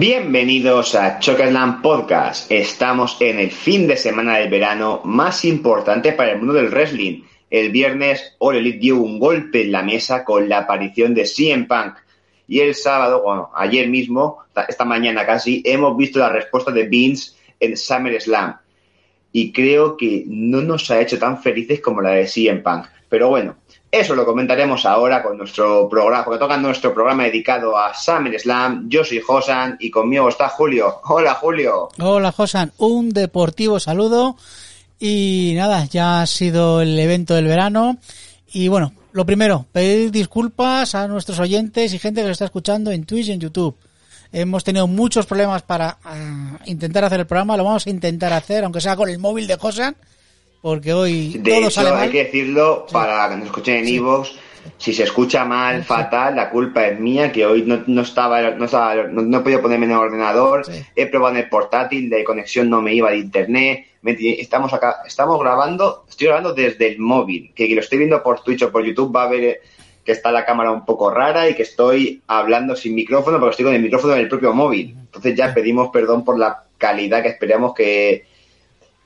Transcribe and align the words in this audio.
Bienvenidos 0.00 0.94
a 0.94 1.18
Chocasland 1.18 1.82
Podcast. 1.82 2.50
Estamos 2.50 3.18
en 3.20 3.38
el 3.38 3.50
fin 3.50 3.86
de 3.86 3.98
semana 3.98 4.38
del 4.38 4.48
verano 4.48 5.02
más 5.04 5.44
importante 5.44 6.12
para 6.12 6.32
el 6.32 6.38
mundo 6.38 6.54
del 6.54 6.70
wrestling. 6.70 7.20
El 7.50 7.70
viernes, 7.70 8.34
All 8.38 8.80
dio 8.80 8.96
un 8.96 9.18
golpe 9.18 9.60
en 9.60 9.72
la 9.72 9.82
mesa 9.82 10.24
con 10.24 10.48
la 10.48 10.60
aparición 10.60 11.12
de 11.12 11.26
CM 11.26 11.66
Punk. 11.66 11.96
Y 12.48 12.60
el 12.60 12.74
sábado, 12.74 13.20
bueno, 13.22 13.50
ayer 13.54 13.88
mismo, 13.90 14.38
esta 14.66 14.86
mañana 14.86 15.26
casi, 15.26 15.62
hemos 15.66 15.94
visto 15.98 16.18
la 16.18 16.30
respuesta 16.30 16.70
de 16.70 16.84
Vince 16.84 17.32
en 17.60 17.76
SummerSlam. 17.76 18.56
Y 19.32 19.52
creo 19.52 19.98
que 19.98 20.24
no 20.26 20.62
nos 20.62 20.90
ha 20.90 20.98
hecho 20.98 21.18
tan 21.18 21.42
felices 21.42 21.78
como 21.82 22.00
la 22.00 22.12
de 22.12 22.26
CM 22.26 22.62
Punk. 22.62 22.86
Pero 23.10 23.28
bueno, 23.28 23.56
eso 23.90 24.14
lo 24.14 24.24
comentaremos 24.24 24.86
ahora 24.86 25.22
con 25.22 25.36
nuestro 25.36 25.88
programa, 25.88 26.24
porque 26.24 26.38
toca 26.38 26.56
nuestro 26.56 26.94
programa 26.94 27.24
dedicado 27.24 27.76
a 27.76 27.92
SummerSlam. 27.92 28.88
Yo 28.88 29.02
soy 29.02 29.20
Josan 29.20 29.76
y 29.80 29.90
conmigo 29.90 30.28
está 30.28 30.48
Julio. 30.48 31.00
Hola, 31.04 31.34
Julio. 31.34 31.88
Hola, 31.98 32.30
Josan. 32.30 32.72
Un 32.78 33.10
deportivo 33.10 33.80
saludo. 33.80 34.36
Y 35.00 35.54
nada, 35.56 35.86
ya 35.86 36.22
ha 36.22 36.26
sido 36.26 36.82
el 36.82 36.96
evento 36.98 37.34
del 37.34 37.46
verano. 37.46 37.96
Y 38.52 38.68
bueno, 38.68 38.92
lo 39.10 39.26
primero, 39.26 39.66
pedir 39.72 40.12
disculpas 40.12 40.94
a 40.94 41.08
nuestros 41.08 41.40
oyentes 41.40 41.92
y 41.92 41.98
gente 41.98 42.20
que 42.20 42.26
lo 42.26 42.32
está 42.32 42.44
escuchando 42.44 42.92
en 42.92 43.04
Twitch 43.04 43.28
y 43.28 43.32
en 43.32 43.40
YouTube. 43.40 43.76
Hemos 44.32 44.62
tenido 44.62 44.86
muchos 44.86 45.26
problemas 45.26 45.62
para 45.62 45.98
ah, 46.04 46.58
intentar 46.66 47.04
hacer 47.04 47.18
el 47.18 47.26
programa. 47.26 47.56
Lo 47.56 47.64
vamos 47.64 47.88
a 47.88 47.90
intentar 47.90 48.32
hacer, 48.32 48.62
aunque 48.62 48.80
sea 48.80 48.94
con 48.94 49.08
el 49.08 49.18
móvil 49.18 49.48
de 49.48 49.56
Josan 49.56 49.96
porque 50.60 50.92
hoy 50.92 51.38
de 51.38 51.50
todo 51.50 51.68
hecho, 51.68 51.96
hay 51.96 52.10
que 52.10 52.24
decirlo 52.24 52.86
para 52.90 53.28
que 53.28 53.36
nos 53.36 53.46
escuchen 53.46 53.76
en 53.76 53.88
Evox. 53.88 54.32
Si 54.76 54.92
se 54.92 55.04
escucha 55.04 55.44
mal, 55.46 55.84
fatal, 55.84 56.36
la 56.36 56.50
culpa 56.50 56.86
es 56.86 57.00
mía, 57.00 57.32
que 57.32 57.46
hoy 57.46 57.62
no, 57.62 57.82
no 57.86 58.02
estaba, 58.02 58.42
no, 58.50 58.66
estaba, 58.66 58.94
no, 59.04 59.38
he 59.38 59.40
podido 59.40 59.62
ponerme 59.62 59.86
en 59.86 59.92
el 59.92 59.98
ordenador, 59.98 60.62
he 60.94 61.06
probado 61.06 61.36
en 61.36 61.44
el 61.44 61.48
portátil, 61.48 62.10
de 62.10 62.22
conexión 62.24 62.68
no 62.68 62.82
me 62.82 62.94
iba 62.94 63.10
de 63.10 63.18
internet, 63.18 63.86
estamos 64.04 64.74
acá, 64.74 64.98
estamos 65.06 65.40
grabando, 65.40 66.04
estoy 66.08 66.26
grabando 66.26 66.52
desde 66.52 66.88
el 66.88 66.98
móvil, 66.98 67.52
que, 67.54 67.68
que 67.68 67.74
lo 67.74 67.80
estoy 67.80 67.98
viendo 67.98 68.22
por 68.22 68.42
Twitch 68.42 68.62
o 68.62 68.70
por 68.70 68.84
YouTube 68.84 69.16
va 69.16 69.24
a 69.24 69.28
ver 69.28 69.62
que 70.04 70.12
está 70.12 70.30
la 70.30 70.44
cámara 70.44 70.70
un 70.70 70.84
poco 70.84 71.10
rara 71.10 71.48
y 71.48 71.54
que 71.54 71.62
estoy 71.62 72.22
hablando 72.26 72.76
sin 72.76 72.94
micrófono 72.94 73.38
porque 73.38 73.52
estoy 73.52 73.64
con 73.64 73.74
el 73.74 73.82
micrófono 73.82 74.14
en 74.14 74.20
el 74.20 74.28
propio 74.28 74.52
móvil. 74.52 74.94
Entonces 74.98 75.34
ya 75.34 75.54
pedimos 75.54 75.90
perdón 75.90 76.24
por 76.24 76.38
la 76.38 76.64
calidad 76.78 77.22
que 77.22 77.28
esperamos 77.28 77.74
que, 77.74 78.24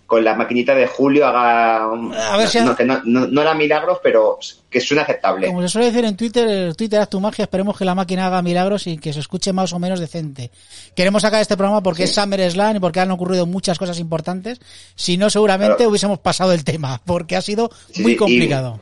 con 0.07 0.23
la 0.23 0.35
maquinita 0.35 0.75
de 0.75 0.87
Julio 0.87 1.27
haga 1.27 1.85
a 1.85 2.37
ver 2.37 2.49
si 2.49 2.61
no, 2.61 2.77
que 2.77 2.85
no, 2.85 3.01
no, 3.05 3.41
era 3.41 3.55
milagros 3.55 3.99
pero 4.03 4.39
que 4.69 4.81
suene 4.81 5.03
aceptable. 5.03 5.47
Como 5.47 5.63
se 5.63 5.69
suele 5.69 5.91
decir 5.91 6.05
en 6.05 6.17
Twitter 6.17 6.75
Twitter 6.75 7.01
haz 7.01 7.09
tu 7.09 7.21
magia 7.21 7.45
esperemos 7.45 7.77
que 7.77 7.85
la 7.85 7.95
máquina 7.95 8.27
haga 8.27 8.43
milagros 8.43 8.87
y 8.87 8.99
que 8.99 9.13
se 9.13 9.21
escuche 9.21 9.53
más 9.53 9.73
o 9.73 9.79
menos 9.79 10.01
decente. 10.01 10.51
Queremos 10.95 11.23
sacar 11.23 11.41
este 11.41 11.57
programa 11.57 11.83
porque 11.83 12.05
es 12.05 12.15
Summer 12.15 12.51
Slam 12.51 12.77
y 12.77 12.81
porque 12.81 13.01
han 13.01 13.11
ocurrido 13.11 13.47
muchas 13.47 13.79
cosas 13.79 13.99
importantes. 13.99 14.61
Si 14.95 15.17
no 15.17 15.31
seguramente 15.31 15.87
hubiésemos 15.87 16.19
pasado 16.19 16.53
el 16.53 16.65
tema 16.65 17.01
porque 17.05 17.37
ha 17.37 17.43
sido 17.43 17.71
muy 17.99 18.17
complicado. 18.17 18.81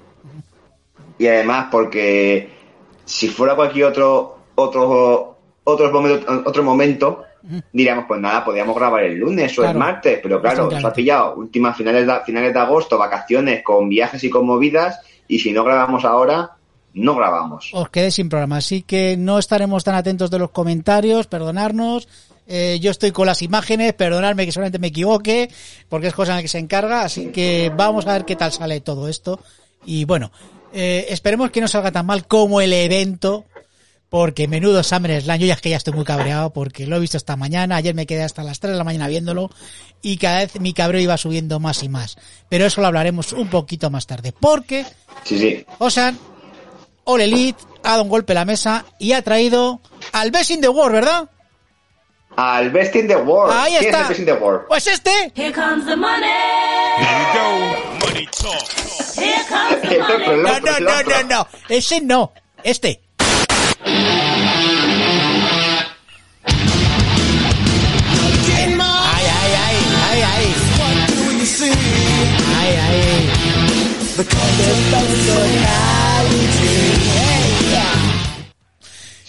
y, 1.19 1.25
y, 1.25 1.29
además 1.29 1.69
porque 1.71 2.51
si 3.05 3.29
fuera 3.29 3.55
cualquier 3.55 3.87
otro 3.87 4.39
otro 4.55 5.32
otro 5.65 5.93
momento, 5.93 6.43
otro 6.45 6.63
momento 6.63 7.25
diríamos, 7.73 8.05
pues 8.07 8.21
nada, 8.21 8.45
podíamos 8.45 8.77
grabar 8.77 9.05
el 9.05 9.19
lunes 9.19 9.59
o 9.59 9.65
el 9.65 9.77
martes, 9.77 10.21
pero 10.23 10.41
claro, 10.41 10.71
nos 10.71 10.85
ha 10.85 10.93
pillado 10.93 11.35
últimas 11.35 11.77
finales 11.77 12.07
de, 12.07 12.21
finales 12.25 12.53
de 12.53 12.61
agosto, 12.61 12.99
vacaciones 12.99 13.63
con 13.63 13.89
viajes 13.89 14.23
y 14.25 14.31
con 14.31 14.47
movidas, 14.47 15.01
y 15.29 15.39
si 15.39 15.53
no 15.53 15.65
grabamos 15.65 16.05
ahora, 16.05 16.53
no 16.95 17.15
grabamos. 17.17 17.71
Os 17.73 17.89
quedé 17.89 18.11
sin 18.11 18.29
programa, 18.29 18.59
así 18.59 18.83
que 18.83 19.17
no 19.17 19.39
estaremos 19.39 19.83
tan 19.83 19.95
atentos 19.95 20.31
de 20.31 20.39
los 20.39 20.51
comentarios, 20.51 21.27
perdonarnos. 21.27 22.09
Eh, 22.47 22.79
yo 22.81 22.91
estoy 22.91 23.13
con 23.13 23.27
las 23.27 23.41
imágenes, 23.43 23.93
perdonadme 23.95 24.45
que 24.45 24.53
solamente 24.53 24.79
me 24.79 24.89
equivoque, 24.89 25.51
porque 25.89 26.09
es 26.09 26.15
cosa 26.15 26.33
en 26.33 26.37
la 26.37 26.43
que 26.43 26.49
se 26.49 26.59
encarga, 26.59 27.03
así 27.03 27.27
que 27.27 27.73
vamos 27.75 28.07
a 28.07 28.13
ver 28.13 28.25
qué 28.25 28.37
tal 28.37 28.53
sale 28.53 28.81
todo 28.81 29.09
esto. 29.09 29.41
Y 29.85 30.05
bueno, 30.05 30.31
eh, 30.73 31.07
esperemos 31.09 31.51
que 31.51 31.61
no 31.61 31.69
salga 31.69 31.93
tan 31.93 32.07
mal 32.07 32.27
como 32.27 32.61
el 32.61 32.73
evento 32.73 33.47
porque 34.13 34.47
menudo 34.47 34.83
SummerSlam, 34.83 35.39
yo 35.39 35.47
ya 35.47 35.55
es 35.55 35.63
que 35.63 35.71
ya 35.71 35.79
estoy 35.79 35.95
muy 35.95 36.05
cabreado 36.05 36.53
porque 36.53 36.87
lo 36.87 36.97
he 36.97 37.01
visto 37.01 37.17
esta 37.17 37.35
mañana, 37.35 37.77
ayer 37.77 37.95
me 37.95 38.05
quedé 38.05 38.23
hasta 38.23 38.43
las 38.43 38.61
3 38.61 38.73
de 38.73 38.77
la 38.79 38.85
mañana 38.85 39.09
viéndolo 39.09 39.49
y 40.03 40.19
cada 40.19 40.41
vez 40.41 40.61
mi 40.61 40.75
cabreo 40.75 41.01
iba 41.01 41.17
subiendo 41.17 41.61
más 41.61 41.83
y 41.83 41.89
más. 41.89 42.19
Pero 42.51 42.67
eso 42.67 42.83
lo 42.83 42.89
hablaremos 42.89 43.33
un 43.33 43.49
poquito 43.49 43.89
más 43.89 44.07
tarde, 44.07 44.35
porque 44.39 44.85
sí, 45.25 45.39
sí. 45.39 45.67
Osan, 45.79 46.19
All 47.05 47.23
Elite, 47.23 47.59
ha 47.85 47.93
dado 47.93 48.03
un 48.03 48.11
golpe 48.11 48.33
a 48.33 48.35
la 48.35 48.45
mesa 48.45 48.85
y 48.99 49.13
ha 49.13 49.23
traído 49.23 49.81
al 50.13 50.31
Best 50.31 50.51
in 50.51 50.61
the 50.61 50.69
World, 50.69 50.93
¿verdad? 50.93 51.31
Al 52.37 52.71
Best 52.71 52.95
in 52.95 53.09
the 53.09 53.17
World. 53.17 53.51
Ahí 53.57 53.77
está. 53.77 53.89
Es 53.89 54.03
el 54.03 54.09
Best 54.09 54.21
in 54.21 54.27
the 54.27 54.33
World? 54.35 54.67
Pues 54.69 54.87
este. 54.89 55.33
Here 55.35 55.53
comes 55.55 55.87
the 55.87 55.97
money. 55.97 56.27
Here 56.99 57.19
we 57.19 57.39
go. 57.39 58.07
Money 58.07 58.27
talk. 58.27 59.17
Here 59.17 59.43
comes 59.49 59.81
the 59.89 59.99
money. 60.27 60.43
No, 60.43 60.59
no, 60.61 60.79
no, 60.81 61.03
no, 61.03 61.23
no. 61.29 61.49
Ese 61.71 62.03
no. 62.03 62.33
Este. 62.63 63.01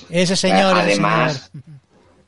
Ese 0.09 0.35
señor. 0.35 0.77
Además, 0.77 1.51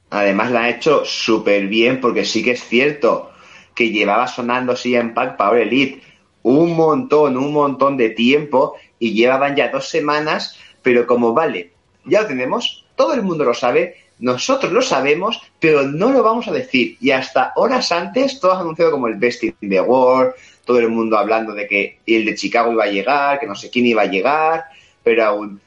además 0.10 0.52
la 0.52 0.64
ha 0.64 0.70
hecho 0.70 1.06
súper 1.06 1.68
bien 1.68 2.02
porque 2.02 2.26
sí 2.26 2.44
que 2.44 2.52
es 2.52 2.64
cierto 2.64 3.32
que 3.76 3.92
llevaba 3.92 4.28
sonando 4.28 4.72
así 4.74 4.96
en 4.96 5.14
Pack 5.14 5.38
Power 5.38 5.62
Elite 5.62 6.02
un 6.44 6.76
montón, 6.76 7.38
un 7.38 7.52
montón 7.52 7.98
de 7.98 8.12
tiempo 8.12 8.76
y 9.00 9.14
llevaban 9.14 9.56
ya 9.56 9.70
dos 9.70 9.90
semanas, 9.90 10.58
pero 10.82 11.08
como 11.08 11.34
vale, 11.34 11.74
ya 12.06 12.22
lo 12.22 12.28
tenemos, 12.28 12.86
todo 12.96 13.14
el 13.14 13.24
mundo 13.24 13.44
lo 13.44 13.54
sabe, 13.54 13.96
nosotros 14.20 14.72
lo 14.72 14.82
sabemos, 14.82 15.41
pero 15.59 15.84
no 15.84 16.12
lo 16.12 16.24
vamos 16.24 16.47
a 16.47 16.52
decir. 16.52 16.97
Y 17.02 17.12
hasta 17.12 17.52
horas 17.56 17.91
antes, 17.91 18.40
todos 18.40 18.59
anunciado 18.59 18.91
como 18.91 19.08
el 19.08 19.16
Best 19.16 19.44
in 19.44 19.56
the 19.59 19.82
World, 19.82 20.34
todo 20.66 20.79
el 20.79 20.90
mundo 20.90 21.17
hablando 21.17 21.53
de 21.53 21.67
que 21.67 22.00
el 22.06 22.26
de 22.26 22.35
Chicago 22.35 22.72
iba 22.72 22.84
a 22.84 22.91
llegar, 22.91 23.40
que 23.40 23.47
no 23.47 23.56
sé 23.56 23.70
quién 23.70 23.85
iba 23.85 24.02
a 24.02 24.08
llegar, 24.08 24.66
pero 25.03 25.26
aún. 25.26 25.62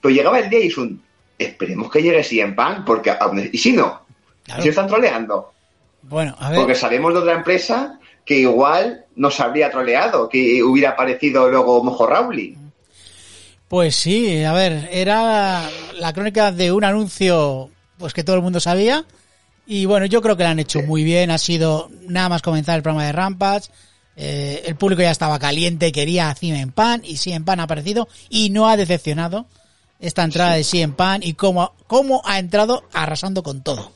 Pero 0.00 0.14
llegaba 0.14 0.38
el 0.38 0.48
día 0.48 0.60
y 0.60 0.68
es 0.68 0.78
un. 0.78 1.02
Esperemos 1.38 1.90
que 1.90 2.02
llegue 2.02 2.22
CM 2.22 2.54
Punk, 2.54 2.84
porque. 2.86 3.14
Y 3.52 3.58
si 3.58 3.72
no, 3.72 4.02
claro. 4.44 4.62
si 4.62 4.68
están 4.68 4.86
troleando. 4.86 5.52
Bueno, 6.02 6.34
a 6.38 6.50
ver. 6.50 6.60
Porque 6.60 6.74
sabemos 6.74 7.12
de 7.12 7.20
otra 7.20 7.34
empresa 7.34 7.98
que 8.24 8.38
igual 8.38 9.04
nos 9.16 9.40
habría 9.40 9.70
troleado, 9.70 10.28
que 10.28 10.62
hubiera 10.62 10.90
aparecido 10.90 11.50
luego 11.50 11.82
Mojo 11.82 12.06
Rawley. 12.06 12.56
Pues 13.68 13.96
sí, 13.96 14.44
a 14.44 14.52
ver, 14.52 14.88
era 14.92 15.68
la 15.94 16.12
crónica 16.12 16.52
de 16.52 16.72
un 16.72 16.84
anuncio 16.84 17.70
pues 17.98 18.12
que 18.12 18.22
todo 18.22 18.36
el 18.36 18.42
mundo 18.42 18.60
sabía 18.60 19.04
y 19.66 19.86
bueno, 19.86 20.06
yo 20.06 20.20
creo 20.22 20.36
que 20.36 20.42
lo 20.42 20.50
han 20.50 20.58
hecho 20.58 20.82
muy 20.82 21.04
bien, 21.04 21.30
ha 21.30 21.38
sido 21.38 21.88
nada 22.08 22.28
más 22.28 22.42
comenzar 22.42 22.76
el 22.76 22.82
programa 22.82 23.06
de 23.06 23.12
Rampage, 23.12 23.70
eh, 24.16 24.62
el 24.66 24.76
público 24.76 25.02
ya 25.02 25.10
estaba 25.10 25.38
caliente, 25.38 25.92
quería 25.92 26.30
a 26.30 26.36
en 26.40 26.70
Pan 26.70 27.02
y 27.04 27.18
en 27.30 27.44
Pan 27.44 27.60
ha 27.60 27.64
aparecido 27.64 28.08
y 28.28 28.50
no 28.50 28.68
ha 28.68 28.76
decepcionado. 28.76 29.46
esta 30.00 30.24
entrada 30.24 30.54
de 30.54 30.64
CM 30.64 30.94
Pan 30.94 31.20
y 31.22 31.34
cómo, 31.34 31.74
cómo 31.86 32.22
ha 32.24 32.38
entrado 32.38 32.84
arrasando 32.92 33.42
con 33.42 33.62
todo. 33.62 33.92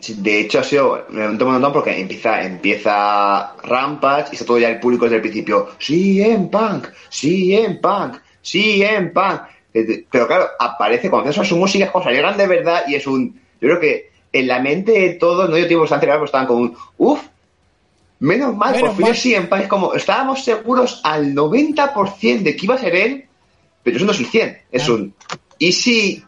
Sí, 0.00 0.14
De 0.18 0.40
hecho, 0.40 0.58
ha 0.58 0.64
sido 0.64 1.06
me 1.08 1.26
un 1.26 1.38
montón 1.38 1.72
porque 1.72 1.98
empieza, 1.98 2.42
empieza 2.42 3.54
Rampage 3.62 4.30
y 4.32 4.34
está 4.34 4.44
todo 4.44 4.58
ya 4.58 4.68
el 4.68 4.80
público 4.80 5.04
desde 5.04 5.16
el 5.16 5.22
principio. 5.22 5.68
En 5.88 6.48
Punk, 6.50 6.88
en 7.22 7.80
Punk, 7.80 8.16
en 8.52 9.12
Punk. 9.12 9.40
Pero 10.10 10.26
claro, 10.26 10.46
aparece 10.58 11.10
cuando 11.10 11.30
haces 11.30 11.48
su 11.48 11.56
música, 11.56 11.86
es 11.86 11.90
como 11.90 12.04
salieran 12.04 12.36
de 12.36 12.46
verdad 12.46 12.84
y 12.88 12.94
es 12.94 13.06
un. 13.06 13.40
Yo 13.60 13.68
creo 13.68 13.80
que 13.80 14.10
en 14.32 14.46
la 14.46 14.60
mente 14.60 14.92
de 14.92 15.10
todos, 15.14 15.48
no 15.48 15.56
yo 15.56 15.66
tiempo 15.66 15.82
bastante 15.82 16.06
pero 16.06 16.24
estaban 16.24 16.46
como 16.46 16.60
un. 16.60 16.76
Uff, 16.98 17.20
menos 18.18 18.56
mal, 18.56 18.72
Menos 18.72 18.88
por 18.88 18.96
fin 18.96 19.06
mal. 19.06 19.16
sí, 19.16 19.34
en. 19.34 19.48
Es 19.52 19.68
como, 19.68 19.94
estábamos 19.94 20.44
seguros 20.44 21.00
al 21.04 21.34
90% 21.34 22.42
de 22.42 22.56
que 22.56 22.64
iba 22.66 22.74
a 22.74 22.78
ser 22.78 22.94
él, 22.94 23.26
pero 23.82 23.96
eso 23.96 24.06
no 24.06 24.12
es 24.12 24.20
el 24.20 24.26
100. 24.26 24.58
Es 24.72 24.88
un. 24.88 25.14
Y 25.58 25.72
sí, 25.72 26.24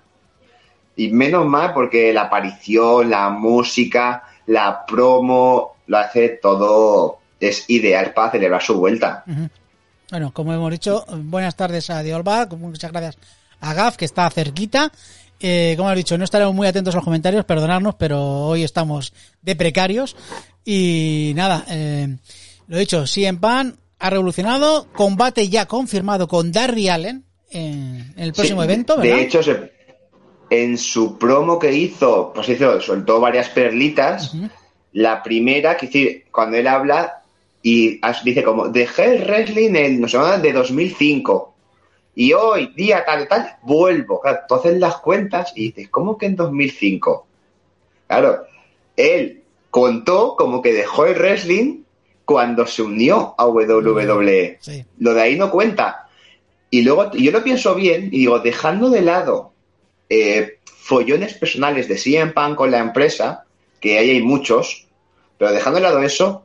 y 0.96 1.08
menos 1.10 1.46
mal 1.46 1.72
porque 1.72 2.12
la 2.12 2.22
aparición, 2.22 3.10
la 3.10 3.30
música, 3.30 4.24
la 4.46 4.84
promo, 4.84 5.76
lo 5.86 5.98
hace 5.98 6.30
todo. 6.30 7.18
Es 7.40 7.70
ideal 7.70 8.12
para 8.12 8.32
celebrar 8.32 8.62
su 8.62 8.74
vuelta. 8.74 9.24
Bueno, 10.10 10.32
como 10.32 10.52
hemos 10.52 10.70
dicho, 10.72 11.04
buenas 11.08 11.54
tardes 11.54 11.88
a 11.90 12.02
Diolba, 12.02 12.46
muchas 12.46 12.90
gracias 12.90 13.18
a 13.60 13.74
Gaf, 13.74 13.96
que 13.96 14.06
está 14.06 14.28
cerquita. 14.30 14.90
Eh, 15.40 15.74
como 15.76 15.90
he 15.92 15.96
dicho, 15.96 16.18
no 16.18 16.24
estaremos 16.24 16.54
muy 16.54 16.66
atentos 16.66 16.94
a 16.94 16.98
los 16.98 17.04
comentarios, 17.04 17.44
perdonarnos, 17.44 17.94
pero 17.94 18.20
hoy 18.46 18.64
estamos 18.64 19.12
de 19.42 19.54
precarios. 19.56 20.16
Y 20.64 21.32
nada, 21.36 21.64
eh, 21.70 22.16
lo 22.66 22.76
he 22.76 22.80
dicho, 22.80 23.06
CM 23.06 23.38
Pan 23.38 23.76
ha 24.00 24.10
revolucionado, 24.10 24.88
combate 24.92 25.48
ya 25.48 25.66
confirmado 25.66 26.28
con 26.28 26.52
Darby 26.52 26.88
Allen 26.88 27.24
en, 27.50 28.12
en 28.16 28.22
el 28.24 28.32
próximo 28.32 28.62
Sí, 28.62 28.64
evento, 28.64 28.96
de- 28.96 29.02
¿verdad? 29.02 29.16
De 29.16 29.22
hecho, 29.24 29.42
se- 29.42 29.72
en 30.50 30.78
su 30.78 31.18
promo 31.18 31.58
que 31.58 31.72
hizo, 31.72 32.32
pues 32.34 32.48
hizo, 32.48 32.80
soltó 32.80 33.20
varias 33.20 33.48
perlitas. 33.50 34.32
La 34.92 35.22
primera, 35.22 35.76
que 35.76 35.86
decir, 35.86 36.24
cuando 36.32 36.56
él 36.56 36.66
habla 36.66 37.22
y 37.62 38.00
dice 38.24 38.42
como, 38.42 38.68
dejé 38.68 39.16
el 39.16 39.24
wrestling 39.24 39.74
en, 39.74 40.00
no 40.00 40.08
sé, 40.08 40.16
de 40.40 40.52
2005. 40.52 41.54
Y 42.20 42.32
hoy, 42.32 42.72
día 42.74 43.04
tal, 43.04 43.28
tal, 43.28 43.58
vuelvo. 43.62 44.20
Claro, 44.20 44.40
tú 44.48 44.56
haces 44.56 44.76
las 44.80 44.96
cuentas 44.96 45.52
y 45.54 45.68
dices, 45.68 45.88
¿cómo 45.88 46.18
que 46.18 46.26
en 46.26 46.34
2005? 46.34 47.28
Claro, 48.08 48.44
él 48.96 49.44
contó 49.70 50.34
como 50.36 50.60
que 50.60 50.72
dejó 50.72 51.06
el 51.06 51.14
wrestling 51.14 51.84
cuando 52.24 52.66
se 52.66 52.82
unió 52.82 53.36
a 53.38 53.46
WWE. 53.46 54.58
Sí. 54.60 54.84
Lo 54.98 55.14
de 55.14 55.22
ahí 55.22 55.38
no 55.38 55.48
cuenta. 55.52 56.08
Y 56.70 56.82
luego 56.82 57.12
yo 57.12 57.30
lo 57.30 57.44
pienso 57.44 57.76
bien 57.76 58.06
y 58.06 58.18
digo, 58.18 58.40
dejando 58.40 58.90
de 58.90 59.02
lado 59.02 59.52
eh, 60.10 60.58
follones 60.66 61.34
personales 61.34 61.86
de 61.86 61.98
CM 61.98 62.32
Punk 62.32 62.56
con 62.56 62.72
la 62.72 62.80
empresa, 62.80 63.44
que 63.78 63.96
ahí 63.96 64.10
hay 64.10 64.22
muchos, 64.22 64.88
pero 65.38 65.52
dejando 65.52 65.78
de 65.78 65.84
lado 65.84 66.02
eso, 66.02 66.44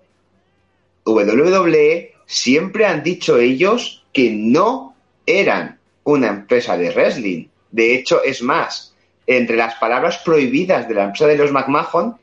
WWE 1.03 2.13
siempre 2.27 2.85
han 2.85 3.01
dicho 3.01 3.39
ellos 3.39 4.05
que 4.13 4.29
no 4.29 4.93
eran 5.25 5.79
una 6.03 6.27
empresa 6.27 6.77
de 6.77 6.91
wrestling. 6.91 7.47
De 7.71 7.95
hecho, 7.95 8.23
es 8.23 8.41
más, 8.41 8.93
entre 9.25 9.55
las 9.55 9.75
palabras 9.75 10.19
prohibidas 10.19 10.87
de 10.87 10.95
la 10.95 11.05
empresa 11.05 11.27
de 11.27 11.37
los 11.37 11.51
McMahon 11.51 12.17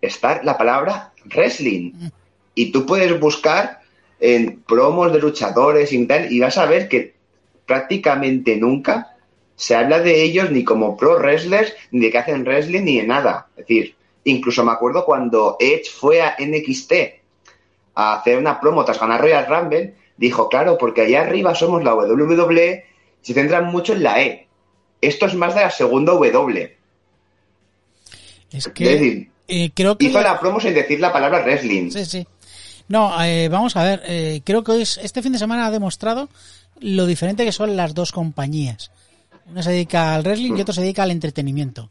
está 0.00 0.42
la 0.42 0.56
palabra 0.56 1.12
wrestling. 1.26 1.92
Y 2.54 2.72
tú 2.72 2.86
puedes 2.86 3.18
buscar 3.20 3.80
en 4.18 4.60
promos 4.62 5.12
de 5.12 5.18
luchadores 5.18 5.92
y 5.92 6.06
tal, 6.06 6.32
y 6.32 6.40
vas 6.40 6.58
a 6.58 6.66
ver 6.66 6.88
que 6.88 7.14
prácticamente 7.66 8.56
nunca 8.56 9.16
se 9.56 9.74
habla 9.74 10.00
de 10.00 10.22
ellos 10.22 10.50
ni 10.50 10.64
como 10.64 10.96
pro 10.96 11.18
wrestlers, 11.18 11.74
ni 11.90 12.00
de 12.00 12.10
que 12.10 12.18
hacen 12.18 12.44
wrestling, 12.44 12.82
ni 12.82 13.00
de 13.00 13.06
nada. 13.06 13.48
Es 13.56 13.66
decir, 13.66 13.94
incluso 14.24 14.64
me 14.64 14.72
acuerdo 14.72 15.04
cuando 15.04 15.56
Edge 15.60 15.90
fue 15.90 16.22
a 16.22 16.36
NXT 16.38 16.92
a 17.94 18.14
hacer 18.14 18.38
una 18.38 18.60
promo 18.60 18.84
tras 18.84 18.98
ganar 18.98 19.20
Royal 19.20 19.46
Rumble, 19.46 19.94
dijo, 20.20 20.48
claro, 20.48 20.78
porque 20.78 21.00
allá 21.02 21.22
arriba 21.22 21.54
somos 21.54 21.82
la 21.82 21.94
WWE, 21.94 22.84
se 23.22 23.34
centran 23.34 23.66
mucho 23.72 23.94
en 23.94 24.02
la 24.04 24.22
E. 24.22 24.46
Esto 25.00 25.26
es 25.26 25.34
más 25.34 25.54
de 25.54 25.62
la 25.62 25.70
segunda 25.70 26.12
W. 26.12 26.76
Es 28.52 28.66
Es 28.66 28.72
que 28.72 28.84
decir, 28.84 29.30
eh, 29.48 29.70
creo 29.74 29.96
que... 29.96 30.06
hizo 30.06 30.20
la 30.20 30.38
promo 30.38 30.60
sin 30.60 30.74
decir 30.74 31.00
la 31.00 31.12
palabra 31.12 31.42
wrestling. 31.42 31.90
Sí, 31.90 32.04
sí. 32.04 32.26
No, 32.88 33.22
eh, 33.24 33.48
vamos 33.48 33.76
a 33.76 33.82
ver, 33.84 34.02
eh, 34.04 34.42
creo 34.44 34.62
que 34.62 34.72
hoy 34.72 34.82
es- 34.82 34.98
este 35.02 35.22
fin 35.22 35.32
de 35.32 35.38
semana 35.38 35.66
ha 35.66 35.70
demostrado 35.70 36.28
lo 36.80 37.06
diferente 37.06 37.44
que 37.44 37.52
son 37.52 37.76
las 37.76 37.94
dos 37.94 38.12
compañías. 38.12 38.90
Una 39.46 39.62
se 39.62 39.70
dedica 39.70 40.14
al 40.14 40.22
wrestling 40.22 40.56
y 40.56 40.60
otra 40.60 40.74
se 40.74 40.82
dedica 40.82 41.02
al 41.02 41.10
entretenimiento. 41.12 41.88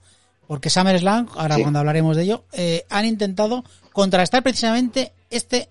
Porque 0.47 0.69
SummerSlam, 0.69 1.27
ahora 1.35 1.55
Sí. 1.55 1.61
cuando 1.61 1.79
hablaremos 1.79 2.15
de 2.15 2.23
ello, 2.23 2.43
han 2.89 3.05
intentado 3.05 3.63
contrastar 3.93 4.43
precisamente 4.43 5.13
este 5.29 5.69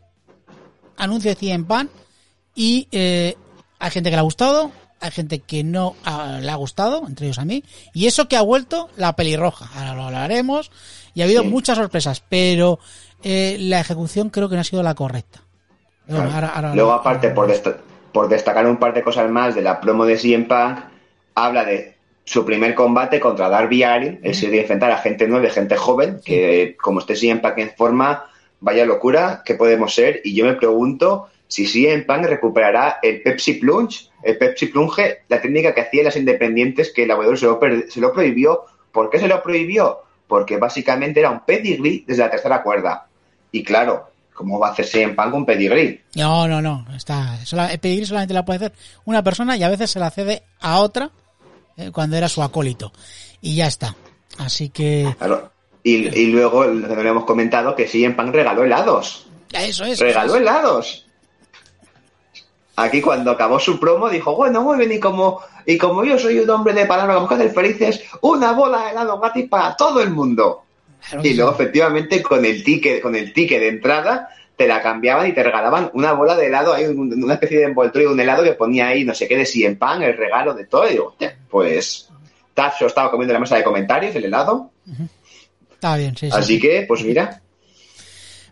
anuncio 0.96 1.30
de 1.30 1.36
CM 1.36 1.64
Pan 1.64 1.90
y 2.58 2.88
eh, 2.90 3.36
hay 3.78 3.90
gente 3.92 4.10
que 4.10 4.16
le 4.16 4.20
ha 4.20 4.22
gustado, 4.24 4.72
hay 5.00 5.12
gente 5.12 5.38
que 5.38 5.62
no 5.62 5.94
ah, 6.04 6.40
le 6.42 6.50
ha 6.50 6.56
gustado, 6.56 7.04
entre 7.06 7.26
ellos 7.26 7.38
a 7.38 7.44
mí, 7.44 7.62
y 7.94 8.06
eso 8.08 8.26
que 8.26 8.36
ha 8.36 8.42
vuelto 8.42 8.88
la 8.96 9.14
pelirroja. 9.14 9.70
Ahora 9.76 9.94
lo 9.94 10.02
hablaremos 10.02 10.72
y 11.14 11.20
ha 11.20 11.24
habido 11.24 11.42
Sí. 11.42 11.48
muchas 11.48 11.78
sorpresas, 11.78 12.20
pero 12.28 12.80
eh, 13.22 13.56
la 13.60 13.78
ejecución 13.78 14.28
creo 14.30 14.48
que 14.48 14.56
no 14.56 14.60
ha 14.62 14.64
sido 14.64 14.82
la 14.82 14.94
correcta. 14.96 15.40
Bueno, 16.08 16.24
Claro. 16.24 16.34
ahora- 16.34 16.48
ahora- 16.56 16.74
Luego, 16.74 16.92
aparte, 16.92 17.30
por, 17.30 17.46
desta- 17.46 17.76
por 18.12 18.28
destacar 18.28 18.66
un 18.66 18.78
par 18.78 18.92
de 18.92 19.02
cosas 19.04 19.30
más 19.30 19.54
de 19.54 19.62
la 19.62 19.80
promo 19.80 20.04
de 20.04 20.16
CM 20.18 20.46
Punk, 20.46 20.78
habla 21.36 21.64
de 21.64 21.96
su 22.24 22.44
primer 22.44 22.74
combate 22.74 23.20
contra 23.20 23.48
Darby 23.48 23.84
Allin, 23.84 24.18
él 24.24 24.34
se 24.34 24.46
iba 24.46 24.56
a 24.56 24.60
enfrentar 24.62 24.90
a 24.90 24.98
gente 24.98 25.28
nueva, 25.28 25.48
gente 25.50 25.76
joven, 25.76 26.20
que 26.24 26.76
como 26.82 26.98
esté 27.00 27.14
CM 27.14 27.40
Punk 27.40 27.58
en 27.58 27.70
forma, 27.76 28.24
vaya 28.60 28.84
locura 28.84 29.42
que 29.44 29.54
podemos 29.54 29.94
ser, 29.94 30.20
y 30.24 30.34
yo 30.34 30.44
me 30.44 30.54
pregunto 30.54 31.28
si 31.48 31.66
CM 31.66 32.02
Punk 32.04 32.26
recuperará 32.26 32.98
el 33.02 33.22
Pepsi 33.22 33.54
Plunge, 33.54 34.10
el 34.22 34.36
Pepsi 34.36 34.66
Plunge, 34.66 35.22
la 35.28 35.40
técnica 35.40 35.74
que 35.74 35.80
hacían 35.80 36.04
las 36.04 36.16
independientes 36.16 36.92
que 36.92 37.06
la 37.06 37.16
WWE 37.16 37.36
se 37.36 37.46
lo, 37.46 37.58
se 37.88 38.00
lo 38.00 38.12
prohibió. 38.12 38.64
¿Por 38.92 39.08
qué 39.08 39.18
se 39.18 39.28
lo 39.28 39.42
prohibió? 39.42 40.02
Porque 40.26 40.58
básicamente 40.58 41.20
era 41.20 41.30
un 41.30 41.40
pedigree 41.40 42.04
desde 42.06 42.22
la 42.22 42.30
tercera 42.30 42.62
cuerda. 42.62 43.06
Y 43.50 43.64
claro, 43.64 44.10
¿cómo 44.34 44.58
va 44.58 44.68
a 44.68 44.72
hacer 44.72 44.86
CM 44.86 45.14
Punk 45.14 45.34
un 45.34 45.46
pedigree? 45.46 46.04
No, 46.16 46.46
no, 46.46 46.60
no. 46.60 46.86
Está, 46.94 47.38
el 47.70 47.78
pedigrí 47.78 48.04
solamente 48.04 48.34
la 48.34 48.44
puede 48.44 48.66
hacer 48.66 48.72
una 49.06 49.24
persona 49.24 49.56
y 49.56 49.62
a 49.62 49.70
veces 49.70 49.90
se 49.90 49.98
la 49.98 50.10
cede 50.10 50.42
a 50.60 50.80
otra 50.80 51.10
eh, 51.78 51.90
cuando 51.92 52.16
era 52.16 52.28
su 52.28 52.42
acólito. 52.42 52.92
Y 53.40 53.56
ya 53.56 53.66
está. 53.66 53.96
Así 54.36 54.68
que 54.68 55.14
Claro. 55.18 55.50
Y, 55.82 56.08
y 56.08 56.26
luego 56.26 56.64
lo 56.64 57.00
hemos 57.00 57.24
comentado 57.24 57.74
que 57.74 57.88
CM 57.88 58.14
Punk 58.14 58.34
regaló 58.34 58.64
helados. 58.64 59.26
eso 59.52 59.86
es. 59.86 59.98
Regaló 59.98 60.26
eso 60.26 60.36
es. 60.36 60.42
helados. 60.42 61.07
Aquí 62.80 63.00
cuando 63.02 63.32
acabó 63.32 63.58
su 63.58 63.80
promo 63.80 64.08
dijo, 64.08 64.36
bueno, 64.36 64.62
muy 64.62 64.78
bien, 64.78 64.92
y 64.92 65.00
como, 65.00 65.40
y 65.66 65.76
como 65.76 66.04
yo 66.04 66.16
soy 66.16 66.38
un 66.38 66.48
hombre 66.48 66.72
de 66.74 66.86
palabra, 66.86 67.16
como 67.16 67.26
que 67.28 67.34
hacer 67.34 67.50
felices, 67.50 68.02
una 68.20 68.52
bola 68.52 68.84
de 68.84 68.90
helado 68.92 69.18
gratis 69.18 69.48
para 69.48 69.74
todo 69.76 70.00
el 70.00 70.10
mundo. 70.10 70.62
Claro 71.08 71.24
Y 71.24 71.28
sí. 71.30 71.34
luego 71.34 71.50
efectivamente 71.52 72.22
con 72.22 72.44
el 72.44 72.62
ticket, 72.62 73.02
con 73.02 73.16
el 73.16 73.32
ticket 73.32 73.58
de 73.60 73.68
entrada, 73.68 74.28
te 74.56 74.68
la 74.68 74.80
cambiaban 74.80 75.26
y 75.26 75.32
te 75.32 75.42
regalaban 75.42 75.90
una 75.94 76.12
bola 76.12 76.36
de 76.36 76.46
helado, 76.46 76.72
hay 76.72 76.84
un- 76.84 77.22
una 77.24 77.34
especie 77.34 77.58
de 77.58 77.64
envoltorio 77.64 78.08
de 78.08 78.14
un 78.14 78.20
helado 78.20 78.44
que 78.44 78.52
ponía 78.52 78.88
ahí 78.88 79.04
no 79.04 79.14
sé 79.14 79.26
qué 79.26 79.36
de 79.36 79.44
CM 79.46 79.74
Punk, 79.76 80.02
el 80.02 80.16
regalo 80.16 80.54
de 80.54 80.64
todo, 80.66 80.86
y 80.88 80.92
digo, 80.92 81.06
"Hostia, 81.08 81.36
pues 81.50 82.08
Tacho 82.54 82.86
estaba 82.86 83.10
comiendo 83.10 83.32
en 83.32 83.34
la 83.34 83.40
mesa 83.40 83.56
de 83.56 83.64
comentarios 83.64 84.14
el 84.14 84.24
helado, 84.26 84.70
Está 85.72 85.96
bien, 85.96 86.16
sí, 86.16 86.30
sí, 86.30 86.36
así 86.36 86.54
sí. 86.54 86.60
que, 86.60 86.84
pues 86.88 87.04
mira, 87.04 87.40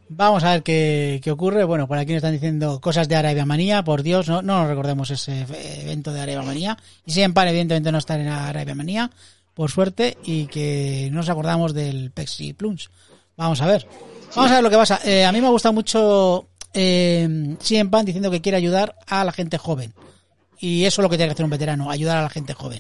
Vamos 0.09 0.45
a 0.45 0.53
ver 0.53 0.63
qué, 0.63 1.21
qué 1.23 1.31
ocurre. 1.31 1.65
Bueno, 1.65 1.89
por 1.89 1.99
aquí 1.99 2.13
nos 2.13 2.19
están 2.19 2.33
diciendo 2.33 2.81
cosas 2.81 3.09
de 3.09 3.17
Arabia 3.17 3.45
Manía. 3.45 3.83
Por 3.83 4.03
Dios, 4.03 4.29
no, 4.29 4.43
no 4.43 4.61
nos 4.61 4.69
recordemos 4.69 5.11
ese 5.11 5.47
evento 5.83 6.13
de 6.13 6.21
Arabia 6.21 6.43
Manía. 6.43 6.77
Y 7.05 7.13
si 7.13 7.27
pan, 7.29 7.49
evidentemente, 7.49 7.91
no 7.91 7.99
estar 7.99 8.21
en 8.21 8.29
Arabia 8.29 8.75
Manía, 8.75 9.11
por 9.55 9.71
suerte, 9.71 10.17
y 10.25 10.47
que 10.47 11.09
no 11.11 11.19
nos 11.19 11.29
acordamos 11.29 11.75
del 11.75 12.11
Pepsi 12.13 12.53
Plunge. 12.53 12.89
Vamos 13.37 13.61
a 13.61 13.67
ver. 13.67 13.87
Vamos 14.35 14.51
a 14.51 14.55
ver 14.55 14.63
lo 14.63 14.71
que 14.71 14.77
pasa. 14.77 15.01
Eh, 15.05 15.25
a 15.25 15.33
mí 15.33 15.41
me 15.41 15.49
gusta 15.49 15.73
mucho 15.73 16.49
eh, 16.73 17.57
CM 17.61 17.91
Pan 17.91 18.05
diciendo 18.05 18.31
que 18.31 18.41
quiere 18.41 18.59
ayudar 18.59 18.97
a 19.07 19.25
la 19.25 19.33
gente 19.33 19.59
joven. 19.59 19.93
Y 20.59 20.85
eso 20.85 21.01
es 21.01 21.03
lo 21.03 21.11
que 21.11 21.17
tiene 21.17 21.31
que 21.31 21.35
hacer 21.35 21.45
un 21.45 21.51
veterano, 21.51 21.91
ayudar 21.91 22.19
a 22.19 22.23
la 22.23 22.31
gente 22.31 22.55
joven. 22.55 22.79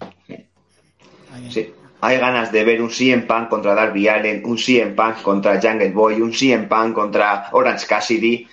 Sí. 1.50 1.72
Hay 2.06 2.18
ganas 2.18 2.52
de 2.52 2.62
ver 2.62 2.80
un 2.80 2.88
CM 2.88 3.24
Punk 3.24 3.48
contra 3.48 3.74
Darby 3.74 4.06
Allen, 4.06 4.42
un 4.44 4.56
CM 4.56 4.92
Punk 4.92 5.22
contra 5.22 5.60
Jungle 5.60 5.90
Boy, 5.90 6.20
un 6.20 6.32
CM 6.32 6.68
Punk 6.68 6.94
contra 6.94 7.48
Orange 7.50 7.84
Cassidy. 7.84 8.46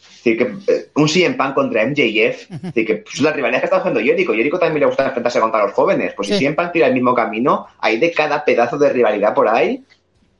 Es 0.00 0.24
decir, 0.24 0.38
que, 0.38 0.72
eh, 0.72 0.86
un 0.94 1.06
CM 1.06 1.34
Punk 1.36 1.52
contra 1.54 1.82
MJF. 1.84 2.50
Es 2.50 2.62
decir, 2.62 2.86
que 2.86 2.96
pues, 2.96 3.20
la 3.20 3.32
rivalidad 3.34 3.60
que 3.60 3.66
está 3.66 3.76
haciendo 3.76 4.00
Jericho. 4.00 4.32
Jericho 4.32 4.58
también 4.58 4.80
le 4.80 4.86
gusta 4.86 5.04
enfrentarse 5.06 5.38
contra 5.38 5.64
los 5.66 5.74
jóvenes. 5.74 6.14
Pues 6.16 6.28
Sí. 6.28 6.34
si 6.34 6.38
CM 6.40 6.56
Punk 6.56 6.72
tira 6.72 6.86
el 6.86 6.94
mismo 6.94 7.14
camino, 7.14 7.66
hay 7.78 7.98
de 7.98 8.10
cada 8.10 8.42
pedazo 8.42 8.78
de 8.78 8.88
rivalidad 8.88 9.34
por 9.34 9.48
ahí. 9.48 9.84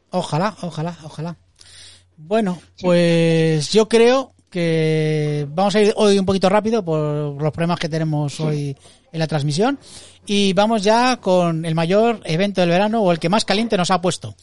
Ojalá, 0.08 0.54
ojalá, 0.62 0.96
ojalá. 1.04 1.36
Bueno, 2.16 2.58
pues 2.80 3.70
yo 3.74 3.90
creo 3.90 4.32
que 4.50 5.46
vamos 5.50 5.74
a 5.74 5.80
ir 5.80 5.92
hoy 5.96 6.18
un 6.18 6.26
poquito 6.26 6.48
rápido 6.48 6.84
por 6.84 7.40
los 7.40 7.52
problemas 7.52 7.78
que 7.78 7.88
tenemos 7.88 8.40
hoy 8.40 8.76
en 9.12 9.18
la 9.18 9.26
transmisión 9.26 9.78
y 10.26 10.52
vamos 10.52 10.82
ya 10.82 11.16
con 11.16 11.64
el 11.64 11.74
mayor 11.74 12.20
evento 12.24 12.60
del 12.60 12.70
verano 12.70 13.02
o 13.02 13.12
el 13.12 13.18
que 13.18 13.28
más 13.28 13.44
caliente 13.44 13.76
nos 13.76 13.90
ha 13.90 14.00
puesto. 14.00 14.34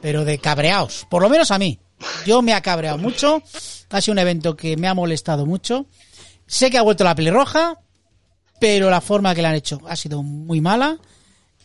Pero 0.00 0.24
de 0.24 0.38
cabreaos, 0.38 1.06
por 1.08 1.22
lo 1.22 1.28
menos 1.28 1.50
a 1.50 1.58
mí. 1.58 1.78
Yo 2.26 2.42
me 2.42 2.54
ha 2.54 2.60
cabreado 2.60 2.98
mucho, 2.98 3.42
ha 3.90 4.00
sido 4.00 4.12
un 4.12 4.18
evento 4.18 4.56
que 4.56 4.76
me 4.76 4.88
ha 4.88 4.94
molestado 4.94 5.46
mucho. 5.46 5.86
Sé 6.46 6.70
que 6.70 6.78
ha 6.78 6.82
vuelto 6.82 7.04
la 7.04 7.14
pelirroja, 7.14 7.78
pero 8.58 8.90
la 8.90 9.00
forma 9.00 9.34
que 9.34 9.42
la 9.42 9.50
han 9.50 9.54
hecho 9.56 9.80
ha 9.86 9.96
sido 9.96 10.22
muy 10.22 10.60
mala. 10.60 10.98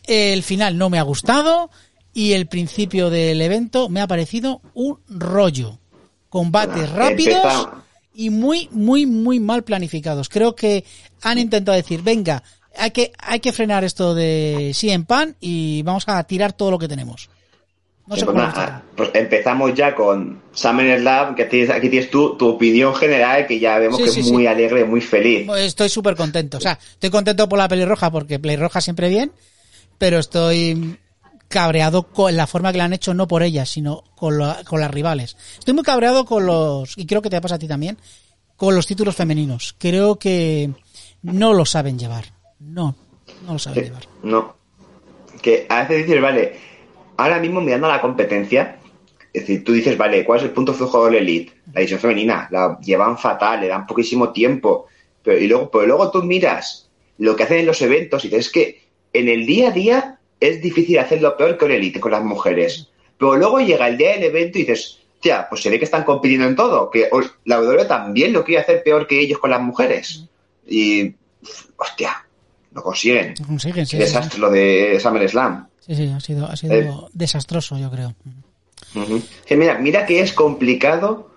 El 0.06 0.42
final 0.42 0.78
no 0.78 0.88
me 0.88 0.98
ha 0.98 1.02
gustado 1.02 1.70
y 2.12 2.32
el 2.32 2.46
principio 2.46 3.10
del 3.10 3.40
evento 3.42 3.88
me 3.88 4.00
ha 4.00 4.06
parecido 4.06 4.62
un 4.74 5.00
rollo. 5.08 5.78
Combates 6.36 6.90
rápidos 6.90 7.34
Empezamos. 7.36 7.68
y 8.14 8.28
muy, 8.28 8.68
muy, 8.72 9.06
muy 9.06 9.40
mal 9.40 9.64
planificados. 9.64 10.28
Creo 10.28 10.54
que 10.54 10.84
han 11.22 11.38
intentado 11.38 11.74
decir, 11.76 12.02
venga, 12.02 12.42
hay 12.76 12.90
que, 12.90 13.10
hay 13.18 13.40
que 13.40 13.52
frenar 13.54 13.84
esto 13.84 14.14
de 14.14 14.72
CM 14.74 15.06
Pan 15.06 15.34
y 15.40 15.80
vamos 15.82 16.04
a 16.08 16.22
tirar 16.24 16.52
todo 16.52 16.70
lo 16.70 16.78
que 16.78 16.88
tenemos. 16.88 17.30
No 18.06 18.16
sé 18.16 18.24
Pues 18.26 18.36
nada, 18.36 18.48
está. 18.50 18.82
pues 18.96 19.10
empezamos 19.14 19.74
ya 19.74 19.94
con 19.94 20.42
Summer 20.52 21.00
Slam, 21.00 21.34
que 21.34 21.46
tienes, 21.46 21.70
aquí 21.70 21.88
tienes 21.88 22.10
tú 22.10 22.36
tu 22.36 22.48
opinión 22.50 22.94
general, 22.94 23.46
que 23.46 23.58
ya 23.58 23.78
vemos 23.78 23.96
Sí, 23.96 24.04
que 24.04 24.10
sí, 24.10 24.20
es 24.20 24.26
sí. 24.26 24.32
muy 24.32 24.46
alegre, 24.46 24.84
muy 24.84 25.00
feliz. 25.00 25.46
Pues 25.46 25.62
Estoy 25.62 25.88
súper 25.88 26.14
contento. 26.16 26.58
O 26.58 26.60
sea, 26.60 26.78
estoy 26.92 27.08
contento 27.10 27.48
por 27.48 27.58
la 27.58 27.66
pelirroja 27.66 28.10
porque 28.10 28.38
pelirroja 28.38 28.80
siempre 28.82 29.08
bien, 29.08 29.32
pero 29.98 30.18
estoy 30.18 30.98
cabreado 31.48 32.04
con 32.04 32.36
la 32.36 32.46
forma 32.46 32.72
que 32.72 32.78
la 32.78 32.84
han 32.84 32.92
hecho, 32.92 33.14
no 33.14 33.26
por 33.28 33.42
ellas, 33.42 33.68
sino 33.68 34.02
con, 34.16 34.38
la- 34.38 34.62
con 34.64 34.80
las 34.80 34.90
rivales. 34.90 35.36
Estoy 35.58 35.74
muy 35.74 35.82
cabreado 35.84 36.24
con 36.24 36.46
los, 36.46 36.96
y 36.98 37.06
creo 37.06 37.22
que 37.22 37.30
te 37.30 37.40
pasa 37.40 37.54
a 37.56 37.58
ti 37.58 37.68
también, 37.68 37.98
con 38.56 38.74
los 38.74 38.86
títulos 38.86 39.14
femeninos. 39.14 39.74
Creo 39.78 40.18
que 40.18 40.70
no 41.22 41.52
lo 41.54 41.64
saben 41.64 41.98
llevar. 41.98 42.24
No, 42.58 42.94
no 43.46 43.52
lo 43.54 43.58
saben 43.58 43.84
llevar. 43.84 44.02
no. 44.22 44.56
Que 45.42 45.66
a 45.68 45.82
veces 45.82 46.06
dices, 46.06 46.20
vale, 46.22 46.56
ahora 47.18 47.38
mismo 47.38 47.60
mirando 47.60 47.86
a 47.86 47.90
la 47.96 48.00
competencia, 48.00 48.78
es 49.32 49.42
decir, 49.42 49.62
tú 49.64 49.72
dices, 49.74 49.96
vale, 49.98 50.24
¿cuál 50.24 50.38
es 50.38 50.44
el 50.46 50.50
punto 50.50 50.72
flujo 50.72 51.04
del 51.04 51.16
Elite? 51.16 51.52
La 51.74 51.80
edición 51.82 52.00
femenina, 52.00 52.48
la 52.50 52.78
llevan 52.80 53.18
fatal, 53.18 53.60
le 53.60 53.68
dan 53.68 53.86
poquísimo 53.86 54.30
tiempo. 54.32 54.86
Pero, 55.22 55.38
y 55.38 55.46
luego, 55.46 55.70
pero 55.70 55.86
luego 55.86 56.10
tú 56.10 56.22
miras 56.22 56.88
lo 57.18 57.36
que 57.36 57.42
hacen 57.44 57.58
en 57.58 57.66
los 57.66 57.80
eventos 57.82 58.24
y 58.24 58.28
dices, 58.28 58.46
es 58.46 58.52
que 58.52 58.88
en 59.12 59.28
el 59.28 59.44
día 59.46 59.68
a 59.68 59.72
día 59.72 60.15
es 60.40 60.60
difícil 60.62 60.98
hacerlo 60.98 61.36
peor 61.36 61.56
que 61.58 61.64
en 61.66 61.72
Elite, 61.72 62.00
con 62.00 62.12
las 62.12 62.22
mujeres. 62.24 62.88
Pero 63.18 63.36
luego 63.36 63.60
llega 63.60 63.88
el 63.88 63.96
día 63.96 64.12
del 64.12 64.24
evento 64.24 64.58
y 64.58 64.62
dices, 64.62 64.98
tía, 65.20 65.46
pues 65.48 65.62
se 65.62 65.70
ve 65.70 65.78
que 65.78 65.84
están 65.86 66.04
compitiendo 66.04 66.46
en 66.46 66.56
todo, 66.56 66.90
que 66.90 67.08
la 67.44 67.60
WWE 67.60 67.84
también 67.86 68.32
lo 68.32 68.44
quiere 68.44 68.62
hacer 68.62 68.82
peor 68.82 69.06
que 69.06 69.20
ellos 69.20 69.38
con 69.38 69.50
las 69.50 69.60
mujeres. 69.62 70.24
Y, 70.66 71.14
hostia, 71.76 72.26
lo 72.72 72.82
consiguen. 72.82 73.34
No 73.40 73.46
consiguen, 73.46 73.86
sí, 73.86 73.96
Qué 73.96 74.04
sí, 74.06 74.12
sí. 74.12 74.14
desastre 74.14 74.38
lo 74.40 74.50
de 74.50 74.98
SummerSlam. 75.00 75.68
Sí, 75.80 75.94
sí, 75.94 76.12
ha 76.14 76.20
sido, 76.20 76.46
ha 76.46 76.56
sido 76.56 76.74
Eh. 76.74 76.90
desastroso, 77.12 77.78
yo 77.78 77.90
creo. 77.90 78.14
Sí, 79.46 79.56
mira, 79.56 79.78
mira 79.78 80.06
que 80.06 80.20
es 80.20 80.32
complicado 80.32 81.30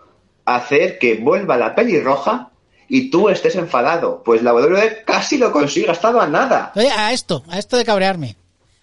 hacer 0.45 0.97
que 0.97 1.15
vuelva 1.15 1.57
la 1.57 1.75
pelirroja 1.75 2.49
y 2.87 3.09
tú 3.11 3.29
estés 3.29 3.55
enfadado. 3.55 4.23
Pues 4.23 4.41
la 4.41 4.53
WWE 4.53 5.03
casi 5.05 5.37
lo 5.37 5.51
consigue, 5.51 5.89
ha 5.89 5.93
estado 5.93 6.19
a 6.19 6.27
nada. 6.27 6.71
Oye, 6.75 6.89
a 6.89 7.11
esto, 7.13 7.43
a 7.49 7.59
esto 7.59 7.77
de 7.77 7.85
cabrearme. 7.85 8.35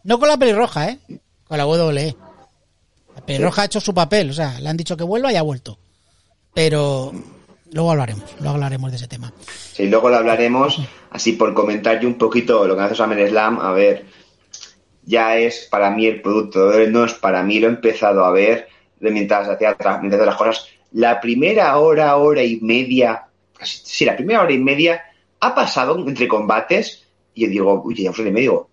No 0.07 0.21
con 0.21 0.29
la 0.29 0.37
pelirroja, 0.37 0.89
¿eh? 0.89 0.99
Con 1.49 1.59
la 1.59 1.67
WWE. 1.67 2.15
La 3.17 3.27
pelirroja 3.27 3.63
ha 3.63 3.65
hecho 3.65 3.81
su 3.81 3.93
papel, 3.93 4.31
o 4.31 4.33
sea, 4.33 4.61
le 4.61 4.69
han 4.69 4.77
dicho 4.77 4.97
que 4.97 5.03
vuelva 5.03 5.33
y 5.33 5.37
ha 5.37 5.43
vuelto. 5.43 5.79
Pero 6.55 7.13
luego 7.73 7.91
hablaremos, 7.91 8.37
luego 8.39 8.55
hablaremos 8.55 8.93
de 8.93 8.99
ese 8.99 9.09
tema. 9.09 9.33
Sí, 9.73 9.89
luego 9.89 10.09
lo 10.09 10.19
hablaremos, 10.19 10.81
así 11.11 11.33
por 11.33 11.53
comentar 11.55 11.99
yo 11.99 12.07
un 12.07 12.19
poquito 12.19 12.69
lo 12.69 12.77
que 12.77 12.83
hace 12.83 12.95
SummerSlam. 12.95 13.59
A 13.59 13.73
ver, 13.73 14.07
ya 15.03 15.39
es 15.39 15.67
para 15.69 15.91
mí 15.91 16.07
el 16.07 16.23
producto, 16.23 16.73
no 16.89 17.05
es 17.05 17.15
para 17.15 17.43
mí, 17.43 17.59
lo 17.59 17.67
he 17.67 17.71
empezado 17.71 18.25
a 18.25 18.31
ver 18.31 18.69
de 19.01 19.11
mientras 19.11 19.49
hacía 19.49 19.73
otras, 19.73 19.99
mientras 20.01 20.23
otras 20.23 20.37
cosas. 20.37 20.69
La 20.93 21.21
primera 21.21 21.77
hora, 21.79 22.17
hora 22.17 22.45
y 22.45 22.61
media, 22.61 23.25
sí, 23.61 24.05
la 24.05 24.15
primera 24.15 24.43
hora 24.43 24.53
y 24.53 24.59
media 24.59 25.03
ha 25.41 25.53
pasado 25.53 25.99
entre 26.07 26.29
combates 26.29 27.03
y 27.35 27.43
yo 27.43 27.49
digo, 27.49 27.83
uy, 27.85 28.05
ya 28.05 28.13
y 28.17 28.31
me 28.31 28.41
digo, 28.41 28.71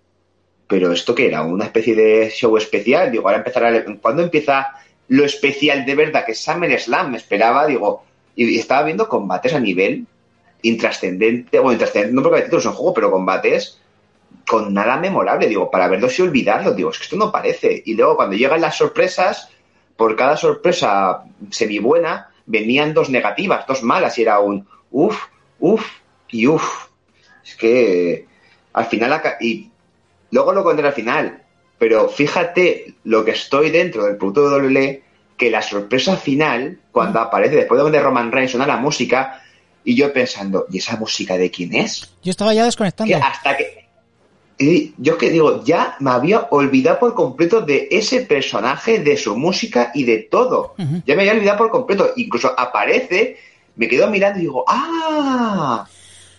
pero 0.67 0.91
esto 0.91 1.13
que 1.13 1.27
era 1.27 1.43
una 1.43 1.65
especie 1.65 1.95
de 1.95 2.29
show 2.29 2.55
especial, 2.57 3.11
digo, 3.11 3.27
ahora 3.27 3.39
empezará, 3.39 3.85
¿cuándo 4.01 4.23
empieza 4.23 4.73
lo 5.07 5.25
especial 5.25 5.85
de 5.85 5.95
verdad? 5.95 6.25
Que 6.25 6.31
es 6.31 6.41
SummerSlam, 6.41 7.11
me 7.11 7.17
esperaba, 7.17 7.67
digo, 7.67 8.03
y, 8.35 8.57
estaba 8.57 8.83
viendo 8.83 9.07
combates 9.07 9.53
a 9.53 9.59
nivel 9.59 10.07
intrascendente, 10.61 11.59
bueno, 11.59 11.73
intrascendente, 11.73 12.15
no 12.15 12.23
porque 12.23 12.37
hay 12.37 12.43
títulos 12.45 12.65
en 12.65 12.71
juego, 12.71 12.93
pero 12.93 13.11
combates 13.11 13.79
con 14.47 14.73
nada 14.73 14.97
memorable, 14.97 15.47
digo, 15.47 15.69
para 15.69 15.87
verlos 15.87 16.17
y 16.17 16.21
olvidarlos, 16.21 16.75
digo, 16.75 16.89
es 16.89 16.97
que 16.97 17.03
esto 17.03 17.17
no 17.17 17.31
parece. 17.31 17.83
Y 17.85 17.93
luego 17.95 18.15
cuando 18.15 18.35
llegan 18.35 18.61
las 18.61 18.77
sorpresas, 18.77 19.49
por 19.95 20.15
cada 20.15 20.37
sorpresa 20.37 21.23
semi 21.51 21.79
buena, 21.79 22.29
venían 22.45 22.93
dos 22.93 23.09
negativas, 23.09 23.67
dos 23.67 23.83
malas, 23.83 24.17
y 24.17 24.23
era 24.23 24.39
un 24.39 24.67
uff, 24.91 25.17
uff 25.59 25.85
y 26.29 26.47
uff. 26.47 26.87
Es 27.45 27.55
que 27.55 28.25
al 28.73 28.85
final, 28.85 29.21
y 29.39 29.69
luego 30.33 30.51
lo 30.51 30.63
contaré 30.63 30.89
al 30.89 30.93
final, 30.93 31.43
pero 31.77 32.09
fíjate 32.09 32.95
lo 33.03 33.23
que 33.23 33.31
estoy 33.31 33.69
dentro 33.69 34.05
del 34.05 34.17
producto 34.17 34.49
de 34.49 34.67
WWE, 34.67 35.03
que 35.37 35.49
la 35.49 35.61
sorpresa 35.61 36.17
final, 36.17 36.79
cuando 36.91 37.19
aparece 37.19 37.55
después 37.55 37.77
de 37.77 37.83
donde 37.83 38.01
Roman 38.01 38.31
Reigns 38.31 38.51
suena 38.51 38.67
la 38.67 38.77
música, 38.77 39.41
y 39.83 39.95
yo 39.95 40.11
pensando, 40.11 40.65
¿y 40.71 40.77
esa 40.79 40.97
música 40.97 41.37
de 41.37 41.51
quién 41.51 41.75
es? 41.75 42.13
Yo 42.23 42.31
estaba 42.31 42.53
ya 42.53 42.65
desconectando. 42.65 43.13
que 43.13 43.21
hasta 43.21 43.57
que 43.57 43.83
y 44.57 44.93
yo 44.97 45.13
es 45.13 45.19
que 45.19 45.29
digo, 45.29 45.63
ya 45.63 45.95
me 45.99 46.11
había 46.11 46.47
olvidado 46.51 46.99
por 46.99 47.15
completo 47.15 47.61
de 47.61 47.87
ese 47.91 48.21
personaje, 48.21 48.99
de 48.99 49.17
su 49.17 49.35
música 49.35 49.91
y 49.93 50.03
de 50.03 50.19
todo. 50.19 50.75
Ya 51.05 51.15
me 51.15 51.23
había 51.23 51.33
olvidado 51.33 51.57
por 51.57 51.71
completo. 51.71 52.11
Incluso 52.15 52.53
aparece, 52.57 53.37
me 53.75 53.87
quedo 53.87 54.09
mirando 54.09 54.39
y 54.39 54.43
digo, 54.43 54.63
¡ah! 54.67 55.87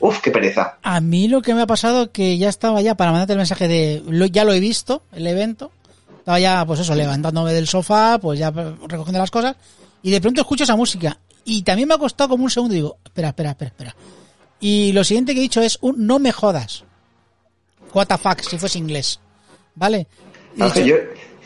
Uf, 0.07 0.21
qué 0.21 0.31
pereza. 0.31 0.77
A 0.83 1.01
mí 1.01 1.29
lo 1.29 1.41
que 1.41 1.55
me 1.55 1.63
ha 1.63 1.67
pasado 1.67 2.13
que 2.13 2.37
ya 2.37 2.51
estaba 2.51 2.83
ya 2.83 2.95
para 2.95 3.11
mandarte 3.11 3.33
el 3.33 3.39
mensaje 3.39 3.69
de 3.69 4.03
lo- 4.07 4.27
ya 4.27 4.45
lo 4.45 4.53
he 4.53 4.61
visto, 4.61 5.03
el 5.13 5.27
evento. 5.27 5.73
Estaba 6.19 6.39
ya, 6.39 6.63
pues 6.67 6.81
eso, 6.81 6.95
levantándome 6.95 7.55
del 7.55 7.67
sofá, 7.67 8.19
pues 8.19 8.39
ya 8.39 8.51
recogiendo 8.51 9.19
las 9.19 9.31
cosas. 9.31 9.57
Y 10.03 10.11
de 10.11 10.21
pronto 10.21 10.43
escucho 10.43 10.65
esa 10.65 10.77
música. 10.77 11.19
Y 11.47 11.63
también 11.63 11.89
me 11.89 11.95
ha 11.95 11.99
costado 11.99 12.29
como 12.31 12.45
un 12.45 12.51
segundo 12.51 12.75
y 12.75 12.79
digo, 12.79 12.99
espera, 13.03 13.29
espera, 13.29 13.51
espera, 13.53 13.69
espera. 13.71 13.97
Y 14.61 14.93
lo 14.93 15.05
siguiente 15.05 15.33
que 15.33 15.39
he 15.41 15.43
dicho 15.43 15.63
es 15.63 15.79
un 15.81 16.07
no 16.07 16.19
me 16.19 16.33
jodas. 16.33 16.85
What 17.95 18.07
the 18.09 18.19
fuck, 18.19 18.41
si 18.41 18.59
fuese 18.59 18.79
inglés. 18.79 19.21
¿Vale? 19.75 20.07
Dicho, 20.55 20.81
yo 20.81 20.97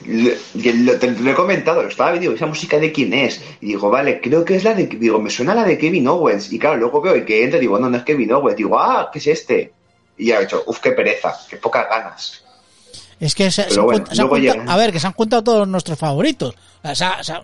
lo, 0.08 0.98
te 0.98 1.10
lo 1.10 1.30
he 1.30 1.34
comentado, 1.34 1.82
lo 1.82 1.88
estaba 1.88 2.12
viendo, 2.12 2.32
esa 2.32 2.46
música 2.46 2.78
de 2.78 2.92
quién 2.92 3.12
es. 3.12 3.42
Y 3.60 3.66
digo, 3.68 3.90
vale, 3.90 4.20
creo 4.20 4.44
que 4.44 4.56
es 4.56 4.64
la 4.64 4.74
de. 4.74 4.86
Digo, 4.86 5.18
me 5.18 5.30
suena 5.30 5.54
la 5.54 5.64
de 5.64 5.76
Kevin 5.78 6.08
Owens. 6.08 6.52
Y 6.52 6.58
claro, 6.58 6.76
luego 6.76 7.00
veo 7.00 7.24
que 7.24 7.44
entra 7.44 7.58
y 7.58 7.62
digo, 7.62 7.78
no, 7.78 7.88
no 7.90 7.96
es 7.98 8.02
Kevin 8.04 8.32
Owens. 8.32 8.56
Digo, 8.56 8.78
ah, 8.78 9.10
¿qué 9.12 9.18
es 9.18 9.26
este? 9.26 9.72
Y 10.16 10.26
ya 10.26 10.38
he 10.38 10.40
dicho, 10.42 10.62
uf, 10.66 10.80
qué 10.80 10.92
pereza, 10.92 11.34
qué 11.48 11.56
pocas 11.56 11.88
ganas. 11.88 12.44
Es 13.20 13.34
que 13.34 13.50
se, 13.50 13.68
se 13.68 13.80
bueno, 13.80 14.04
a 14.68 14.76
ver, 14.76 14.92
que 14.92 15.00
se 15.00 15.06
han 15.06 15.12
juntado 15.12 15.42
todos 15.42 15.68
nuestros 15.68 15.98
favoritos. 15.98 16.54
O 16.82 16.94
sea, 16.94 17.18
o 17.20 17.24
sea, 17.24 17.42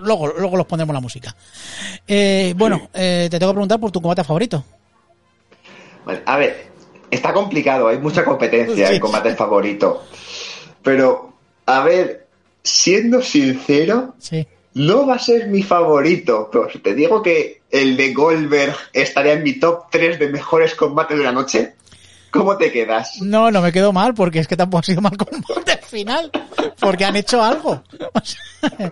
luego, 0.00 0.26
luego 0.28 0.56
los 0.56 0.66
pondremos 0.66 0.92
la 0.94 1.00
música. 1.00 1.34
Eh, 2.06 2.54
bueno, 2.56 2.88
eh, 2.92 3.28
te 3.30 3.38
tengo 3.38 3.52
que 3.52 3.56
preguntar 3.56 3.78
por 3.80 3.92
tu 3.92 4.00
combate 4.00 4.24
favorito. 4.24 4.64
Vale, 6.04 6.22
a 6.26 6.36
ver, 6.36 6.66
está 7.10 7.32
complicado, 7.32 7.88
hay 7.88 7.98
mucha 7.98 8.24
competencia 8.24 8.86
Sí. 8.88 8.94
en 8.94 9.00
combate 9.00 9.34
favorito. 9.36 10.04
Pero, 10.82 11.31
a 11.66 11.82
ver, 11.84 12.26
siendo 12.62 13.22
sincero, 13.22 14.14
Sí. 14.18 14.46
no 14.74 15.06
va 15.06 15.14
a 15.16 15.18
ser 15.18 15.48
mi 15.48 15.62
favorito. 15.62 16.48
Pero 16.50 16.70
si 16.70 16.78
te 16.78 16.94
digo 16.94 17.22
que 17.22 17.62
el 17.70 17.96
de 17.96 18.12
Goldberg 18.12 18.74
estaría 18.92 19.32
en 19.34 19.42
mi 19.42 19.54
top 19.58 19.84
3 19.90 20.18
de 20.18 20.28
mejores 20.28 20.74
combates 20.74 21.16
de 21.18 21.24
la 21.24 21.32
noche, 21.32 21.74
¿cómo 22.30 22.56
te 22.56 22.70
quedas? 22.72 23.20
No, 23.22 23.50
no 23.50 23.60
me 23.62 23.72
quedo 23.72 23.92
mal 23.92 24.14
porque 24.14 24.38
es 24.40 24.48
que 24.48 24.56
tampoco 24.56 24.80
ha 24.80 24.82
sido 24.84 25.00
mal 25.00 25.16
combate 25.16 25.72
al 25.72 25.82
final. 25.82 26.30
Porque 26.80 27.04
han 27.04 27.16
hecho 27.16 27.42
algo. 27.42 27.82
O 28.14 28.20
sea, 28.24 28.90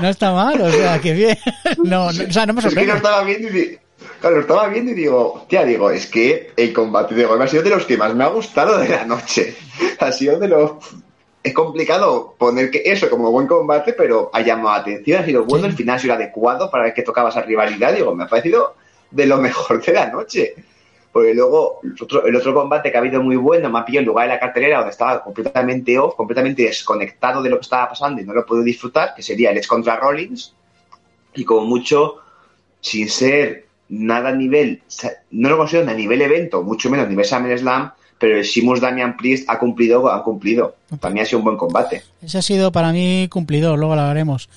no 0.00 0.08
está 0.08 0.32
mal, 0.32 0.60
o 0.60 0.70
sea, 0.70 1.00
que 1.00 1.12
bien. 1.12 1.36
No, 1.78 2.12
no, 2.12 2.24
o 2.28 2.32
sea, 2.32 2.46
no 2.46 2.52
me 2.52 2.60
Es 2.60 2.66
que 2.66 2.70
sorprende. 2.70 2.96
estaba 2.96 3.24
viendo 3.24 3.48
y 3.48 3.50
di- 3.50 3.78
claro, 4.20 4.36
lo 4.36 4.42
estaba 4.42 4.68
viendo 4.68 4.92
y 4.92 4.94
digo, 4.94 5.44
tía, 5.48 5.64
digo, 5.64 5.90
es 5.90 6.06
que 6.06 6.52
el 6.56 6.72
combate 6.72 7.16
de 7.16 7.24
Goldberg 7.24 7.48
ha 7.48 7.50
sido 7.50 7.62
de 7.64 7.70
los 7.70 7.84
que 7.84 7.96
más 7.96 8.14
me 8.14 8.22
ha 8.22 8.28
gustado 8.28 8.78
de 8.78 8.88
la 8.88 9.04
noche. 9.04 9.56
Ha 10.00 10.12
sido 10.12 10.38
de 10.38 10.46
los 10.48 10.70
es 11.42 11.54
complicado 11.54 12.34
poner 12.38 12.70
que 12.70 12.82
eso 12.84 13.08
como 13.08 13.30
buen 13.30 13.46
combate, 13.46 13.92
pero 13.92 14.30
ha 14.32 14.40
llamado 14.40 14.76
la 14.76 14.82
atención, 14.82 15.22
ha 15.22 15.24
sido 15.24 15.44
bueno, 15.44 15.66
el 15.66 15.72
final 15.72 15.96
ha 15.96 15.98
sido 15.98 16.14
adecuado 16.14 16.70
para 16.70 16.88
el 16.88 16.94
que 16.94 17.02
tocaba 17.02 17.30
esa 17.30 17.42
rivalidad, 17.42 17.94
digo, 17.94 18.14
me 18.14 18.24
ha 18.24 18.28
parecido 18.28 18.74
de 19.10 19.26
lo 19.26 19.38
mejor 19.38 19.84
de 19.84 19.92
la 19.92 20.10
noche. 20.10 20.54
Porque 21.10 21.34
luego 21.34 21.80
el 21.82 21.94
otro, 22.00 22.26
el 22.26 22.36
otro 22.36 22.54
combate 22.54 22.90
que 22.90 22.96
ha 22.96 23.00
habido 23.00 23.22
muy 23.22 23.36
bueno 23.36 23.70
me 23.70 23.78
ha 23.78 23.84
pillado 23.84 24.02
en 24.02 24.06
lugar 24.06 24.28
de 24.28 24.34
la 24.34 24.40
cartelera 24.40 24.76
donde 24.78 24.90
estaba 24.90 25.22
completamente 25.24 25.98
off, 25.98 26.14
completamente 26.14 26.64
desconectado 26.64 27.42
de 27.42 27.48
lo 27.50 27.56
que 27.56 27.62
estaba 27.62 27.88
pasando 27.88 28.20
y 28.20 28.24
no 28.24 28.34
lo 28.34 28.44
puedo 28.44 28.62
disfrutar, 28.62 29.14
que 29.14 29.22
sería 29.22 29.50
el 29.50 29.66
contra 29.66 29.96
Rollins. 29.96 30.54
Y 31.34 31.44
como 31.44 31.64
mucho 31.64 32.16
sin 32.80 33.08
ser 33.08 33.66
nada 33.88 34.30
a 34.30 34.34
nivel, 34.34 34.82
no 35.30 35.48
lo 35.48 35.56
considero 35.56 35.86
ni 35.86 35.92
a 35.92 35.96
nivel 35.96 36.20
evento, 36.20 36.62
mucho 36.62 36.90
menos 36.90 37.06
a 37.06 37.08
nivel 37.08 37.24
SummerSlam, 37.24 37.92
pero 38.18 38.38
el 38.38 38.44
Simus 38.44 38.80
Damian 38.80 39.16
Priest 39.16 39.48
ha 39.48 39.58
cumplido, 39.58 40.10
ha 40.10 40.22
cumplido. 40.22 40.76
Para 41.00 41.14
mí 41.14 41.20
ha 41.20 41.24
sido 41.24 41.38
un 41.38 41.44
buen 41.44 41.56
combate. 41.56 42.02
Ese 42.22 42.38
ha 42.38 42.42
sido 42.42 42.72
para 42.72 42.92
mí 42.92 43.28
cumplidor, 43.30 43.78
luego 43.78 43.94
lo 43.94 44.00
hablaremos. 44.02 44.48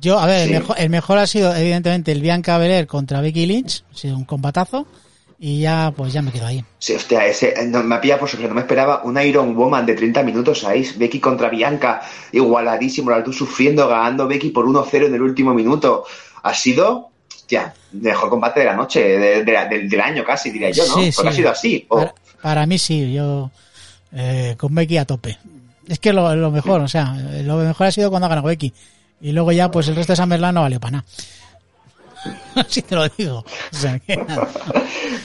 Yo, 0.00 0.18
a 0.18 0.26
ver, 0.26 0.46
Sí. 0.48 0.54
el, 0.54 0.60
mejor, 0.60 0.76
el 0.78 0.90
mejor 0.90 1.18
ha 1.18 1.26
sido 1.26 1.54
evidentemente 1.54 2.12
el 2.12 2.22
Bianca 2.22 2.56
Belair 2.58 2.86
contra 2.86 3.20
Becky 3.20 3.44
Lynch, 3.46 3.84
ha 3.92 3.96
sido 3.96 4.16
un 4.16 4.24
combatazo 4.24 4.86
y 5.38 5.60
ya 5.60 5.92
pues 5.94 6.12
ya 6.14 6.22
me 6.22 6.30
quedo 6.32 6.46
ahí. 6.46 6.64
Sí, 6.78 6.94
hostia, 6.94 7.26
ese, 7.26 7.54
no, 7.66 7.82
me 7.82 7.96
ha 7.96 8.00
pillado 8.00 8.20
por 8.20 8.28
sorpresa, 8.30 8.48
no 8.48 8.54
me 8.54 8.62
esperaba 8.62 9.02
un 9.04 9.20
Iron 9.20 9.54
Woman 9.54 9.84
de 9.84 9.94
30 9.94 10.22
minutos 10.22 10.64
ahí, 10.64 10.88
Becky 10.96 11.20
contra 11.20 11.50
Bianca, 11.50 12.00
igualadísimo, 12.32 13.10
la 13.10 13.22
tú 13.22 13.32
sufriendo, 13.32 13.86
ganando 13.88 14.26
Becky 14.26 14.48
por 14.50 14.66
1-0 14.66 15.06
en 15.06 15.14
el 15.14 15.22
último 15.22 15.52
minuto. 15.52 16.04
Ha 16.42 16.54
sido, 16.54 17.10
el 17.50 17.60
mejor 18.00 18.30
combate 18.30 18.60
de 18.60 18.66
la 18.66 18.74
noche, 18.74 19.00
de- 19.18 19.44
de 19.44 19.88
del, 19.88 20.00
año 20.00 20.24
casi, 20.24 20.50
diría 20.50 20.70
yo, 20.70 20.86
¿no? 20.86 20.94
Sí, 20.94 21.10
Porque 21.14 21.28
ha 21.28 21.32
sido 21.32 21.50
así. 21.50 21.86
Para, 21.86 22.14
para 22.42 22.66
mí 22.66 22.78
sí, 22.78 23.12
yo 23.12 23.50
eh, 24.12 24.54
con 24.58 24.74
Becky 24.74 24.98
a 24.98 25.04
tope. 25.04 25.38
Es 25.88 25.98
que 25.98 26.12
lo, 26.12 26.34
lo 26.36 26.50
mejor, 26.50 26.80
o 26.82 26.88
sea, 26.88 27.14
lo 27.42 27.56
mejor 27.56 27.86
ha 27.86 27.92
sido 27.92 28.10
cuando 28.10 28.26
ha 28.26 28.28
ganado 28.28 28.46
Becky. 28.48 28.72
Y 29.20 29.32
luego 29.32 29.52
ya, 29.52 29.70
pues 29.70 29.88
el 29.88 29.96
resto 29.96 30.12
de 30.12 30.16
Summerland 30.16 30.54
no 30.56 30.62
valió 30.62 30.80
para 30.80 30.90
nada. 30.98 31.04
Así 32.54 32.82
te 32.82 32.94
lo 32.94 33.08
digo. 33.08 33.38
O 33.72 33.76
sea, 33.76 33.98
que 33.98 34.16
nada. 34.16 34.48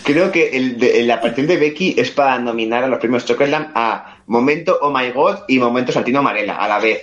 Creo 0.03 0.31
que 0.31 0.49
el 0.57 0.79
de- 0.79 1.03
la 1.03 1.15
aparición 1.15 1.47
de 1.47 1.57
Becky 1.57 1.95
es 1.97 2.09
para 2.11 2.39
nominar 2.39 2.83
a 2.83 2.87
los 2.87 2.99
premios 2.99 3.25
Chockerland 3.25 3.71
a 3.75 4.17
Momento 4.27 4.77
Oh 4.81 4.91
My 4.91 5.11
God 5.11 5.39
y 5.47 5.59
Momento 5.59 5.91
Santino 5.91 6.23
Marella 6.23 6.55
a 6.55 6.67
la 6.67 6.79
vez. 6.79 7.01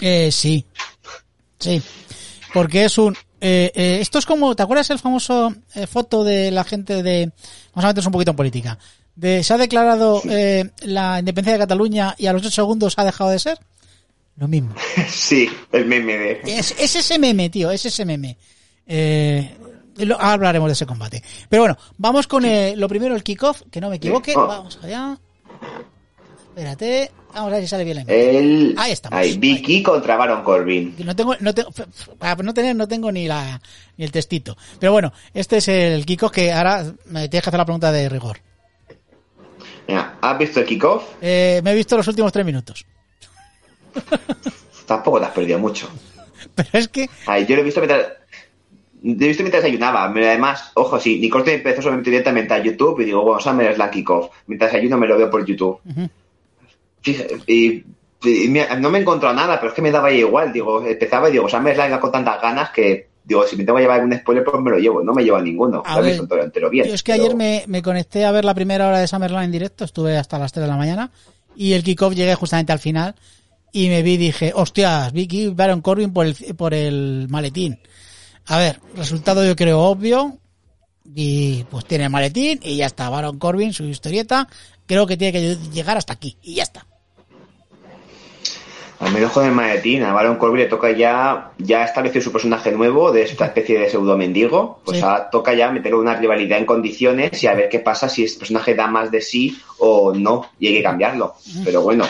Eh, 0.00 0.30
sí. 0.32 0.64
Sí. 1.58 1.80
Porque 2.52 2.84
es 2.86 2.98
un... 2.98 3.14
eh, 3.40 3.70
eh, 3.74 3.98
esto 4.00 4.18
es 4.18 4.26
como... 4.26 4.56
¿Te 4.56 4.62
acuerdas 4.64 4.90
el 4.90 4.98
famoso 4.98 5.54
eh, 5.74 5.86
foto 5.86 6.24
de 6.24 6.50
la 6.50 6.64
gente 6.64 7.02
de... 7.02 7.30
Vamos 7.72 7.84
a 7.84 7.88
meternos 7.88 8.06
un 8.06 8.12
poquito 8.12 8.30
en 8.32 8.36
política. 8.36 8.78
De, 9.20 9.44
se 9.44 9.52
ha 9.52 9.58
declarado 9.58 10.22
eh, 10.30 10.70
la 10.80 11.18
independencia 11.18 11.52
de 11.58 11.58
Cataluña 11.58 12.14
y 12.16 12.26
a 12.26 12.32
los 12.32 12.40
8 12.40 12.50
segundos 12.50 12.94
ha 12.96 13.04
dejado 13.04 13.28
de 13.30 13.38
ser. 13.38 13.58
Lo 14.36 14.48
mismo. 14.48 14.74
Sí, 15.10 15.50
el 15.72 15.84
meme 15.84 16.16
de... 16.16 16.40
Es, 16.46 16.74
es 16.78 16.96
ese 16.96 17.18
meme, 17.18 17.50
tío, 17.50 17.70
es 17.70 17.84
ese 17.84 18.06
meme. 18.06 18.38
Eh, 18.86 19.54
lo- 19.98 20.14
ahora 20.14 20.32
hablaremos 20.32 20.68
de 20.68 20.72
ese 20.72 20.86
combate. 20.86 21.22
Pero 21.50 21.62
bueno, 21.64 21.76
vamos 21.98 22.26
con 22.26 22.46
eh, 22.46 22.74
lo 22.76 22.88
primero, 22.88 23.14
el 23.14 23.22
kickoff, 23.22 23.60
que 23.70 23.80
no 23.80 23.90
me 23.90 23.96
equivoque. 23.96 24.32
Oh. 24.34 24.46
Vamos 24.46 24.78
allá. 24.82 25.18
Espérate. 26.48 27.10
Vamos 27.34 27.52
a 27.52 27.54
ver 27.56 27.62
si 27.62 27.68
sale 27.68 27.84
bien 27.84 27.96
la. 27.98 28.02
El... 28.12 28.74
Ahí 28.78 28.92
estamos. 28.92 29.18
ahí, 29.18 29.36
Vicky 29.38 29.82
contra 29.82 30.16
Baron 30.16 30.42
Corbin. 30.42 30.94
No 31.04 31.14
tengo, 31.14 31.36
no 31.40 31.54
tengo, 31.54 31.70
para 32.18 32.42
no 32.42 32.52
tener, 32.54 32.74
no 32.74 32.88
tengo 32.88 33.12
ni 33.12 33.28
la, 33.28 33.60
ni 33.96 34.04
el 34.04 34.10
textito. 34.10 34.56
Pero 34.78 34.92
bueno, 34.92 35.12
este 35.34 35.58
es 35.58 35.68
el 35.68 36.04
kickoff 36.06 36.32
que 36.32 36.50
ahora 36.52 36.92
me 37.06 37.28
tienes 37.28 37.44
que 37.44 37.50
hacer 37.50 37.58
la 37.58 37.64
pregunta 37.66 37.92
de 37.92 38.08
rigor. 38.08 38.40
¿Has 39.96 40.38
visto 40.38 40.60
el 40.60 40.66
kickoff? 40.66 41.04
Eh, 41.20 41.60
me 41.62 41.72
he 41.72 41.74
visto 41.74 41.96
los 41.96 42.06
últimos 42.08 42.32
tres 42.32 42.44
minutos. 42.44 42.84
Tampoco 44.86 45.20
te 45.20 45.26
has 45.26 45.32
perdido 45.32 45.58
mucho. 45.58 45.88
Pero 46.54 46.68
es 46.72 46.88
que, 46.88 47.08
Ay, 47.26 47.46
yo 47.46 47.56
lo 47.56 47.62
he 47.62 47.64
visto 47.64 47.80
mientras... 47.80 48.06
Lo 49.02 49.12
he 49.12 49.28
visto 49.28 49.42
mientras 49.42 49.62
desayunaba. 49.62 50.12
Pero 50.12 50.26
Además, 50.26 50.72
ojo, 50.74 50.98
sí, 50.98 51.18
Nicole 51.18 51.54
empezó 51.54 51.82
solamente 51.82 52.10
directamente 52.10 52.54
a 52.54 52.62
YouTube 52.62 53.00
y 53.00 53.04
digo, 53.04 53.22
bueno, 53.22 53.40
Summer 53.40 53.70
es 53.70 53.78
la 53.78 53.90
kickoff. 53.90 54.30
Mientras 54.46 54.72
desayuno 54.72 54.98
me 54.98 55.06
lo 55.06 55.16
veo 55.16 55.30
por 55.30 55.44
YouTube. 55.44 55.80
Fíjate, 57.00 57.38
y, 57.46 57.84
no 58.78 58.90
me 58.90 58.98
he 58.98 59.00
encontrado 59.02 59.34
nada, 59.34 59.58
pero 59.58 59.70
es 59.70 59.74
que 59.74 59.82
me 59.82 59.90
daba 59.90 60.12
igual. 60.12 60.52
Digo, 60.52 60.84
empezaba 60.84 61.28
y 61.28 61.32
digo, 61.32 61.48
Summer 61.48 61.74
Slam 61.74 61.98
con 61.98 62.12
tantas 62.12 62.42
ganas 62.42 62.70
que, 62.70 63.09
digo, 63.34 63.46
si 63.46 63.56
me 63.56 63.64
tengo 63.64 63.76
que 63.76 63.82
llevar 63.82 64.00
algún 64.00 64.16
spoiler, 64.18 64.44
pues 64.44 64.62
me 64.62 64.70
lo 64.70 64.78
llevo. 64.78 65.02
No 65.02 65.12
me 65.14 65.22
lleva 65.24 65.40
ninguno. 65.40 65.82
A 65.86 65.96
ver, 66.00 66.10
visto 66.10 66.22
entero, 66.24 66.44
entero 66.44 66.70
bien. 66.70 66.86
Yo 66.88 66.94
es 66.94 67.02
que 67.02 67.12
pero- 67.12 67.24
ayer 67.24 67.36
me, 67.36 67.64
me 67.66 67.82
conecté 67.82 68.24
a 68.24 68.30
ver 68.32 68.44
la 68.44 68.54
primera 68.54 68.88
hora 68.88 68.98
de 68.98 69.06
Summerland 69.08 69.46
en 69.46 69.52
directo, 69.52 69.84
estuve 69.84 70.16
hasta 70.16 70.38
las 70.38 70.52
3 70.52 70.62
de 70.64 70.68
la 70.68 70.76
mañana, 70.76 71.10
y 71.56 71.72
el 71.72 71.82
kickoff 71.82 72.14
llegué 72.14 72.34
justamente 72.34 72.72
al 72.72 72.78
final, 72.78 73.14
y 73.72 73.88
me 73.88 74.02
vi 74.02 74.14
y 74.14 74.16
dije, 74.16 74.52
hostias, 74.54 75.12
Vicky 75.12 75.48
Baron 75.48 75.80
Corbin 75.80 76.12
por 76.12 76.26
el, 76.26 76.34
por 76.56 76.74
el 76.74 77.26
maletín. 77.28 77.78
A 78.46 78.58
ver, 78.58 78.80
resultado 78.96 79.44
yo 79.44 79.54
creo 79.54 79.80
obvio, 79.80 80.38
y 81.14 81.64
pues 81.70 81.84
tiene 81.84 82.04
el 82.04 82.10
maletín, 82.10 82.58
y 82.62 82.76
ya 82.76 82.86
está, 82.86 83.08
Baron 83.08 83.38
Corbin, 83.38 83.72
su 83.72 83.84
historieta, 83.84 84.48
creo 84.86 85.06
que 85.06 85.16
tiene 85.16 85.32
que 85.32 85.56
llegar 85.72 85.96
hasta 85.96 86.12
aquí, 86.14 86.36
y 86.42 86.54
ya 86.56 86.64
está. 86.64 86.86
Al 89.00 89.12
menos 89.14 89.32
con 89.32 89.46
el 89.46 89.52
maletín, 89.52 90.02
a 90.02 90.12
Baron 90.12 90.36
Corbin 90.36 90.60
le 90.60 90.66
toca 90.66 90.90
ya, 90.90 91.52
ya 91.56 91.84
estableció 91.84 92.20
su 92.20 92.30
personaje 92.32 92.70
nuevo 92.70 93.10
de 93.12 93.22
esta 93.22 93.46
especie 93.46 93.78
de 93.78 93.88
pseudo 93.88 94.16
mendigo. 94.18 94.80
Pues 94.84 94.98
Sí. 94.98 95.04
toca 95.32 95.54
ya 95.54 95.70
meter 95.70 95.94
una 95.94 96.16
rivalidad 96.16 96.58
en 96.58 96.66
condiciones 96.66 97.42
y 97.42 97.46
a 97.46 97.54
ver 97.54 97.70
qué 97.70 97.78
pasa 97.78 98.10
si 98.10 98.24
este 98.24 98.40
personaje 98.40 98.74
da 98.74 98.88
más 98.88 99.10
de 99.10 99.22
sí 99.22 99.58
o 99.78 100.12
no, 100.12 100.50
y 100.58 100.66
hay 100.68 100.74
que 100.74 100.82
cambiarlo. 100.82 101.34
Pero 101.64 101.80
bueno, 101.80 102.04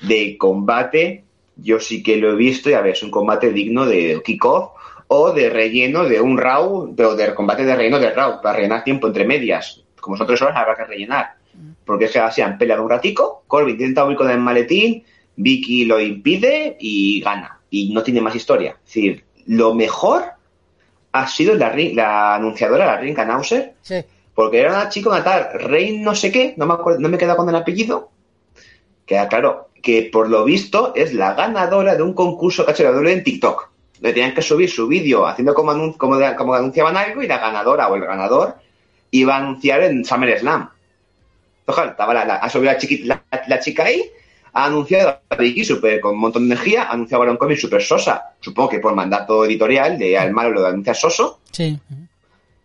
de 0.00 0.38
combate, 0.38 1.24
yo 1.56 1.78
sí 1.80 2.02
que 2.02 2.16
lo 2.16 2.32
he 2.32 2.36
visto 2.36 2.70
y 2.70 2.72
a 2.72 2.80
ver, 2.80 2.92
es 2.92 3.02
un 3.02 3.10
combate 3.10 3.50
digno 3.52 3.84
de 3.84 4.22
kickoff 4.24 4.70
o 5.08 5.32
de 5.32 5.50
relleno 5.50 6.04
de 6.04 6.20
un 6.20 6.38
Raw, 6.38 6.94
pero 6.96 7.14
de 7.14 7.34
combate 7.34 7.64
de 7.64 7.76
relleno 7.76 7.98
de 7.98 8.10
Raw, 8.10 8.40
para 8.40 8.56
rellenar 8.56 8.84
tiempo 8.84 9.06
entre 9.06 9.26
medias. 9.26 9.82
Como 10.00 10.16
son 10.16 10.26
tres 10.26 10.40
horas, 10.40 10.56
habrá 10.56 10.76
que 10.76 10.84
rellenar. 10.84 11.34
Porque 11.84 12.06
es 12.06 12.12
que 12.12 12.20
así 12.20 12.40
han 12.40 12.56
peleado 12.56 12.82
un 12.82 12.90
ratico, 12.90 13.42
Corbin 13.46 13.74
intenta 13.74 14.04
huir 14.06 14.16
con 14.16 14.30
el 14.30 14.38
maletín, 14.38 15.04
Vicky 15.38 15.84
lo 15.84 16.00
impide 16.00 16.76
y 16.80 17.20
gana. 17.20 17.60
Y 17.70 17.92
no 17.92 18.02
tiene 18.02 18.20
más 18.20 18.34
historia. 18.34 18.72
Es 18.84 18.94
decir, 18.94 19.24
lo 19.46 19.74
mejor 19.74 20.24
ha 21.12 21.26
sido 21.28 21.54
la, 21.54 22.34
anunciadora, 22.34 22.86
la 22.86 22.98
Rinka 22.98 23.24
Nauser, 23.24 23.74
Sí. 23.82 24.04
porque 24.34 24.60
era 24.60 24.70
una 24.70 24.88
chica, 24.88 25.08
una 25.10 25.24
tal, 25.24 25.48
Rein 25.54 26.02
no 26.02 26.14
sé 26.14 26.30
qué, 26.30 26.54
no 26.56 26.66
me, 26.66 26.74
acuerdo, 26.74 27.00
no 27.00 27.08
me 27.08 27.18
queda 27.18 27.36
con 27.36 27.48
el 27.48 27.56
apellido, 27.56 28.10
que 29.06 29.18
claro, 29.28 29.68
que 29.82 30.08
por 30.12 30.28
lo 30.28 30.44
visto 30.44 30.92
es 30.94 31.14
la 31.14 31.34
ganadora 31.34 31.94
de 31.96 32.02
un 32.02 32.12
concurso 32.14 32.64
que 32.64 32.70
ha 32.72 32.74
hecho 32.74 32.82
la 32.84 32.90
WWE 32.92 33.12
en 33.12 33.24
TikTok. 33.24 33.70
Le 34.00 34.12
tenían 34.12 34.34
que 34.34 34.42
subir 34.42 34.70
su 34.70 34.86
vídeo 34.86 35.26
haciendo 35.26 35.54
como, 35.54 35.72
anun- 35.72 35.96
como, 35.96 36.16
de- 36.18 36.36
como 36.36 36.54
anunciaban 36.54 36.96
algo 36.96 37.22
y 37.22 37.26
la 37.26 37.38
ganadora 37.38 37.88
o 37.88 37.96
el 37.96 38.04
ganador 38.04 38.56
iba 39.10 39.34
a 39.34 39.38
anunciar 39.38 39.82
en 39.82 40.04
SummerSlam. 40.04 40.68
Ojalá, 41.66 41.90
estaba 41.92 42.14
la, 42.14 42.24
la- 42.24 42.36
ha 42.36 42.48
subido 42.50 42.72
la, 43.04 43.22
la, 43.30 43.42
la 43.48 43.60
chica 43.60 43.84
ahí, 43.84 44.02
ha 44.62 44.66
anunciado 44.66 45.20
a 45.30 45.36
Vicky 45.36 45.64
super, 45.64 46.00
con 46.00 46.12
un 46.14 46.20
montón 46.20 46.48
de 46.48 46.54
energía, 46.54 46.84
ha 46.84 46.92
anunciado 46.92 47.22
a 47.22 47.26
Baron 47.26 47.36
Corbin 47.38 47.56
super 47.56 47.82
sosa, 47.82 48.34
supongo 48.40 48.70
que 48.70 48.78
por 48.80 48.94
mandato 48.94 49.44
editorial 49.44 49.98
de 49.98 50.18
al 50.18 50.32
malo 50.32 50.50
lo 50.50 50.66
anuncia 50.66 50.94
soso, 50.94 51.40
Sí. 51.50 51.78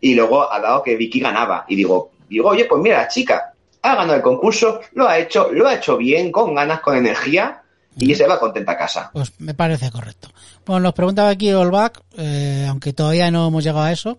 y 0.01 0.15
luego 0.15 0.51
ha 0.51 0.59
dado 0.59 0.81
que 0.83 0.95
Vicky 0.95 1.19
ganaba. 1.19 1.65
Y 1.67 1.75
digo, 1.75 2.11
digo, 2.29 2.49
oye, 2.49 2.65
pues 2.65 2.81
mira, 2.81 3.01
la 3.01 3.07
chica 3.07 3.53
ha 3.81 3.95
ganado 3.95 4.15
el 4.15 4.21
concurso, 4.21 4.79
lo 4.93 5.07
ha 5.07 5.17
hecho, 5.19 5.49
lo 5.51 5.67
ha 5.67 5.75
hecho 5.75 5.97
bien, 5.97 6.31
con 6.31 6.55
ganas, 6.55 6.79
con 6.81 6.95
energía, 6.97 7.61
y 7.97 8.15
se 8.15 8.25
va 8.25 8.39
contenta 8.39 8.71
a 8.71 8.77
casa. 8.77 9.09
Pues 9.13 9.31
me 9.39 9.53
parece 9.53 9.91
correcto. 9.91 10.29
Bueno, 10.65 10.79
nos 10.81 10.93
preguntaba 10.93 11.29
aquí 11.29 11.51
Olback, 11.53 12.01
eh, 12.17 12.65
aunque 12.67 12.91
todavía 12.93 13.29
no 13.29 13.47
hemos 13.47 13.63
llegado 13.63 13.83
a 13.83 13.91
eso, 13.91 14.17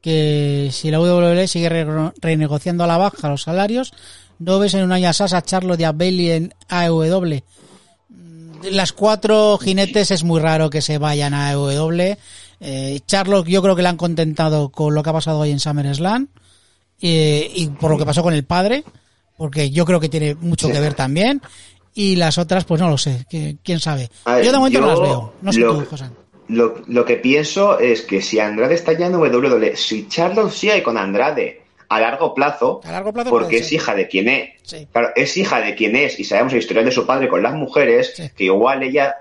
que 0.00 0.70
si 0.72 0.90
la 0.90 1.00
WWE 1.00 1.46
sigue 1.46 1.68
re- 1.68 2.12
renegociando 2.20 2.84
a 2.84 2.86
la 2.86 2.96
baja 2.96 3.28
los 3.28 3.42
salarios, 3.42 3.92
¿no 4.40 4.58
ves 4.58 4.74
en 4.74 4.82
un 4.82 4.90
año 4.92 5.08
a 5.08 5.12
Sasha, 5.12 5.40
Charlotte 5.42 5.80
y 5.80 5.84
a 5.84 5.92
Bailey 5.92 6.30
en 6.32 6.54
AEW? 6.68 7.40
Las 8.70 8.92
cuatro 8.92 9.56
jinetes 9.58 10.10
es 10.10 10.22
muy 10.24 10.40
raro 10.40 10.68
que 10.68 10.82
se 10.82 10.98
vayan 10.98 11.32
a 11.32 11.48
AEW. 11.50 12.16
Eh, 12.62 13.00
Charlotte 13.06 13.46
yo 13.46 13.62
creo 13.62 13.74
que 13.74 13.82
la 13.82 13.88
han 13.90 13.96
contentado 13.96 14.68
con 14.70 14.94
lo 14.94 15.02
que 15.02 15.08
ha 15.10 15.14
pasado 15.14 15.38
hoy 15.38 15.50
en 15.50 15.60
SummerSlam 15.60 16.28
eh, 17.00 17.50
y 17.54 17.68
por 17.68 17.90
lo 17.90 17.96
que 17.96 18.04
pasó 18.04 18.22
con 18.22 18.34
el 18.34 18.44
padre, 18.44 18.84
porque 19.38 19.70
yo 19.70 19.86
creo 19.86 19.98
que 20.00 20.10
tiene 20.10 20.34
mucho 20.34 20.66
Sí. 20.66 20.72
que 20.74 20.80
ver 20.80 20.92
también. 20.94 21.40
Y 21.94 22.16
las 22.16 22.36
otras, 22.38 22.64
pues 22.64 22.80
no 22.80 22.88
lo 22.90 22.98
sé, 22.98 23.24
que- 23.30 23.56
quién 23.64 23.80
sabe. 23.80 24.10
Ver, 24.26 24.44
yo 24.44 24.52
de 24.52 24.58
momento 24.58 24.80
no 24.80 24.86
las 24.88 25.00
veo. 25.00 25.32
No 25.40 25.52
sé 25.52 25.60
lo- 25.60 25.78
tú, 25.78 25.86
José. 25.88 26.04
Lo, 26.48 26.82
lo 26.88 27.04
que 27.04 27.16
pienso 27.16 27.78
es 27.78 28.02
que 28.02 28.20
si 28.20 28.38
Andrade 28.40 28.74
está 28.74 28.92
ya 28.92 29.06
en 29.06 29.14
WWE, 29.14 29.76
si 29.76 30.06
Charlotte 30.08 30.52
sigue 30.52 30.82
con 30.82 30.98
Andrade 30.98 31.59
a 31.90 32.00
largo 32.00 32.34
plazo, 32.34 32.80
A 32.84 32.92
largo 32.92 33.12
plazo 33.12 33.28
porque 33.30 33.58
es 33.58 33.66
ser. 33.68 33.74
hija 33.74 33.94
de 33.94 34.08
quien 34.08 34.28
es, 34.28 34.50
Sí. 34.62 34.86
claro, 34.92 35.10
es 35.16 35.36
hija 35.36 35.60
de 35.60 35.74
quien 35.74 35.94
es, 35.96 36.18
y 36.18 36.24
sabemos 36.24 36.52
el 36.54 36.60
historial 36.60 36.84
de 36.86 36.92
su 36.92 37.04
padre 37.06 37.28
con 37.28 37.42
las 37.42 37.52
mujeres, 37.54 38.12
Sí. 38.16 38.30
que 38.34 38.44
igual 38.44 38.82
ella 38.82 39.16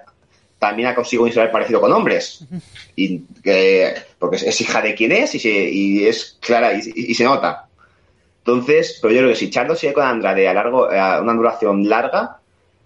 también 0.59 0.87
ha 0.89 0.95
conseguido 0.95 1.23
un 1.23 1.29
historial 1.29 1.51
parecido 1.51 1.81
con 1.81 1.91
hombres. 1.91 2.45
Y 2.95 3.19
que, 3.43 3.93
porque 4.19 4.35
es, 4.37 4.61
hija 4.61 4.81
de 4.81 4.93
quien 4.93 5.11
es 5.13 5.33
y, 5.35 5.39
se- 5.39 5.49
y 5.69 6.05
es 6.05 6.37
clara 6.41 6.73
y, 6.73 6.79
y- 6.95 7.11
y 7.11 7.13
se 7.15 7.23
nota. 7.23 7.65
Entonces, 8.45 8.99
pero 9.01 9.13
yo 9.13 9.19
creo 9.21 9.29
que 9.31 9.35
si 9.37 9.49
Charlotte 9.49 9.77
sigue 9.77 9.93
con 9.93 10.03
Andrade 10.03 10.47
a 10.47 10.53
largo, 10.53 10.89
a 10.89 11.21
una 11.21 11.33
duración 11.33 11.87
larga, 11.87 12.37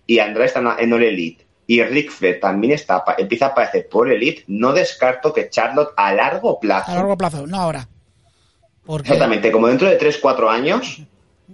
y 0.06 0.19
Andrade 0.19 0.48
está 0.48 0.76
en 0.80 0.93
All 0.93 1.04
Elite, 1.04 1.46
y 1.67 1.82
Rick 1.84 2.12
Flair 2.12 2.39
también 2.39 2.74
está, 2.74 3.04
empieza 3.17 3.46
a 3.46 3.50
aparecer 3.50 3.88
por 3.89 4.12
Elite, 4.12 4.43
no 4.48 4.74
descarto 4.74 5.34
que 5.34 5.50
Charlotte 5.50 5.91
a 5.96 6.13
largo 6.13 6.60
plazo, 6.60 6.91
A 6.91 6.96
largo 6.96 7.17
plazo, 7.17 7.48
no 7.48 7.58
ahora. 7.58 7.88
Porque 8.86 9.10
exactamente, 9.10 9.52
como 9.52 9.67
dentro 9.67 9.88
de 9.89 9.98
3-4 10.00 10.50
años, 10.50 11.02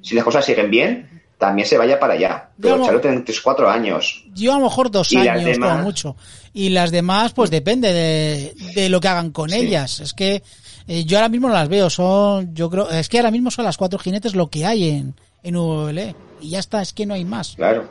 si 0.02 0.16
las 0.16 0.24
cosas 0.24 0.46
siguen 0.46 0.70
bien, 0.72 1.22
también 1.38 1.68
se 1.68 1.78
vaya 1.78 2.00
para 2.00 2.14
allá. 2.16 2.50
Pero 2.60 2.78
Yo 2.78 2.86
Charlotte 2.86 3.06
en 3.06 3.24
3-4 3.26 3.68
años. 3.70 4.26
Yo 4.34 4.54
a 4.54 4.58
lo 4.58 4.66
mejor 4.66 4.90
dos 4.92 5.12
Y 5.12 5.18
años 5.18 5.36
como 5.58 5.68
demás- 5.68 5.84
mucho. 5.84 6.16
Y 6.54 6.70
las 6.70 6.92
demás, 6.92 7.34
pues 7.34 7.50
depende 7.52 7.94
de, 7.94 8.54
de 8.76 8.90
lo 8.90 9.00
que 9.00 9.08
hagan 9.08 9.32
con 9.32 9.50
Sí. 9.52 9.58
ellas. 9.58 10.00
Es 10.00 10.14
que 10.14 10.42
eh, 10.88 11.06
yo 11.06 11.18
ahora 11.18 11.30
mismo 11.30 11.48
no 11.48 11.54
las 11.54 11.70
veo. 11.70 11.90
Son, 11.90 12.54
yo 12.56 12.70
creo, 12.70 12.90
es 12.90 13.08
que 13.08 13.20
ahora 13.20 13.32
mismo 13.32 13.52
son 13.52 13.64
las 13.66 13.78
cuatro 13.78 14.00
jinetes 14.00 14.34
lo 14.36 14.50
que 14.50 14.66
hay 14.66 14.90
en, 14.90 15.16
en 15.44 15.56
VLE. 15.56 16.16
Y 16.42 16.50
ya 16.50 16.60
está, 16.60 16.82
es 16.82 16.92
que 16.94 17.06
no 17.06 17.14
hay 17.14 17.24
más. 17.26 17.56
Claro. 17.56 17.88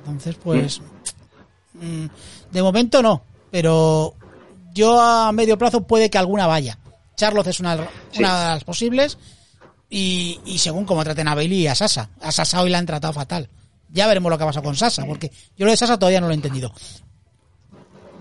Entonces, 0.00 0.34
pues, 0.42 0.80
mm, 1.74 2.06
de 2.50 2.62
momento 2.62 3.02
no. 3.02 3.22
Pero 3.50 4.14
yo 4.74 5.00
a 5.00 5.30
medio 5.32 5.56
plazo 5.56 5.86
puede 5.86 6.10
que 6.10 6.18
alguna 6.18 6.46
vaya. 6.46 6.78
Charlotte 7.18 7.48
es 7.48 7.60
una, 7.60 7.76
Sí. 8.10 8.20
una 8.20 8.40
de 8.40 8.54
las 8.54 8.64
posibles. 8.64 9.18
Y, 9.90 10.40
y 10.46 10.58
según 10.58 10.84
cómo 10.84 11.02
traten 11.04 11.28
a 11.28 11.34
Bailey 11.34 11.60
y 11.62 11.66
a 11.66 11.74
Sasa. 11.74 12.10
A 12.22 12.30
Sasa 12.32 12.62
hoy 12.62 12.70
la 12.70 12.78
han 12.78 12.86
tratado 12.86 13.12
fatal. 13.12 13.48
Ya 13.90 14.06
veremos 14.06 14.30
lo 14.30 14.38
que 14.38 14.44
ha 14.44 14.46
pasado 14.46 14.64
con 14.64 14.76
Sasa, 14.76 15.04
porque 15.06 15.30
yo 15.56 15.64
lo 15.66 15.70
de 15.70 15.76
Sasa 15.76 15.98
todavía 15.98 16.20
no 16.20 16.26
lo 16.28 16.32
he 16.32 16.36
entendido. 16.36 16.72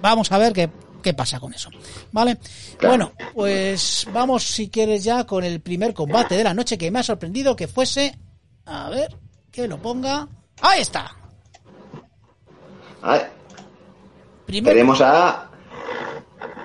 Vamos 0.02 0.32
a 0.32 0.38
ver 0.38 0.54
qué, 0.54 0.70
qué 1.04 1.14
pasa 1.14 1.40
con 1.40 1.54
eso. 1.54 1.70
¿Vale? 2.12 2.38
Claro. 2.78 3.12
Bueno, 3.16 3.32
pues 3.34 4.08
vamos 4.14 4.44
si 4.44 4.70
quieres 4.70 5.04
ya 5.04 5.26
con 5.26 5.44
el 5.44 5.60
primer 5.60 5.94
combate 5.94 6.36
de 6.36 6.44
la 6.44 6.54
noche 6.54 6.78
que 6.78 6.90
me 6.92 7.00
ha 7.00 7.04
sorprendido 7.04 7.56
que 7.56 7.68
fuese... 7.68 8.18
A 8.66 8.90
ver, 8.90 9.16
que 9.52 9.68
lo 9.68 9.82
ponga... 9.82 10.28
Ahí 10.62 10.82
está. 10.82 11.16
Ah, 13.04 13.22
tenemos 14.48 15.02
a. 15.02 15.50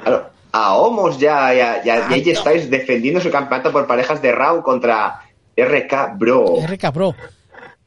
claro, 0.02 0.30
A 0.52 0.74
Homos 0.76 1.18
ya, 1.18 1.52
ya, 1.54 1.82
ya, 1.82 2.08
ya 2.08 2.08
no. 2.08 2.14
estáis 2.14 2.68
defendiendo 2.70 3.20
su 3.20 3.30
campeonato 3.30 3.72
por 3.72 3.86
parejas 3.86 4.20
de 4.20 4.32
round 4.32 4.62
contra 4.62 5.20
RK 5.56 6.16
Bro. 6.18 6.56
RK 6.66 6.92
Pro. 6.92 7.14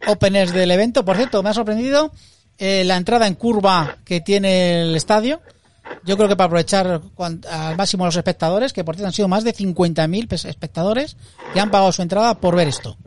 Openers 0.07 0.51
del 0.53 0.71
evento, 0.71 1.05
por 1.05 1.15
cierto, 1.15 1.41
me 1.43 1.49
ha 1.49 1.53
sorprendido 1.53 2.11
eh, 2.57 2.83
la 2.85 2.95
entrada 2.97 3.27
en 3.27 3.35
curva 3.35 3.97
que 4.05 4.19
tiene 4.21 4.81
el 4.81 4.95
estadio. 4.95 5.41
Yo 6.03 6.17
creo 6.17 6.27
que 6.27 6.35
para 6.35 6.47
aprovechar 6.47 7.01
al 7.49 7.75
máximo 7.77 8.03
a 8.03 8.07
los 8.07 8.15
espectadores, 8.15 8.73
que 8.73 8.83
por 8.83 8.95
cierto 8.95 9.07
han 9.07 9.13
sido 9.13 9.27
más 9.27 9.43
de 9.43 9.53
50.000 9.53 10.27
pes- 10.27 10.45
espectadores 10.45 11.15
que 11.53 11.59
han 11.59 11.69
pagado 11.69 11.91
su 11.91 12.01
entrada 12.01 12.33
por 12.35 12.55
ver 12.55 12.67
esto. 12.67 12.97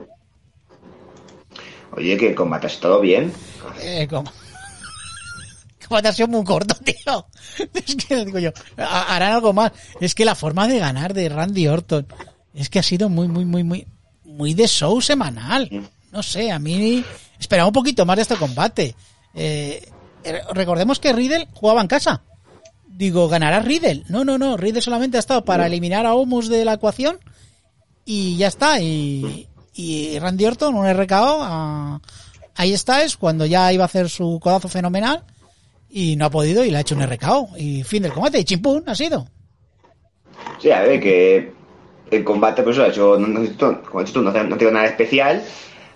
Oye, 1.96 2.16
que 2.16 2.28
el 2.28 2.34
combate 2.34 2.66
ha 2.66 2.70
estado 2.70 3.00
bien. 3.00 3.32
Eh, 3.80 4.06
como... 4.08 4.30
te 6.02 6.08
ha 6.08 6.12
sido 6.12 6.28
muy 6.28 6.44
corto, 6.44 6.74
tío. 6.76 7.26
Es 7.74 7.96
que 7.96 8.24
digo 8.24 8.38
yo, 8.38 8.50
ha- 8.76 9.14
harán 9.14 9.32
algo 9.32 9.52
más. 9.52 9.72
Es 10.00 10.14
que 10.14 10.24
la 10.24 10.34
forma 10.34 10.68
de 10.68 10.78
ganar 10.78 11.14
de 11.14 11.28
Randy 11.28 11.68
Orton 11.68 12.06
es 12.54 12.68
que 12.70 12.78
ha 12.78 12.82
sido 12.82 13.08
muy, 13.08 13.28
muy, 13.28 13.44
muy, 13.44 13.64
muy, 13.64 13.86
muy 14.24 14.54
de 14.54 14.66
show 14.68 15.00
semanal. 15.00 15.68
No 16.12 16.22
sé, 16.22 16.50
a 16.50 16.58
mí 16.58 17.04
esperaba 17.38 17.68
un 17.68 17.72
poquito 17.74 18.04
más 18.06 18.16
de 18.16 18.22
este 18.22 18.36
combate. 18.36 18.94
Eh, 19.34 19.86
eh, 20.24 20.40
recordemos 20.52 20.98
que 20.98 21.12
Riddle 21.12 21.48
jugaba 21.54 21.80
en 21.80 21.86
casa. 21.88 22.22
Digo, 22.86 23.28
¿ganará 23.28 23.60
Riddle? 23.60 24.04
No, 24.08 24.24
no, 24.24 24.38
no. 24.38 24.56
Riddle 24.56 24.80
solamente 24.80 25.16
ha 25.18 25.20
estado 25.20 25.44
para 25.44 25.66
eliminar 25.66 26.04
a 26.06 26.14
Omus 26.14 26.48
de 26.48 26.64
la 26.64 26.72
ecuación 26.74 27.18
y 28.04 28.36
ya 28.36 28.48
está. 28.48 28.80
Y, 28.80 29.46
y 29.74 30.18
Randy 30.18 30.46
Orton, 30.46 30.74
un 30.74 30.88
RKO, 30.92 31.42
a- 31.42 32.00
ahí 32.56 32.72
está, 32.72 33.02
es 33.02 33.16
cuando 33.16 33.46
ya 33.46 33.72
iba 33.72 33.84
a 33.84 33.86
hacer 33.86 34.08
su 34.08 34.40
codazo 34.42 34.68
fenomenal 34.68 35.22
y 35.90 36.16
no 36.16 36.26
ha 36.26 36.30
podido 36.30 36.64
y 36.64 36.70
le 36.70 36.78
ha 36.78 36.80
hecho 36.80 36.94
un 36.94 37.02
RKO. 37.06 37.50
Y 37.56 37.82
fin 37.84 38.02
del 38.02 38.12
combate, 38.12 38.38
y 38.40 38.44
chimpún, 38.44 38.84
ha 38.86 38.94
sido. 38.94 39.26
Sí, 40.60 40.70
a 40.70 40.82
ver, 40.82 41.00
que 41.00 41.52
el 42.10 42.24
combate, 42.24 42.62
pues, 42.62 42.76
yo 42.76 43.18
no, 43.18 43.26
no, 43.26 43.40
como 43.82 44.00
dicho 44.00 44.12
tú, 44.14 44.22
no, 44.22 44.30
no 44.32 44.56
tengo 44.56 44.72
nada 44.72 44.86
especial, 44.86 45.42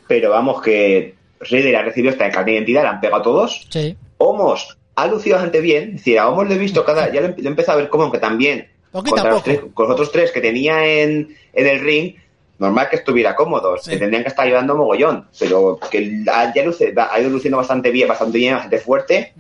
pero 0.07 0.31
vamos, 0.31 0.61
que 0.63 1.15
Riddle 1.41 1.77
ha 1.77 1.83
recibido 1.83 2.13
esta 2.13 2.25
carta 2.31 2.45
de 2.45 2.53
identidad, 2.55 2.83
la 2.85 2.91
han 2.91 3.01
pegado 3.01 3.23
todos. 3.23 3.67
Sí. 3.71 3.97
Homos 4.19 4.77
ha 4.95 5.07
lucido 5.07 5.37
bastante 5.37 5.61
bien, 5.61 5.85
es 5.91 5.93
decir, 5.97 6.19
a 6.19 6.29
Homos 6.29 6.49
lo 6.49 6.55
he 6.55 6.59
visto 6.59 6.85
cada, 6.85 7.11
ya 7.13 7.21
lo 7.23 7.29
he, 7.29 7.47
empezado 7.47 7.79
a 7.79 7.83
ver 7.83 7.91
como 7.91 8.13
que 8.13 8.19
también, 8.19 8.69
a 8.93 9.03
contra 9.03 9.31
los, 9.31 9.43
tres- 9.43 9.61
con 9.73 9.87
los 9.89 9.95
otros 9.95 10.13
tres 10.13 10.31
que 10.33 10.41
tenía 10.41 10.85
en, 10.87 11.35
en 11.53 11.67
el 11.67 11.81
ring, 11.81 12.15
normal 12.59 12.89
que 12.91 12.97
estuviera 12.97 13.35
cómodo, 13.35 13.77
Sí. 13.79 13.91
que 13.91 13.97
tendrían 13.97 14.23
que 14.23 14.29
estar 14.29 14.47
ayudando 14.47 14.77
mogollón, 14.77 15.27
pero 15.41 15.81
que 15.91 16.23
ha, 16.31 16.53
ya 16.55 16.63
luce- 16.65 16.95
ha 16.97 17.19
ido 17.21 17.31
luciendo 17.31 17.57
bastante 17.57 17.91
bien, 17.91 18.07
bastante 18.07 18.39
bien, 18.39 18.53
bastante 18.55 18.79
fuerte. 18.79 19.33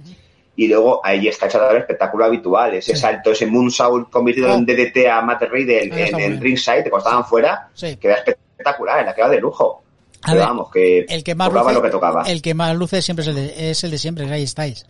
Y 0.55 0.69
luego 0.69 1.01
ahí 1.05 1.29
está 1.29 1.47
echado 1.47 1.71
el 1.71 1.79
espectáculo 1.79 2.25
habitual, 2.27 2.75
ese 2.75 2.95
Sí. 2.95 3.01
salto, 3.01 3.33
ese 3.33 3.47
moonsault 3.47 4.11
convertido 4.11 4.51
Oh. 4.51 4.55
en 4.55 4.67
DDT 4.67 5.09
a 5.09 5.23
Matt 5.23 5.43
Riddle 5.51 5.91
Ahí 5.93 6.09
en, 6.11 6.21
en 6.21 6.41
ringside, 6.41 6.91
cuando 6.91 7.07
estaban 7.09 7.25
fuera, 7.25 7.69
Sí. 7.75 7.97
queda 7.97 8.15
espectacular, 8.17 9.05
la 9.05 9.15
queda 9.15 9.29
de 9.31 9.41
lujo. 9.41 9.83
Pero 10.25 10.37
ver, 10.39 10.47
vamos, 10.47 10.71
que, 10.71 11.01
El 11.09 11.25
que 11.25 11.35
más 11.35 11.49
tocaba 11.49 11.71
luce, 11.71 11.75
lo 11.75 11.83
que 11.83 11.91
tocaba. 11.91 12.23
el 12.29 12.43
que 12.43 12.55
más 12.55 12.77
luce 12.77 13.01
siempre 13.03 13.23
es 13.23 13.29
el 13.29 13.35
de, 13.35 13.71
es 13.71 13.83
el 13.83 13.91
de 13.91 13.99
siempre, 13.99 14.25
es 14.25 14.31
Ray 14.31 14.47
Styles. 14.47 14.87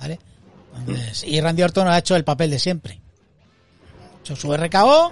¿Vale? 0.00 0.18
Entonces, 0.78 1.24
y 1.24 1.40
Randy 1.40 1.62
Orton 1.62 1.86
ha 1.86 1.98
hecho 1.98 2.16
el 2.16 2.24
papel 2.24 2.50
de 2.50 2.58
siempre. 2.58 2.98
Ha 4.16 4.20
hecho 4.20 4.34
su 4.34 4.52
RKO, 4.52 5.10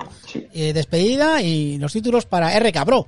eh, 0.55 0.73
despedida 0.73 1.43
y 1.43 1.77
los 1.79 1.93
títulos 1.93 2.25
para 2.27 2.53
RK 2.59 2.85
Bro. 2.85 3.07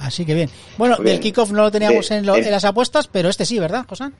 Así 0.00 0.26
que 0.26 0.34
bien. 0.34 0.50
Bueno, 0.76 0.96
bien. 0.96 1.06
del 1.14 1.20
kickoff 1.20 1.50
no 1.52 1.62
lo 1.62 1.70
teníamos 1.70 2.08
De- 2.08 2.16
en, 2.16 2.26
lo- 2.26 2.34
de- 2.34 2.40
en 2.40 2.50
las 2.50 2.64
apuestas, 2.64 3.06
pero 3.06 3.28
este 3.28 3.44
sí, 3.46 3.58
¿verdad, 3.58 3.86
José? 3.88 4.10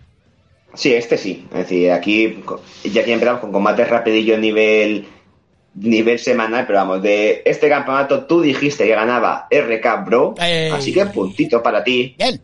Sí, 0.74 0.94
este 0.94 1.18
sí. 1.18 1.46
Es 1.52 1.58
decir, 1.58 1.90
aquí 1.92 2.42
ya 2.84 3.04
que 3.04 3.12
empezamos 3.12 3.40
con 3.40 3.52
combates 3.52 3.88
rapidillo 3.88 4.38
nivel 4.38 5.06
nivel 5.74 6.18
semanal, 6.18 6.66
pero 6.66 6.80
vamos, 6.80 7.02
de 7.02 7.42
este 7.46 7.68
campeonato 7.68 8.24
tú 8.26 8.42
dijiste 8.42 8.84
que 8.84 8.94
ganaba 8.94 9.48
RK 9.50 10.04
Bro, 10.04 10.34
Ey. 10.38 10.70
así 10.70 10.92
que 10.92 11.06
puntito 11.06 11.62
para 11.62 11.82
ti. 11.82 12.14
Bien. 12.18 12.40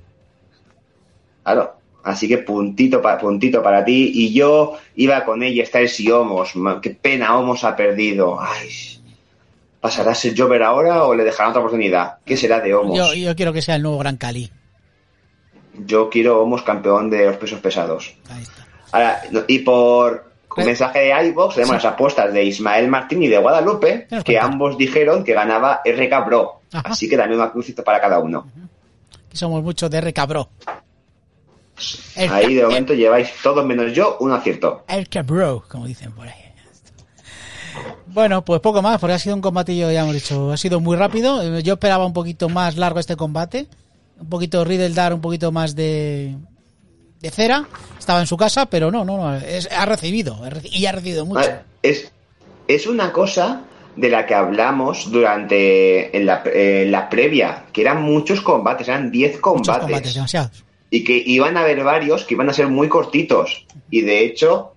Claro, 1.43 1.75
así 2.05 2.27
que 2.29 2.39
puntito, 2.39 3.01
pa- 3.03 3.19
puntito 3.19 3.63
para 3.63 3.85
ti. 3.85 4.13
Y 4.15 4.33
yo 4.33 4.75
iba 4.97 5.25
con 5.25 5.43
ella, 5.43 5.65
Styles 5.67 6.01
y 6.01 6.11
Homos. 6.11 6.57
Ma- 6.57 6.81
Qué 6.81 6.91
pena, 6.91 7.37
Homos 7.39 7.65
ha 7.65 7.77
perdido. 7.77 8.39
Ay, 8.41 8.69
¿pasará 9.81 10.13
a 10.13 10.15
ser 10.15 10.35
Jover 10.37 10.63
ahora 10.63 11.05
o 11.05 11.15
le 11.15 11.25
dejarán 11.25 11.51
otra 11.51 11.61
oportunidad? 11.61 12.19
¿Qué 12.25 12.37
será 12.37 12.61
de 12.61 12.75
Homos? 12.75 12.99
Yo 13.17 13.37
quiero 13.37 13.53
que 13.53 13.63
sea 13.63 13.77
el 13.77 13.83
nuevo 13.83 13.99
Gran 13.99 14.17
Cali. 14.17 14.51
Quiero 16.11 16.41
Homos 16.43 16.63
campeón 16.63 17.11
de 17.11 17.27
los 17.27 17.37
pesos 17.37 17.61
pesados. 17.61 18.15
Ahí 18.31 18.43
está. 18.43 18.67
Ahora, 18.93 19.21
y 19.47 19.59
por 19.61 20.29
mensaje 20.57 20.99
de 21.01 21.27
iVox 21.29 21.55
tenemos 21.55 21.77
Sí. 21.77 21.85
las 21.85 21.93
apuestas 21.93 22.33
de 22.33 22.43
Ismael 22.45 22.89
Martín 22.89 23.23
y 23.23 23.29
de 23.29 23.39
Guadalupe, 23.39 24.07
¿Qué 24.09 24.15
nos 24.17 24.25
que 24.25 24.39
ambos 24.39 24.77
dijeron 24.79 25.23
que 25.25 25.35
ganaba 25.35 25.81
RK 25.85 26.25
Bro. 26.27 26.61
Ajá. 26.73 26.89
Así 26.91 27.09
que 27.09 27.17
también 27.17 27.41
una 27.41 27.51
crucita 27.53 27.83
para 27.85 28.01
cada 28.01 28.19
uno. 28.19 28.47
Que 29.31 29.37
somos 29.37 29.63
muchos 29.63 29.91
de 29.91 30.01
RK 30.01 30.27
Bro. 30.27 30.49
El 32.17 32.33
Ahí 32.33 32.55
de 32.55 32.65
momento 32.65 32.93
lleváis 32.93 33.31
todos 33.43 33.65
menos 33.65 33.93
yo 33.93 34.17
un 34.21 34.33
acierto. 34.33 34.83
El 34.89 35.09
que 35.09 35.23
bro, 35.23 35.63
como 35.69 35.87
dicen 35.87 36.11
por 36.13 36.27
ahí. 36.27 36.35
Bueno, 38.07 38.45
pues 38.45 38.61
poco 38.61 38.83
más, 38.83 38.99
porque 38.99 39.15
ha 39.15 39.19
sido 39.19 39.37
un 39.37 39.41
combatillo, 39.43 39.91
ya 39.93 40.01
hemos 40.01 40.15
dicho, 40.15 40.51
ha 40.51 40.57
sido 40.57 40.81
muy 40.81 40.97
rápido. 40.97 41.61
Yo 41.61 41.75
esperaba 41.75 42.05
un 42.05 42.13
poquito 42.13 42.49
más 42.49 42.77
largo 42.77 42.99
este 42.99 43.15
combate. 43.17 43.69
Un 44.21 44.29
poquito 44.29 44.65
Riddle 44.65 44.91
dar 44.91 45.15
un 45.15 45.21
poquito 45.21 45.53
más 45.53 45.75
de, 45.75 46.35
de 47.21 47.31
cera. 47.31 47.67
Estaba 47.99 48.21
en 48.21 48.27
su 48.27 48.37
casa, 48.37 48.67
pero 48.67 48.91
no, 48.91 49.05
no, 49.05 49.17
no. 49.17 49.37
es- 49.37 49.69
ha 49.71 49.85
recibido, 49.87 50.41
y 50.65 50.87
ha 50.87 50.93
recibido 50.93 51.25
mucho. 51.27 51.49
Es, 51.83 52.11
es 52.67 52.87
una 52.87 53.13
cosa 53.13 53.63
de 53.97 54.09
la 54.11 54.27
que 54.27 54.35
hablamos 54.35 55.11
durante 55.11 56.17
en 56.17 56.25
la, 56.27 56.43
la 56.45 57.09
previa, 57.09 57.65
que 57.73 57.81
eran 57.83 58.03
muchos 58.03 58.41
combates, 58.41 58.89
eran 58.89 59.11
10 59.11 59.41
Muchos 59.45 59.79
combates. 59.79 60.15
demasiados. 60.15 60.65
y 60.91 61.05
que 61.05 61.17
iban 61.27 61.57
a 61.57 61.61
haber 61.61 61.83
varios 61.85 62.25
que 62.25 62.35
iban 62.35 62.49
a 62.49 62.53
ser 62.53 62.69
muy 62.69 62.89
cortitos. 62.89 63.67
Y 63.91 64.01
de 64.03 64.25
hecho, 64.25 64.75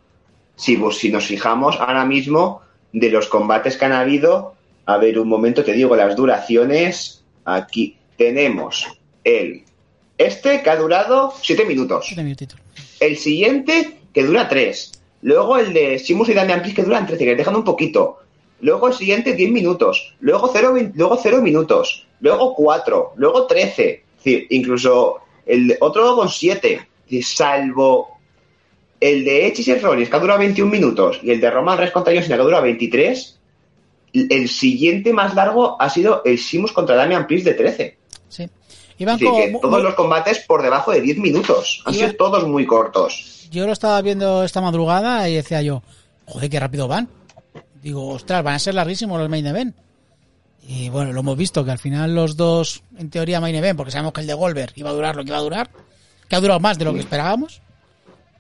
si, 0.55 0.79
si 0.91 1.09
nos 1.11 1.25
fijamos 1.25 1.77
ahora 1.79 2.05
mismo 2.05 2.61
de 2.93 3.09
los 3.09 3.27
combates 3.27 3.77
que 3.77 3.85
han 3.85 3.93
habido, 3.93 4.55
a 4.85 4.97
ver 4.97 5.17
un 5.19 5.29
momento, 5.29 5.63
te 5.63 5.73
digo 5.73 5.95
las 5.95 6.15
duraciones. 6.15 7.23
Aquí 7.45 7.97
tenemos 8.17 8.87
el 9.23 9.63
este 10.17 10.61
que 10.61 10.69
ha 10.69 10.75
durado 10.75 11.33
7 11.41 11.65
minutos. 11.65 12.13
Minutitos. 12.15 12.59
El 12.99 13.17
siguiente 13.17 13.97
que 14.13 14.23
dura 14.23 14.47
3. 14.47 14.91
Luego 15.23 15.57
el 15.57 15.73
de 15.73 15.97
Simus 15.99 16.29
y 16.29 16.33
Damian 16.33 16.61
Priest 16.61 16.75
que 16.75 16.83
duran 16.83 17.07
13, 17.07 17.25
que 17.25 17.35
dejan 17.35 17.55
un 17.55 17.63
poquito. 17.63 18.19
Luego 18.59 18.87
el 18.87 18.93
siguiente 18.93 19.33
10 19.33 19.51
minutos. 19.51 20.13
Luego 20.19 20.49
0, 20.53 20.75
luego 20.93 21.19
0 21.21 21.41
minutos. 21.41 22.05
Luego 22.19 22.53
4. 22.55 23.13
Luego 23.15 23.47
13. 23.47 23.89
Es 23.89 24.23
decir, 24.23 24.47
incluso 24.51 25.17
el 25.45 25.67
de- 25.69 25.77
otro 25.79 26.15
con 26.15 26.29
7. 26.29 26.87
Salvo 27.23 28.19
el 28.99 29.25
de 29.25 29.47
Edge 29.47 29.63
y 29.71 29.75
Rollins 29.79 30.09
que 30.09 30.15
ha 30.15 30.19
durado 30.19 30.39
21 30.39 30.71
minutos 30.71 31.19
y 31.23 31.31
el 31.31 31.41
de 31.41 31.49
Roman 31.49 31.77
Reigns 31.77 31.91
contra 31.93 32.13
John 32.13 32.23
Cena 32.23 32.37
que 32.37 32.43
dura 32.43 32.61
23. 32.61 33.39
El 34.13 34.47
siguiente 34.49 35.11
más 35.13 35.33
largo 35.35 35.81
ha 35.81 35.89
sido 35.89 36.21
el 36.25 36.37
Simus 36.37 36.71
contra 36.71 36.95
Damian 36.95 37.25
Priest 37.27 37.45
de 37.45 37.53
13. 37.55 37.97
Sí. 39.01 39.03
Iban 39.03 39.17
decir, 39.17 39.27
como 39.51 39.61
que 39.61 39.67
todos 39.67 39.83
los 39.83 39.93
combates 39.95 40.39
por 40.47 40.61
debajo 40.61 40.91
de 40.91 41.01
10 41.01 41.17
minutos. 41.17 41.81
Han 41.85 41.93
sido 41.93 42.13
todos 42.15 42.47
muy 42.47 42.65
cortos. 42.65 43.47
Yo 43.51 43.65
lo 43.65 43.73
estaba 43.73 44.01
viendo 44.01 44.43
esta 44.43 44.61
madrugada 44.61 45.27
y 45.29 45.35
decía 45.35 45.61
yo, 45.61 45.81
joder, 46.25 46.49
qué 46.49 46.59
rápido 46.59 46.87
van. 46.87 47.09
Digo, 47.81 48.07
ostras, 48.09 48.43
van 48.43 48.55
a 48.55 48.59
ser 48.59 48.75
larguísimos 48.75 49.19
los 49.19 49.29
main 49.29 49.45
event. 49.47 49.75
Y 50.67 50.89
bueno, 50.89 51.11
lo 51.11 51.21
hemos 51.21 51.35
visto, 51.35 51.65
que 51.65 51.71
al 51.71 51.79
final 51.79 52.13
los 52.13 52.37
dos, 52.37 52.83
en 52.97 53.09
teoría, 53.09 53.41
main 53.41 53.55
event, 53.55 53.75
porque 53.75 53.91
sabemos 53.91 54.13
que 54.13 54.21
el 54.21 54.27
de 54.27 54.33
Goldberg 54.35 54.73
iba 54.75 54.91
a 54.91 54.93
durar 54.93 55.15
lo 55.15 55.23
que 55.23 55.29
iba 55.29 55.37
a 55.37 55.41
durar, 55.41 55.69
que 56.29 56.35
ha 56.35 56.39
durado 56.39 56.59
más 56.59 56.77
de 56.77 56.85
lo 56.85 56.93
que 56.93 56.99
esperábamos, 56.99 57.61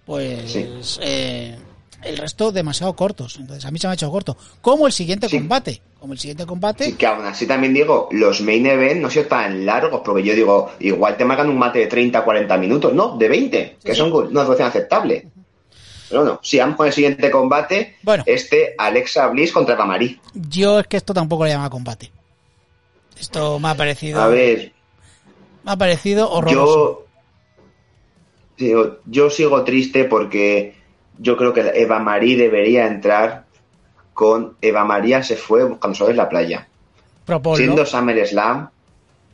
pues 0.05 0.51
Sí. 0.51 0.69
eh, 1.01 1.57
el 2.03 2.17
resto 2.17 2.51
demasiado 2.51 2.93
cortos. 2.95 3.37
Entonces 3.39 3.65
a 3.65 3.71
mí 3.71 3.79
se 3.79 3.87
me 3.87 3.91
ha 3.91 3.93
hecho 3.95 4.09
corto. 4.11 4.37
Como 4.61 4.87
el 4.87 4.93
siguiente 4.93 5.27
Sí. 5.29 5.37
combate. 5.37 5.81
Como 5.99 6.13
el 6.13 6.19
siguiente 6.19 6.45
combate. 6.45 6.85
Sí, 6.85 6.93
que 6.93 7.05
aún 7.05 7.25
así 7.25 7.45
también 7.45 7.73
digo, 7.73 8.07
los 8.11 8.41
main 8.41 8.65
event 8.65 9.01
no 9.01 9.09
sido 9.09 9.25
tan 9.27 9.65
largos, 9.65 10.01
porque 10.03 10.23
yo 10.23 10.33
digo, 10.33 10.71
igual 10.79 11.15
te 11.17 11.25
marcan 11.25 11.49
un 11.49 11.57
mate 11.59 11.79
de 11.79 11.87
30, 11.87 12.23
40 12.23 12.57
minutos, 12.57 12.93
no, 12.93 13.17
de 13.17 13.29
20, 13.29 13.77
que 13.83 13.93
son 13.95 14.11
una 14.11 14.43
duración 14.43 14.67
aceptable. 14.67 15.27
Pero 16.09 16.23
bueno, 16.23 16.39
sí, 16.43 16.57
vamos 16.57 16.75
con 16.75 16.87
el 16.87 16.93
siguiente 16.93 17.29
combate. 17.31 17.97
Bueno. 18.01 18.23
Este, 18.25 18.73
Alexa 18.77 19.27
Bliss 19.27 19.51
contra 19.53 19.75
Eva 19.75 19.85
Marie. 19.85 20.19
Yo 20.33 20.79
es 20.79 20.87
que 20.87 20.97
esto 20.97 21.13
tampoco 21.13 21.45
le 21.45 21.51
llama 21.51 21.69
combate. 21.69 22.11
Esto 23.19 23.59
me 23.59 23.69
ha 23.69 23.75
parecido. 23.75 24.19
A 24.21 24.27
ver, 24.27 24.73
Me 25.63 25.71
ha 25.73 25.77
parecido 25.77 26.31
horroroso. 26.31 27.05
yo, 28.57 28.97
yo 29.05 29.29
sigo 29.29 29.63
triste 29.63 30.05
porque 30.05 30.75
yo 31.21 31.37
creo 31.37 31.53
que 31.53 31.61
Eva 31.75 31.99
Marie 31.99 32.35
debería 32.35 32.87
entrar 32.87 33.45
con 34.13 34.57
Eva 34.61 34.83
María 34.83 35.23
se 35.23 35.35
fue 35.37 35.63
buscando 35.63 35.95
sol 35.95 36.11
en 36.11 36.17
la 36.17 36.27
playa. 36.29 36.67
Proponlo. 37.25 37.57
Siendo 37.57 37.85
SummerSlam, 37.85 38.69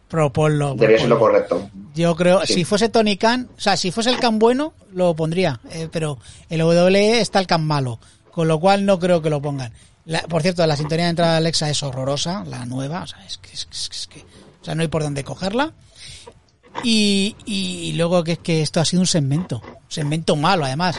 Proponlo. 0.08 0.76
debería 0.76 1.00
ser 1.00 1.10
lo 1.10 1.20
correcto. 1.20 1.70
Yo 1.96 2.16
creo, 2.16 2.46
Sí. 2.46 2.54
si 2.54 2.64
fuese 2.64 2.90
Tony 2.90 3.18
Khan, 3.18 3.50
o 3.58 3.60
sea, 3.60 3.76
si 3.76 3.92
fuese 3.92 4.10
el 4.10 4.20
Khan 4.20 4.38
bueno, 4.40 4.74
lo 4.94 5.16
pondría. 5.16 5.60
eh, 5.72 5.90
pero 5.92 6.18
en 6.50 6.62
WWE 6.62 7.20
está 7.22 7.40
el 7.40 7.48
Khan 7.48 7.66
malo. 7.66 8.00
Con 8.32 8.48
lo 8.48 8.60
cual 8.60 8.86
no 8.86 9.00
creo 9.00 9.22
que 9.22 9.30
lo 9.32 9.42
pongan. 9.42 9.74
La- 10.06 10.22
por 10.22 10.42
cierto, 10.44 10.66
la 10.68 10.76
sintonía 10.78 11.06
de 11.06 11.10
entrada 11.12 11.32
de 11.34 11.38
Alexa 11.40 11.70
es 11.70 11.82
horrorosa, 11.84 12.44
la 12.46 12.66
nueva. 12.66 13.02
O 13.02 13.08
sea, 13.08 13.26
es 13.26 13.38
que, 13.40 13.52
es 13.52 13.66
que- 13.66 13.76
es 13.76 13.90
que- 13.90 13.96
es 13.98 14.08
que- 14.08 14.22
o 14.62 14.64
sea, 14.66 14.76
no 14.76 14.84
hay 14.84 14.88
por 14.90 15.02
dónde 15.04 15.24
cogerla. 15.24 15.74
Y, 16.84 17.36
y 17.46 17.94
luego 17.94 18.24
que 18.24 18.34
es 18.34 18.40
que 18.40 18.62
esto 18.62 18.80
ha 18.80 18.86
sido 18.86 19.02
un 19.02 19.08
segmento. 19.08 19.62
Un 19.66 19.74
segmento 19.92 20.36
malo, 20.36 20.66
además. 20.66 20.98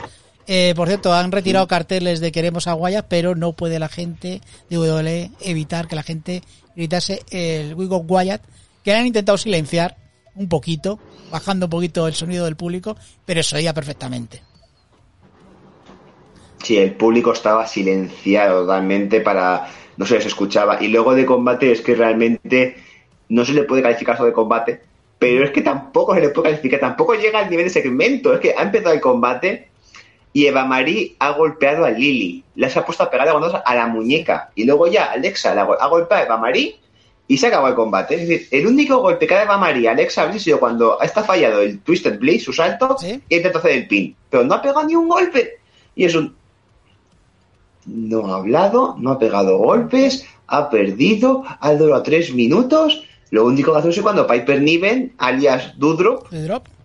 Eh, 0.51 0.73
por 0.75 0.89
cierto, 0.89 1.13
han 1.13 1.31
retirado 1.31 1.69
carteles 1.69 2.21
de 2.21 2.33
queremos 2.33 2.67
a 2.69 2.73
Guaya, 2.73 3.07
pero 3.07 3.35
no 3.35 3.53
puede 3.53 3.79
la 3.79 3.91
gente 3.91 4.41
de 4.71 4.79
WWE 4.79 5.31
evitar 5.41 5.87
que 5.87 5.95
la 5.95 6.03
gente 6.03 6.43
gritase 6.75 7.23
el 7.31 7.75
We 7.75 7.85
Got 7.85 8.05
Wyatt, 8.09 8.43
que 8.83 8.95
han 8.95 9.07
intentado 9.07 9.37
silenciar 9.37 9.99
un 10.35 10.49
poquito, 10.49 10.99
bajando 11.31 11.67
un 11.67 11.71
poquito 11.71 12.09
el 12.09 12.15
sonido 12.15 12.47
del 12.47 12.57
público, 12.57 12.97
pero 13.27 13.43
se 13.43 13.57
oía 13.57 13.75
perfectamente. 13.75 14.43
Sí, 16.63 16.79
el 16.79 16.95
público 16.95 17.35
estaba 17.35 17.67
silenciado 17.67 18.63
totalmente 18.63 19.21
para 19.21 19.69
no 19.99 20.07
se 20.07 20.15
les 20.15 20.25
escuchaba. 20.25 20.83
Y 20.83 20.89
luego 20.89 21.15
de 21.15 21.27
combate 21.27 21.73
es 21.73 21.83
que 21.83 21.95
realmente 21.95 22.77
no 23.29 23.45
se 23.45 23.53
le 23.53 23.65
puede 23.65 23.83
calificar 23.83 24.15
eso 24.15 24.25
de 24.25 24.33
combate, 24.33 24.81
pero 25.19 25.45
es 25.45 25.51
que 25.51 25.61
tampoco 25.61 26.15
se 26.15 26.23
le 26.23 26.31
puede 26.31 26.51
calificar, 26.51 26.81
tampoco 26.81 27.15
llega 27.15 27.41
al 27.41 27.51
nivel 27.51 27.67
de 27.67 27.71
segmento. 27.71 28.33
Es 28.33 28.41
que 28.41 28.55
ha 28.57 28.63
empezado 28.63 28.95
el 28.95 29.01
combate 29.03 29.68
y 30.39 30.47
Eva 30.47 30.65
Marie 30.65 31.17
ha 31.19 31.31
golpeado 31.33 31.85
a 31.85 31.91
Lily, 31.91 32.45
las 32.55 32.77
ha 32.77 32.87
puesto 32.87 33.03
a 33.03 33.11
pegar 33.11 33.29
a 33.29 33.33
a 33.33 33.75
la 33.75 33.87
muñeca. 33.89 34.53
Y 34.55 34.67
luego 34.67 34.87
ya 34.87 35.07
Alexa 35.07 35.53
la 35.53 35.63
ha 35.63 35.87
golpeado 35.89 36.23
a 36.23 36.27
Eva 36.27 36.37
Marie 36.37 36.79
y 37.27 37.39
se 37.39 37.49
acabó 37.49 37.67
el 37.67 37.75
combate. 37.75 38.15
Es 38.15 38.29
decir, 38.29 38.49
el 38.53 38.69
único 38.69 38.99
golpe 38.99 39.27
que 39.27 39.35
ha 39.35 39.39
dado 39.39 39.49
Eva 39.49 39.59
Marie 39.59 39.89
a 39.89 39.91
Alexa 39.91 40.27
Bliss 40.27 40.43
ha 40.43 40.45
sido 40.45 40.61
cuando 40.61 41.01
está 41.03 41.25
fallado 41.25 41.61
el 41.61 41.81
Twisted 41.81 42.21
Bliss, 42.21 42.45
su 42.45 42.53
salto, 42.53 42.97
Sí. 43.01 43.21
y 43.29 43.35
intenta 43.35 43.59
hacer 43.59 43.73
el 43.73 43.89
pin. 43.89 44.15
Pero 44.31 44.45
no 44.45 44.55
ha 44.55 44.63
pegado 44.63 44.85
ni 44.85 44.95
un 44.95 45.09
golpe. 45.09 45.59
Y 45.97 46.05
es 46.05 46.15
un, 46.15 46.37
no 47.87 48.33
ha 48.33 48.37
hablado, 48.37 48.95
no 48.97 49.11
ha 49.11 49.19
pegado 49.19 49.59
golpes, 49.59 50.25
ha 50.47 50.71
perdido, 50.71 51.43
ha 51.59 51.73
durado 51.75 52.05
tres 52.05 52.33
minutos. 52.33 53.03
Lo 53.31 53.45
único 53.45 53.73
que 53.73 53.79
hace 53.81 53.89
es 53.91 54.01
cuando 54.01 54.25
Piper 54.25 54.63
Niven, 54.63 55.15
alias 55.19 55.77
Dudrop. 55.79 56.29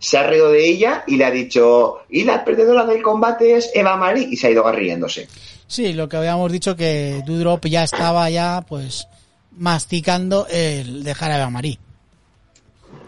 Se 0.03 0.17
ha 0.17 0.23
reído 0.23 0.51
de 0.51 0.67
ella 0.67 1.05
y 1.07 1.15
le 1.15 1.23
ha 1.23 1.31
dicho, 1.31 1.99
y 2.09 2.25
la 2.25 2.43
perdedora 2.43 2.85
del 2.85 3.01
combate 3.01 3.55
es 3.55 3.71
Eva 3.73 3.95
Marie, 3.95 4.27
y 4.29 4.35
se 4.35 4.47
ha 4.47 4.49
ido 4.49 4.69
riéndose. 4.69 5.29
Sí, 5.65 5.93
lo 5.93 6.09
que 6.09 6.17
habíamos 6.17 6.51
dicho 6.51 6.75
que 6.75 7.23
Dudrop 7.25 7.65
ya 7.67 7.85
estaba 7.85 8.29
ya, 8.29 8.65
pues, 8.67 9.07
masticando 9.51 10.45
el 10.49 11.05
dejar 11.05 11.31
a 11.31 11.37
Eva 11.37 11.49
Marie. 11.49 11.79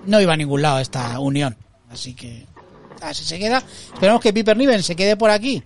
No 0.05 0.21
iba 0.21 0.31
a 0.31 0.37
ningún 0.37 0.61
lado 0.61 0.79
esta 0.79 1.19
unión. 1.19 1.57
Así 1.89 2.13
que, 2.13 2.45
así 3.01 3.25
se 3.25 3.39
queda. 3.39 3.61
Esperamos 3.93 4.21
que 4.21 4.31
Piper 4.31 4.55
Niven 4.55 4.81
se 4.81 4.95
quede 4.95 5.17
por 5.17 5.31
aquí, 5.31 5.61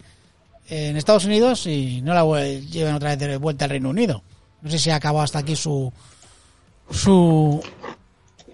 en 0.67 0.97
Estados 0.97 1.25
Unidos, 1.25 1.67
y 1.67 2.01
no 2.01 2.15
la 2.15 2.43
lleven 2.43 2.95
otra 2.95 3.15
vez 3.15 3.19
de 3.19 3.37
vuelta 3.37 3.65
al 3.65 3.71
Reino 3.71 3.91
Unido. 3.91 4.23
No 4.63 4.71
sé 4.71 4.79
si 4.79 4.89
ha 4.89 4.95
acabado 4.95 5.23
hasta 5.23 5.37
aquí 5.37 5.55
su, 5.55 5.93
su 6.89 7.61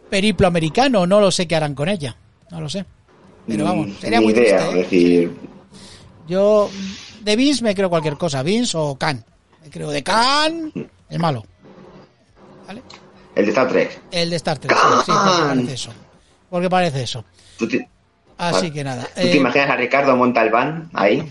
periplo 0.09 0.45
americano, 0.45 1.07
no 1.07 1.21
lo 1.21 1.31
sé 1.31 1.47
qué 1.47 1.55
harán 1.55 1.73
con 1.73 1.87
ella. 1.87 2.17
No 2.51 2.61
lo 2.61 2.69
sé. 2.69 2.85
Pero 3.47 3.63
vamos, 3.65 3.89
sería 3.99 4.19
ni 4.19 4.25
muy 4.25 4.33
idea, 4.33 4.57
triste. 4.57 4.73
¿eh? 4.73 4.83
decir, 4.83 5.31
Yo 6.27 6.69
de 7.21 7.35
Vince 7.35 7.63
me 7.63 7.75
creo 7.75 7.89
cualquier 7.89 8.17
cosa, 8.17 8.41
Vince 8.43 8.75
o 8.77 8.95
Khan. 8.97 9.23
Me 9.63 9.69
creo 9.69 9.89
de 9.91 10.03
Khan, 10.03 10.71
el 11.09 11.19
malo. 11.19 11.43
¿Vale? 12.67 12.81
el 13.35 13.45
de 13.45 13.51
Star 13.51 13.67
Trek. 13.67 14.01
El 14.11 14.29
de 14.29 14.35
Star 14.37 14.57
Trek. 14.57 14.75
Sí, 14.75 14.77
sí, 15.05 15.11
porque 15.11 15.43
parece 15.47 15.73
eso. 15.73 15.93
Porque 16.49 16.69
parece 16.69 17.03
eso. 17.03 17.25
¿Tú 17.57 17.67
te, 17.67 17.87
Así 18.37 18.71
que 18.71 18.83
nada. 18.83 19.03
tú 19.03 19.09
te 19.21 19.31
Eh, 19.33 19.37
imaginas 19.37 19.69
a 19.69 19.75
Ricardo 19.75 20.15
Montalbán 20.15 20.89
ahí? 20.93 21.27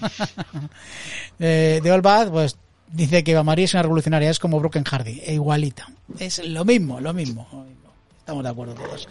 eh, 1.39 1.81
de 1.83 1.93
All 1.93 2.03
Bad, 2.03 2.31
pues 2.31 2.57
dice 2.89 3.25
que 3.25 3.41
María 3.43 3.65
es 3.65 3.75
una 3.75 3.83
revolucionaria, 3.83 4.31
es 4.31 4.39
como 4.39 4.61
Broken 4.61 4.85
Hardy, 4.85 5.21
e 5.25 5.35
igualita. 5.35 5.87
Es 6.19 6.39
lo 6.47 6.65
mismo, 6.65 7.01
lo 7.01 7.13
mismo. 7.13 7.67
Estamos 8.25 8.43
de 8.43 8.49
acuerdo 8.49 8.73
todos. 8.73 9.07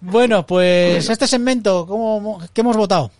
Bueno, 0.00 0.46
pues 0.46 1.06
este 1.10 1.26
segmento, 1.26 1.86
¿cómo, 1.86 2.40
¿qué 2.54 2.62
hemos 2.62 2.78
votado? 2.78 3.10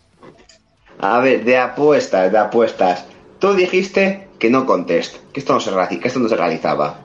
A 1.00 1.18
ver, 1.18 1.44
de 1.44 1.58
apuestas, 1.58 2.32
de 2.32 2.38
apuestas. 2.38 3.04
Tú 3.38 3.52
dijiste 3.52 4.28
que 4.38 4.48
no 4.48 4.64
contest, 4.64 5.16
que 5.30 5.40
esto 5.40 5.52
no 5.52 5.60
se, 5.60 5.70
que 5.98 6.08
esto 6.08 6.18
no 6.18 6.30
se 6.30 6.36
realizaba. 6.36 6.98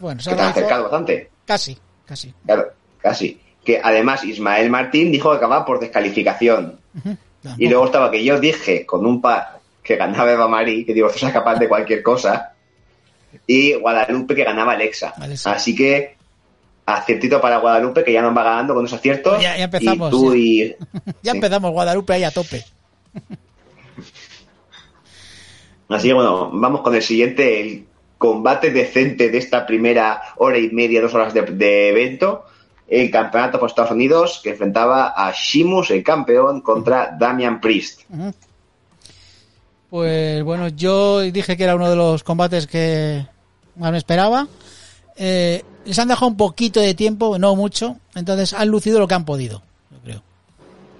Bueno, 0.00 0.20
se 0.20 0.30
Que 0.30 0.36
te 0.36 0.42
acercado 0.42 0.82
bastante. 0.82 1.30
Casi, 1.44 1.78
casi. 2.04 2.34
Claro, 2.44 2.72
casi. 2.98 3.40
Que 3.64 3.80
además 3.80 4.24
Ismael 4.24 4.68
Martín 4.68 5.12
dijo 5.12 5.30
que 5.30 5.36
acababa 5.36 5.64
por 5.64 5.78
descalificación. 5.78 6.80
Y 7.58 7.68
luego 7.68 7.84
estaba 7.84 8.10
que 8.10 8.24
yo 8.24 8.40
dije 8.40 8.84
con 8.84 9.06
un 9.06 9.20
par 9.20 9.60
que 9.84 9.94
ganaba 9.94 10.32
Eva 10.32 10.48
Marie, 10.48 10.84
que 10.84 10.94
digo, 10.94 11.06
esto 11.06 11.28
es 11.28 11.32
capaz 11.32 11.60
de 11.60 11.68
cualquier 11.68 12.02
cosa. 12.02 12.54
Y 13.46 13.74
Guadalupe 13.74 14.34
que 14.34 14.42
ganaba 14.42 14.72
Alexa. 14.72 15.14
Alexa. 15.16 15.52
Así 15.52 15.76
que 15.76 16.16
aciertito 16.86 17.40
para 17.40 17.58
Guadalupe 17.58 18.02
que 18.04 18.12
ya 18.12 18.22
nos 18.22 18.36
va 18.36 18.42
ganando 18.42 18.74
con 18.74 18.84
esos 18.84 18.98
aciertos. 18.98 19.40
Ya- 19.40 19.56
ya 19.56 19.64
empezamos, 19.64 20.08
Y 20.08 20.10
tú 20.10 20.32
ya. 20.34 20.38
y. 20.40 20.76
Ya 21.22 21.32
Sí. 21.32 21.38
empezamos 21.38 21.70
Guadalupe 21.72 22.12
ahí 22.14 22.24
a 22.24 22.30
tope. 22.30 22.64
Así 25.88 26.08
que 26.08 26.14
bueno, 26.14 26.50
vamos 26.52 26.80
con 26.80 26.94
el 26.94 27.02
siguiente, 27.02 27.60
el 27.60 27.86
combate 28.18 28.70
decente 28.70 29.28
de 29.30 29.38
esta 29.38 29.66
primera 29.66 30.22
hora 30.36 30.58
y 30.58 30.70
media, 30.70 31.02
dos 31.02 31.12
horas 31.14 31.34
de, 31.34 31.42
de 31.42 31.88
evento. 31.90 32.44
El 32.88 33.10
campeonato 33.10 33.58
por 33.58 33.68
Estados 33.70 33.90
Unidos 33.92 34.40
que 34.42 34.50
enfrentaba 34.50 35.12
a 35.16 35.32
Shimus, 35.32 35.90
el 35.90 36.02
campeón, 36.02 36.60
contra 36.60 37.14
Damian 37.18 37.60
Priest. 37.60 38.02
Pues 39.88 40.42
bueno, 40.42 40.68
yo 40.68 41.20
dije 41.20 41.56
que 41.56 41.64
era 41.64 41.74
uno 41.74 41.88
de 41.88 41.96
los 41.96 42.22
combates 42.22 42.66
que 42.66 43.26
más 43.76 43.92
me 43.92 43.98
esperaba. 43.98 44.46
Eh, 45.16 45.62
les 45.84 45.98
han 45.98 46.08
dejado 46.08 46.28
un 46.28 46.36
poquito 46.36 46.80
de 46.80 46.94
tiempo, 46.94 47.38
no 47.38 47.56
mucho, 47.56 47.96
entonces 48.14 48.52
han 48.52 48.68
lucido 48.68 48.98
lo 48.98 49.08
que 49.08 49.14
han 49.14 49.24
podido, 49.24 49.62
yo 49.90 49.98
creo. 50.02 50.22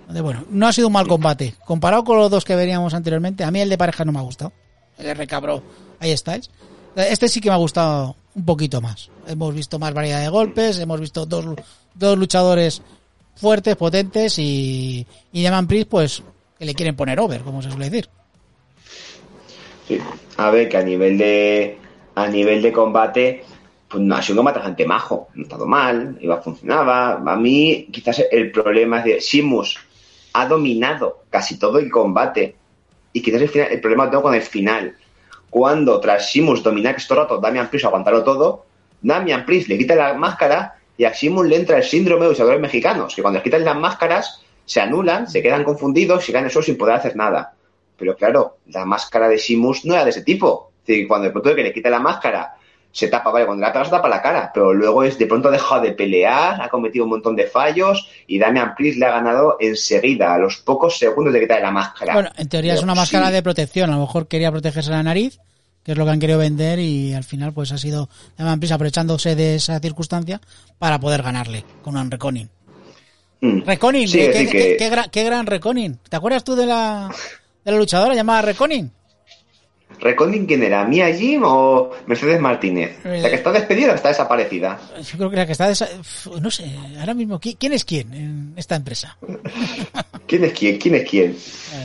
Entonces, 0.01 0.23
bueno, 0.23 0.45
no 0.51 0.67
ha 0.67 0.73
sido 0.73 0.89
un 0.89 0.93
mal 0.93 1.07
combate. 1.07 1.55
Comparado 1.65 2.05
con 2.05 2.19
los 2.19 2.31
dos 2.31 2.45
que 2.45 2.57
veríamos 2.57 2.93
anteriormente, 2.95 3.45
a 3.45 3.51
mí 3.51 3.61
el 3.61 3.69
de 3.69 3.79
pareja 3.79 4.05
no 4.05 4.13
me 4.13 4.19
ha 4.19 4.23
gustado. 4.23 4.53
El 4.99 5.07
de 5.07 5.15
recabro, 5.15 5.63
ahí 6.01 6.11
estáis. 6.11 6.51
Este 6.97 7.29
sí 7.29 7.41
que 7.41 7.49
me 7.49 7.55
ha 7.55 7.59
gustado 7.59 8.17
un 8.35 8.45
poquito 8.45 8.81
más. 8.81 9.11
Hemos 9.27 9.55
visto 9.55 9.79
más 9.79 9.95
variedad 9.95 10.21
de 10.21 10.29
golpes, 10.29 10.79
hemos 10.79 11.01
visto 11.01 11.25
dos, 11.25 11.47
dos 11.95 12.19
luchadores 12.19 12.83
fuertes, 13.37 13.77
potentes 13.77 14.39
y, 14.39 15.07
y 15.33 15.43
Damian 15.43 15.67
Priest, 15.67 15.89
pues, 15.89 16.23
que 16.59 16.65
le 16.65 16.75
quieren 16.75 16.97
poner 16.97 17.19
over, 17.19 17.41
como 17.43 17.63
se 17.63 17.71
suele 17.71 17.89
decir. 17.89 18.09
Sí. 19.89 19.99
A 20.37 20.51
ver, 20.51 20.69
que 20.69 20.77
a 20.77 20.83
nivel 20.83 21.19
de 21.19 21.79
a 22.15 22.29
nivel 22.29 22.63
de 22.63 22.73
combate, 22.73 23.45
pues 23.93 24.03
no 24.03 24.17
ha 24.17 24.23
sido 24.23 24.35
un 24.35 24.37
combate 24.39 24.59
bastante 24.59 24.87
majo. 24.87 25.29
No 25.35 25.43
ha 25.43 25.45
estado 25.45 25.67
mal, 25.67 26.17
iba 26.19 26.41
funcionaba. 26.41 27.13
A 27.13 27.37
mí, 27.37 27.89
quizás 27.93 28.25
el 28.31 28.51
problema 28.51 29.01
es 29.01 29.05
de 29.05 29.21
Shimus 29.21 29.79
ha 30.33 30.47
dominado 30.47 31.25
casi 31.29 31.59
todo 31.59 31.79
el 31.79 31.91
combate. 31.91 32.57
Y 33.13 33.21
quizás 33.21 33.43
el, 33.43 33.61
el 33.61 33.81
problema 33.81 34.07
lo 34.07 34.11
tengo 34.11 34.23
con 34.23 34.35
el 34.35 34.41
final. 34.41 34.97
Cuando 35.51 36.01
tras 36.01 36.33
Shimus 36.33 36.63
dominar 36.63 36.97
que 36.97 37.03
el 37.03 37.17
rato 37.19 37.37
Damian 37.37 37.69
Priest 37.69 37.85
aguantarlo 37.85 38.25
todo, 38.25 38.65
Damian 39.03 39.45
Priest 39.45 39.69
le 39.69 39.77
quita 39.77 39.95
la 39.95 40.15
máscara 40.15 40.77
y 40.97 41.05
a 41.05 41.13
Shimus 41.13 41.47
le 41.47 41.57
entra 41.57 41.77
el 41.77 41.85
síndrome 41.85 42.25
de 42.25 42.31
luchadores 42.31 42.61
mexicanos, 42.61 43.15
que 43.15 43.21
cuando 43.21 43.39
les 43.39 43.45
quitan 43.45 43.63
las 43.63 43.77
máscaras 43.77 44.43
se 44.65 44.81
anulan, 44.81 45.29
se 45.29 45.43
quedan 45.43 45.65
confundidos 45.65 46.27
y 46.27 46.33
quedan 46.33 46.47
eso 46.47 46.63
sin 46.63 46.79
poder 46.79 46.95
hacer 46.95 47.15
nada. 47.15 47.53
Pero 47.99 48.17
claro, 48.17 48.57
la 48.69 48.87
máscara 48.87 49.29
de 49.29 49.37
Shimus 49.37 49.85
no 49.85 49.93
era 49.93 50.05
de 50.05 50.11
ese 50.11 50.23
tipo. 50.23 50.73
Es 50.81 50.87
decir, 50.87 51.07
cuando 51.07 51.27
de 51.27 51.33
pronto 51.33 51.55
que 51.55 51.63
le 51.63 51.75
quita 51.75 51.91
la 51.91 52.01
máscara, 52.01 52.55
se 52.93 53.09
tapa, 53.09 53.31
vale, 53.31 53.47
cuando 53.47 53.63
le 53.63 53.67
ha 53.69 53.73
pegado 53.73 53.87
se 53.87 53.97
tapa 53.97 54.09
la 54.09 54.21
cara, 54.21 54.51
pero 54.53 54.73
luego 54.75 55.03
es 55.03 55.19
de 55.19 55.27
pronto 55.27 55.49
ha 55.49 55.51
dejado 55.51 55.81
de 55.81 55.93
pelear, 55.93 56.61
ha 56.61 56.69
cometido 56.69 57.05
un 57.05 57.11
montón 57.11 57.35
de 57.35 57.47
fallos 57.47 58.07
y 58.27 58.39
Damian 58.39 58.75
Priest 58.75 58.99
le 58.99 59.07
ha 59.07 59.13
ganado 59.13 59.57
enseguida, 59.61 60.35
a 60.35 60.39
los 60.39 60.59
pocos 60.59 60.99
segundos 60.99 61.33
de 61.33 61.41
quitarle 61.41 61.63
la 61.65 61.71
máscara. 61.71 62.13
Bueno, 62.13 62.31
en 62.37 62.49
teoría 62.49 62.75
es 62.75 62.83
una 62.83 62.95
máscara 62.95 63.29
sí. 63.29 63.33
de 63.33 63.43
protección. 63.43 63.89
A 63.91 63.95
lo 63.95 64.01
mejor 64.03 64.29
quería 64.29 64.51
protegerse 64.53 64.91
la 64.91 65.03
nariz, 65.03 65.39
que 65.83 65.93
es 65.93 65.99
lo 65.99 66.05
que 66.05 66.11
han 66.11 66.21
querido 66.21 66.39
vender, 66.39 66.79
y 66.79 67.15
al 67.15 67.25
final 67.25 67.53
pues 67.55 67.73
ha 67.73 67.79
sido 67.79 68.09
Damian 68.37 68.61
Priest 68.61 68.75
aprovechándose 68.75 69.35
de 69.37 69.55
esa 69.55 69.81
circunstancia 69.81 70.41
para 70.79 71.01
poder 71.01 71.23
ganarle 71.23 71.65
con 71.83 71.97
un 71.97 72.11
Reconin. 72.11 72.51
Mm. 73.41 73.63
Reconin, 73.65 74.07
Sí, 74.07 74.19
qué, 74.19 74.31
qué- 74.33 74.47
que- 74.47 74.77
qué 74.77 75.09
qué 75.11 75.25
gran 75.25 75.47
Reconin. 75.47 75.99
¿Te 76.09 76.17
acuerdas 76.17 76.45
tú 76.45 76.55
de 76.55 76.67
la, 76.67 77.11
de 77.65 77.73
la 77.73 77.79
luchadora 77.79 78.15
llamada 78.15 78.43
Reconin? 78.43 78.93
¿Recording 80.03 80.47
quién 80.47 80.63
era? 80.65 80.85
¿Mia 80.85 81.15
Jim 81.15 81.43
o 81.45 81.91
Mercedes 82.07 82.41
Martínez? 82.41 82.99
Eh, 83.05 83.21
¿La 83.23 83.29
que 83.31 83.37
está 83.37 83.53
despedida 83.53 83.93
o 83.93 83.95
está 83.95 84.09
desaparecida? 84.09 84.79
Yo 85.01 85.17
creo 85.17 85.31
que 85.31 85.37
la 85.37 85.47
que 85.47 85.53
está... 85.53 85.71
desa- 85.71 85.89
Uf, 86.01 86.27
No 86.41 86.51
sé, 86.51 86.71
ahora 86.99 87.15
mismo, 87.15 87.39
¿qui- 87.41 87.57
¿quién 87.59 87.73
es 87.73 87.85
quién 87.85 88.13
en 88.13 88.53
esta 88.57 88.75
empresa? 88.77 89.17
¿Quién 90.27 90.45
es 90.45 90.53
quién? 90.53 90.79
¿Quién 90.79 90.95
es 90.97 91.09
quién? 91.09 91.37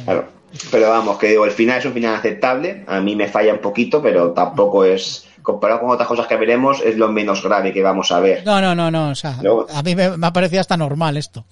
Claro. 0.05 0.25
Pero 0.71 0.89
vamos, 0.89 1.17
que 1.19 1.27
digo, 1.27 1.45
el 1.45 1.51
final 1.51 1.77
es 1.79 1.85
un 1.85 1.93
final 1.93 2.15
aceptable. 2.15 2.83
A 2.87 2.99
mí 3.01 3.15
me 3.15 3.27
falla 3.27 3.53
un 3.53 3.59
poquito, 3.59 4.01
pero 4.01 4.31
tampoco 4.31 4.83
es. 4.85 5.25
Comparado 5.43 5.79
con 5.81 5.91
otras 5.91 6.07
cosas 6.09 6.27
que 6.27 6.35
veremos, 6.35 6.81
es 6.83 6.97
lo 6.97 7.09
menos 7.09 7.41
grave 7.41 7.71
que 7.71 7.81
vamos 7.81 8.11
a 8.11 8.19
ver. 8.19 8.43
No, 8.45 8.59
no, 8.59 8.73
no, 8.75 8.89
no. 8.91 9.09
O 9.11 9.15
sea, 9.15 9.37
Luego- 9.41 9.67
a 9.73 9.81
mí 9.83 9.95
me, 9.95 10.17
me 10.17 10.27
ha 10.27 10.33
parecido 10.33 10.59
hasta 10.59 10.75
normal 10.75 11.15
esto. 11.17 11.45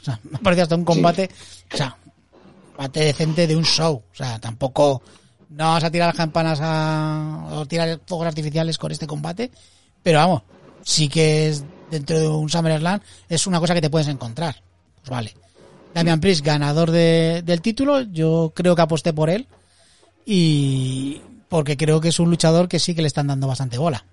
O 0.00 0.04
sea, 0.04 0.18
me 0.22 0.36
ha 0.36 0.40
parecido 0.40 0.62
hasta 0.62 0.74
un 0.76 0.84
combate, 0.84 1.28
o 1.72 1.76
sea, 1.76 1.96
un 2.04 2.74
combate 2.76 3.00
decente 3.00 3.46
de 3.46 3.54
un 3.56 3.64
show. 3.64 4.02
O 4.10 4.14
sea, 4.14 4.38
tampoco 4.40 5.02
no 5.56 5.72
vas 5.72 5.84
a 5.84 5.90
tirar 5.90 6.08
las 6.08 6.16
campanas 6.16 6.58
a, 6.62 7.48
o 7.52 7.66
tirar 7.66 8.00
fuegos 8.06 8.26
artificiales 8.26 8.78
con 8.78 8.90
este 8.92 9.06
combate. 9.06 9.50
Pero 10.02 10.18
vamos, 10.18 10.42
sí 10.82 11.08
que 11.08 11.48
es 11.48 11.64
dentro 11.90 12.18
de 12.18 12.28
un 12.28 12.48
SummerSlam, 12.48 13.00
es 13.28 13.46
una 13.46 13.60
cosa 13.60 13.74
que 13.74 13.80
te 13.80 13.90
puedes 13.90 14.08
encontrar. 14.08 14.56
Pues 15.00 15.10
vale. 15.10 15.34
Damian 15.94 16.20
Priest, 16.20 16.44
ganador 16.44 16.90
de- 16.90 17.42
del 17.44 17.60
título, 17.60 18.00
yo 18.00 18.52
creo 18.54 18.74
que 18.74 18.82
aposté 18.82 19.12
por 19.12 19.28
él. 19.30 19.46
Y 20.24 21.20
porque 21.48 21.76
creo 21.76 22.00
que 22.00 22.08
es 22.08 22.18
un 22.18 22.30
luchador 22.30 22.68
que 22.68 22.78
sí 22.78 22.94
que 22.94 23.02
le 23.02 23.08
están 23.08 23.26
dando 23.26 23.46
bastante 23.46 23.76
bola. 23.78 24.04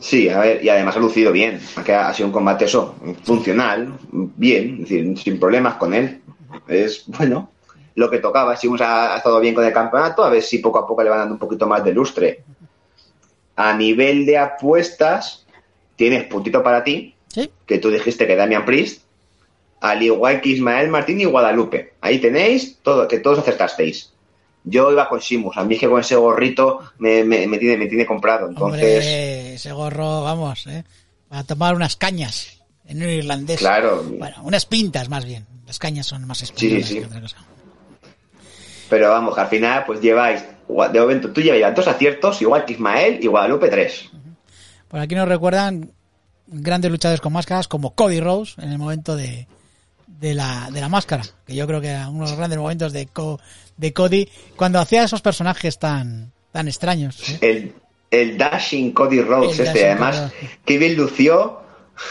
Sí, 0.00 0.28
a 0.28 0.38
ver, 0.40 0.64
y 0.64 0.68
además 0.68 0.96
ha 0.96 1.00
lucido 1.00 1.30
bien. 1.32 1.60
Ha 1.76 2.12
sido 2.12 2.26
un 2.26 2.32
combate 2.32 2.64
eso, 2.64 2.96
funcional, 3.22 3.92
bien, 4.10 4.74
es 4.82 4.88
decir, 4.88 5.18
sin 5.18 5.38
problemas 5.38 5.74
con 5.76 5.94
él. 5.94 6.20
Es 6.66 7.04
bueno, 7.06 7.51
lo 7.94 8.10
que 8.10 8.18
tocaba. 8.18 8.56
Si 8.56 8.68
ha, 8.80 9.14
ha 9.14 9.16
estado 9.18 9.40
bien 9.40 9.54
con 9.54 9.64
el 9.64 9.72
campeonato, 9.72 10.24
a 10.24 10.30
ver 10.30 10.42
si 10.42 10.58
poco 10.58 10.78
a 10.78 10.86
poco 10.86 11.02
le 11.02 11.10
van 11.10 11.18
dando 11.20 11.34
un 11.34 11.38
poquito 11.40 11.66
más 11.66 11.84
de 11.84 11.92
lustre. 11.92 12.44
A 13.56 13.74
nivel 13.74 14.24
de 14.26 14.38
apuestas, 14.38 15.44
tienes 15.96 16.24
puntito 16.24 16.62
para 16.62 16.82
ti, 16.82 17.14
¿Sí? 17.28 17.50
que 17.66 17.78
tú 17.78 17.90
dijiste 17.90 18.26
que 18.26 18.34
Damian 18.36 18.64
Priest, 18.64 19.02
al 19.80 20.02
igual 20.02 20.40
que 20.40 20.50
Ismael 20.50 20.88
Martín 20.88 21.20
y 21.20 21.24
Guadalupe. 21.24 21.94
Ahí 22.00 22.18
tenéis 22.18 22.78
todo, 22.82 23.06
que 23.08 23.18
todos 23.18 23.38
acertasteis. 23.40 24.12
Yo 24.64 24.92
iba 24.92 25.08
con 25.08 25.20
Simus, 25.20 25.56
a 25.56 25.64
mí 25.64 25.74
es 25.74 25.80
que 25.80 25.88
con 25.88 26.00
ese 26.00 26.14
gorrito 26.16 26.78
me, 26.98 27.24
me- 27.24 27.46
me 27.48 27.58
tiene, 27.58 27.76
me 27.76 27.86
tiene 27.88 28.06
comprado. 28.06 28.48
Entonces, 28.48 28.80
Hombre, 29.04 29.54
ese 29.54 29.72
gorro, 29.72 30.22
vamos, 30.22 30.66
¿eh? 30.68 30.84
Para 31.28 31.42
tomar 31.44 31.74
unas 31.74 31.96
cañas 31.96 32.62
en 32.86 33.02
un 33.02 33.08
irlandés. 33.08 33.58
claro, 33.58 34.02
Bueno, 34.04 34.36
unas 34.44 34.64
pintas 34.66 35.08
más 35.08 35.24
bien. 35.24 35.46
Las 35.66 35.78
cañas 35.78 36.06
son 36.06 36.26
más 36.26 36.42
españolas 36.42 36.86
sí. 36.88 37.00
que 37.00 37.06
otra 37.06 37.20
cosa. 37.20 37.36
Pero 38.92 39.08
vamos, 39.08 39.34
que 39.34 39.40
al 39.40 39.46
final 39.48 39.84
pues 39.86 40.02
lleváis, 40.02 40.44
de 40.92 41.00
momento 41.00 41.30
tú 41.32 41.40
llevas 41.40 41.74
dos 41.74 41.88
aciertos, 41.88 42.42
igual 42.42 42.66
que 42.66 42.74
Ismael 42.74 43.18
y 43.22 43.26
Guadalupe 43.26 43.68
tres. 43.70 44.10
Por 44.86 45.00
aquí 45.00 45.14
nos 45.14 45.26
recuerdan 45.26 45.92
grandes 46.46 46.90
luchadores 46.90 47.22
con 47.22 47.32
máscaras 47.32 47.68
como 47.68 47.94
Cody 47.94 48.20
Rose 48.20 48.60
en 48.60 48.70
el 48.70 48.76
momento 48.76 49.16
de, 49.16 49.46
de, 50.06 50.34
la, 50.34 50.68
de 50.70 50.82
la 50.82 50.90
máscara, 50.90 51.22
que 51.46 51.54
yo 51.54 51.66
creo 51.66 51.80
que 51.80 51.88
era 51.88 52.10
uno 52.10 52.24
de 52.24 52.30
los 52.32 52.36
grandes 52.38 52.58
momentos 52.58 52.92
de, 52.92 53.06
Co- 53.06 53.40
de 53.78 53.94
Cody 53.94 54.28
cuando 54.56 54.78
hacía 54.78 55.04
esos 55.04 55.22
personajes 55.22 55.78
tan, 55.78 56.30
tan 56.52 56.68
extraños. 56.68 57.26
¿eh? 57.30 57.38
El, 57.40 57.72
el 58.10 58.36
Dashing 58.36 58.92
Cody 58.92 59.22
Rhodes, 59.22 59.58
El 59.58 59.66
este, 59.68 59.80
Dashing 59.84 60.02
además, 60.02 60.32
qué 60.66 60.76
bien 60.76 60.96
lució, 60.96 61.62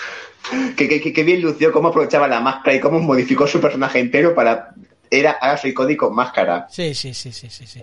que, 0.75 0.87
que, 0.89 0.99
que- 0.99 1.13
que 1.13 1.23
bien 1.23 1.43
lució 1.43 1.71
cómo 1.71 1.89
aprovechaba 1.89 2.27
la 2.27 2.39
máscara 2.39 2.75
y 2.75 2.79
cómo 2.79 2.99
modificó 2.99 3.45
su 3.45 3.61
personaje 3.61 3.99
entero 3.99 4.33
para, 4.33 4.73
era, 5.11 5.31
ahora 5.33 5.57
soy 5.57 5.73
Cody 5.73 5.95
con 5.97 6.15
máscara. 6.15 6.65
Sí, 6.71 6.95
sí, 6.95 7.13
sí, 7.13 7.31
sí, 7.31 7.49
sí, 7.49 7.67
sí. 7.67 7.81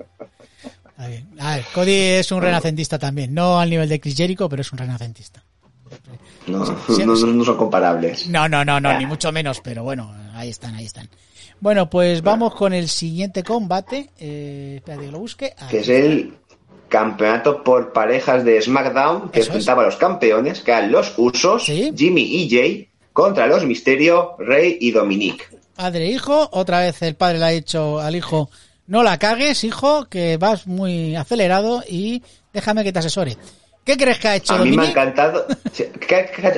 Está 0.88 1.06
bien. 1.06 1.28
A 1.38 1.56
ver, 1.56 1.64
Cody 1.72 1.92
es 1.94 2.32
un 2.32 2.40
renacentista 2.42 2.98
también, 2.98 3.32
no 3.32 3.60
al 3.60 3.70
nivel 3.70 3.88
de 3.88 4.00
Chris 4.00 4.16
Jericho, 4.16 4.48
pero 4.48 4.62
es 4.62 4.72
un 4.72 4.78
renacentista. 4.78 5.44
No, 6.46 6.64
sí, 6.66 7.04
no, 7.04 7.14
no- 7.14 7.44
son 7.44 7.56
comparables. 7.56 8.26
No, 8.28 8.48
no, 8.48 8.64
no, 8.64 8.80
no, 8.80 8.98
ni 8.98 9.06
mucho 9.06 9.30
menos, 9.30 9.60
pero 9.60 9.82
bueno, 9.84 10.12
ahí 10.34 10.48
están, 10.48 10.74
ahí 10.74 10.86
están. 10.86 11.08
Bueno, 11.60 11.90
pues 11.90 12.22
vamos 12.22 12.54
con 12.54 12.72
el 12.72 12.88
siguiente 12.88 13.42
combate. 13.42 14.10
Eh, 14.18 14.74
espérate 14.76 15.06
que 15.06 15.12
lo 15.12 15.18
busque. 15.18 15.54
Ahí 15.58 15.68
que 15.68 15.78
es 15.80 15.88
el 15.88 16.34
campeonato 16.88 17.62
por 17.62 17.92
parejas 17.92 18.44
de 18.44 18.62
SmackDown, 18.62 19.30
que 19.30 19.40
Eso 19.40 19.50
es. 19.50 19.56
enfrentaba 19.56 19.82
a 19.82 19.86
los 19.86 19.96
campeones, 19.96 20.60
que 20.60 20.70
eran 20.70 20.90
los 20.90 21.12
Usos, 21.18 21.64
Sí. 21.66 21.92
Jimmy 21.96 22.22
y 22.22 22.48
Jay, 22.50 22.88
contra 23.12 23.46
los 23.46 23.64
Misterio, 23.66 24.36
Rey 24.38 24.78
y 24.80 24.90
Dominique. 24.92 25.44
Padre 25.78 26.06
e 26.06 26.10
hijo, 26.10 26.48
otra 26.50 26.80
vez 26.80 27.00
el 27.02 27.14
padre 27.14 27.38
le 27.38 27.44
ha 27.44 27.48
dicho 27.50 28.00
al 28.00 28.16
hijo, 28.16 28.50
no 28.88 29.04
la 29.04 29.16
cagues, 29.16 29.62
hijo, 29.62 30.08
que 30.08 30.36
vas 30.36 30.66
muy 30.66 31.14
acelerado 31.14 31.84
y 31.88 32.20
déjame 32.52 32.82
que 32.82 32.92
te 32.92 32.98
asesore. 32.98 33.36
¿Qué 33.84 33.96
crees 33.96 34.18
que 34.18 34.26
ha 34.26 34.34
hecho 34.34 34.54
A 34.54 34.58
mí 34.58 34.70
me 34.76 34.82
ha 34.82 34.86
Dominic? 34.86 34.90
encantado, 34.90 35.46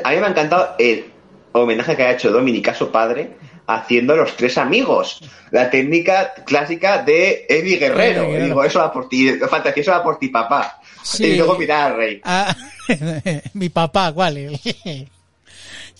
a 0.04 0.10
mí 0.10 0.16
me 0.16 0.26
ha 0.26 0.30
encantado 0.30 0.74
el 0.78 1.04
homenaje 1.52 1.96
que 1.96 2.02
ha 2.02 2.12
hecho 2.12 2.30
Dominic 2.30 2.68
a 2.68 2.74
su 2.74 2.90
padre 2.90 3.36
haciendo 3.66 4.16
los 4.16 4.34
tres 4.36 4.56
amigos. 4.56 5.20
La 5.50 5.68
técnica 5.68 6.32
clásica 6.46 7.02
de 7.02 7.44
Eddie 7.46 7.76
Guerrero. 7.76 8.22
Digo, 8.42 8.64
eso 8.64 8.78
va 8.78 8.90
por 8.90 9.06
ti, 9.06 9.32
fantasía, 9.50 9.82
eso 9.82 9.90
va 9.90 10.02
por 10.02 10.18
ti, 10.18 10.28
papá. 10.28 10.80
Sí. 11.02 11.26
Y 11.26 11.36
luego 11.36 11.58
mirar 11.58 11.90
al 11.92 11.96
rey. 11.98 12.20
Ah, 12.24 12.56
mi 13.52 13.68
papá, 13.68 14.14
¿cuál? 14.14 14.58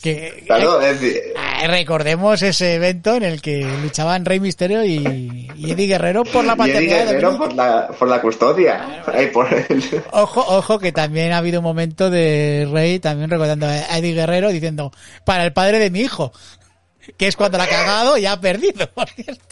Que, 0.03 0.45
Claro, 0.47 0.79
decir, 0.79 1.21
Ah, 1.37 1.67
recordemos 1.67 2.41
ese 2.43 2.75
evento 2.75 3.15
en 3.17 3.23
el 3.23 3.41
que 3.43 3.65
luchaban 3.83 4.25
Rey 4.25 4.41
Misterio 4.41 4.85
y, 4.85 5.49
y 5.57 5.71
Eddie 5.73 5.87
Guerrero 5.87 6.25
por 6.25 6.45
la 6.45 6.53
y 6.59 6.71
Eddie 6.71 6.73
paternidad 6.73 6.99
de 6.99 7.05
Guerrero 7.07 7.39
por 7.39 7.53
la, 7.55 7.89
por 7.89 8.09
la 8.09 8.21
custodia. 8.23 9.03
Ay, 9.13 9.27
por 9.29 9.47
el- 9.53 10.03
Ojo, 10.13 10.41
ojo, 10.47 10.79
que 10.79 10.93
también 10.93 11.33
ha 11.33 11.39
habido 11.39 11.61
un 11.61 11.65
momento 11.65 12.09
de 12.11 12.69
Rey 12.73 12.99
también 12.99 13.31
recordando 13.31 13.67
a 13.67 13.99
Eddie 13.99 14.15
Guerrero 14.15 14.49
diciendo, 14.51 14.91
para 15.25 15.45
el 15.45 15.53
padre 15.53 15.79
de 15.79 15.91
mi 15.91 16.01
hijo, 16.01 16.33
que 17.17 17.27
es 17.27 17.37
cuando 17.37 17.59
la 17.59 17.65
ha 17.65 17.69
cagado 17.69 18.17
y 18.17 18.27
ha 18.27 18.41
perdido, 18.41 18.89
por 18.95 19.09
cierto. 19.09 19.43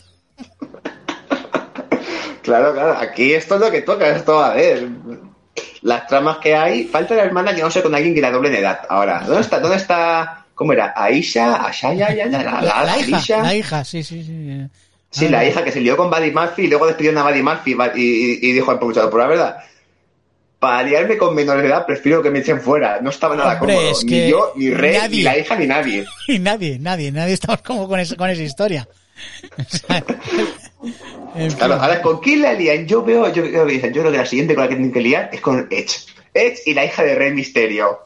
Claro, 2.42 2.72
claro, 2.72 2.96
aquí 2.98 3.34
esto 3.34 3.56
es 3.56 3.60
lo 3.60 3.70
que 3.70 3.82
toca, 3.82 4.08
esto, 4.08 4.42
a 4.42 4.54
ver, 4.54 4.88
las 5.82 6.06
tramas 6.06 6.38
que 6.38 6.54
hay, 6.54 6.84
falta 6.84 7.14
la 7.14 7.22
hermana 7.24 7.54
que 7.54 7.62
no 7.62 7.70
sé 7.70 7.82
con 7.82 7.94
alguien 7.94 8.14
que 8.14 8.20
la 8.20 8.30
doble 8.30 8.48
en 8.48 8.56
edad. 8.56 8.80
Ahora, 8.88 9.22
¿dónde 9.26 9.40
está, 9.42 9.60
dónde 9.60 9.76
está, 9.76 10.44
cómo 10.54 10.72
era? 10.72 10.92
Aisha, 10.96 11.54
Ashaya, 11.66 12.14
ya, 12.14 12.26
ya, 12.26 12.42
la, 12.42 12.60
la, 12.62 12.84
La 12.84 12.98
hija, 12.98 13.16
Aisha? 13.16 13.42
la 13.42 13.54
hija, 13.54 13.84
sí, 13.84 14.02
sí, 14.02 14.24
sí. 14.24 14.66
Sí, 15.10 15.26
Ah, 15.26 15.30
la 15.30 15.44
hija 15.46 15.64
que 15.64 15.72
se 15.72 15.80
lió 15.80 15.96
con 15.96 16.10
Buddy 16.10 16.30
Murphy 16.32 16.62
y 16.64 16.66
luego 16.68 16.86
despidió 16.86 17.18
a 17.18 17.22
Buddy 17.30 17.42
Murphy 17.42 17.76
y, 17.94 18.00
y- 18.00 18.38
y 18.50 18.52
dijo 18.52 18.70
al 18.70 18.78
luchador, 18.78 19.10
por 19.10 19.20
la 19.20 19.26
verdad, 19.26 19.56
para 20.58 20.82
liarme 20.82 21.16
con 21.16 21.34
menores 21.34 21.62
de 21.62 21.68
edad 21.68 21.86
prefiero 21.86 22.22
que 22.22 22.30
me 22.30 22.40
echen 22.40 22.60
fuera, 22.60 22.98
no 23.00 23.10
estaba 23.10 23.34
nada 23.36 23.58
Hombre, 23.60 23.74
cómodo, 23.76 23.90
es 23.92 24.04
ni 24.04 24.28
yo, 24.28 24.52
ni 24.56 24.70
Rey, 24.70 24.98
nadie. 24.98 25.16
ni 25.18 25.22
la 25.22 25.38
hija, 25.38 25.56
ni 25.56 25.66
nadie. 25.66 26.04
Y 26.28 26.38
nadie, 26.40 26.78
nadie, 26.78 27.10
nadie 27.12 27.34
estamos 27.34 27.62
como 27.62 27.88
con, 27.88 28.00
eso- 28.00 28.16
con 28.16 28.28
esa 28.28 28.42
historia. 28.42 28.86
O 29.58 29.62
sea, 29.64 30.04
en 30.82 31.50
fin. 31.50 31.58
Claro, 31.58 31.74
ahora 31.74 32.00
con 32.02 32.20
quién 32.20 32.42
la 32.42 32.52
lían, 32.52 32.86
yo 32.86 33.02
veo, 33.02 33.32
yo, 33.32 33.44
yo, 33.44 33.68
yo 33.68 33.80
creo 33.92 34.10
que 34.10 34.18
la 34.18 34.26
siguiente 34.26 34.54
con 34.54 34.64
la 34.64 34.68
que 34.68 34.76
tienen 34.76 34.92
que 34.92 35.00
liar 35.00 35.30
es 35.32 35.40
con 35.40 35.66
Edge. 35.70 36.06
Edge 36.34 36.60
y 36.66 36.74
la 36.74 36.84
hija 36.84 37.02
de 37.02 37.14
Rey 37.14 37.32
Misterio. 37.32 38.00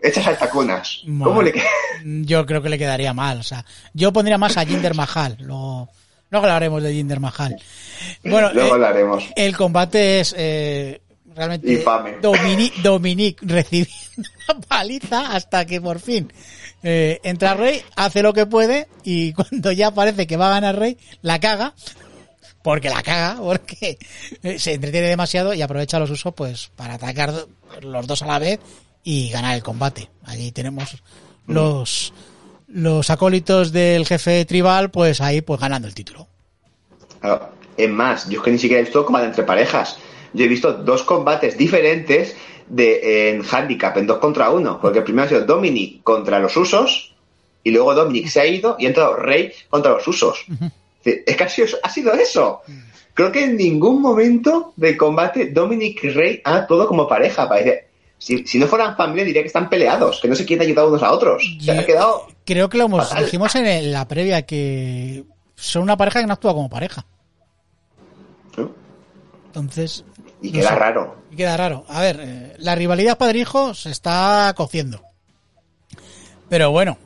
Hechas 0.00 0.26
altacunas. 0.28 1.02
¿Cómo 1.04 1.42
le? 1.42 1.52
Yo 2.04 2.46
creo 2.46 2.62
que 2.62 2.68
le 2.68 2.78
quedaría 2.78 3.12
mal. 3.12 3.40
O 3.40 3.42
sea, 3.42 3.64
yo 3.94 4.12
pondría 4.12 4.38
más 4.38 4.56
a 4.56 4.64
Jinder 4.64 4.94
Mahal. 4.94 5.36
Luego, 5.40 5.88
luego 6.30 6.46
hablaremos 6.46 6.82
de 6.84 6.92
Jinder 6.92 7.18
Mahal. 7.18 7.60
Bueno, 8.22 8.52
Luego 8.52 8.68
eh, 8.68 8.72
hablaremos. 8.74 9.24
el 9.34 9.56
combate 9.56 10.20
es 10.20 10.34
eh, 10.38 11.00
realmente. 11.34 11.84
Dominic, 12.22 12.76
Dominic 12.76 13.38
recibiendo 13.42 13.92
una 14.48 14.60
paliza 14.60 15.32
hasta 15.34 15.66
que 15.66 15.80
por 15.80 15.98
fin 15.98 16.32
eh, 16.82 17.20
entra 17.22 17.54
Rey, 17.54 17.82
hace 17.96 18.22
lo 18.22 18.32
que 18.32 18.46
puede 18.46 18.88
y 19.04 19.32
cuando 19.34 19.72
ya 19.72 19.90
parece 19.90 20.26
que 20.26 20.36
va 20.36 20.48
a 20.48 20.60
ganar 20.60 20.78
Rey, 20.78 20.96
la 21.22 21.40
caga. 21.40 21.74
Porque 22.62 22.90
la 22.90 23.02
caga, 23.02 23.40
porque 23.40 23.98
eh, 24.42 24.58
se 24.58 24.74
entretiene 24.74 25.08
demasiado 25.08 25.54
y 25.54 25.62
aprovecha 25.62 25.98
los 25.98 26.10
usos 26.10 26.34
pues 26.34 26.70
para 26.76 26.94
atacar 26.94 27.32
los 27.80 28.06
dos 28.06 28.22
a 28.22 28.26
la 28.26 28.38
vez 28.38 28.58
y 29.04 29.30
ganar 29.30 29.54
el 29.54 29.62
combate. 29.62 30.10
Allí 30.24 30.52
tenemos 30.52 31.02
los 31.46 32.12
los 32.66 33.08
acólitos 33.08 33.72
del 33.72 34.04
jefe 34.06 34.44
tribal 34.44 34.90
pues 34.90 35.20
ahí 35.20 35.40
pues 35.40 35.60
ganando 35.60 35.88
el 35.88 35.94
título. 35.94 36.26
Es 37.76 37.90
más, 37.90 38.28
yo 38.28 38.38
es 38.40 38.44
que 38.44 38.50
ni 38.50 38.58
siquiera 38.58 38.80
he 38.80 38.84
visto 38.84 39.04
combate 39.04 39.26
entre 39.26 39.44
parejas. 39.44 39.96
yo 40.34 40.44
he 40.44 40.48
visto 40.48 40.72
dos 40.72 41.04
combates 41.04 41.56
diferentes 41.56 42.36
de 42.68 43.30
en 43.30 43.42
handicap, 43.44 43.96
en 43.96 44.06
dos 44.06 44.18
contra 44.18 44.50
uno, 44.50 44.78
porque 44.80 44.98
el 44.98 45.04
primero 45.04 45.26
ha 45.26 45.28
sido 45.28 45.44
Dominic 45.44 46.02
contra 46.02 46.38
los 46.38 46.56
usos, 46.56 47.14
y 47.62 47.70
luego 47.70 47.94
Dominic 47.94 48.28
se 48.28 48.40
ha 48.40 48.46
ido 48.46 48.76
y 48.78 48.86
ha 48.86 48.88
entrado 48.88 49.16
Rey 49.16 49.52
contra 49.68 49.92
los 49.92 50.06
usos. 50.06 50.44
Es 51.04 51.36
que 51.36 51.44
ha 51.44 51.48
sido, 51.48 51.68
ha 51.82 51.90
sido 51.90 52.12
eso. 52.12 52.62
Creo 53.14 53.32
que 53.32 53.44
en 53.44 53.56
ningún 53.56 54.00
momento 54.00 54.72
del 54.76 54.96
combate 54.96 55.50
Dominic 55.50 56.04
y 56.04 56.10
Rey 56.10 56.40
han 56.44 56.54
actuado 56.54 56.86
como 56.86 57.08
pareja. 57.08 57.48
Parece, 57.48 57.88
si, 58.16 58.46
si 58.46 58.58
no 58.58 58.66
fueran 58.66 58.96
familia 58.96 59.24
diría 59.24 59.42
que 59.42 59.48
están 59.48 59.68
peleados, 59.68 60.20
que 60.20 60.28
no 60.28 60.34
se 60.34 60.44
quieren 60.44 60.66
ayudar 60.66 60.86
unos 60.86 61.02
a 61.02 61.12
otros. 61.12 61.56
Se 61.60 61.72
ha 61.72 61.84
quedado... 61.84 62.28
Creo 62.44 62.68
que 62.68 62.78
lo 62.78 62.84
hemos, 62.84 63.14
dijimos 63.16 63.54
en 63.56 63.92
la 63.92 64.06
previa 64.06 64.42
que 64.42 65.24
son 65.54 65.82
una 65.82 65.96
pareja 65.96 66.20
que 66.20 66.26
no 66.26 66.32
actúa 66.32 66.54
como 66.54 66.70
pareja. 66.70 67.04
Entonces. 69.46 70.04
Y 70.42 70.48
no 70.48 70.52
queda 70.60 70.68
sé. 70.70 70.74
raro. 70.76 71.22
Y 71.30 71.36
queda 71.36 71.56
raro. 71.56 71.84
A 71.88 72.00
ver, 72.00 72.20
eh, 72.20 72.54
la 72.58 72.74
rivalidad 72.74 73.18
padre-hijo 73.18 73.74
se 73.74 73.90
está 73.90 74.52
cociendo. 74.56 75.02
Pero 76.48 76.70
bueno, 76.70 76.96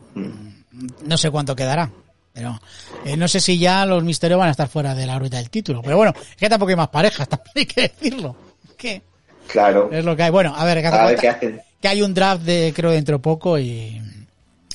no 1.05 1.17
sé 1.17 1.31
cuánto 1.31 1.57
quedará. 1.57 1.91
Pero 2.33 2.59
eh, 3.05 3.17
no 3.17 3.29
sé 3.29 3.41
si 3.41 3.59
ya 3.59 3.85
los 3.85 4.03
misterios 4.05 4.39
van 4.39 4.49
a 4.49 4.53
estar 4.53 4.69
fuera 4.69 4.95
de 4.95 5.07
la 5.07 5.17
órbita 5.17 5.37
del 5.37 5.51
título. 5.51 5.83
Pero 5.83 5.97
bueno, 5.97 6.15
es 6.17 6.37
que 6.37 6.49
tampoco 6.49 6.71
hay 6.71 6.77
más 6.77 6.89
parejas, 6.89 7.29
también 7.29 7.51
hay 7.57 7.67
que 7.67 7.81
decirlo. 7.83 8.37
¿Qué? 8.77 9.03
Claro. 9.49 9.91
Es 9.93 10.05
lo 10.05 10.17
que 10.17 10.23
hay. 10.23 10.31
Bueno, 10.31 10.55
a 10.57 10.65
ver, 10.65 10.81
que, 10.81 10.87
A 10.87 11.07
ver 11.07 11.19
qué 11.19 11.29
hacen. 11.29 11.61
que 11.81 11.89
hay 11.89 12.01
un 12.03 12.15
draft 12.15 12.43
de, 12.45 12.73
creo, 12.75 12.91
dentro 12.91 13.17
de 13.19 13.23
poco 13.23 13.59
y, 13.59 14.01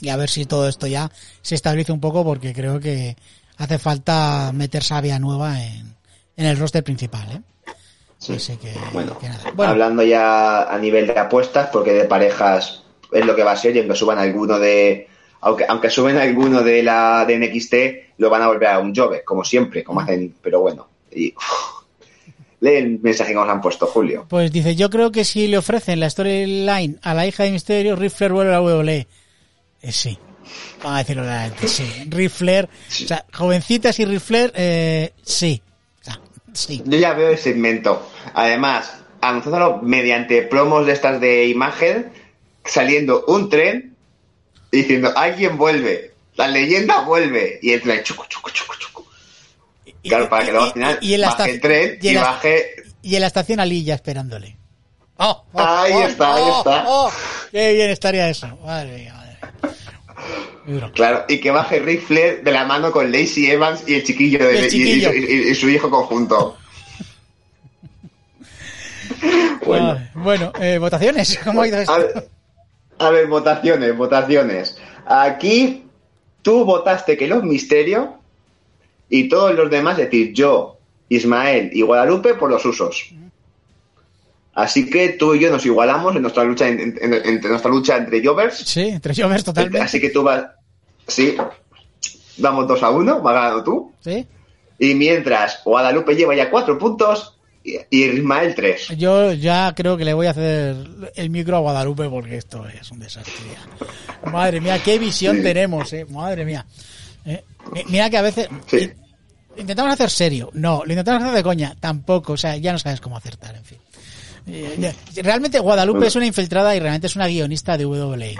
y 0.02 0.10
a 0.10 0.18
ver 0.18 0.30
si 0.30 0.46
todo 0.46 0.68
esto 0.68 0.86
ya 0.88 1.10
se 1.42 1.56
estabiliza 1.56 1.94
un 1.94 2.00
poco 2.02 2.24
porque 2.24 2.54
creo 2.54 2.80
que 2.80 3.16
hace 3.58 3.80
falta 3.80 4.52
meter 4.54 4.84
sabia 4.84 5.18
nueva 5.18 5.64
en, 5.64 5.96
en 6.36 6.46
el 6.46 6.58
roster 6.60 6.84
principal, 6.84 7.32
¿eh? 7.32 7.42
Sí. 8.28 8.34
Así 8.34 8.58
que, 8.58 8.74
Bueno, 8.94 9.18
que 9.18 9.30
nada. 9.30 9.52
Bueno, 9.56 9.72
hablando 9.72 10.04
ya 10.04 10.64
a 10.64 10.78
nivel 10.78 11.08
de 11.08 11.18
apuestas, 11.18 11.70
porque 11.72 11.94
de 11.94 12.06
parejas 12.06 12.84
es 13.12 13.26
lo 13.26 13.36
que 13.36 13.44
va 13.44 13.54
a 13.54 13.58
ser, 13.58 13.76
y 13.76 13.80
aunque 13.80 13.96
suban 13.96 14.20
alguno 14.20 14.60
de. 14.60 15.08
Aunque, 15.42 15.66
aunque 15.68 15.90
suben 15.90 16.18
alguno 16.18 16.64
de 16.64 16.84
la 16.84 17.26
de 17.26 17.38
NXT, 17.38 17.74
lo 18.18 18.30
van 18.30 18.42
a 18.42 18.48
volver 18.48 18.70
a 18.70 18.80
un 18.80 18.96
Jove, 18.96 19.24
como 19.24 19.44
siempre, 19.44 19.84
como 19.84 20.02
hacen, 20.02 20.36
pero 20.42 20.62
bueno. 20.62 20.88
Y, 21.12 21.34
lee 22.60 22.76
el 22.76 23.00
mensaje 23.00 23.32
que 23.32 23.36
nos 23.36 23.50
han 23.50 23.62
puesto, 23.62 23.86
Julio. 23.86 24.26
Pues 24.28 24.52
dice, 24.52 24.76
yo 24.76 24.90
creo 24.90 25.12
que 25.12 25.24
si 25.24 25.48
le 25.48 25.58
ofrecen 25.58 26.00
la 26.00 26.10
storyline 26.10 27.00
a 27.02 27.14
la 27.14 27.28
hija 27.28 27.44
de 27.44 27.52
Misterio, 27.52 27.96
Ric 27.96 28.12
Flair 28.12 28.34
vuelve 28.34 28.54
a 28.54 28.60
la 28.60 28.62
WWE. 28.62 29.08
Eh, 29.82 29.92
sí. 29.92 30.18
Vamos 30.84 30.96
a 30.96 31.04
decirlo 31.04 31.24
sí. 31.68 31.84
Ric 32.10 32.32
Flair, 32.32 32.66
o 32.66 32.92
sea, 32.92 33.26
jovencitas 33.34 34.00
y 34.00 34.06
Ric 34.06 34.20
Flair, 34.20 34.52
eh, 34.56 35.14
sí. 35.22 35.62
Sí. 36.54 36.82
Yo 36.86 36.98
ya 36.98 37.14
veo 37.14 37.30
el 37.30 37.38
segmento. 37.38 38.10
Además, 38.34 38.94
anunciándolo 39.22 39.80
mediante 39.82 40.42
promos 40.44 40.86
de 40.86 40.94
estas 40.94 41.20
de 41.22 41.48
imagen, 41.48 42.12
saliendo 42.66 43.26
un 43.28 43.50
tren 43.50 43.96
diciendo, 44.72 45.12
alguien 45.16 45.58
vuelve, 45.58 46.14
la 46.36 46.48
leyenda 46.48 47.02
vuelve. 47.02 47.60
Y 47.62 47.72
el 47.74 47.82
tren, 47.82 48.04
chucu, 48.04 48.24
chucu, 48.28 48.50
chucu, 48.52 48.74
chucu. 48.80 49.06
Y- 50.04 50.10
Claro, 50.10 50.30
para 50.30 50.46
que 50.46 50.52
luego 50.52 50.66
al 50.68 50.74
final 50.74 50.98
y- 51.02 51.08
y 51.10 51.14
en 51.16 51.22
la 51.22 51.30
baje 51.30 51.52
el 51.52 51.62
tren 51.62 52.00
y 52.02 52.08
en 52.10 52.16
la- 52.16 52.22
baje... 52.22 52.66
Y 53.02 53.16
en 53.16 53.22
la 53.22 53.28
estación 53.28 53.60
Ali 53.60 53.84
ya 53.84 53.96
esperándole. 53.96 54.58
Oh, 55.18 55.46
oh, 55.54 55.60
Ahí 55.60 55.94
oh, 55.94 56.04
está, 56.04 56.36
ahí 56.36 56.44
está. 56.58 56.86
qué 57.52 57.74
bien 57.74 57.90
estaría 57.90 58.30
eso. 58.30 58.48
Madre 58.64 58.98
mía. 58.98 59.17
Claro, 60.94 61.24
y 61.30 61.40
que 61.40 61.52
baje 61.52 61.80
Ric 61.80 62.02
Flair 62.02 62.44
de 62.44 62.52
la 62.52 62.66
mano 62.66 62.92
con 62.92 63.10
Lacey 63.12 63.46
Evans 63.46 63.84
y 63.88 63.94
el 63.96 64.04
chiquillo, 64.04 64.46
de, 64.46 64.54
Y 64.54 64.58
el 64.58 64.64
y- 64.64 64.68
y- 64.68 64.70
chiquillo. 64.70 65.14
y- 65.14 65.18
y- 65.48 65.52
y 65.52 65.56
su 65.56 65.70
hijo 65.70 65.90
conjunto. 65.90 66.58
bueno, 69.66 69.98
bueno 70.14 70.52
eh, 70.60 70.78
votaciones. 70.78 71.38
¿Cómo 71.44 71.62
ha 71.62 71.68
ido 71.68 71.78
esto? 71.80 71.94
a 71.94 71.98
ver, 72.00 72.30
a 73.00 73.10
ver, 73.10 73.28
votaciones, 73.28 73.96
votaciones. 73.96 74.78
Aquí 75.06 75.86
tú 76.42 76.66
votaste 76.66 77.18
que 77.18 77.28
los 77.28 77.44
misterios 77.44 78.10
y 79.10 79.30
todos 79.30 79.54
los 79.56 79.70
demás, 79.70 79.98
es 80.00 80.06
decir, 80.06 80.34
yo, 80.34 80.78
Ismael 81.10 81.70
y 81.74 81.82
Guadalupe 81.82 82.34
por 82.34 82.50
los 82.50 82.66
usos. 82.66 83.10
Así 84.54 84.90
que 84.90 85.10
tú 85.10 85.36
y 85.36 85.40
yo 85.40 85.52
nos 85.52 85.66
igualamos 85.66 86.16
en 86.16 86.24
nuestra 86.24 86.44
lucha 86.44 86.68
en- 86.68 86.80
en- 86.80 86.98
en- 87.02 87.14
entre 87.14 87.50
nuestra 87.52 87.70
lucha 87.70 87.96
entre 87.98 88.26
Jovers. 88.26 88.58
Sí, 88.58 88.88
entre 88.88 89.14
Jovers 89.16 89.44
totalmente. 89.44 89.80
Así 89.82 90.02
que 90.02 90.10
tú 90.10 90.24
vas, 90.24 90.46
sí, 91.08 91.36
vamos 92.38 92.68
dos 92.68 92.82
a 92.84 92.90
uno, 92.90 93.22
vas 93.22 93.34
ganando 93.34 93.64
tú. 93.64 93.92
Sí. 94.02 94.26
Y 94.80 94.94
mientras 94.96 95.62
Guadalupe 95.64 96.16
lleva 96.16 96.36
ya 96.36 96.50
cuatro 96.52 96.78
puntos 96.78 97.36
y, 97.64 97.78
y 97.90 98.04
Ismael 98.06 98.54
tres. 98.56 98.88
Yo 98.98 99.34
ya 99.34 99.74
creo 99.76 99.98
que 99.98 100.06
le 100.06 100.14
voy 100.14 100.28
a 100.28 100.32
hacer 100.32 100.76
el 101.16 101.30
micro 101.30 101.58
a 101.58 101.60
Guadalupe 101.62 102.08
porque 102.10 102.38
esto 102.38 102.66
es 102.68 102.92
un 102.92 103.00
desastre. 103.00 103.34
ya. 104.24 104.32
Madre 104.32 104.62
mía, 104.62 104.80
qué 104.84 105.00
visión 105.00 105.38
Sí. 105.38 105.44
tenemos, 105.44 105.92
eh. 105.94 106.06
Madre 106.10 106.46
mía. 106.46 106.66
Eh, 107.26 107.44
mi- 107.74 107.84
Mira 107.90 108.10
que 108.10 108.18
a 108.18 108.22
veces 108.22 108.48
Sí. 108.68 108.90
intentamos 109.58 109.92
hacer 109.94 110.10
serio. 110.12 110.50
No, 110.54 110.84
lo 110.86 110.92
intentamos 110.92 111.24
hacer 111.24 111.36
de 111.36 111.44
coña. 111.44 111.76
Tampoco. 111.80 112.34
O 112.34 112.38
sea, 112.38 112.56
ya 112.58 112.72
no 112.72 112.80
sabes 112.80 113.02
cómo 113.02 113.18
acertar, 113.18 113.56
en 113.56 113.66
fin. 113.66 113.78
Eh, 114.50 114.94
Realmente 115.18 115.60
Guadalupe 115.60 116.08
es 116.08 116.16
una 116.16 116.26
infiltrada 116.26 116.74
y 116.76 116.80
realmente 116.80 117.08
es 117.08 117.16
una 117.18 117.28
guionista 117.28 117.78
de 117.78 117.86
WWE. 117.86 118.36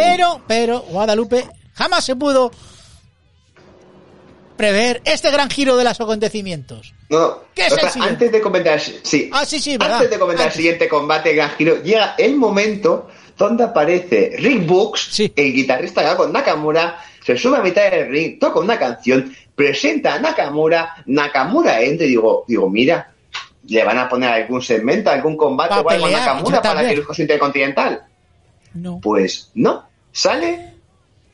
Pero, 0.00 0.40
pero, 0.46 0.80
Guadalupe 0.82 1.46
jamás 1.74 2.04
se 2.04 2.16
pudo 2.16 2.50
prever 4.56 5.00
este 5.04 5.30
gran 5.30 5.48
giro 5.48 5.76
de 5.76 5.84
los 5.84 6.00
acontecimientos. 6.00 6.94
No, 7.08 7.20
no. 7.20 7.38
¿Qué 7.54 7.66
es 7.66 7.72
el 7.72 7.78
siguiente? 7.90 8.08
antes 8.08 8.32
de 8.32 8.40
comentar, 8.40 8.80
sí. 8.80 9.30
Ah, 9.32 9.44
sí, 9.44 9.58
sí, 9.60 9.76
verdad. 9.76 9.96
Antes 9.96 10.10
de 10.10 10.18
comentar 10.18 10.46
Antes. 10.46 10.56
el 10.56 10.62
siguiente 10.62 10.88
combate 10.88 11.34
Gran 11.34 11.50
Giro, 11.50 11.82
llega 11.82 12.14
el 12.18 12.36
momento 12.36 13.08
donde 13.36 13.64
aparece 13.64 14.34
Rick 14.36 14.66
Books, 14.66 15.08
Sí. 15.12 15.32
el 15.34 15.52
guitarrista 15.52 16.02
que 16.02 16.08
va 16.08 16.16
con 16.16 16.32
Nakamura, 16.32 16.98
se 17.24 17.36
sube 17.38 17.58
a 17.58 17.62
mitad 17.62 17.88
del 17.90 18.08
ring, 18.10 18.38
toca 18.38 18.58
una 18.58 18.78
canción, 18.78 19.32
presenta 19.54 20.14
a 20.14 20.18
Nakamura, 20.18 20.96
Nakamura 21.06 21.80
entra 21.80 22.04
y 22.04 22.10
digo, 22.10 22.44
digo, 22.48 22.68
mira, 22.68 23.12
le 23.68 23.84
van 23.84 23.98
a 23.98 24.08
poner 24.08 24.30
algún 24.30 24.60
segmento, 24.60 25.10
algún 25.10 25.36
combate 25.36 25.74
o 25.74 25.88
algo 25.88 26.06
a 26.06 26.10
Nakamura 26.10 26.60
para 26.60 26.80
que 26.80 26.94
el 26.94 27.04
intercontinental. 27.16 28.02
No. 28.74 29.00
Pues 29.00 29.50
no, 29.54 29.87
sale 30.12 30.74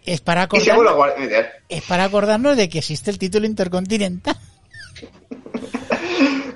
Es 0.04 0.20
para 0.20 0.48
y 0.52 0.60
se 0.60 0.72
vuelve 0.72 0.90
a 0.90 0.94
acordarnos, 0.94 1.46
es 1.68 1.82
para 1.82 2.04
acordarnos 2.04 2.56
de 2.56 2.68
que 2.68 2.78
existe 2.78 3.10
el 3.10 3.18
título 3.18 3.46
intercontinental. 3.46 4.36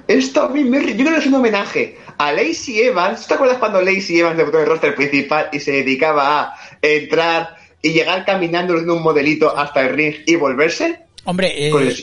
Esto 0.09 0.45
a 0.45 0.49
mí 0.49 0.64
me... 0.64 0.81
Yo 0.81 1.05
creo 1.05 1.12
que 1.12 1.21
es 1.21 1.27
un 1.27 1.35
homenaje 1.35 1.99
a 2.16 2.33
Lacey 2.33 2.81
Evans. 2.81 3.27
¿Te 3.27 3.35
acuerdas 3.35 3.59
cuando 3.59 3.83
Lacey 3.83 4.19
Evans 4.19 4.39
debutó 4.39 4.57
en 4.57 4.64
el 4.64 4.71
roster 4.71 4.95
principal 4.95 5.51
y 5.53 5.61
se 5.61 5.73
dedicaba 5.73 6.45
a 6.45 6.55
entrar 6.81 7.57
y 7.83 7.93
llegar 7.93 8.25
caminando 8.25 8.79
en 8.79 8.89
un 8.91 9.03
modelito 9.03 9.57
hasta 9.57 9.83
el 9.83 9.95
ring 9.95 10.14
y 10.27 10.35
volverse? 10.37 11.01
Hombre, 11.25 11.69
eh, 11.69 11.95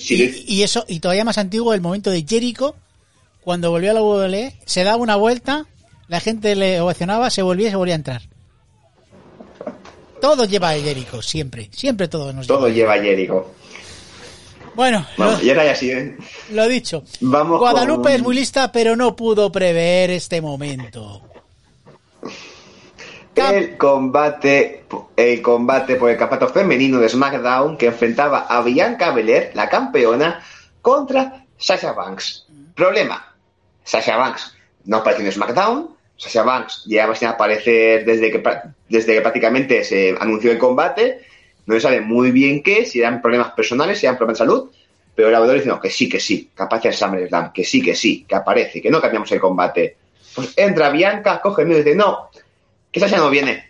y 0.45 0.61
eso, 0.61 0.85
y 0.87 0.99
todavía 0.99 1.25
más 1.25 1.39
antiguo, 1.39 1.73
el 1.73 1.81
momento 1.81 2.11
de 2.11 2.23
Jericho, 2.27 2.75
cuando 3.41 3.71
volvió 3.71 3.89
a 3.89 3.95
la 3.95 4.03
WWE, 4.03 4.53
se 4.65 4.83
daba 4.83 4.97
una 4.97 5.15
vuelta, 5.15 5.65
la 6.07 6.19
gente 6.19 6.55
le 6.55 6.79
ovacionaba, 6.79 7.31
se 7.31 7.41
volvía 7.41 7.69
y 7.69 7.71
se 7.71 7.75
volvía 7.75 7.95
a 7.95 7.97
entrar. 7.97 8.21
Todo 10.25 10.45
lleva 10.45 10.69
a 10.71 10.73
Jericho, 10.79 11.21
siempre, 11.21 11.69
siempre 11.71 12.07
todo 12.07 12.33
nos 12.33 12.47
Todo 12.47 12.67
lleva. 12.67 12.95
lleva 12.95 13.03
a 13.03 13.03
Jericho. 13.05 13.51
Bueno, 14.73 15.05
Vamos, 15.17 15.39
lo, 15.39 15.45
y 15.45 15.49
ahora 15.51 15.65
ya 15.65 15.75
sí, 15.75 15.91
¿eh? 15.91 16.17
lo 16.51 16.67
dicho. 16.67 17.03
Vamos 17.21 17.59
Guadalupe 17.59 18.03
con- 18.03 18.11
es 18.11 18.21
muy 18.23 18.35
lista, 18.35 18.71
pero 18.71 18.95
no 18.95 19.15
pudo 19.15 19.51
prever 19.51 20.09
este 20.11 20.41
momento. 20.41 21.21
El 23.35 23.77
combate, 23.77 24.85
el 25.15 25.41
combate 25.41 25.95
por 25.97 26.09
el 26.09 26.17
campeonato 26.17 26.51
femenino 26.53 26.99
de 26.99 27.09
SmackDown 27.09 27.77
que 27.77 27.87
enfrentaba 27.87 28.47
a 28.49 28.61
Bianca 28.61 29.11
Belair, 29.11 29.51
la 29.53 29.67
campeona, 29.69 30.41
contra 30.81 31.45
Sasha 31.57 31.91
Banks. 31.91 32.45
Problema, 32.73 33.33
Sasha 33.83 34.15
Banks 34.17 34.55
no 34.85 34.97
apareció 34.97 35.25
en 35.25 35.31
SmackDown, 35.33 35.94
Sasha 36.17 36.43
Banks 36.43 36.85
llevaba 36.85 37.15
sin 37.15 37.27
aparecer 37.27 38.05
desde 38.05 38.31
que, 38.31 38.41
desde 38.89 39.13
que 39.13 39.21
prácticamente 39.21 39.83
se 39.83 40.15
anunció 40.19 40.51
el 40.51 40.57
combate, 40.57 41.21
no 41.65 41.75
se 41.75 41.81
sabe 41.81 42.01
muy 42.01 42.31
bien 42.31 42.63
qué, 42.63 42.85
si 42.85 42.99
eran 42.99 43.21
problemas 43.21 43.51
personales, 43.51 43.99
si 43.99 44.05
eran 44.05 44.17
problemas 44.17 44.39
de 44.39 44.45
salud, 44.45 44.69
pero 45.13 45.29
la 45.31 45.41
WWE 45.41 45.53
dice 45.55 45.67
no, 45.69 45.79
que 45.79 45.89
sí, 45.89 46.07
que 46.09 46.19
sí, 46.19 46.51
capaz 46.53 46.81
de 46.83 46.91
SummerSlam, 46.93 47.51
que 47.53 47.63
sí, 47.63 47.81
que 47.81 47.95
sí, 47.95 48.25
que 48.27 48.35
aparece, 48.35 48.81
que 48.81 48.89
no 48.91 49.01
cambiamos 49.01 49.31
el 49.31 49.39
combate. 49.39 49.97
Pues 50.35 50.53
entra 50.57 50.89
Bianca, 50.89 51.39
coge 51.41 51.61
el 51.63 51.67
miedo 51.69 51.81
y 51.81 51.83
dice, 51.83 51.95
no, 51.95 52.29
que 52.91 52.99
Sasha 52.99 53.17
no 53.17 53.29
viene. 53.29 53.69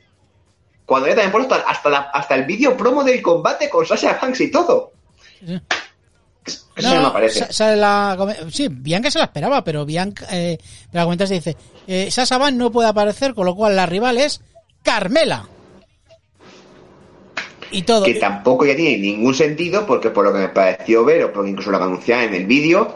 Cuando 0.85 1.07
ya 1.07 1.15
también 1.15 1.31
puesto 1.31 1.55
hasta, 1.55 1.89
la- 1.89 2.09
hasta 2.13 2.35
el 2.35 2.43
vídeo 2.45 2.75
promo 2.77 3.03
del 3.03 3.21
combate 3.21 3.69
con 3.69 3.85
Sasha 3.85 4.19
Banks 4.21 4.41
y 4.41 4.51
todo. 4.51 4.91
Eso 6.45 6.93
no, 6.95 7.01
no, 7.01 7.07
aparece. 7.07 7.39
sa- 7.39 7.51
sale 7.51 7.75
la 7.77 8.17
sí, 8.51 8.67
Bianca 8.69 9.09
se 9.09 9.17
la 9.19 9.25
esperaba, 9.25 9.63
pero 9.63 9.85
Bianca, 9.85 10.27
eh, 10.31 10.57
la 10.91 11.03
comentas 11.03 11.29
dice, 11.29 11.55
eh, 11.87 12.09
Sasha 12.11 12.51
no 12.51 12.71
puede 12.71 12.89
aparecer, 12.89 13.33
con 13.33 13.45
lo 13.45 13.55
cual 13.55 13.75
la 13.75 13.85
rival 13.85 14.17
es 14.17 14.41
Carmela. 14.83 15.47
Y 17.71 17.81
todo. 17.81 18.05
que 18.05 18.13
tampoco 18.15 18.65
ya 18.65 18.75
tiene 18.75 18.97
ningún 18.99 19.33
sentido 19.33 19.85
porque 19.85 20.09
por 20.11 20.23
lo 20.23 20.31
que 20.31 20.39
me 20.39 20.49
pareció 20.49 21.03
ver 21.03 21.23
o 21.25 21.33
porque 21.33 21.49
incluso 21.49 21.71
lo 21.71 21.77
que 21.79 21.83
anunciaba 21.83 22.23
en 22.23 22.33
el 22.33 22.45
vídeo 22.45 22.95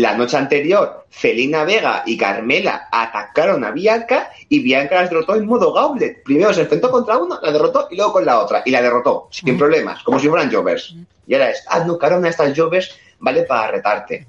la 0.00 0.16
noche 0.16 0.36
anterior, 0.36 1.06
Celina 1.10 1.64
Vega 1.64 2.02
y 2.06 2.16
Carmela 2.16 2.88
atacaron 2.90 3.64
a 3.64 3.70
Bianca 3.70 4.30
y 4.48 4.60
Bianca 4.60 4.96
las 4.96 5.10
derrotó 5.10 5.36
en 5.36 5.46
modo 5.46 5.72
gauntlet. 5.72 6.22
Primero 6.22 6.54
se 6.54 6.62
enfrentó 6.62 6.90
contra 6.90 7.18
una, 7.18 7.38
la 7.42 7.52
derrotó 7.52 7.88
y 7.90 7.96
luego 7.96 8.14
con 8.14 8.24
la 8.24 8.40
otra. 8.40 8.62
Y 8.64 8.70
la 8.70 8.82
derrotó, 8.82 9.28
sin 9.30 9.58
problemas, 9.58 10.02
como 10.02 10.18
si 10.18 10.28
fueran 10.28 10.50
Jovers. 10.50 10.94
Y 11.26 11.34
ahora 11.34 11.50
es, 11.50 11.64
ah, 11.68 11.80
no, 11.80 11.98
ahora 12.00 12.16
una 12.16 12.24
de 12.24 12.30
estas 12.30 12.56
Jovers 12.56 12.96
vale 13.18 13.42
para 13.42 13.70
retarte. 13.70 14.26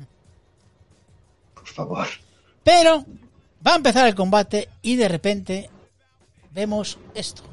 Por 1.53 1.67
favor. 1.67 2.07
Pero 2.63 3.05
va 3.65 3.73
a 3.73 3.77
empezar 3.77 4.07
el 4.07 4.15
combate 4.15 4.67
y 4.81 4.95
de 4.95 5.07
repente 5.07 5.69
vemos 6.51 6.97
esto. 7.15 7.43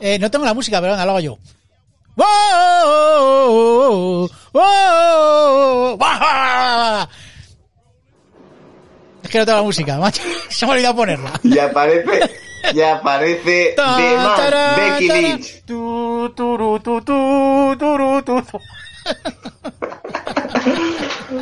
Eh, 0.00 0.18
no 0.18 0.30
tengo 0.30 0.44
la 0.44 0.54
música, 0.54 0.80
pero 0.80 0.92
venga, 0.92 1.04
lo 1.04 1.12
hago 1.12 1.20
yo. 1.20 1.38
¡Wow! 2.18 2.26
¡Wow! 4.52 5.96
¡Wow! 5.96 7.06
Es 9.22 9.30
que 9.30 9.38
no 9.38 9.46
tengo 9.46 9.58
la 9.58 9.62
música, 9.62 9.96
macho. 9.98 10.20
Se 10.48 10.66
me 10.66 10.72
ha 10.72 10.74
olvidado 10.74 10.96
ponerla. 10.96 11.30
Y 11.44 11.56
aparece, 11.60 12.30
y 12.74 12.80
aparece 12.80 13.74
Man, 13.76 14.36
tará, 14.36 14.74
Becky. 14.76 15.08
Lynch. 15.08 15.62
Tu, 15.64 16.32
turu, 16.34 16.80
tu, 16.80 17.00
tu, 17.02 17.76
turu, 17.78 18.22
tu, 18.22 18.42
tu. 18.42 18.60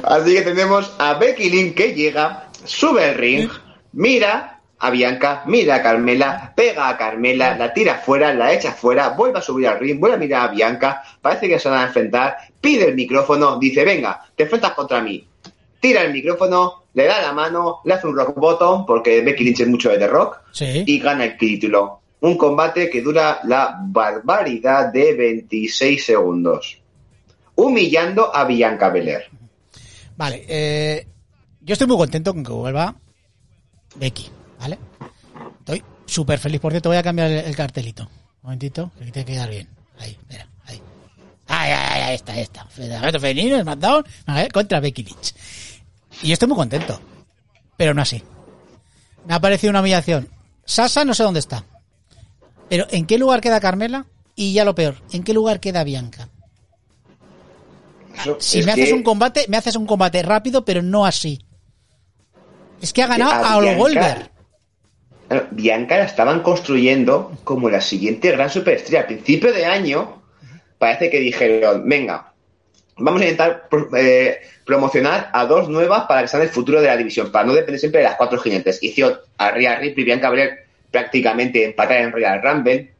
Así 0.04 0.34
que 0.34 0.42
tenemos 0.42 0.92
a 0.98 1.14
Becky 1.14 1.48
Lynch 1.48 1.74
que 1.74 1.94
llega, 1.94 2.50
sube 2.66 3.08
el 3.08 3.14
ring, 3.14 3.50
mira 3.92 4.55
a 4.78 4.90
Bianca, 4.90 5.42
mira 5.46 5.76
a 5.76 5.82
Carmela, 5.82 6.52
pega 6.54 6.88
a 6.88 6.96
Carmela, 6.98 7.56
la 7.56 7.72
tira 7.72 7.94
fuera, 7.96 8.34
la 8.34 8.52
echa 8.52 8.72
fuera, 8.72 9.10
vuelve 9.10 9.38
a 9.38 9.42
subir 9.42 9.68
al 9.68 9.78
ring, 9.78 9.98
vuelve 9.98 10.16
a 10.16 10.18
mirar 10.20 10.48
a 10.48 10.52
Bianca, 10.52 11.02
parece 11.20 11.48
que 11.48 11.58
se 11.58 11.68
van 11.68 11.80
a 11.80 11.86
enfrentar, 11.86 12.36
pide 12.60 12.88
el 12.88 12.94
micrófono, 12.94 13.58
dice, 13.58 13.84
venga, 13.84 14.22
te 14.34 14.42
enfrentas 14.42 14.72
contra 14.72 15.00
mí. 15.00 15.26
Tira 15.80 16.02
el 16.02 16.12
micrófono, 16.12 16.84
le 16.94 17.04
da 17.06 17.22
la 17.22 17.32
mano, 17.32 17.80
le 17.84 17.94
hace 17.94 18.06
un 18.06 18.16
rock 18.16 18.34
bottom, 18.34 18.84
porque 18.84 19.22
Becky 19.22 19.44
Lynch 19.44 19.60
es 19.60 19.68
mucho 19.68 19.90
de 19.90 19.98
The 19.98 20.06
Rock, 20.08 20.40
Sí. 20.52 20.84
y 20.86 20.98
gana 20.98 21.24
el 21.24 21.36
título. 21.38 22.00
Un 22.20 22.36
combate 22.36 22.88
que 22.90 23.02
dura 23.02 23.40
la 23.44 23.78
barbaridad 23.80 24.92
de 24.92 25.14
26 25.14 26.04
segundos. 26.04 26.78
Humillando 27.54 28.34
a 28.34 28.44
Bianca 28.44 28.88
Belair. 28.90 29.24
Vale, 30.16 30.44
eh, 30.48 31.06
yo 31.60 31.72
estoy 31.74 31.86
muy 31.86 31.96
contento 31.96 32.32
con 32.34 32.42
que 32.44 32.52
vuelva 32.52 32.94
Becky, 33.96 34.30
¿vale? 34.58 34.78
Estoy 35.60 35.82
súper 36.06 36.38
feliz. 36.38 36.60
Por 36.60 36.72
cierto, 36.72 36.88
voy 36.88 36.98
a 36.98 37.02
cambiar 37.02 37.30
el, 37.30 37.44
el 37.44 37.56
cartelito. 37.56 38.04
Un 38.04 38.10
momentito, 38.42 38.90
que 38.98 39.04
tiene 39.10 39.24
que 39.24 39.32
quedar 39.32 39.50
bien. 39.50 39.68
Ahí, 39.98 40.10
espera, 40.12 40.48
ahí. 40.66 40.80
Ahí, 41.48 41.72
ahí, 41.72 42.02
ahí, 42.02 42.14
está, 42.14 42.32
ahí 42.32 42.40
está. 42.40 42.64
Federación 42.66 43.12
femenino, 43.20 43.60
SmackDown, 43.60 44.04
¿vale? 44.26 44.48
contra 44.50 44.80
Becky 44.80 45.02
Lynch. 45.04 45.34
Y 46.22 46.28
yo 46.28 46.32
estoy 46.34 46.48
muy 46.48 46.56
contento. 46.56 47.00
Pero 47.76 47.92
no 47.94 48.02
así. 48.02 48.22
Me 49.26 49.34
ha 49.34 49.40
parecido 49.40 49.70
una 49.70 49.80
humillación. 49.80 50.28
Sasa 50.64 51.04
no 51.04 51.14
sé 51.14 51.22
dónde 51.22 51.40
está. 51.40 51.64
Pero 52.68 52.86
¿en 52.90 53.06
qué 53.06 53.18
lugar 53.18 53.40
queda 53.40 53.60
Carmela? 53.60 54.06
Y 54.34 54.52
ya 54.52 54.64
lo 54.64 54.74
peor, 54.74 54.96
¿en 55.12 55.22
qué 55.22 55.32
lugar 55.32 55.60
queda 55.60 55.82
Bianca? 55.84 56.28
Si 58.38 58.62
me 58.62 58.72
haces 58.72 58.86
que 58.88 58.94
un 58.94 59.02
combate, 59.02 59.46
me 59.48 59.56
haces 59.56 59.76
un 59.76 59.86
combate 59.86 60.22
rápido, 60.22 60.64
pero 60.64 60.82
no 60.82 61.04
así. 61.06 61.38
Es 62.80 62.92
que 62.92 63.02
ha 63.02 63.06
ganado 63.06 63.32
a 63.44 63.54
a, 63.54 63.60
Bianca- 63.60 63.78
Goldberg. 63.78 64.30
Bianca 65.50 65.98
la 65.98 66.04
estaban 66.04 66.40
construyendo 66.42 67.32
como 67.44 67.68
la 67.68 67.80
siguiente 67.80 68.30
gran 68.30 68.50
superestrella. 68.50 69.02
A 69.02 69.06
principio 69.06 69.52
de 69.52 69.64
año 69.66 70.22
parece 70.78 71.10
que 71.10 71.20
dijeron, 71.20 71.88
venga, 71.88 72.32
vamos 72.98 73.20
a 73.20 73.24
intentar 73.24 73.68
eh, 73.96 74.40
promocionar 74.64 75.30
a 75.32 75.46
dos 75.46 75.68
nuevas 75.68 76.04
para 76.06 76.22
que 76.22 76.28
sean 76.28 76.42
el 76.42 76.48
futuro 76.48 76.80
de 76.80 76.88
la 76.88 76.96
división, 76.96 77.30
para 77.32 77.44
no 77.44 77.54
depender 77.54 77.80
siempre 77.80 78.00
de 78.00 78.06
las 78.06 78.16
cuatro 78.16 78.38
jinetes. 78.38 78.82
Hicieron 78.82 79.18
a 79.38 79.50
Rhea 79.50 79.78
Ripley 79.78 80.02
y 80.02 80.04
Bianca 80.04 80.30
Belair 80.30 80.64
prácticamente 80.90 81.64
empatar 81.64 81.98
en 81.98 82.12
Royal 82.12 82.42
Rumble. 82.42 82.92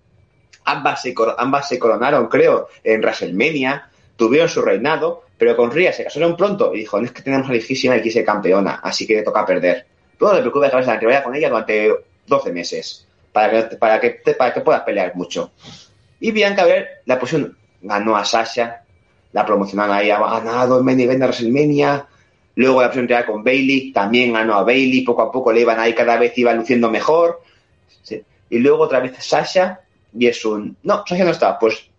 Ambas 0.64 1.02
se, 1.02 1.14
cor- 1.14 1.36
ambas 1.38 1.68
se 1.68 1.78
coronaron, 1.78 2.28
creo, 2.28 2.68
en 2.82 3.00
WrestleMania, 3.00 3.88
tuvieron 4.16 4.48
su 4.48 4.62
reinado, 4.62 5.22
pero 5.38 5.56
con 5.56 5.70
Rhea 5.70 5.92
se 5.92 6.04
casaron 6.04 6.36
pronto 6.36 6.74
y 6.74 6.78
dijo, 6.78 6.98
no 6.98 7.06
es 7.06 7.12
que 7.12 7.22
tenemos 7.22 7.48
a 7.48 7.52
lejísima 7.52 7.96
y 7.96 8.02
quise 8.02 8.24
campeona, 8.24 8.80
así 8.82 9.06
que 9.06 9.14
le 9.14 9.22
toca 9.22 9.46
perder. 9.46 9.86
Tú 10.18 10.24
no 10.24 10.32
te 10.32 10.40
preocupes 10.40 10.70
que 10.70 10.76
vas 10.76 10.88
a 10.88 10.96
rivalidad 10.96 11.22
con 11.22 11.34
ella 11.36 11.50
durante 11.50 11.92
12 12.26 12.52
meses, 12.52 13.06
para 13.32 13.68
que, 13.68 13.76
para 13.76 14.00
que, 14.00 14.10
para 14.36 14.52
que 14.52 14.60
puedas 14.60 14.82
pelear 14.82 15.14
mucho. 15.14 15.52
Y 16.20 16.30
Bianca 16.30 16.64
Belair 16.64 16.88
la 17.04 17.18
pusieron, 17.18 17.56
ganó 17.82 18.16
a 18.16 18.24
Sasha, 18.24 18.82
la 19.32 19.44
promocionaron 19.44 19.96
ahí, 19.96 20.10
ha 20.10 20.18
ganado 20.18 20.78
el 20.78 20.84
main 20.84 21.00
event 21.00 21.20
de 21.20 21.26
WrestleMania, 21.26 22.06
luego 22.54 22.80
la 22.80 22.88
pusieron 22.88 23.08
rival 23.08 23.26
con 23.26 23.44
Bailey, 23.44 23.92
también 23.92 24.32
ganó 24.32 24.54
a 24.54 24.62
Bailey, 24.62 25.02
poco 25.02 25.22
a 25.22 25.30
poco 25.30 25.52
le 25.52 25.60
iban 25.60 25.78
ahí, 25.78 25.94
cada 25.94 26.16
vez 26.16 26.36
iba 26.38 26.52
luciendo 26.54 26.90
mejor. 26.90 27.42
Sí. 28.02 28.22
Y 28.50 28.58
luego 28.58 28.84
otra 28.84 29.00
vez 29.00 29.12
Sasha, 29.18 29.80
y 30.18 30.26
es 30.26 30.44
un, 30.44 30.76
no, 30.82 31.04
Sasha 31.06 31.24
no 31.24 31.32
está, 31.32 31.58
pues 31.58 31.90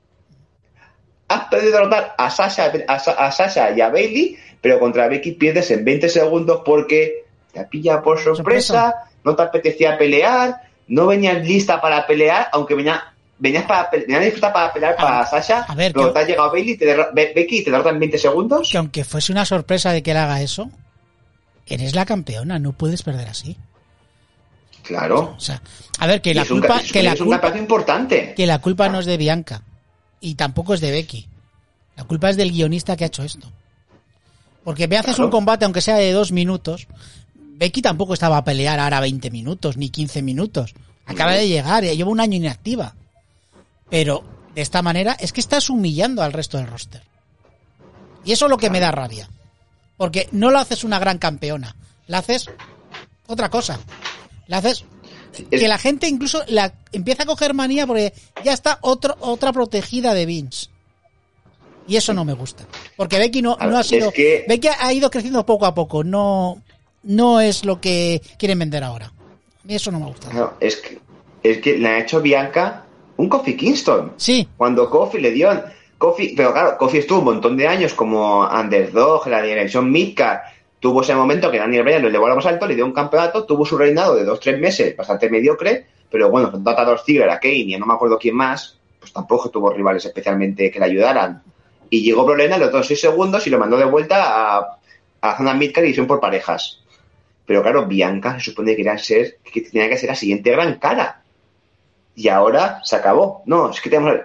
has 1.27 1.45
podido 1.45 1.71
derrotar 1.71 2.15
a 2.17 2.29
Sasha, 2.29 2.71
a, 2.87 2.93
a 2.95 3.31
Sasha 3.31 3.71
y 3.71 3.81
a 3.81 3.89
Bailey, 3.89 4.37
pero 4.61 4.79
contra 4.79 5.07
Becky 5.07 5.33
pierdes 5.33 5.69
en 5.71 5.85
20 5.85 6.09
segundos 6.09 6.61
porque 6.65 7.25
te 7.51 7.59
ha 7.59 7.67
pillado 7.67 8.01
por 8.01 8.19
sorpresa, 8.19 8.37
Sorpresa. 8.73 9.09
No 9.27 9.35
te 9.35 9.43
apetecía 9.43 9.97
pelear, 9.97 10.61
no 10.87 11.07
venías 11.07 11.45
lista 11.45 11.79
para 11.81 12.07
pelear, 12.07 12.47
aunque 12.53 12.73
venía, 12.75 13.13
venías, 13.37 13.65
para, 13.65 13.89
venías 13.91 14.23
lista 14.23 14.51
para 14.53 14.71
pelear 14.73 14.95
para 14.95 15.25
Sasha, 15.25 15.61
a 15.67 15.75
ver, 15.75 15.93
pero 15.93 16.07
que- 16.07 16.13
te 16.13 16.19
ha 16.19 16.25
llegado 16.27 16.51
Bailey, 16.51 16.77
te 16.77 16.85
derro- 16.85 17.09
Be- 17.13 17.33
Becky 17.35 17.59
y 17.59 17.63
te 17.63 17.71
derrota 17.71 17.89
en 17.89 17.99
20 17.99 18.17
segundos. 18.17 18.69
Que 18.71 18.77
aunque 18.77 19.03
fuese 19.03 19.31
una 19.31 19.45
sorpresa 19.45 19.91
de 19.91 20.01
que 20.01 20.11
él 20.11 20.17
haga 20.17 20.41
eso, 20.41 20.69
eres 21.65 21.93
la 21.95 22.05
campeona, 22.05 22.57
no 22.59 22.71
puedes 22.73 23.03
perder 23.03 23.27
así. 23.27 23.57
Claro. 24.83 25.35
O 25.37 25.39
sea, 25.39 25.61
a 25.99 26.07
ver, 26.07 26.21
que 26.21 26.33
la 26.33 26.43
un, 26.43 26.47
culpa, 26.47 26.81
que 26.81 27.03
la 27.03 27.11
es 27.13 27.19
culpa, 27.21 27.57
importante. 27.57 28.33
que 28.35 28.47
la 28.47 28.59
culpa 28.59 28.87
no 28.87 28.99
es 29.01 29.05
de 29.05 29.17
Bianca 29.17 29.61
y 30.21 30.35
tampoco 30.35 30.73
es 30.73 30.79
de 30.81 30.91
Becky. 30.91 31.27
La 31.97 32.05
culpa 32.05 32.29
es 32.29 32.37
del 32.37 32.51
guionista 32.51 32.95
que 32.95 33.03
ha 33.03 33.07
hecho 33.07 33.23
esto. 33.23 33.51
Porque 34.63 34.87
me 34.87 34.97
haces 34.97 35.15
Claro. 35.15 35.25
un 35.25 35.31
combate, 35.31 35.65
aunque 35.65 35.81
sea 35.81 35.95
de 35.97 36.11
dos 36.11 36.31
minutos. 36.31 36.87
Becky 37.57 37.81
tampoco 37.81 38.13
estaba 38.13 38.37
a 38.37 38.43
pelear 38.43 38.79
ahora 38.79 38.99
20 38.99 39.31
minutos, 39.31 39.77
ni 39.77 39.89
15 39.89 40.21
minutos. 40.21 40.75
Acaba 41.05 41.31
de 41.33 41.47
llegar, 41.47 41.83
lleva 41.83 42.09
un 42.11 42.19
año 42.19 42.35
inactiva. 42.37 42.93
Pero 43.89 44.23
de 44.53 44.61
esta 44.61 44.81
manera 44.81 45.13
es 45.19 45.33
que 45.33 45.39
estás 45.41 45.69
humillando 45.69 46.21
al 46.21 46.33
resto 46.33 46.57
del 46.57 46.67
roster. 46.67 47.01
Y 48.23 48.31
eso 48.33 48.45
es 48.45 48.49
lo 48.51 48.57
que 48.57 48.69
me 48.69 48.79
da 48.79 48.91
rabia. 48.91 49.29
Porque 49.95 50.27
no 50.31 50.51
lo 50.51 50.59
haces 50.59 50.83
una 50.83 50.99
gran 50.99 51.17
campeona, 51.17 51.75
la 52.05 52.19
haces 52.19 52.47
otra 53.25 53.49
cosa. 53.49 53.79
La 54.45 54.57
haces 54.57 54.85
Es- 55.49 55.59
que 55.61 55.67
la 55.67 55.79
gente 55.79 56.07
incluso 56.07 56.43
la 56.47 56.73
empieza 56.91 57.23
a 57.23 57.25
coger 57.25 57.53
manía 57.55 57.87
porque 57.87 58.13
ya 58.43 58.53
está 58.53 58.77
otro, 58.81 59.17
otra 59.19 59.51
protegida 59.51 60.13
de 60.13 60.25
Vince. 60.27 60.67
Y 61.87 61.95
eso 61.95 62.13
no 62.13 62.23
me 62.25 62.33
gusta. 62.33 62.65
Porque 62.97 63.17
Becky 63.17 63.41
no, 63.41 63.57
no 63.59 63.77
ha 63.77 63.81
es 63.81 63.87
sido. 63.87 64.11
que- 64.11 64.45
Becky 64.47 64.67
ha 64.79 64.93
ido 64.93 65.09
creciendo 65.09 65.45
poco 65.45 65.65
a 65.65 65.73
poco. 65.73 66.03
No, 66.03 66.61
no 67.07 67.39
es 67.39 67.65
lo 67.65 67.79
que 67.79 68.21
quieren 68.37 68.59
vender 68.59 68.83
ahora. 68.83 69.07
A 69.07 69.67
mí 69.67 69.75
eso 69.75 69.91
no 69.91 69.99
me 69.99 70.07
gusta. 70.07 70.53
Es 70.59 70.77
que, 70.77 70.99
es 71.41 71.57
que 71.59 71.77
le 71.77 71.87
ha 71.87 71.99
hecho 71.99 72.21
Bianca 72.21 72.83
un 73.15 73.29
Kofi 73.29 73.55
Kingston. 73.57 74.13
Sí, 74.17 74.47
Cuando 74.55 74.89
Kofi 74.89 75.19
le 75.19 75.31
dio. 75.31 75.49
Kofi, 75.97 76.33
pero 76.37 76.53
claro, 76.53 76.77
Kofi 76.77 76.99
estuvo 76.99 77.19
un 77.19 77.25
montón 77.25 77.57
de 77.57 77.67
años 77.67 77.93
como 77.93 78.41
underdog, 78.47 79.25
en 79.25 79.31
la 79.31 79.41
dirección 79.41 79.91
Midcard. 79.91 80.41
Tuvo 80.79 81.01
ese 81.01 81.15
momento 81.15 81.49
que 81.49 81.57
Daniel 81.57 81.83
Bryan 81.83 82.03
lo 82.03 82.09
elevó 82.09 82.27
a 82.27 82.29
lo 82.29 82.35
más 82.35 82.45
alto, 82.45 82.67
le 82.67 82.75
dio 82.75 82.85
un 82.85 82.93
campeonato, 82.93 83.45
tuvo 83.45 83.65
su 83.65 83.77
reinado 83.77 84.13
de 84.13 84.23
dos 84.23 84.39
tres 84.39 84.59
meses, 84.59 84.95
bastante 84.95 85.27
mediocre, 85.27 85.87
pero 86.11 86.29
bueno, 86.29 86.51
con 86.51 86.67
a 86.67 86.85
Dolph 86.85 87.01
Ziggler, 87.03 87.29
a 87.31 87.39
Kane 87.39 87.55
y 87.55 87.73
a 87.73 87.79
no 87.79 87.87
me 87.87 87.95
acuerdo 87.95 88.19
quién 88.19 88.35
más, 88.35 88.77
pues 88.99 89.11
tampoco 89.11 89.49
tuvo 89.49 89.71
rivales 89.71 90.05
especialmente 90.05 90.69
que 90.69 90.77
le 90.77 90.85
ayudaran. 90.85 91.41
Y 91.89 92.03
llegó 92.03 92.25
Brock 92.25 92.37
Lesnar, 92.37 92.59
le 92.59 92.69
dio 92.69 92.83
seis 92.83 93.01
segundos 93.01 93.47
y 93.47 93.49
lo 93.49 93.57
mandó 93.57 93.77
de 93.77 93.85
vuelta 93.85 94.57
a, 94.57 94.57
a 95.21 95.27
la 95.27 95.37
zona 95.37 95.55
Midcard 95.55 95.85
y 95.85 95.93
por 96.01 96.19
parejas. 96.19 96.81
Pero 97.47 97.63
claro, 97.63 97.87
Bianca 97.87 98.37
se 98.37 98.51
supone 98.51 98.75
que, 98.75 98.83
tenía 98.83 99.89
que 99.89 99.97
ser 99.97 100.09
la 100.09 100.15
siguiente 100.15 100.51
gran 100.51 100.75
cara 100.79 101.23
y 102.13 102.27
ahora 102.27 102.81
se 102.83 102.97
acabó. 102.97 103.41
No, 103.45 103.71
es 103.71 103.79
que 103.79 103.89
tenemos... 103.89 104.15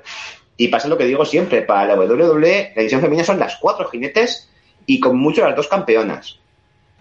Y 0.56 0.68
pasa 0.68 0.88
lo 0.88 0.98
que 0.98 1.04
digo 1.04 1.24
siempre, 1.24 1.62
para 1.62 1.86
la 1.86 1.94
WWE, 1.94 2.72
la 2.74 2.80
división 2.80 3.00
femenina 3.00 3.24
son 3.24 3.38
las 3.38 3.56
cuatro 3.56 3.88
jinetes 3.88 4.50
y 4.86 4.98
con 4.98 5.16
mucho 5.16 5.46
las 5.46 5.54
dos 5.54 5.68
campeonas. 5.68 6.40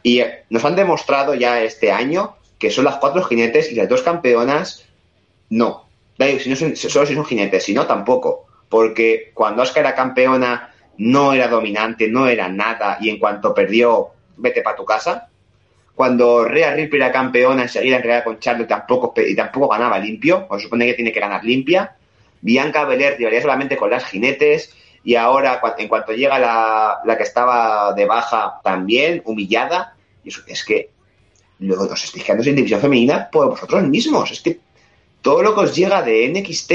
Y 0.04 0.20
eh, 0.20 0.46
nos 0.50 0.64
han 0.64 0.76
demostrado 0.76 1.34
ya 1.34 1.62
este 1.64 1.92
año 1.92 2.36
que 2.60 2.70
son 2.70 2.86
las 2.86 2.98
cuatro 2.98 3.24
jinetes 3.24 3.72
y 3.72 3.76
las 3.76 3.90
dos 3.90 4.04
campeonas, 4.04 4.86
no. 5.50 5.88
Si 6.20 6.50
no 6.50 6.56
son, 6.56 6.76
solo 6.76 7.08
si 7.08 7.16
son 7.16 7.26
jinetes, 7.26 7.64
si 7.64 7.74
no, 7.74 7.88
tampoco. 7.88 8.46
Porque 8.70 9.32
cuando 9.34 9.64
Asuka 9.64 9.80
era 9.80 9.96
campeona, 9.96 10.72
no 10.98 11.34
era 11.34 11.48
dominante, 11.48 12.08
no 12.08 12.28
era 12.28 12.48
nada, 12.48 13.00
y 13.02 13.10
en 13.10 13.18
cuanto 13.18 13.56
perdió, 13.56 14.10
vete 14.38 14.62
para 14.62 14.76
tu 14.76 14.86
casa. 14.86 15.31
Cuando 16.02 16.45
Rhea 16.45 16.74
Ripley 16.74 16.99
era 16.99 17.12
campeona, 17.12 17.62
enseguida 17.62 17.97
en 17.97 18.24
con 18.24 18.39
Charlotte 18.39 18.68
tampoco, 18.68 19.14
y 19.22 19.36
tampoco 19.36 19.68
ganaba 19.68 19.99
limpio, 19.99 20.47
o 20.49 20.58
se 20.58 20.64
supone 20.64 20.88
que 20.88 20.95
tiene 20.95 21.14
que 21.14 21.20
ganar 21.20 21.43
limpia. 21.45 21.95
Bianca 22.41 22.86
Belair 22.86 23.18
rivalía 23.20 23.39
solamente 23.39 23.78
con 23.78 23.91
las 23.91 24.06
jinetes. 24.06 24.74
y 25.04 25.14
ahora 25.14 25.62
en 25.78 25.88
cuanto 25.88 26.12
llega 26.14 26.39
la, 26.39 27.02
la 27.06 27.18
que 27.18 27.22
estaba 27.22 27.93
de 27.93 28.08
baja 28.08 28.60
también, 28.64 29.22
humillada, 29.26 29.95
y 30.24 30.30
eso- 30.30 30.41
es 30.47 30.66
que 30.66 30.89
luego 31.60 31.84
os 31.84 32.04
estáis 32.04 32.24
quedando 32.24 32.43
sin 32.43 32.56
división 32.56 32.82
femenina 32.82 33.30
por 33.32 33.49
vosotros 33.52 33.84
mismos, 33.84 34.32
es 34.32 34.41
que 34.41 34.58
todo 35.22 35.43
lo 35.43 35.54
que 35.54 35.62
os 35.62 35.76
llega 35.76 36.02
de 36.02 36.26
NXT 36.30 36.72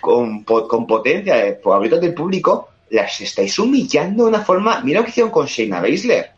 con, 0.00 0.42
con 0.42 0.84
potencia, 0.88 1.36
de, 1.36 1.52
por 1.52 1.78
gritos 1.78 2.00
del 2.00 2.12
público, 2.14 2.70
las 2.90 3.20
estáis 3.20 3.56
humillando 3.60 4.24
de 4.24 4.30
una 4.30 4.40
forma, 4.44 4.80
mira 4.82 4.98
lo 4.98 5.04
que 5.04 5.10
hicieron 5.12 5.30
con 5.30 5.46
Shayna 5.46 5.80
Baszler. 5.80 6.32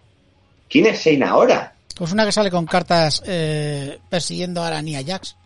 ¿Quién 0.69 0.85
es 0.85 1.03
Shayna 1.03 1.31
ahora? 1.31 1.74
Pues 1.97 2.13
una 2.13 2.25
que 2.25 2.33
sale 2.33 2.51
con 2.51 2.67
cartas 2.67 3.23
eh, 3.27 3.99
persiguiendo 4.09 4.63
a 4.65 4.71
la 4.71 4.83
Nia 4.83 5.03
Jax. 5.07 5.37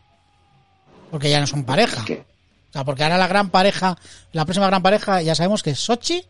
Porque 1.10 1.30
ya 1.30 1.40
no 1.40 1.46
son 1.46 1.64
pareja. 1.64 2.02
O 2.02 2.72
sea, 2.72 2.84
porque 2.84 3.02
ahora 3.02 3.16
la 3.18 3.26
gran 3.28 3.50
pareja, 3.50 3.96
la 4.32 4.44
próxima 4.44 4.66
gran 4.66 4.82
pareja, 4.82 5.22
ya 5.22 5.34
sabemos 5.34 5.62
que 5.62 5.70
es 5.70 5.78
Sochi 5.80 6.22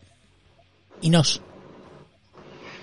y 1.01 1.09
Nos. 1.09 1.41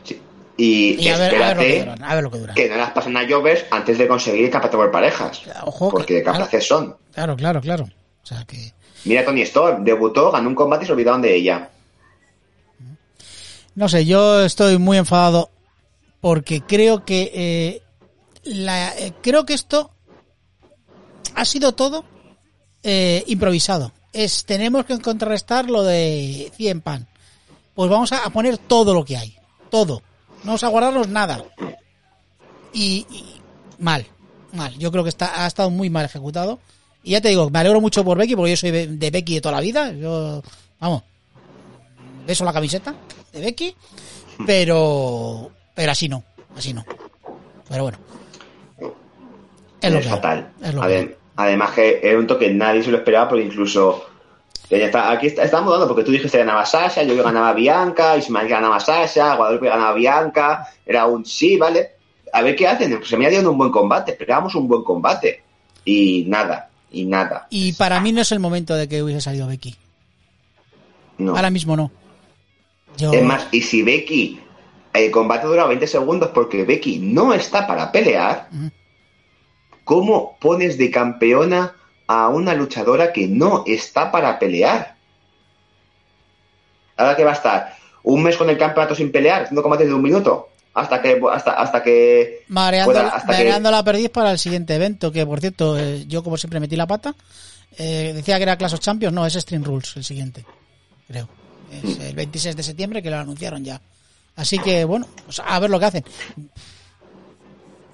sí. 0.04 0.20
Y, 0.58 1.02
Y 1.02 1.08
a 1.08 1.16
ver, 1.18 1.42
a 1.42 1.54
ver 1.54 1.56
lo 1.56 1.62
que 1.62 1.78
duran. 1.80 2.04
A 2.04 2.14
ver 2.14 2.24
lo 2.24 2.30
que 2.30 2.38
duran. 2.38 2.54
que 2.56 2.68
no 2.68 2.76
las 2.76 2.90
pasen 2.92 3.16
a 3.16 3.28
Jovers 3.28 3.64
antes 3.70 3.96
de 3.98 4.08
conseguir 4.08 4.50
campeonato 4.50 4.76
por 4.78 4.90
parejas. 4.90 5.42
Ojo, 5.64 5.90
porque 5.90 6.06
que- 6.06 6.14
de 6.14 6.22
capaces 6.22 6.66
son. 6.66 6.96
Claro, 7.12 7.36
claro, 7.36 7.60
claro. 7.60 7.84
O 8.22 8.26
sea 8.26 8.44
que. 8.46 8.72
Mira 9.04 9.24
Tony 9.24 9.42
Storm, 9.42 9.84
debutó, 9.84 10.30
ganó 10.32 10.48
un 10.48 10.54
combate 10.54 10.84
y 10.84 10.86
se 10.86 10.92
olvidaron 10.92 11.22
de 11.22 11.34
ella. 11.34 11.70
No 13.74 13.88
sé, 13.88 14.04
yo 14.06 14.42
estoy 14.44 14.78
muy 14.78 14.96
enfadado 14.98 15.50
porque 16.26 16.60
creo 16.60 17.04
que 17.04 17.30
eh, 17.32 17.82
eh, 18.44 19.12
creo 19.22 19.46
que 19.46 19.54
esto 19.54 19.92
ha 21.36 21.44
sido 21.44 21.70
todo 21.70 22.04
eh, 22.82 23.22
improvisado. 23.28 23.92
Es 24.12 24.44
tenemos 24.44 24.86
que 24.86 24.98
contrarrestar 24.98 25.70
lo 25.70 25.84
de 25.84 26.50
100 26.56 26.80
pan. 26.80 27.06
Pues 27.76 27.88
vamos 27.88 28.10
a, 28.10 28.28
poner 28.30 28.58
todo 28.58 28.92
lo 28.92 29.04
que 29.04 29.16
hay, 29.16 29.36
todo. 29.70 30.02
No 30.38 30.46
vamos 30.46 30.64
a 30.64 30.68
guardarnos 30.68 31.06
nada. 31.06 31.44
Y, 32.72 33.06
y 33.08 33.24
mal, 33.78 34.04
mal. 34.52 34.76
Yo 34.78 34.90
creo 34.90 35.04
que 35.04 35.10
está 35.10 35.44
ha 35.44 35.46
estado 35.46 35.70
muy 35.70 35.90
mal 35.90 36.06
ejecutado. 36.06 36.58
Y 37.04 37.12
ya 37.12 37.20
te 37.20 37.28
digo, 37.28 37.50
me 37.50 37.60
alegro 37.60 37.80
mucho 37.80 38.04
por 38.04 38.18
Becky 38.18 38.34
porque 38.34 38.50
yo 38.50 38.56
soy 38.56 38.72
de 38.72 39.10
Becky 39.12 39.36
de 39.36 39.40
toda 39.40 39.54
la 39.54 39.60
vida. 39.60 39.92
Yo, 39.92 40.42
vamos, 40.80 41.04
beso 42.26 42.44
la 42.44 42.52
camiseta 42.52 42.96
de 43.32 43.40
Becky, 43.42 43.76
pero 44.44 45.52
pero 45.76 45.92
así 45.92 46.08
no, 46.08 46.24
así 46.56 46.72
no. 46.74 46.84
Pero 47.68 47.84
bueno. 47.84 47.98
Es 49.80 49.92
lo 49.92 49.98
Es 49.98 50.04
que 50.06 50.10
hay, 50.10 50.16
fatal. 50.16 50.48
es 50.62 50.74
lo 50.74 50.80
que 50.80 50.86
Adem- 50.88 51.14
además 51.36 51.70
que 51.72 52.00
era 52.02 52.18
un 52.18 52.26
toque 52.26 52.46
que 52.48 52.54
nadie 52.54 52.82
se 52.82 52.90
lo 52.90 52.96
esperaba 52.98 53.28
porque 53.28 53.44
incluso 53.44 54.04
está, 54.70 55.12
aquí 55.12 55.28
está, 55.28 55.44
estamos 55.44 55.70
dando 55.70 55.86
porque 55.86 56.02
tú 56.02 56.10
dijiste 56.10 56.38
que 56.38 56.44
ganaba 56.44 56.64
Sasha, 56.66 57.02
yo 57.04 57.14
que 57.14 57.22
ganaba 57.22 57.52
Bianca, 57.52 58.16
Ismael 58.16 58.46
que 58.48 58.54
ganaba 58.54 58.80
Sasha, 58.80 59.34
Guadalupe 59.36 59.68
ganaba 59.68 59.94
Bianca, 59.94 60.66
era 60.84 61.06
un 61.06 61.24
sí, 61.24 61.56
¿vale? 61.56 61.90
A 62.32 62.42
ver 62.42 62.56
qué 62.56 62.66
hacen, 62.66 62.96
pues 62.96 63.08
se 63.08 63.16
me 63.16 63.26
ha 63.26 63.30
dado 63.30 63.52
un 63.52 63.58
buen 63.58 63.70
combate, 63.70 64.12
esperábamos 64.12 64.54
un 64.56 64.66
buen 64.66 64.82
combate 64.82 65.42
y 65.84 66.24
nada, 66.26 66.68
y 66.90 67.04
nada. 67.04 67.46
Y 67.50 67.74
para 67.74 68.00
mí 68.00 68.12
no 68.12 68.22
es 68.22 68.32
el 68.32 68.40
momento 68.40 68.74
de 68.74 68.88
que 68.88 69.02
hubiese 69.02 69.20
salido 69.20 69.46
Becky. 69.46 69.76
No. 71.18 71.36
Ahora 71.36 71.50
mismo 71.50 71.76
no. 71.76 71.90
Yo, 72.96 73.12
Es 73.12 73.22
más, 73.22 73.46
y 73.52 73.60
si 73.60 73.82
Becky, 73.82 74.40
el 75.04 75.10
combate 75.10 75.46
dura 75.46 75.66
20 75.66 75.86
segundos 75.86 76.30
porque 76.34 76.64
Becky 76.64 76.98
no 76.98 77.32
está 77.34 77.66
para 77.66 77.90
pelear. 77.92 78.48
¿cómo 79.84 80.36
pones 80.40 80.76
de 80.78 80.90
campeona 80.90 81.72
a 82.08 82.28
una 82.28 82.54
luchadora 82.54 83.12
que 83.12 83.28
no 83.28 83.62
está 83.66 84.10
para 84.10 84.36
pelear? 84.38 84.96
Ahora 86.96 87.14
que 87.16 87.24
va 87.24 87.30
a 87.30 87.34
estar 87.34 87.76
un 88.02 88.22
mes 88.22 88.36
con 88.36 88.48
el 88.50 88.56
campeonato 88.58 88.94
sin 88.94 89.12
pelear, 89.12 89.42
haciendo 89.42 89.62
combates 89.62 89.86
de 89.88 89.94
un 89.94 90.02
minuto, 90.02 90.48
hasta 90.74 91.02
que 91.02 91.20
hasta, 91.32 91.52
hasta 91.52 91.82
que 91.82 92.44
mareando, 92.48 92.92
pueda- 92.92 93.08
hasta 93.08 93.26
que- 93.32 93.44
mareando 93.44 93.70
la 93.70 93.82
perdiz 93.84 94.10
para 94.10 94.30
el 94.32 94.38
siguiente 94.38 94.74
evento, 94.74 95.12
que 95.12 95.26
por 95.26 95.40
cierto, 95.40 95.78
eh, 95.78 96.04
yo 96.06 96.22
como 96.22 96.36
siempre 96.36 96.60
metí 96.60 96.76
la 96.76 96.86
pata. 96.86 97.14
Eh, 97.78 98.12
decía 98.14 98.36
que 98.38 98.44
era 98.44 98.56
Clash 98.56 98.74
of 98.74 98.80
Champions, 98.80 99.12
no, 99.14 99.26
es 99.26 99.34
Stream 99.34 99.62
Rules 99.62 99.96
el 99.96 100.04
siguiente, 100.04 100.44
creo. 101.08 101.28
Es 101.70 101.98
el 102.00 102.14
26 102.14 102.56
de 102.56 102.62
septiembre 102.62 103.02
que 103.02 103.10
lo 103.10 103.18
anunciaron 103.18 103.62
ya. 103.64 103.80
Así 104.36 104.58
que, 104.58 104.84
bueno, 104.84 105.06
pues 105.24 105.40
a 105.44 105.58
ver 105.58 105.70
lo 105.70 105.78
que 105.78 105.84
hacen. 105.86 106.04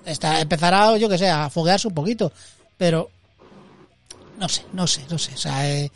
Está, 0.04 0.40
empezará, 0.40 0.96
yo 0.96 1.08
que 1.08 1.16
sé, 1.18 1.28
a 1.30 1.48
foguearse 1.48 1.86
un 1.88 1.94
poquito, 1.94 2.32
pero 2.76 3.08
no 4.38 4.48
sé, 4.48 4.64
no 4.72 4.86
sé, 4.86 5.02
no 5.08 5.18
sé. 5.18 5.32
O 5.34 5.38
sea, 5.38 5.70
eh, 5.70 5.90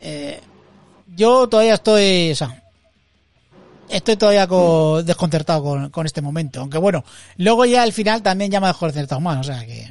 eh, 0.00 0.40
yo 1.16 1.48
todavía 1.48 1.74
estoy, 1.74 2.30
o 2.30 2.36
sea, 2.36 2.62
estoy 3.88 4.16
todavía 4.16 4.46
co- 4.46 5.02
desconcertado 5.02 5.64
con, 5.64 5.90
con 5.90 6.06
este 6.06 6.22
momento. 6.22 6.60
Aunque 6.60 6.78
bueno, 6.78 7.02
luego 7.38 7.64
ya 7.64 7.82
al 7.82 7.92
final 7.92 8.22
también 8.22 8.52
ya 8.52 8.60
me 8.60 8.66
ha 8.66 8.70
desconcertado 8.70 9.20
más, 9.20 9.38
o 9.38 9.42
sea 9.52 9.66
que... 9.66 9.88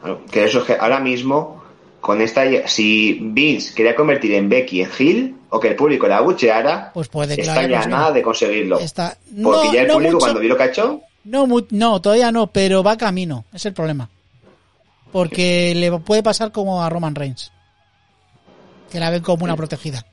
Claro, 0.00 0.24
que 0.30 0.44
eso 0.44 0.60
es 0.60 0.64
que 0.64 0.76
ahora 0.80 1.00
mismo, 1.00 1.62
con 2.00 2.20
esta, 2.22 2.42
si 2.68 3.18
Vince 3.20 3.74
quería 3.74 3.94
convertir 3.94 4.32
en 4.34 4.48
Becky 4.48 4.80
en 4.82 4.90
Hill, 4.98 5.36
o 5.56 5.60
que 5.60 5.68
el 5.68 5.76
público 5.76 6.08
la 6.08 6.20
bucheara, 6.20 6.90
Pues 6.92 7.08
puede 7.08 7.36
que 7.36 7.42
está 7.42 7.54
ya 7.54 7.60
conseguido. 7.68 7.88
nada 7.88 8.10
de 8.12 8.22
conseguirlo. 8.22 8.78
Está- 8.80 9.16
Porque 9.42 9.68
ya 9.72 9.82
el 9.82 9.86
no 9.88 9.94
público 9.94 10.12
mucho. 10.14 10.24
cuando 10.24 10.40
vio 10.40 10.48
lo 10.48 10.56
que 10.56 10.62
ha 10.64 10.66
hecho, 10.66 11.00
No, 11.24 11.46
no, 11.70 12.00
todavía 12.02 12.32
no, 12.32 12.48
pero 12.48 12.82
va 12.82 12.96
camino, 12.96 13.44
es 13.52 13.64
el 13.66 13.72
problema. 13.72 14.10
Porque 15.12 15.72
le 15.76 15.92
puede 16.00 16.22
pasar 16.22 16.50
como 16.52 16.82
a 16.82 16.90
Roman 16.90 17.14
Reigns. 17.14 17.52
Que 18.90 18.98
la 19.00 19.10
ven 19.10 19.22
como 19.22 19.44
una 19.44 19.56
protegida. 19.56 20.04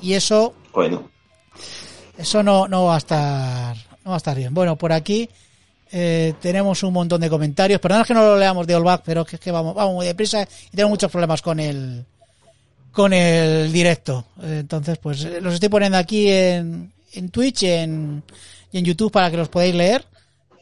Y 0.00 0.14
eso, 0.14 0.54
bueno, 0.72 1.10
eso 2.16 2.42
no, 2.42 2.68
no 2.68 2.84
va 2.86 2.94
a 2.94 2.98
estar, 2.98 3.76
no 4.04 4.10
va 4.10 4.14
a 4.14 4.16
estar 4.18 4.36
bien. 4.36 4.54
Bueno, 4.54 4.76
por 4.76 4.92
aquí 4.92 5.28
eh, 5.92 6.32
tenemos 6.40 6.82
un 6.84 6.92
montón 6.92 7.20
de 7.20 7.28
comentarios. 7.28 7.80
Perdón 7.80 8.04
que 8.04 8.14
no 8.14 8.22
lo 8.22 8.36
leamos 8.38 8.66
de 8.66 8.76
All 8.76 9.00
pero 9.04 9.22
es 9.22 9.26
que, 9.28 9.36
es 9.36 9.40
que 9.40 9.50
vamos, 9.50 9.74
vamos 9.74 9.94
muy 9.94 10.06
deprisa 10.06 10.46
y 10.72 10.76
tengo 10.76 10.88
muchos 10.88 11.10
problemas 11.10 11.42
con 11.42 11.58
el, 11.60 12.06
con 12.92 13.12
el 13.12 13.72
directo. 13.72 14.24
Entonces, 14.42 14.98
pues 14.98 15.24
los 15.42 15.54
estoy 15.54 15.68
poniendo 15.68 15.98
aquí 15.98 16.30
en, 16.30 16.92
en 17.12 17.28
Twitch 17.30 17.64
en, 17.64 18.22
y 18.72 18.78
en 18.78 18.84
YouTube 18.84 19.12
para 19.12 19.30
que 19.30 19.36
los 19.36 19.48
podáis 19.48 19.74
leer. 19.74 20.04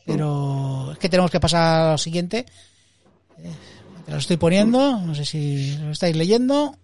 Pero 0.05 0.93
es 0.93 0.99
que 0.99 1.09
tenemos 1.09 1.31
que 1.31 1.41
pasar 1.41 1.83
a 1.83 1.93
lo 1.93 1.99
siguiente. 1.99 2.47
Eh, 3.39 3.53
los 4.09 4.21
estoy 4.21 4.39
poniendo, 4.39 4.99
no 5.01 5.15
sé 5.15 5.25
si 5.27 5.77
lo 5.77 5.91
estáis 5.91 6.17
leyendo. 6.17 6.75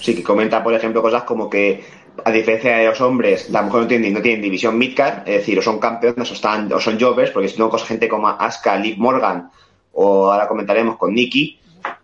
sí 0.00 0.14
que 0.14 0.24
comenta, 0.24 0.62
por 0.62 0.74
ejemplo, 0.74 1.00
cosas 1.00 1.22
como 1.22 1.48
que, 1.48 1.84
a 2.24 2.32
diferencia 2.32 2.78
de 2.78 2.86
los 2.86 3.00
hombres, 3.00 3.48
la 3.50 3.62
mujer 3.62 3.82
no 3.82 3.86
tiene, 3.86 4.10
no 4.10 4.20
tiene 4.20 4.42
división 4.42 4.76
midcard, 4.76 5.20
es 5.20 5.36
decir, 5.36 5.56
o 5.58 5.62
son 5.62 5.78
campeones 5.78 6.28
o, 6.28 6.34
están, 6.34 6.72
o 6.72 6.80
son 6.80 6.98
jobbers, 6.98 7.30
porque 7.30 7.48
si 7.48 7.58
no, 7.58 7.70
gente 7.70 8.08
como 8.08 8.28
Asuka, 8.28 8.76
Liv 8.76 8.98
Morgan, 8.98 9.50
o 9.92 10.32
ahora 10.32 10.48
comentaremos 10.48 10.96
con 10.96 11.14
Nikki, 11.14 11.60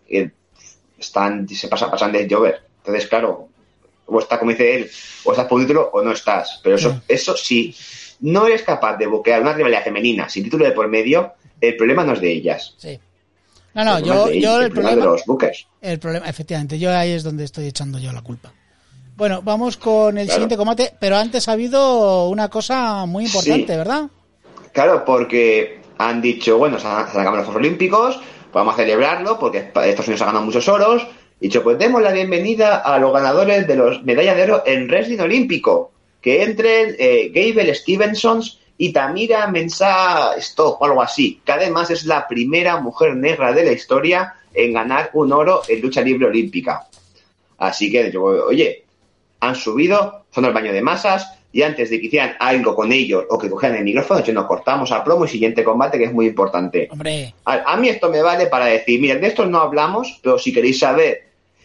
eh, 0.08 0.30
están, 1.00 1.48
se 1.48 1.68
pasan, 1.68 1.90
pasan 1.90 2.12
de 2.12 2.28
jobber. 2.30 2.62
Entonces, 2.78 3.08
claro, 3.08 3.48
o 4.06 4.18
está, 4.18 4.38
como 4.38 4.50
dice 4.52 4.76
él, 4.76 4.90
o 5.24 5.30
estás 5.32 5.46
por 5.46 5.60
título 5.60 5.90
o 5.92 6.02
no 6.02 6.12
estás. 6.12 6.60
Pero 6.62 6.76
eso, 6.76 7.00
eso 7.08 7.36
sí, 7.36 7.74
no 8.20 8.46
eres 8.46 8.62
capaz 8.62 8.96
de 8.96 9.06
boquear 9.06 9.40
una 9.40 9.52
rivalidad 9.52 9.84
femenina 9.84 10.28
sin 10.28 10.44
título 10.44 10.64
de 10.64 10.72
por 10.72 10.88
medio, 10.88 11.32
el 11.60 11.76
problema 11.76 12.04
no 12.04 12.12
es 12.12 12.20
de 12.20 12.32
ellas. 12.32 12.74
Sí. 12.78 12.98
No, 13.74 13.84
no, 13.84 13.98
El 13.98 14.02
problema 14.04 14.24
yo, 14.24 14.30
de 14.30 14.40
yo 14.40 14.60
el 14.62 14.70
problema 14.72 14.90
es 14.90 14.96
de 14.96 15.00
problema, 15.02 15.04
los 15.16 15.26
bookers. 15.26 15.66
el 15.80 15.98
problema, 16.00 16.28
efectivamente, 16.28 16.78
yo 16.78 16.90
ahí 16.96 17.12
es 17.12 17.22
donde 17.22 17.44
estoy 17.44 17.66
echando 17.66 17.98
yo 17.98 18.10
la 18.12 18.22
culpa. 18.22 18.52
Bueno, 19.16 19.42
vamos 19.42 19.76
con 19.76 20.18
el 20.18 20.24
Claro. 20.26 20.34
siguiente 20.36 20.56
combate, 20.56 20.94
pero 20.98 21.16
antes 21.16 21.46
ha 21.48 21.52
habido 21.52 22.28
una 22.28 22.48
cosa 22.48 23.04
muy 23.06 23.26
importante, 23.26 23.72
Sí. 23.72 23.78
¿verdad? 23.78 24.08
Claro, 24.72 25.04
porque 25.04 25.80
han 25.98 26.20
dicho, 26.22 26.56
bueno, 26.58 26.78
se 26.80 26.86
han- 26.88 27.04
se 27.06 27.12
han 27.12 27.20
acabado 27.20 27.36
los 27.36 27.44
Juegos 27.46 27.60
Olímpicos, 27.60 28.20
vamos 28.52 28.74
a 28.74 28.76
celebrarlo 28.76 29.38
porque 29.38 29.58
Estados 29.58 30.06
Unidos 30.06 30.22
ha 30.22 30.26
ganado 30.26 30.44
muchos 30.44 30.68
oros. 30.68 31.06
Y 31.40 31.46
dicho, 31.48 31.62
pues 31.62 31.78
demos 31.78 32.02
la 32.02 32.12
bienvenida 32.12 32.76
a 32.76 32.98
los 32.98 33.12
ganadores 33.12 33.66
de 33.66 33.76
los 33.76 34.02
medallas 34.02 34.36
de 34.36 34.42
oro 34.44 34.62
en 34.66 34.88
wrestling 34.88 35.20
olímpico. 35.20 35.92
Que 36.20 36.42
entren 36.42 36.96
eh, 36.98 37.30
Gable 37.32 37.74
Stevensons 37.74 38.58
y 38.76 38.92
Tamira 38.92 39.46
Mensah 39.46 40.34
Stock 40.36 40.80
o 40.80 40.84
algo 40.84 41.02
así, 41.02 41.40
que 41.44 41.52
además 41.52 41.90
es 41.90 42.04
la 42.04 42.26
primera 42.26 42.80
mujer 42.80 43.14
negra 43.14 43.52
de 43.52 43.64
la 43.64 43.72
historia 43.72 44.34
en 44.54 44.72
ganar 44.72 45.10
un 45.14 45.32
oro 45.32 45.62
en 45.68 45.80
lucha 45.80 46.02
libre 46.02 46.26
olímpica. 46.26 46.86
Así 47.58 47.90
que 47.90 48.10
yo, 48.10 48.22
oye, 48.22 48.84
han 49.40 49.54
subido, 49.54 50.24
son 50.30 50.46
el 50.46 50.52
baño 50.52 50.72
de 50.72 50.82
masas, 50.82 51.39
y 51.52 51.62
antes 51.62 51.90
de 51.90 52.00
que 52.00 52.06
hicieran 52.06 52.36
algo 52.38 52.74
con 52.74 52.92
ellos 52.92 53.24
o 53.28 53.38
que 53.38 53.50
cogieran 53.50 53.78
el 53.78 53.84
micrófono, 53.84 54.22
yo 54.22 54.32
nos 54.32 54.46
cortamos 54.46 54.92
a 54.92 55.02
promo 55.02 55.24
y 55.24 55.28
siguiente 55.28 55.64
combate, 55.64 55.98
que 55.98 56.04
es 56.04 56.12
muy 56.12 56.26
importante. 56.26 56.88
Hombre, 56.90 57.34
A, 57.44 57.72
a 57.72 57.76
mí 57.76 57.88
esto 57.88 58.08
me 58.10 58.22
vale 58.22 58.46
para 58.46 58.66
decir, 58.66 59.00
miren, 59.00 59.20
de 59.20 59.28
esto 59.28 59.46
no 59.46 59.58
hablamos, 59.58 60.20
pero 60.22 60.38
si 60.38 60.52
queréis 60.52 60.78
saber 60.78 61.24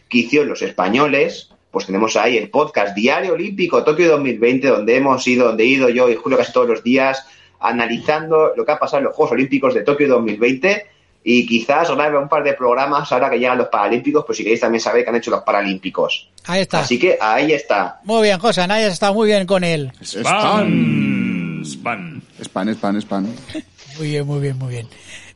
qué 0.10 0.20
hicieron 0.20 0.50
los 0.50 0.62
españoles, 0.62 1.52
pues 1.70 1.86
tenemos 1.86 2.16
ahí 2.16 2.38
el 2.38 2.50
podcast 2.50 2.96
Diario 2.96 3.34
Olímpico 3.34 3.84
Tokio 3.84 4.10
2020, 4.10 4.68
donde 4.68 4.96
hemos 4.96 5.28
ido, 5.28 5.48
donde 5.48 5.66
he 5.66 5.68
ido 5.68 5.90
yo 5.90 6.10
y 6.10 6.16
Julio 6.16 6.38
casi 6.38 6.54
todos 6.54 6.68
los 6.68 6.84
días, 6.84 7.28
analizando 7.60 8.54
lo 8.56 8.66
que 8.66 8.72
ha 8.72 8.80
pasado 8.80 9.00
en 9.00 9.04
los 9.06 9.16
Juegos 9.16 9.34
Olímpicos 9.34 9.74
de 9.74 9.82
Tokio 9.84 10.08
2020. 10.08 10.86
Y 11.28 11.48
quizás 11.48 11.90
os 11.90 11.96
grabe 11.98 12.20
un 12.20 12.30
par 12.30 12.44
de 12.44 12.54
programas 12.54 13.12
ahora 13.12 13.32
que 13.32 13.40
llegan 13.40 13.58
los 13.58 13.68
Paralímpicos, 13.70 14.24
pues 14.26 14.38
si 14.38 14.44
queréis 14.44 14.62
también 14.62 14.80
saber 14.80 15.04
que 15.04 15.10
han 15.10 15.16
hecho 15.16 15.32
los 15.32 15.42
Paralímpicos. 15.42 16.30
Ahí 16.46 16.62
está. 16.62 16.82
Así 16.82 17.00
que 17.00 17.18
ahí 17.20 17.52
está. 17.52 18.00
Muy 18.04 18.22
bien, 18.28 18.38
José, 18.38 18.68
Naya 18.68 18.88
está 18.88 19.12
muy 19.12 19.28
bien 19.28 19.48
con 19.48 19.64
él. 19.64 19.92
Spam. 20.04 21.64
Spam. 21.66 22.22
Spam, 22.44 22.70
spam, 22.76 23.02
spam. 23.02 23.28
Muy 23.98 24.10
bien, 24.10 24.28
muy 24.28 24.40
bien, 24.42 24.58
muy 24.58 24.70
bien. 24.74 24.88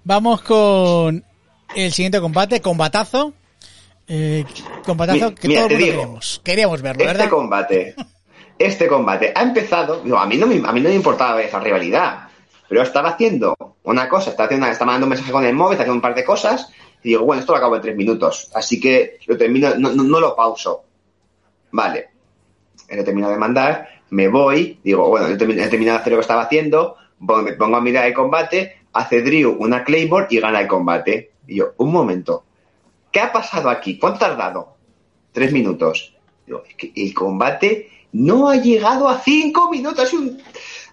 Vamos 0.03 0.41
con 0.41 1.23
el 1.75 1.93
siguiente 1.93 2.19
combate, 2.19 2.59
combatazo. 2.61 3.33
Eh, 4.07 4.43
combatazo 4.85 5.33
que 5.33 5.47
mira, 5.47 5.61
todo 5.61 5.69
el 5.69 5.75
mundo 5.75 5.85
digo, 5.85 5.97
queríamos. 6.01 6.41
Queríamos 6.43 6.81
verlo, 6.81 7.01
Este 7.03 7.13
¿verdad? 7.13 7.29
combate, 7.29 7.95
este 8.59 8.87
combate 8.87 9.31
ha 9.33 9.41
empezado, 9.43 10.01
digo, 10.03 10.17
a 10.19 10.25
mí 10.25 10.35
no 10.35 10.45
me, 10.45 10.55
a 10.55 10.71
mí 10.73 10.81
no 10.81 10.89
me 10.89 10.95
importaba 10.95 11.41
esa 11.41 11.59
rivalidad, 11.61 12.27
pero 12.69 12.83
estaba 12.83 13.09
haciendo 13.09 13.55
una 13.83 14.07
cosa, 14.07 14.29
estaba, 14.29 14.45
haciendo, 14.45 14.67
estaba 14.67 14.91
mandando 14.91 15.07
un 15.07 15.09
mensaje 15.09 15.31
con 15.31 15.43
el 15.43 15.53
móvil, 15.55 15.73
estaba 15.73 15.83
haciendo 15.85 15.95
un 15.95 16.01
par 16.01 16.15
de 16.15 16.23
cosas, 16.23 16.69
y 17.03 17.09
digo, 17.09 17.25
bueno, 17.25 17.39
esto 17.41 17.51
lo 17.53 17.57
acabo 17.57 17.75
en 17.75 17.81
tres 17.81 17.95
minutos, 17.97 18.51
así 18.53 18.79
que 18.79 19.17
lo 19.25 19.35
termino, 19.37 19.73
no, 19.75 20.19
lo 20.19 20.35
pauso. 20.35 20.83
Vale, 21.71 22.09
he 22.87 23.03
terminado 23.03 23.33
de 23.33 23.39
mandar, 23.39 23.87
me 24.11 24.27
voy, 24.27 24.79
digo, 24.83 25.07
bueno, 25.09 25.27
he 25.27 25.37
termi- 25.37 25.61
he 25.61 25.67
terminado 25.67 25.97
de 25.97 26.01
hacer 26.01 26.11
lo 26.13 26.17
que 26.19 26.21
estaba 26.21 26.43
haciendo, 26.43 26.95
me 27.19 27.53
pongo 27.53 27.77
a 27.77 27.81
mirar 27.81 28.05
el 28.05 28.13
combate, 28.13 28.83
hace 28.93 29.21
Drew 29.21 29.55
una 29.59 29.83
Claymore 29.83 30.27
y 30.29 30.39
gana 30.39 30.61
el 30.61 30.67
combate. 30.67 31.31
Y 31.47 31.55
yo, 31.55 31.73
un 31.77 31.91
momento, 31.91 32.43
¿qué 33.11 33.19
ha 33.19 33.31
pasado 33.31 33.69
aquí? 33.69 33.97
¿Cuánto 33.97 34.25
ha 34.25 34.29
tardado? 34.29 34.75
Tres 35.31 35.51
minutos. 35.51 36.15
Digo, 36.45 36.63
es 36.67 36.75
que 36.75 36.91
el 36.95 37.13
combate 37.13 37.89
no 38.13 38.49
ha 38.49 38.55
llegado 38.55 39.07
a 39.07 39.19
cinco 39.19 39.69
minutos, 39.69 40.09
sido 40.09 40.21
un, 40.23 40.41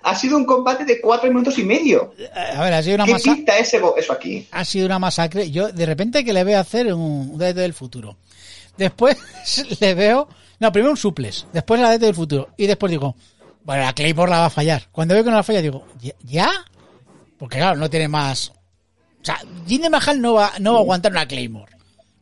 ha 0.06 0.14
sido 0.14 0.36
un 0.36 0.44
combate 0.44 0.84
de 0.84 1.00
cuatro 1.00 1.28
minutos 1.28 1.58
y 1.58 1.64
medio. 1.64 2.14
A 2.54 2.62
ver, 2.62 2.74
ha 2.74 2.82
sido 2.82 2.94
una 2.94 3.04
¿Qué 3.06 3.12
masa- 3.12 3.34
pinta 3.34 3.58
ese, 3.58 3.80
eso 3.96 4.12
aquí? 4.12 4.46
ha 4.52 4.64
sido 4.64 4.86
una 4.86 4.98
masacre. 5.00 5.50
Yo 5.50 5.72
de 5.72 5.84
repente 5.84 6.24
que 6.24 6.32
le 6.32 6.44
veo 6.44 6.60
hacer 6.60 6.94
un, 6.94 7.36
DT 7.36 7.54
del 7.56 7.74
futuro. 7.74 8.16
Después 8.76 9.16
le 9.80 9.94
veo, 9.94 10.28
no, 10.60 10.70
primero 10.70 10.92
un 10.92 10.96
suples, 10.96 11.46
después 11.52 11.80
la 11.80 11.90
DT 11.90 12.00
del 12.06 12.14
futuro 12.14 12.50
y 12.56 12.66
después 12.66 12.90
digo, 12.90 13.16
bueno, 13.64 13.82
la 13.82 13.92
Claymore 13.94 14.30
la 14.30 14.38
va 14.40 14.46
a 14.46 14.50
fallar. 14.50 14.86
Cuando 14.92 15.14
veo 15.14 15.24
que 15.24 15.30
no 15.30 15.36
la 15.36 15.42
falla 15.42 15.60
digo, 15.60 15.84
¿ya? 16.00 16.12
¿Ya? 16.22 16.50
Porque 17.36 17.58
claro, 17.58 17.76
no 17.76 17.90
tiene 17.90 18.06
más. 18.06 18.50
O 19.20 19.24
sea, 19.24 19.40
Jinder 19.66 19.90
Mahal 19.90 20.20
no 20.20 20.34
va, 20.34 20.52
no 20.60 20.74
va 20.74 20.78
a 20.78 20.82
aguantar 20.82 21.10
una 21.10 21.26
Claymore. 21.26 21.72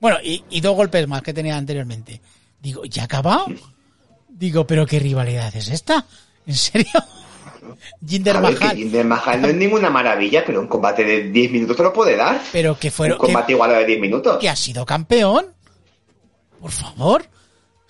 Bueno, 0.01 0.17
y, 0.25 0.43
y 0.49 0.63
dos 0.63 0.75
golpes 0.75 1.07
más 1.07 1.21
que 1.23 1.35
tenía 1.35 1.57
anteriormente. 1.57 2.21
Digo, 2.63 2.87
¿ya 2.87 3.03
ha 3.03 3.05
acabado? 3.05 3.47
Digo, 4.29 4.67
pero 4.67 4.87
qué 4.87 4.99
rivalidad 4.99 5.55
es 5.55 5.69
esta? 5.69 6.07
¿En 6.47 6.55
serio? 6.55 6.91
Jinder 8.07 8.35
que 8.37 8.41
Mahal. 8.41 8.77
Jinder 8.77 9.05
Mahal 9.05 9.41
no 9.43 9.49
es 9.49 9.55
ninguna 9.55 9.91
maravilla, 9.91 10.45
pero 10.45 10.61
un 10.61 10.67
combate 10.69 11.05
de 11.05 11.31
10 11.31 11.53
minutos 11.53 11.77
te 11.77 11.83
lo 11.83 11.93
puede 11.93 12.17
dar. 12.17 12.41
Pero 12.53 12.79
que 12.79 12.91
fueron. 12.91 13.17
un 13.17 13.21
que- 13.21 13.33
combate 13.33 13.53
igual 13.53 13.75
a 13.75 13.79
de 13.79 13.87
10 13.87 14.01
minutos. 14.01 14.39
que 14.39 14.49
ha 14.49 14.57
sido 14.57 14.85
campeón. 14.87 15.47
Por 16.61 16.71
favor. 16.71 17.23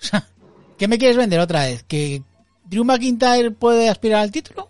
O 0.01 0.03
sea, 0.05 0.27
¿qué 0.77 0.87
me 0.87 0.97
quieres 0.97 1.17
vender 1.17 1.39
otra 1.39 1.63
vez? 1.65 1.83
¿Que 1.87 2.21
Drew 2.65 2.83
McIntyre 2.83 3.51
puede 3.51 3.89
aspirar 3.89 4.21
al 4.21 4.31
título? 4.31 4.69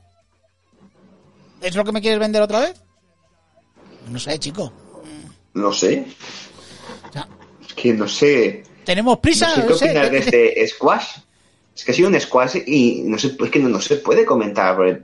¿Es 1.61 1.75
lo 1.75 1.83
que 1.83 1.91
me 1.91 2.01
quieres 2.01 2.19
vender 2.19 2.41
otra 2.41 2.59
vez? 2.59 2.81
No 4.09 4.19
sé, 4.19 4.37
chico. 4.37 4.71
No 5.53 5.71
sé, 5.73 6.05
O 7.09 7.13
sea, 7.13 7.27
es 7.65 7.73
que 7.73 7.93
no 7.93 8.07
sé. 8.07 8.63
tenemos 8.83 9.17
prisa. 9.19 9.47
No 9.47 9.55
sé 9.55 9.65
qué 9.67 9.73
opinar 9.73 10.11
de 10.11 10.17
este 10.19 10.67
squash. 10.67 11.17
Es 11.75 11.83
que 11.83 11.91
ha 11.91 11.95
sido 11.95 12.07
un 12.09 12.19
squash 12.19 12.57
y 12.65 13.01
no 13.03 13.17
sé, 13.17 13.35
es 13.39 13.49
que 13.51 13.59
no, 13.59 13.69
no 13.69 13.81
se 13.81 13.97
puede 13.97 14.25
comentar. 14.25 14.75
porque 14.75 15.01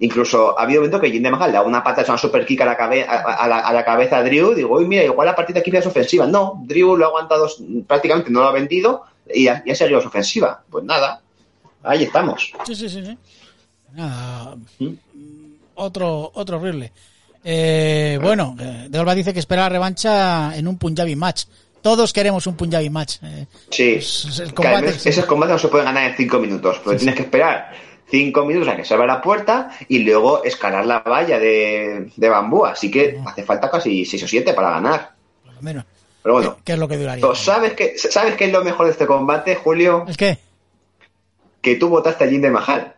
Incluso 0.00 0.58
ha 0.58 0.62
habido 0.64 0.80
momentos 0.80 1.00
que 1.00 1.10
Jinder 1.10 1.30
Mahal 1.32 1.52
da 1.52 1.62
una 1.62 1.82
pata, 1.82 2.04
una 2.08 2.18
super 2.18 2.44
kick 2.44 2.60
a 2.60 2.64
la, 2.66 2.76
cabe- 2.76 3.06
a, 3.06 3.20
a 3.34 3.48
la, 3.48 3.58
a 3.60 3.72
la 3.72 3.84
cabeza 3.84 4.18
a 4.18 4.22
Drew. 4.24 4.52
Digo, 4.54 4.76
uy, 4.76 4.86
mira, 4.86 5.04
igual 5.04 5.26
la 5.26 5.36
partida 5.36 5.60
aquí 5.60 5.70
es 5.74 5.86
ofensiva. 5.86 6.26
No, 6.26 6.60
Drew 6.66 6.96
lo 6.96 7.04
ha 7.04 7.08
aguantado, 7.08 7.48
prácticamente 7.86 8.30
no 8.30 8.40
lo 8.40 8.48
ha 8.48 8.52
vendido 8.52 9.04
y 9.32 9.46
ha, 9.48 9.62
y 9.64 9.70
ha 9.70 9.74
seguido 9.76 10.00
su 10.00 10.08
ofensiva. 10.08 10.62
Pues 10.68 10.84
nada, 10.84 11.20
ahí 11.84 12.02
estamos. 12.04 12.52
Sí, 12.66 12.74
sí, 12.74 12.88
sí. 12.88 13.04
sí. 13.06 13.16
Nada. 13.94 14.56
¿Mm? 14.80 14.88
Otro, 15.76 16.30
otro 16.34 16.58
horrible. 16.58 16.92
Eh, 17.44 18.18
bueno, 18.20 18.56
eh, 18.60 18.86
De 18.88 18.98
Olva 18.98 19.14
dice 19.14 19.32
que 19.32 19.40
espera 19.40 19.62
la 19.62 19.68
revancha 19.68 20.56
en 20.56 20.66
un 20.68 20.78
Punjabi 20.78 21.16
match. 21.16 21.44
Todos 21.82 22.12
queremos 22.12 22.46
un 22.46 22.56
Punjabi 22.56 22.88
match. 22.90 23.16
Eh, 23.22 23.46
Sí, 23.70 23.94
Pues, 23.94 24.38
el 24.38 24.54
combate, 24.54 24.94
esos 25.04 25.24
combates 25.26 25.52
no 25.54 25.58
se 25.58 25.68
pueden 25.68 25.86
ganar 25.86 26.10
en 26.10 26.16
5 26.16 26.38
minutos, 26.38 26.78
porque 26.82 26.98
tienes 26.98 27.16
que 27.16 27.22
esperar 27.22 27.72
5 28.10 28.44
minutos 28.46 28.68
a 28.68 28.76
que 28.76 28.84
se 28.84 28.94
abra 28.94 29.06
la 29.06 29.20
puerta 29.20 29.70
y 29.88 29.98
luego 30.00 30.44
escalar 30.44 30.86
la 30.86 31.00
valla 31.00 31.38
de, 31.38 32.10
de 32.16 32.28
bambú. 32.28 32.64
Así 32.64 32.90
que 32.90 33.20
hace 33.26 33.42
falta 33.42 33.70
casi 33.70 34.04
6 34.04 34.22
o 34.22 34.28
7 34.28 34.54
para 34.54 34.70
ganar. 34.70 35.12
por 35.44 35.54
lo 35.54 35.62
menos. 35.62 35.84
Pero 36.22 36.34
bueno, 36.34 36.56
¿Qué 36.64 36.74
es 36.74 36.78
lo 36.78 36.86
que 36.86 36.96
duraría? 36.98 37.20
Pero 37.20 37.34
¿sabes 37.34 37.72
qué, 37.72 37.94
¿sabes 37.98 38.36
qué 38.36 38.44
es 38.44 38.52
lo 38.52 38.62
mejor 38.62 38.86
de 38.86 38.92
este 38.92 39.06
combate, 39.06 39.56
Julio? 39.56 40.04
¿Es 40.06 40.16
que? 40.16 40.38
Que 41.60 41.74
tú 41.74 41.88
votaste 41.88 42.24
a 42.24 42.28
Jinder 42.28 42.52
Mahal. 42.52 42.94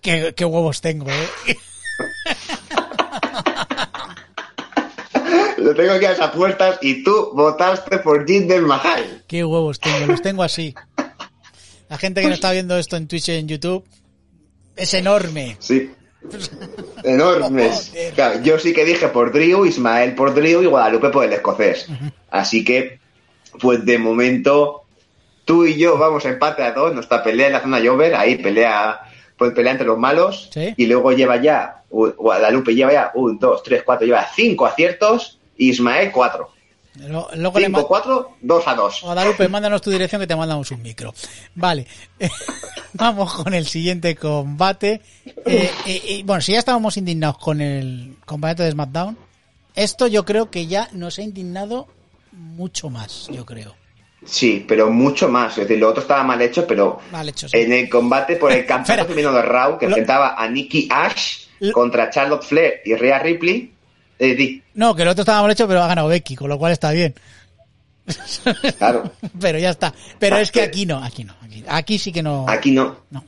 ¿Qué, 0.00 0.32
qué 0.36 0.44
huevos 0.44 0.80
tengo, 0.80 1.06
eh? 1.10 1.56
Lo 5.62 5.74
tengo 5.74 5.92
aquí 5.92 6.04
a 6.04 6.10
las 6.10 6.20
apuestas 6.20 6.78
y 6.80 7.02
tú 7.02 7.30
votaste 7.34 7.98
por 7.98 8.26
Jinder 8.26 8.62
Mahal. 8.62 9.24
Qué 9.26 9.44
huevos 9.44 9.78
tengo, 9.80 10.06
los 10.06 10.22
tengo 10.22 10.42
así. 10.42 10.74
La 11.88 11.98
gente 11.98 12.22
que 12.22 12.28
no 12.28 12.34
está 12.34 12.52
viendo 12.52 12.76
esto 12.76 12.96
en 12.96 13.06
Twitch 13.06 13.28
y 13.28 13.32
en 13.32 13.48
YouTube 13.48 13.84
es 14.76 14.94
enorme. 14.94 15.56
Sí. 15.60 15.90
Enormes. 17.04 17.92
Claro, 18.14 18.40
yo 18.42 18.58
sí 18.58 18.72
que 18.72 18.84
dije 18.84 19.08
por 19.08 19.32
Drew, 19.32 19.64
Ismael 19.64 20.14
por 20.14 20.34
Drew 20.34 20.62
y 20.62 20.66
Guadalupe 20.66 21.08
por 21.10 21.24
el 21.24 21.32
escocés. 21.32 21.86
Así 22.30 22.64
que, 22.64 22.98
pues 23.60 23.84
de 23.84 23.98
momento, 23.98 24.82
tú 25.44 25.64
y 25.64 25.76
yo 25.76 25.96
vamos 25.98 26.24
a 26.26 26.30
empate 26.30 26.62
a 26.62 26.72
dos. 26.72 26.94
Nuestra 26.94 27.22
pelea 27.22 27.46
en 27.48 27.52
la 27.54 27.60
zona 27.60 27.80
Jover, 27.84 28.14
ahí 28.14 28.36
pelea, 28.36 29.00
pues 29.36 29.52
pelea 29.52 29.72
entre 29.72 29.86
los 29.86 29.98
malos. 29.98 30.50
Sí. 30.52 30.74
Y 30.76 30.86
luego 30.86 31.12
lleva 31.12 31.40
ya, 31.40 31.82
Guadalupe 31.90 32.74
lleva 32.74 32.92
ya 32.92 33.12
un, 33.14 33.38
dos, 33.38 33.62
tres, 33.62 33.82
cuatro, 33.82 34.06
lleva 34.06 34.26
cinco 34.34 34.66
aciertos. 34.66 35.38
Ismael 35.68 36.10
cuatro. 36.12 36.50
Lo- 36.96 37.28
Luego 37.36 37.58
le 37.58 37.66
Cinco, 37.66 37.80
ma- 37.80 37.86
cuatro, 37.86 38.36
dos 38.42 38.68
a 38.68 38.74
dos. 38.74 39.00
Guadalupe, 39.02 39.48
mándanos 39.48 39.80
tu 39.80 39.90
dirección 39.90 40.20
que 40.20 40.26
te 40.26 40.36
mandamos 40.36 40.70
un 40.70 40.82
micro. 40.82 41.14
Vale. 41.54 41.86
Vamos 42.94 43.32
con 43.34 43.54
el 43.54 43.66
siguiente 43.66 44.14
combate. 44.16 45.00
Eh, 45.24 45.70
eh, 45.86 46.02
eh, 46.06 46.22
bueno, 46.24 46.42
si 46.42 46.52
ya 46.52 46.58
estábamos 46.58 46.96
indignados 46.98 47.38
con 47.38 47.60
el 47.62 48.16
combate 48.26 48.62
de 48.64 48.72
SmackDown, 48.72 49.16
esto 49.74 50.06
yo 50.06 50.24
creo 50.26 50.50
que 50.50 50.66
ya 50.66 50.88
nos 50.92 51.18
ha 51.18 51.22
indignado 51.22 51.88
mucho 52.32 52.90
más, 52.90 53.28
yo 53.32 53.46
creo. 53.46 53.74
Sí, 54.24 54.64
pero 54.68 54.90
mucho 54.90 55.28
más. 55.28 55.52
Es 55.58 55.66
decir, 55.66 55.78
lo 55.78 55.88
otro 55.88 56.02
estaba 56.02 56.22
mal 56.22 56.40
hecho, 56.42 56.66
pero 56.66 57.00
Mal 57.10 57.28
hecho, 57.28 57.48
sí. 57.48 57.56
en 57.58 57.72
el 57.72 57.88
combate 57.88 58.36
por 58.36 58.52
el 58.52 58.66
campeonato 58.66 59.08
femenino 59.08 59.32
de 59.32 59.42
Raw, 59.42 59.78
que 59.78 59.86
Lo- 59.86 59.92
enfrentaba 59.92 60.34
a 60.40 60.46
Nikki 60.48 60.88
Ash 60.90 61.46
Lo- 61.60 61.72
contra 61.72 62.10
Charlotte 62.10 62.44
Flair 62.44 62.82
y 62.84 62.94
Rhea 62.94 63.18
Ripley, 63.18 63.71
eh, 64.22 64.34
di, 64.34 64.62
No, 64.74 64.94
que 64.94 65.02
el 65.02 65.08
otro 65.08 65.22
estaba 65.22 65.42
mal 65.42 65.50
hecho, 65.50 65.66
pero 65.68 65.82
ha 65.82 65.86
ganado 65.88 66.08
Becky, 66.08 66.36
con 66.36 66.48
lo 66.48 66.58
cual 66.58 66.72
está 66.72 66.90
bien. 66.92 67.14
claro, 68.78 69.12
Pero 69.40 69.58
ya 69.58 69.70
está. 69.70 69.92
Pero 70.18 70.36
Ah, 70.36 70.40
es 70.40 70.50
que 70.50 70.60
que- 70.60 70.66
aquí 70.66 70.86
no, 70.86 71.02
aquí 71.02 71.24
no. 71.24 71.34
Aquí, 71.42 71.64
aquí 71.68 71.98
sí 71.98 72.12
que 72.12 72.22
no. 72.22 72.46
aquí 72.48 72.70
no. 72.70 72.96
No. 73.10 73.24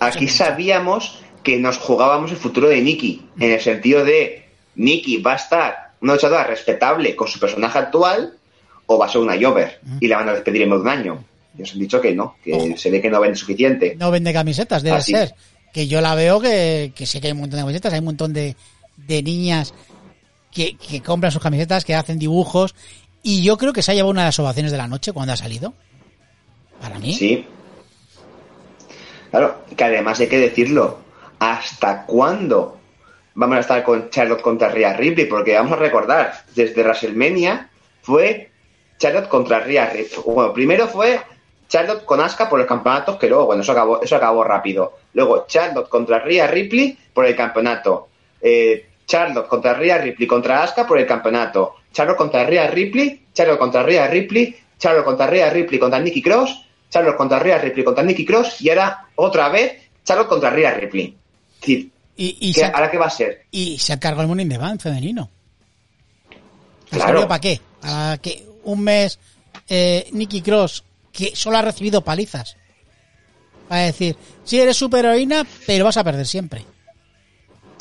Aquí 0.00 0.28
sabíamos 0.28 1.18
que 1.42 1.58
nos 1.58 1.78
jugábamos 1.78 2.30
el 2.30 2.36
futuro 2.36 2.68
de 2.68 2.80
Nikki, 2.82 3.26
en 3.38 3.52
el 3.52 3.60
sentido 3.60 4.04
de 4.04 4.46
Nikki 4.74 5.18
va 5.18 5.34
a 5.34 5.36
estar 5.36 5.92
una 6.00 6.14
luchadora 6.14 6.44
respetable 6.44 7.14
con 7.16 7.28
su 7.28 7.38
personaje 7.38 7.78
actual 7.78 8.34
o 8.86 8.98
va 8.98 9.06
a 9.06 9.08
ser 9.08 9.20
una 9.20 9.34
Jover 9.40 9.80
y 10.00 10.08
la 10.08 10.16
van 10.18 10.28
a 10.28 10.32
despedir 10.32 10.62
en 10.62 10.70
de 10.70 10.76
un 10.76 10.88
año. 10.88 11.24
Y 11.56 11.62
os 11.62 11.72
han 11.72 11.78
dicho 11.78 12.00
que 12.00 12.14
no, 12.14 12.36
que 12.44 12.52
Ojo. 12.52 12.76
se 12.76 12.90
ve 12.90 13.00
que 13.00 13.08
no 13.08 13.20
vende 13.20 13.36
suficiente. 13.38 13.96
No 13.98 14.10
vende 14.10 14.32
camisetas, 14.32 14.82
debe 14.82 14.96
Así. 14.96 15.12
ser. 15.12 15.34
Que 15.72 15.86
yo 15.88 16.00
la 16.02 16.14
veo 16.14 16.38
que, 16.40 16.92
que 16.94 17.06
sí 17.06 17.20
que 17.20 17.28
hay 17.28 17.32
un 17.32 17.40
montón 17.40 17.56
de 17.58 17.62
camisetas, 17.62 17.92
hay 17.94 18.00
un 18.00 18.04
montón 18.06 18.32
de, 18.34 18.54
de 18.96 19.22
niñas 19.22 19.72
que, 20.56 21.02
compran 21.02 21.32
sus 21.32 21.42
camisetas, 21.42 21.84
que 21.84 21.94
hacen 21.94 22.18
dibujos. 22.18 22.74
Y 23.22 23.42
yo 23.42 23.56
creo 23.56 23.72
que 23.72 23.82
se 23.82 23.92
ha 23.92 23.94
llevado 23.94 24.10
una 24.10 24.22
de 24.22 24.28
las 24.28 24.38
ovaciones 24.38 24.72
de 24.72 24.78
la 24.78 24.88
noche 24.88 25.12
cuando 25.12 25.32
ha 25.32 25.36
salido. 25.36 25.74
Para 26.80 26.98
mí. 26.98 27.12
Sí. 27.12 27.46
Claro, 29.30 29.62
que 29.76 29.84
además 29.84 30.20
hay 30.20 30.28
que 30.28 30.38
decirlo, 30.38 30.98
¿hasta 31.38 32.06
cuándo 32.06 32.78
vamos 33.34 33.56
a 33.56 33.60
estar 33.60 33.82
con 33.82 34.08
Charlotte 34.10 34.40
contra 34.40 34.68
Rhea 34.68 34.94
Ripley? 34.94 35.26
Porque 35.26 35.54
vamos 35.54 35.72
a 35.72 35.76
recordar, 35.76 36.32
desde 36.54 36.82
WrestleMania 36.82 37.68
fue 38.02 38.50
Charlotte 38.98 39.28
contra 39.28 39.60
Rhea 39.60 39.90
Ripley. 39.90 40.22
Bueno, 40.24 40.52
primero 40.52 40.86
fue 40.86 41.20
Charlotte 41.68 42.04
con 42.04 42.20
Asuka 42.20 42.48
por 42.48 42.60
el 42.60 42.66
campeonato, 42.66 43.18
que 43.18 43.28
luego, 43.28 43.46
bueno, 43.46 43.62
eso 43.62 43.72
acabó, 43.72 44.00
eso 44.00 44.16
acabó 44.16 44.44
rápido. 44.44 44.98
Luego 45.14 45.44
Charlotte 45.48 45.88
contra 45.88 46.20
Rhea 46.20 46.46
Ripley 46.46 46.96
por 47.12 47.26
el 47.26 47.34
campeonato. 47.34 48.08
Eh, 48.40 48.86
Charlotte 49.06 49.46
contra 49.48 49.74
Rhea 49.74 49.98
Ripley 49.98 50.26
contra 50.26 50.62
Asuka 50.62 50.86
por 50.86 50.98
el 50.98 51.06
campeonato. 51.06 51.76
Charlotte 51.92 52.16
contra 52.16 52.44
Rhea 52.44 52.66
Ripley, 52.68 53.26
Charlotte 53.32 53.58
contra 53.58 53.82
Rhea 53.82 54.06
Ripley, 54.08 54.54
Charlotte 54.78 55.04
contra 55.04 55.26
Rhea 55.26 55.48
Ripley 55.50 55.78
contra 55.78 55.98
Nikki 56.00 56.20
Cross, 56.22 56.62
Charlotte 56.90 57.16
contra 57.16 57.38
Rhea 57.38 57.58
Ripley 57.58 57.84
contra 57.84 58.04
Nikki 58.04 58.24
Cross 58.26 58.60
y 58.60 58.68
ahora 58.70 59.06
otra 59.16 59.48
vez 59.48 59.72
Charlotte 60.04 60.28
contra 60.28 60.50
Rhea 60.50 60.74
Ripley. 60.74 61.16
Es 61.54 61.60
decir, 61.60 61.90
Y, 62.16 62.36
y, 62.40 62.52
¿qué- 62.52 62.60
se, 62.60 62.64
ha- 62.66 62.70
¿ahora 62.70 62.90
qué 62.90 62.98
va 62.98 63.06
a 63.06 63.10
ser? 63.10 63.44
y 63.50 63.78
se 63.78 63.98
cargado 63.98 64.22
el 64.22 64.28
Morning 64.28 64.46
de 64.48 64.58
Bank 64.58 64.80
femenino. 64.80 65.30
¿Ha 66.30 66.88
Claro. 66.90 67.06
servido 67.06 67.28
para 67.28 67.40
qué? 67.40 67.60
Para 67.80 68.18
que 68.18 68.44
un 68.64 68.80
mes 68.80 69.18
eh, 69.68 70.08
Nicky 70.12 70.40
Cross, 70.42 70.84
que 71.12 71.34
solo 71.34 71.56
ha 71.58 71.62
recibido 71.62 72.02
palizas, 72.02 72.56
va 73.70 73.76
a 73.76 73.80
decir, 73.80 74.16
sí 74.44 74.60
eres 74.60 74.76
superheroína, 74.76 75.44
pero 75.66 75.84
vas 75.84 75.96
a 75.96 76.04
perder 76.04 76.26
siempre. 76.26 76.64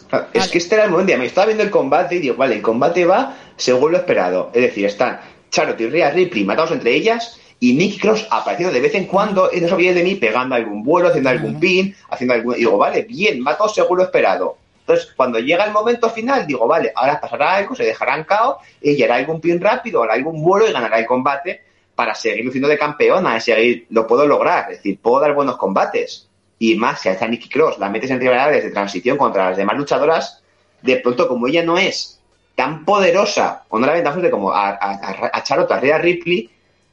Claro, 0.09 0.27
Es 0.33 0.47
que 0.49 0.57
este 0.57 0.75
era 0.75 0.85
el 0.85 0.91
momento. 0.91 1.17
Me 1.17 1.25
estaba 1.25 1.47
viendo 1.47 1.63
el 1.63 1.71
combate 1.71 2.15
y 2.15 2.19
digo, 2.19 2.35
vale, 2.35 2.55
el 2.55 2.61
combate 2.61 3.05
va 3.05 3.35
según 3.57 3.91
lo 3.91 3.97
esperado. 3.97 4.51
Es 4.53 4.61
decir, 4.61 4.85
están 4.85 5.19
Charlotte 5.49 5.81
y 5.81 5.87
Rhea 5.87 6.11
Ripley 6.11 6.43
matados 6.43 6.71
entre 6.71 6.93
ellas 6.93 7.39
y 7.59 7.73
Nicky 7.73 7.99
Cross 7.99 8.27
apareciendo 8.29 8.73
de 8.73 8.81
vez 8.81 8.93
en 8.95 9.05
cuando 9.05 9.51
en 9.51 9.63
esos 9.63 9.77
vídeos 9.77 9.95
de 9.95 10.03
mí 10.03 10.15
pegando 10.15 10.55
algún 10.55 10.83
vuelo, 10.83 11.07
haciendo 11.07 11.29
algún 11.29 11.59
pin, 11.59 11.95
haciendo 12.09 12.33
algún... 12.33 12.55
y 12.55 12.59
digo, 12.59 12.77
vale, 12.77 13.03
bien, 13.03 13.43
va 13.45 13.57
todo 13.57 13.69
según 13.69 13.97
lo 13.97 14.03
esperado. 14.03 14.57
Entonces, 14.81 15.13
cuando 15.15 15.39
llega 15.39 15.65
el 15.65 15.71
momento 15.71 16.09
final, 16.11 16.45
digo, 16.45 16.67
vale, 16.67 16.91
ahora 16.95 17.19
pasará 17.19 17.55
algo, 17.55 17.73
se 17.73 17.83
dejarán 17.83 18.23
cao, 18.23 18.59
ella 18.81 19.05
hará 19.05 19.15
algún 19.15 19.41
pin 19.41 19.59
rápido, 19.59 20.03
hará 20.03 20.13
algún 20.13 20.43
vuelo 20.43 20.69
y 20.69 20.73
ganará 20.73 20.99
el 20.99 21.07
combate 21.07 21.61
para 21.95 22.13
seguir 22.13 22.45
luciendo 22.45 22.67
de 22.67 22.77
campeona, 22.77 23.35
y 23.37 23.41
seguir, 23.41 23.87
lo 23.89 24.05
puedo 24.05 24.27
lograr, 24.27 24.71
es 24.71 24.77
decir, 24.77 24.99
puedo 25.01 25.21
dar 25.21 25.33
buenos 25.33 25.57
combates. 25.57 26.24
Y 26.59 26.75
más, 26.75 27.01
si 27.01 27.09
a 27.09 27.13
esta 27.13 27.27
Nikki 27.27 27.49
Cross 27.49 27.79
la 27.79 27.89
metes 27.89 28.09
en 28.11 28.19
rivalidades 28.19 28.63
de 28.63 28.71
transición 28.71 29.17
contra 29.17 29.49
las 29.49 29.57
demás 29.57 29.77
luchadoras, 29.77 30.41
de 30.81 30.97
pronto, 30.97 31.27
como 31.27 31.47
ella 31.47 31.63
no 31.63 31.77
es 31.77 32.19
tan 32.55 32.85
poderosa, 32.85 33.63
o 33.69 33.77
no 33.79 33.85
la 33.85 33.93
ventaja 33.93 34.19
de 34.19 34.31
como 34.31 34.51
a, 34.51 34.69
a, 34.69 35.29
a 35.33 35.43
Charlotte, 35.43 35.71
a 35.71 35.79
Rhea 35.79 35.97
Ripley, 35.97 36.49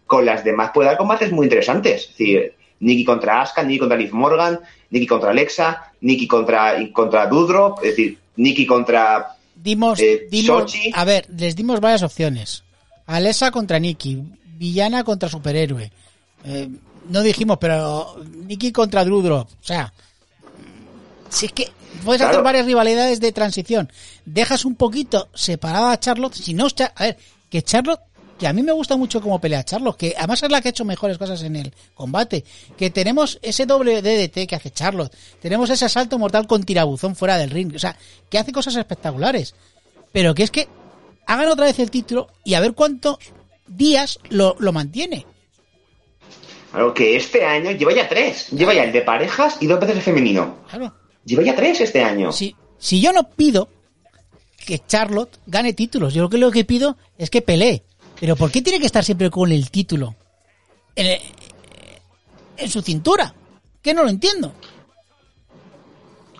con 0.06 0.24
las 0.26 0.42
demás 0.42 0.72
puede 0.74 0.88
dar 0.88 0.96
combates 0.98 1.30
muy 1.30 1.46
interesantes. 1.46 2.02
Es 2.02 2.08
decir, 2.08 2.54
Nikki 2.80 3.04
contra 3.04 3.40
Asuka, 3.42 3.62
Nikki 3.62 3.78
contra 3.78 3.96
Liv 3.96 4.12
Morgan, 4.12 4.58
Nikki 4.90 5.06
contra 5.06 5.30
Alexa, 5.30 5.92
Nikki 6.00 6.26
contra, 6.26 6.74
contra 6.92 7.26
Dudrop, 7.26 7.78
es 7.78 7.90
decir, 7.90 8.18
Nikki 8.36 8.66
contra... 8.66 9.36
Dimos, 9.54 10.00
Eh, 10.00 10.26
dimos, 10.28 10.74
a 10.92 11.04
ver, 11.04 11.26
les 11.38 11.54
dimos 11.54 11.78
varias 11.80 12.02
opciones. 12.02 12.64
Alessa 13.06 13.52
contra 13.52 13.78
Nicky, 13.78 14.20
villana 14.58 15.04
contra 15.04 15.28
superhéroe. 15.28 15.92
Eh, 16.44 16.68
no 17.08 17.22
dijimos, 17.22 17.58
pero 17.60 18.16
Nicky 18.46 18.72
contra 18.72 19.04
Drudrop. 19.04 19.48
O 19.48 19.64
sea, 19.64 19.92
si 21.28 21.46
es 21.46 21.52
que 21.52 21.70
puedes 22.04 22.20
Claro. 22.20 22.32
hacer 22.32 22.44
varias 22.44 22.66
rivalidades 22.66 23.20
de 23.20 23.32
transición. 23.32 23.90
Dejas 24.24 24.64
un 24.64 24.74
poquito 24.74 25.28
separada 25.34 25.92
a 25.92 26.00
Charlotte. 26.00 26.34
Si 26.34 26.54
no, 26.54 26.66
a 26.96 27.02
ver, 27.02 27.18
que 27.50 27.62
Charlotte, 27.62 28.00
que 28.38 28.46
a 28.46 28.52
mí 28.52 28.62
me 28.62 28.72
gusta 28.72 28.96
mucho 28.96 29.20
cómo 29.20 29.40
pelea 29.40 29.64
Charlotte, 29.64 29.96
que 29.96 30.14
además 30.16 30.42
es 30.42 30.50
la 30.50 30.60
que 30.60 30.68
ha 30.68 30.70
hecho 30.70 30.84
mejores 30.84 31.18
cosas 31.18 31.42
en 31.42 31.56
el 31.56 31.72
combate. 31.94 32.44
Que 32.76 32.90
tenemos 32.90 33.38
ese 33.42 33.66
doble 33.66 34.02
DDT 34.02 34.46
que 34.48 34.56
hace 34.56 34.70
Charlotte. 34.70 35.14
Tenemos 35.40 35.70
ese 35.70 35.84
asalto 35.84 36.18
mortal 36.18 36.46
con 36.46 36.64
tirabuzón 36.64 37.14
fuera 37.16 37.38
del 37.38 37.50
ring. 37.50 37.74
O 37.74 37.78
sea, 37.78 37.96
que 38.28 38.38
hace 38.38 38.52
cosas 38.52 38.76
espectaculares. 38.76 39.54
Pero 40.12 40.34
que 40.34 40.42
es 40.42 40.50
que 40.50 40.68
hagan 41.26 41.48
otra 41.48 41.66
vez 41.66 41.78
el 41.78 41.90
título 41.90 42.28
y 42.44 42.54
a 42.54 42.60
ver 42.60 42.72
cuántos 42.74 43.16
días 43.66 44.18
lo, 44.28 44.56
lo 44.58 44.72
mantiene. 44.72 45.24
Claro, 46.72 46.92
que 46.94 47.16
este 47.16 47.44
año 47.44 47.70
lleva 47.72 47.92
ya 47.92 48.08
tres. 48.08 48.48
Lleva 48.50 48.72
ya 48.74 48.84
el 48.84 48.92
de 48.92 49.02
parejas 49.02 49.58
y 49.60 49.66
dos 49.66 49.78
veces 49.78 49.96
el 49.96 50.02
femenino. 50.02 50.56
Claro. 50.70 50.92
Lleva 51.24 51.42
ya 51.42 51.54
tres 51.54 51.80
este 51.82 52.02
año. 52.02 52.32
Si, 52.32 52.56
si 52.78 53.00
yo 53.00 53.12
no 53.12 53.28
pido 53.28 53.68
que 54.66 54.78
Charlotte 54.86 55.38
gane 55.46 55.72
títulos, 55.74 56.14
yo 56.14 56.22
lo 56.22 56.30
que 56.30 56.38
lo 56.38 56.50
que 56.50 56.64
pido 56.64 56.96
es 57.18 57.28
que 57.30 57.42
pelee. 57.42 57.82
Pero 58.18 58.36
¿por 58.36 58.50
qué 58.50 58.62
tiene 58.62 58.78
que 58.80 58.86
estar 58.86 59.04
siempre 59.04 59.30
con 59.30 59.52
el 59.52 59.70
título 59.70 60.14
en, 60.96 61.20
en 62.56 62.70
su 62.70 62.80
cintura? 62.80 63.34
Que 63.82 63.92
no 63.92 64.04
lo 64.04 64.08
entiendo. 64.08 64.52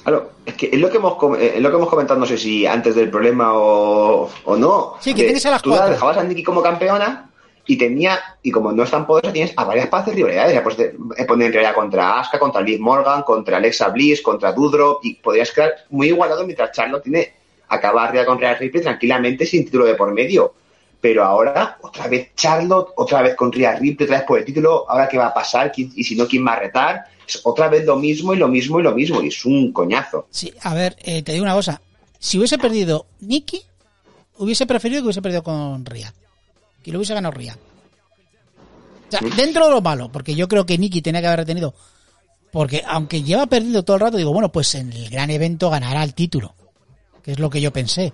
Claro, 0.05 0.33
es 0.47 0.55
que 0.55 0.67
es 0.73 0.81
lo 0.81 0.91
que 0.91 0.97
hemos 0.97 1.17
eh, 1.39 1.53
es 1.57 1.61
lo 1.63 1.71
que 1.71 1.77
hemos 1.77 1.89
comentado, 1.89 2.19
no 2.19 2.27
sé 2.27 2.37
si 2.37 2.67
antes 2.67 2.95
del 2.95 3.11
problema 3.11 3.53
o, 3.55 4.29
o 4.45 4.57
no. 4.57 4.95
Sí, 5.01 5.13
que 5.15 5.21
De- 5.23 5.27
tienes 5.29 5.47
a 5.47 5.51
las 5.53 5.63
tú 5.63 5.71
cuatro. 5.71 5.91
dejabas 5.91 6.17
a 6.19 6.25
Nikki 6.25 6.43
como 6.43 6.63
campeona 6.63 7.31
y 7.67 7.77
tenía, 7.77 8.19
y 8.43 8.51
como 8.51 8.73
no 8.73 8.83
es 8.83 8.91
tan 8.91 9.07
poderosa, 9.07 9.33
tienes 9.33 9.53
a 9.57 9.65
varias 9.65 9.89
hacer 9.93 10.15
rivalidades. 10.15 10.55
Ya 10.55 10.63
puedes 10.63 10.79
de- 10.79 10.97
eh, 11.17 11.25
poner 11.25 11.49
en 11.49 11.53
realidad 11.53 11.75
contra 11.75 12.19
Asuka, 12.19 12.39
contra 12.39 12.61
Liv 12.61 12.81
Morgan, 12.81 13.23
contra 13.23 13.59
Alexa 13.59 13.89
Bliss, 13.89 14.21
contra 14.21 14.53
Dudrop, 14.53 15.05
y 15.05 15.15
podrías 15.15 15.51
quedar 15.53 15.73
muy 15.91 16.09
igualado 16.09 16.45
mientras 16.45 16.73
Charlotte 16.73 17.03
tiene 17.05 17.33
acabar 17.69 18.09
arriba 18.09 18.27
con 18.27 18.39
Rhea 18.39 18.55
Ripley 18.55 18.83
tranquilamente 18.83 19.47
sin 19.47 19.65
título 19.65 19.85
de 19.87 19.95
por 19.95 20.13
medio. 20.13 20.55
Pero 21.01 21.25
ahora, 21.25 21.79
otra 21.83 22.07
vez 22.07 22.31
Charlotte, 22.37 22.91
otra 22.97 23.23
vez 23.23 23.35
con 23.35 23.51
Rhea 23.53 23.77
Ripley, 23.77 24.05
otra 24.07 24.19
vez 24.19 24.27
por 24.27 24.39
el 24.39 24.45
título, 24.45 24.85
ahora 24.89 25.09
qué 25.09 25.19
va 25.19 25.27
a 25.29 25.35
pasar, 25.35 25.73
¿Quién- 25.73 25.93
y 25.95 26.05
si 26.05 26.15
no, 26.17 26.27
quién 26.27 26.47
va 26.47 26.53
a 26.55 26.61
retar. 26.61 27.05
Es 27.27 27.41
otra 27.45 27.69
vez 27.69 27.85
lo 27.85 27.97
mismo 27.97 28.35
y 28.35 28.37
lo 28.37 28.49
mismo 28.49 28.79
y 28.81 28.83
lo 28.83 28.93
mismo, 28.93 29.23
y 29.23 29.29
es 29.29 29.45
un 29.45 29.73
coñazo. 29.73 30.27
Sí, 30.31 30.53
a 30.63 30.75
ver, 30.75 30.97
eh, 31.05 31.23
te 31.23 31.33
digo 31.33 31.45
una 31.45 31.55
cosa. 31.55 31.81
Si 32.19 32.39
hubiese 32.39 32.59
perdido 32.59 33.07
Nikki, 33.21 33.63
hubiese 34.39 34.67
preferido 34.67 35.01
que 35.01 35.07
hubiese 35.07 35.23
perdido 35.23 35.43
con 35.43 35.85
Ria. 35.87 36.13
Que 36.83 36.91
lo 36.91 36.99
hubiese 36.99 37.15
ganado 37.15 37.33
Ria. 37.33 37.57
O 39.09 39.11
sea, 39.11 39.21
dentro 39.37 39.67
de 39.67 39.71
lo 39.71 39.81
malo, 39.81 40.11
porque 40.11 40.35
yo 40.35 40.49
creo 40.49 40.65
que 40.65 40.79
Nikki 40.79 41.03
tenía 41.03 41.21
que 41.21 41.27
haber 41.27 41.41
retenido. 41.41 41.75
Porque 42.51 42.83
aunque 42.87 43.23
lleva 43.23 43.47
perdido 43.47 43.83
todo 43.83 43.97
el 43.97 44.03
rato, 44.03 44.17
digo, 44.17 44.33
bueno, 44.33 44.51
pues 44.53 44.75
en 44.75 44.93
el 44.93 45.09
gran 45.09 45.31
evento 45.31 45.71
ganará 45.71 46.03
el 46.03 46.15
título. 46.15 46.55
Que 47.23 47.33
es 47.33 47.39
lo 47.39 47.49
que 47.49 47.61
yo 47.61 47.73
pensé. 47.73 48.13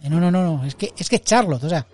Eh, 0.00 0.08
No, 0.08 0.20
no, 0.20 0.30
no, 0.30 0.42
no. 0.42 0.64
Es 0.64 0.74
que 0.74 0.92
es 0.96 1.08
que 1.08 1.20
Charlotte, 1.20 1.64
o 1.64 1.68
sea. 1.68 1.86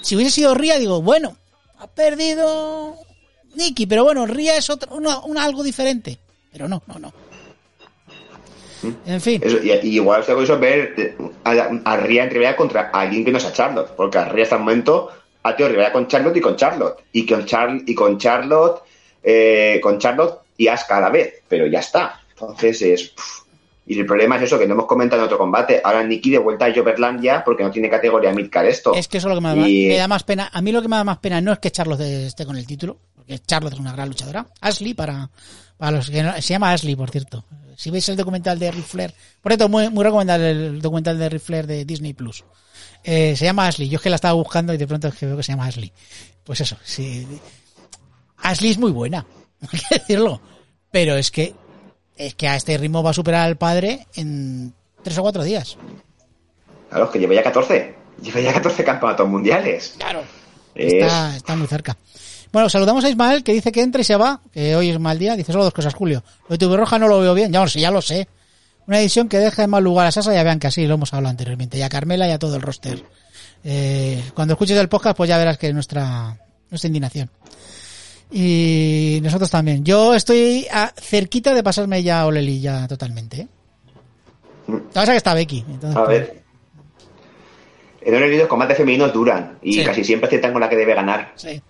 Si 0.00 0.16
hubiese 0.16 0.30
sido 0.32 0.54
Ria, 0.54 0.78
digo, 0.78 1.02
bueno, 1.02 1.36
ha 1.78 1.86
perdido 1.88 2.96
Nikki, 3.54 3.86
pero 3.86 4.04
bueno, 4.04 4.26
Ria 4.26 4.56
es 4.56 4.70
otro, 4.70 4.94
una, 4.94 5.18
una 5.20 5.44
algo 5.44 5.62
diferente. 5.62 6.18
Pero 6.52 6.68
no, 6.68 6.82
no, 6.86 6.98
no. 6.98 7.12
En 9.06 9.20
fin. 9.20 9.40
Eso, 9.44 9.58
y, 9.62 9.70
y 9.72 9.94
igual 9.96 10.20
está 10.20 10.34
curioso 10.34 10.58
ver 10.58 11.16
a, 11.44 11.50
a 11.84 11.96
Ria 11.96 12.24
en 12.24 12.30
rivalidad 12.30 12.56
contra 12.56 12.90
alguien 12.92 13.24
que 13.24 13.32
no 13.32 13.40
sea 13.40 13.52
Charlotte, 13.52 13.90
porque 13.96 14.18
a 14.18 14.24
Ria 14.26 14.44
hasta 14.44 14.56
el 14.56 14.62
momento 14.62 15.10
ha 15.42 15.56
tenido 15.56 15.92
con 15.92 16.06
Charlotte 16.08 16.36
y 16.36 16.40
con 16.40 16.56
Charlotte, 16.56 16.96
y 17.12 17.26
con, 17.26 17.44
Char 17.46 17.78
y 17.86 17.94
con 17.94 18.18
Charlotte, 18.18 18.82
eh, 19.22 19.80
con 19.82 19.98
Charlotte 19.98 20.40
y 20.56 20.68
Asuka 20.68 20.98
a 20.98 21.00
la 21.00 21.10
vez, 21.10 21.42
pero 21.48 21.66
ya 21.66 21.80
está. 21.80 22.20
Entonces 22.30 22.82
es. 22.82 23.08
pff. 23.08 23.38
Y 23.90 23.98
el 23.98 24.04
problema 24.04 24.36
es 24.36 24.42
eso, 24.42 24.58
que 24.58 24.66
no 24.66 24.74
hemos 24.74 24.84
comentado 24.86 25.22
en 25.22 25.26
otro 25.26 25.38
combate. 25.38 25.80
Ahora 25.82 26.04
Nikki 26.04 26.30
de 26.30 26.36
vuelta 26.38 26.66
a 26.66 26.74
Joverland 26.74 27.22
ya, 27.22 27.42
porque 27.42 27.62
no 27.62 27.70
tiene 27.70 27.88
categoría 27.88 28.34
midcar 28.34 28.66
esto. 28.66 28.92
Es 28.92 29.08
que 29.08 29.16
eso 29.16 29.28
es 29.28 29.34
lo 29.34 29.40
que 29.40 29.46
me 29.46 29.56
da, 29.58 29.66
Y- 29.66 29.88
me 29.88 29.96
da 29.96 30.06
más 30.06 30.24
pena. 30.24 30.50
A 30.52 30.60
mí 30.60 30.72
lo 30.72 30.82
que 30.82 30.88
me 30.88 30.96
da 30.96 31.04
más 31.04 31.16
pena 31.18 31.40
no 31.40 31.52
es 31.52 31.58
que 31.58 31.70
Charlotte 31.70 32.02
esté 32.02 32.44
con 32.44 32.56
el 32.58 32.66
título, 32.66 32.98
porque 33.14 33.38
Charlotte 33.38 33.72
es 33.72 33.78
una 33.80 33.92
gran 33.92 34.08
luchadora. 34.08 34.46
Ashley, 34.60 34.92
para, 34.92 35.30
para 35.78 35.92
los 35.92 36.10
que 36.10 36.22
no, 36.22 36.34
se 36.34 36.42
llama 36.42 36.72
Ashley, 36.72 36.96
por 36.96 37.08
cierto. 37.10 37.44
Si 37.78 37.90
veis 37.92 38.08
el 38.08 38.16
documental 38.16 38.58
de 38.58 38.72
Ric 38.72 38.84
Flair, 38.84 39.14
por 39.40 39.52
cierto, 39.52 39.68
muy, 39.68 39.88
muy 39.88 40.02
recomendable 40.02 40.50
el 40.50 40.82
documental 40.82 41.16
de 41.16 41.28
Ric 41.28 41.40
Flair 41.42 41.64
de 41.68 41.84
Disney 41.84 42.12
Plus. 42.12 42.44
Eh, 43.04 43.36
se 43.36 43.44
llama 43.44 43.68
Ashley. 43.68 43.88
Yo 43.88 43.96
es 43.98 44.02
que 44.02 44.10
la 44.10 44.16
estaba 44.16 44.34
buscando 44.34 44.74
y 44.74 44.76
de 44.78 44.86
pronto 44.88 45.06
es 45.06 45.14
que 45.14 45.26
veo 45.26 45.36
que 45.36 45.44
se 45.44 45.52
llama 45.52 45.66
Ashley. 45.66 45.92
Pues 46.42 46.60
eso, 46.60 46.76
sí. 46.82 47.24
Ashley 48.38 48.72
es 48.72 48.78
muy 48.78 48.90
buena, 48.90 49.24
hay 49.72 49.78
que 49.78 49.94
decirlo. 49.98 50.40
Pero 50.90 51.14
es 51.16 51.30
que, 51.30 51.54
es 52.16 52.34
que 52.34 52.48
a 52.48 52.56
este 52.56 52.76
ritmo 52.78 53.02
va 53.04 53.10
a 53.10 53.14
superar 53.14 53.46
al 53.46 53.56
padre 53.56 54.08
en 54.16 54.74
tres 55.04 55.16
o 55.18 55.22
cuatro 55.22 55.44
días. 55.44 55.76
Claro, 56.90 57.04
es 57.04 57.10
que 57.10 57.18
lleva 57.20 57.34
ya 57.34 57.42
14. 57.44 57.94
Lleva 58.22 58.40
ya 58.40 58.52
14 58.54 58.82
campeonatos 58.82 59.28
mundiales. 59.28 59.94
Claro. 59.98 60.22
Es- 60.74 60.94
Está, 60.94 61.36
está 61.36 61.54
muy 61.56 61.68
cerca. 61.68 61.96
Bueno, 62.52 62.68
saludamos 62.68 63.04
a 63.04 63.10
Ismael 63.10 63.44
que 63.44 63.52
dice 63.52 63.70
que 63.72 63.82
entra 63.82 64.00
y 64.00 64.04
se 64.04 64.16
va, 64.16 64.40
que 64.52 64.74
hoy 64.74 64.90
es 64.90 64.98
mal 64.98 65.18
día. 65.18 65.36
Dice 65.36 65.52
solo 65.52 65.64
dos 65.64 65.74
cosas, 65.74 65.94
Julio. 65.94 66.22
Lo 66.48 66.54
de 66.54 66.58
tu 66.58 66.74
roja 66.76 66.98
no 66.98 67.06
lo 67.08 67.20
veo 67.20 67.34
bien, 67.34 67.52
ya 67.52 67.60
lo 67.60 67.68
sé, 67.68 67.80
ya 67.80 67.90
lo 67.90 68.00
sé. 68.00 68.28
Una 68.86 69.00
edición 69.00 69.28
que 69.28 69.38
deja 69.38 69.64
en 69.64 69.70
mal 69.70 69.84
lugar 69.84 70.06
a 70.06 70.10
Sasa 70.12 70.32
y 70.34 70.38
a 70.38 70.42
Bianca, 70.42 70.70
sí, 70.70 70.86
lo 70.86 70.94
hemos 70.94 71.12
hablado 71.12 71.30
anteriormente, 71.30 71.76
y 71.76 71.82
a 71.82 71.90
Carmela 71.90 72.26
y 72.26 72.30
a 72.30 72.38
todo 72.38 72.56
el 72.56 72.62
roster. 72.62 73.02
Eh, 73.64 74.22
cuando 74.34 74.54
escuches 74.54 74.78
el 74.78 74.88
podcast, 74.88 75.16
pues 75.16 75.28
ya 75.28 75.36
verás 75.36 75.58
que 75.58 75.72
nuestra, 75.74 76.38
nuestra 76.70 76.86
indignación. 76.88 77.30
Y 78.30 79.20
nosotros 79.22 79.50
también. 79.50 79.84
Yo 79.84 80.14
estoy 80.14 80.66
a- 80.72 80.92
cerquita 80.96 81.52
de 81.54 81.62
pasarme 81.62 82.02
ya 82.02 82.20
a 82.20 82.26
Oleli 82.26 82.60
ya 82.60 82.86
totalmente. 82.88 83.42
¿eh? 83.42 83.48
Lo 84.68 84.82
que 85.04 85.16
está 85.16 85.34
Becky. 85.34 85.64
entonces, 85.68 85.96
A 85.96 86.04
pues, 86.04 86.18
ver. 86.20 86.42
En 88.02 88.14
el 88.14 88.38
los 88.38 88.46
combates 88.48 88.76
femeninos 88.76 89.12
duran 89.12 89.58
y 89.62 89.74
Sí. 89.74 89.84
casi 89.84 90.04
siempre 90.04 90.28
aciertan 90.28 90.52
con 90.52 90.60
la 90.60 90.68
que 90.68 90.76
debe 90.76 90.94
ganar. 90.94 91.32
sí. 91.36 91.60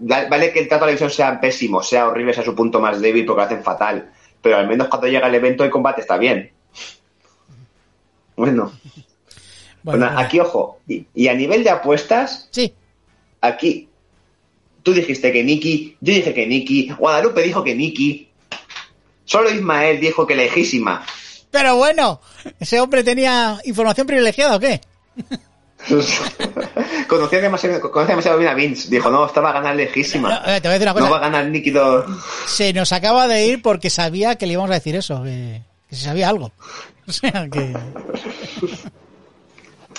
Vale 0.00 0.52
que 0.52 0.60
el 0.60 0.68
trato 0.68 0.84
a 0.84 0.86
la 0.86 0.96
televisión 0.96 1.10
sea 1.10 1.40
pésimo, 1.40 1.82
sea 1.82 2.08
horrible, 2.08 2.34
sea 2.34 2.44
su 2.44 2.54
punto 2.54 2.80
más 2.80 3.00
débil 3.00 3.24
porque 3.24 3.40
lo 3.40 3.46
hacen 3.46 3.62
fatal. 3.62 4.10
Pero 4.40 4.56
al 4.56 4.66
menos 4.66 4.88
cuando 4.88 5.06
llega 5.08 5.28
el 5.28 5.34
evento 5.34 5.64
el 5.64 5.70
combate 5.70 6.00
está 6.00 6.16
bien. 6.18 6.50
Bueno, 8.36 8.72
Bueno, 9.82 10.06
bueno, 10.06 10.18
aquí 10.18 10.40
ojo. 10.40 10.80
Y, 10.88 11.06
y 11.14 11.28
a 11.28 11.34
nivel 11.34 11.62
de 11.64 11.70
apuestas, 11.70 12.48
sí. 12.50 12.72
aquí 13.40 13.88
tú 14.82 14.92
dijiste 14.92 15.32
que 15.32 15.44
Nikki, 15.44 15.96
yo 16.00 16.14
dije 16.14 16.34
que 16.34 16.46
Nikki, 16.46 16.90
Guadalupe 16.90 17.42
dijo 17.42 17.62
que 17.62 17.74
Nikki, 17.74 18.28
solo 19.24 19.50
Ismael 19.50 20.00
dijo 20.00 20.26
que 20.26 20.34
lejísima. 20.34 21.04
Pero 21.50 21.76
bueno, 21.76 22.20
ese 22.58 22.80
hombre 22.80 23.04
tenía 23.04 23.58
información 23.64 24.06
privilegiada 24.06 24.56
o 24.56 24.60
qué? 24.60 24.80
conocía, 27.08 27.40
demasiado, 27.40 27.80
conocía 27.90 28.12
demasiado 28.12 28.38
bien 28.38 28.50
a 28.50 28.54
Vince. 28.54 28.88
Dijo, 28.88 29.10
no, 29.10 29.26
esta 29.26 29.40
va 29.40 29.50
a 29.50 29.54
ganar 29.54 29.76
lejísima. 29.76 30.28
No, 30.28 30.52
eh, 30.52 30.60
te 30.60 30.68
voy 30.68 30.76
a 30.76 30.78
decir 30.78 30.90
una 30.92 31.00
No 31.00 31.10
va 31.10 31.16
a 31.18 31.20
ganar 31.30 31.50
dos. 31.72 32.04
Se 32.46 32.72
nos 32.72 32.92
acaba 32.92 33.26
de 33.28 33.46
ir 33.46 33.62
porque 33.62 33.90
sabía 33.90 34.36
que 34.36 34.46
le 34.46 34.52
íbamos 34.54 34.70
a 34.70 34.74
decir 34.74 34.96
eso, 34.96 35.22
que, 35.22 35.62
que 35.88 35.96
se 35.96 36.04
sabía 36.04 36.28
algo. 36.28 36.52
O 37.04 37.10
sea 37.10 37.48
que. 37.50 37.74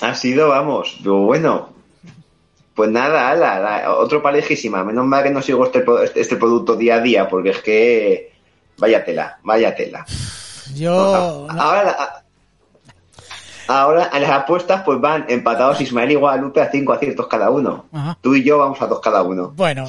Ha 0.02 0.16
sido, 0.16 0.50
vamos, 0.50 0.98
pero 1.04 1.18
bueno. 1.20 1.70
Pues 2.76 2.90
nada, 2.90 3.30
ala, 3.30 3.60
la- 3.60 3.94
otro 3.96 4.24
parejísima. 4.24 4.84
Menos 4.86 5.06
mal 5.06 5.22
que 5.22 5.30
no 5.30 5.42
sigo 5.42 5.66
este, 5.66 5.84
este- 6.06 6.22
este 6.22 6.36
producto 6.38 6.76
día 6.78 6.96
a 6.96 7.00
día, 7.02 7.28
porque 7.28 7.50
es 7.52 7.60
que. 7.60 8.34
Vaya 8.78 9.04
tela, 9.06 9.38
vaya 9.44 9.76
tela. 9.76 10.06
Yo... 10.74 11.48
no- 11.52 11.62
Ahora, 11.62 11.84
la- 11.84 12.22
ahora 13.68 14.05
a 14.05 14.20
las 14.20 14.32
apuestas, 14.32 14.84
pues 14.84 14.99
van 14.99 15.26
empatados 15.30 15.82
Ismael 15.82 16.11
y 16.11 16.16
Guadalupe 16.16 16.61
a 16.61 16.72
cinco 16.72 16.93
aciertos 16.93 17.28
cada 17.28 17.49
uno. 17.49 17.86
Ajá. 17.91 18.18
Tú 18.22 18.36
y 18.36 18.43
yo 18.43 18.57
vamos 18.57 18.82
a 18.82 18.88
dos 18.88 18.99
cada 18.99 19.24
uno. 19.24 19.53
Bueno. 19.55 19.86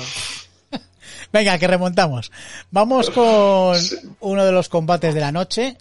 Venga, 1.32 1.58
que 1.58 1.66
remontamos. 1.66 2.30
Vamos 2.70 3.10
con 3.10 3.76
uno 4.20 4.44
de 4.44 4.52
los 4.52 4.68
combates 4.68 5.14
de 5.14 5.20
la 5.20 5.32
noche, 5.32 5.76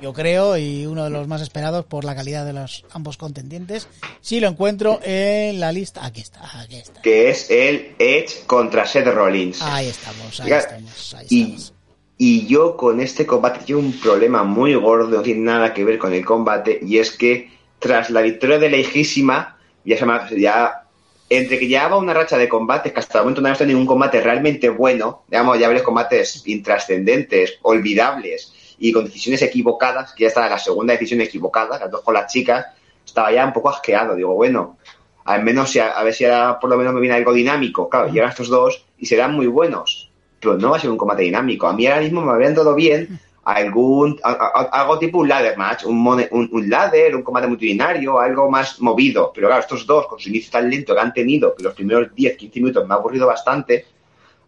yo 0.00 0.12
creo, 0.12 0.56
y 0.56 0.86
uno 0.86 1.04
de 1.04 1.10
los 1.10 1.26
más 1.26 1.42
esperados 1.42 1.84
por 1.84 2.04
la 2.04 2.14
calidad 2.14 2.46
de 2.46 2.52
los 2.52 2.84
ambos 2.90 3.16
contendientes. 3.16 3.88
Si 4.20 4.40
lo 4.40 4.48
encuentro 4.48 5.00
en 5.02 5.60
la 5.60 5.72
lista. 5.72 6.04
Aquí 6.04 6.20
está, 6.20 6.60
aquí 6.60 6.76
está. 6.76 7.02
Que 7.02 7.30
es 7.30 7.50
el 7.50 7.94
Edge 7.98 8.44
contra 8.46 8.86
Seth 8.86 9.08
Rollins. 9.08 9.60
Ahí 9.62 9.88
estamos, 9.88 10.40
ahí 10.40 10.44
Mira, 10.46 10.58
estamos, 10.58 11.14
ahí 11.14 11.26
y, 11.28 11.42
estamos. 11.42 11.72
Y 12.18 12.46
yo 12.46 12.76
con 12.76 13.00
este 13.00 13.26
combate 13.26 13.60
tengo 13.66 13.80
un 13.80 13.92
problema 14.00 14.42
muy 14.42 14.74
gordo, 14.74 15.08
no 15.16 15.22
tiene 15.22 15.40
nada 15.40 15.72
que 15.72 15.84
ver 15.84 15.98
con 15.98 16.12
el 16.12 16.24
combate, 16.24 16.78
y 16.82 16.98
es 16.98 17.16
que 17.16 17.50
tras 17.78 18.10
la 18.10 18.22
victoria 18.22 18.58
de 18.58 18.70
Lejísima, 18.70 19.56
ya 19.84 19.96
se 19.96 20.04
ha- 20.04 20.28
ya 20.36 20.82
entre 21.30 21.58
que 21.58 21.68
llevaba 21.68 21.98
una 21.98 22.14
racha 22.14 22.38
de 22.38 22.48
combates 22.48 22.92
que 22.92 22.98
hasta 23.00 23.18
el 23.18 23.24
momento 23.24 23.40
no 23.40 23.46
habíamos 23.46 23.58
tenido 23.58 23.78
ningún 23.78 23.86
combate 23.94 24.20
realmente 24.20 24.68
bueno, 24.70 25.22
digamos, 25.28 25.58
ya 25.58 25.66
varios 25.68 25.84
combates 25.84 26.42
intrascendentes, 26.46 27.58
olvidables 27.62 28.52
y 28.78 28.92
con 28.92 29.04
decisiones 29.04 29.42
equivocadas, 29.42 30.12
que 30.14 30.22
ya 30.24 30.28
estaba 30.28 30.48
la 30.48 30.58
segunda 30.58 30.94
decisión 30.94 31.20
equivocada, 31.20 31.78
las 31.78 31.90
dos 31.90 32.00
con 32.02 32.14
las 32.14 32.32
chicas, 32.32 32.66
estaba 33.04 33.30
ya 33.32 33.44
un 33.44 33.52
poco 33.52 33.68
asqueado. 33.70 34.14
Digo, 34.14 34.34
bueno, 34.34 34.78
al 35.24 35.42
menos 35.44 35.76
a, 35.76 35.90
a 35.98 36.02
ver 36.02 36.14
si 36.14 36.24
ahora 36.24 36.58
por 36.58 36.70
lo 36.70 36.76
menos 36.76 36.94
me 36.94 37.00
viene 37.00 37.16
algo 37.16 37.32
dinámico. 37.32 37.88
Claro, 37.88 38.08
llegan 38.08 38.30
estos 38.30 38.48
dos 38.48 38.84
y 38.98 39.06
serán 39.06 39.34
muy 39.34 39.46
buenos, 39.48 40.07
pero 40.40 40.56
no 40.56 40.70
va 40.70 40.76
a 40.76 40.80
ser 40.80 40.90
un 40.90 40.96
combate 40.96 41.22
dinámico. 41.22 41.66
A 41.66 41.72
mí 41.72 41.86
ahora 41.86 42.00
mismo 42.02 42.20
me 42.22 42.30
habrían 42.32 42.54
dado 42.54 42.74
bien 42.74 43.18
algún 43.44 44.18
a- 44.22 44.30
a- 44.30 44.60
a- 44.60 44.80
algo 44.82 44.98
tipo 44.98 45.18
un 45.18 45.28
ladder 45.28 45.56
match, 45.56 45.84
un, 45.84 46.06
un, 46.30 46.48
un 46.52 46.70
ladder, 46.70 47.16
un 47.16 47.22
combate 47.22 47.46
multitudinario, 47.46 48.20
algo 48.20 48.50
más 48.50 48.80
movido. 48.80 49.32
Pero 49.34 49.48
claro, 49.48 49.62
estos 49.62 49.86
dos, 49.86 50.06
con 50.06 50.18
su 50.18 50.28
inicio 50.28 50.50
tan 50.52 50.68
lento 50.68 50.94
que 50.94 51.00
han 51.00 51.12
tenido, 51.14 51.54
que 51.54 51.62
los 51.62 51.74
primeros 51.74 52.14
10, 52.14 52.36
15 52.36 52.60
minutos 52.60 52.86
me 52.86 52.94
ha 52.94 52.98
aburrido 52.98 53.26
bastante, 53.26 53.86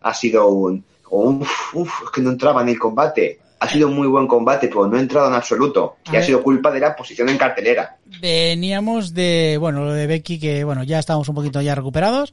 ha 0.02 0.12
sido 0.14 0.48
un, 0.48 0.84
uf, 1.10 1.74
uf, 1.74 1.92
es 2.04 2.10
que 2.10 2.20
no 2.20 2.30
entraba 2.30 2.62
en 2.62 2.68
el 2.68 2.78
combate. 2.78 3.38
Ha 3.62 3.68
sido 3.68 3.88
un 3.88 3.94
muy 3.96 4.06
buen 4.08 4.26
combate, 4.26 4.68
pero 4.68 4.86
no 4.86 4.96
ha 4.96 5.00
entrado 5.00 5.28
en 5.28 5.34
absoluto. 5.34 5.96
A 6.06 6.14
Y 6.14 6.16
ha 6.16 6.22
sido 6.22 6.42
culpa 6.42 6.70
de 6.70 6.80
la 6.80 6.96
posición 6.96 7.28
en 7.28 7.36
cartelera. 7.38 7.96
Veníamos 8.20 9.12
de, 9.14 9.56
bueno, 9.60 9.84
lo 9.84 9.92
de 9.92 10.06
Becky, 10.06 10.38
que 10.38 10.64
bueno, 10.64 10.82
ya 10.84 10.98
estábamos 10.98 11.28
un 11.28 11.34
poquito 11.34 11.60
ya 11.60 11.74
recuperados, 11.74 12.32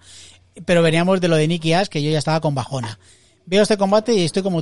pero 0.65 0.81
veníamos 0.81 1.19
de 1.21 1.27
lo 1.27 1.35
de 1.35 1.47
Nicky 1.47 1.73
Ash, 1.73 1.87
que 1.87 2.01
yo 2.01 2.09
ya 2.11 2.17
estaba 2.19 2.39
con 2.39 2.55
bajona. 2.55 2.97
Veo 3.47 3.63
este 3.63 3.77
combate 3.77 4.13
y 4.13 4.25
estoy 4.25 4.43
como, 4.43 4.61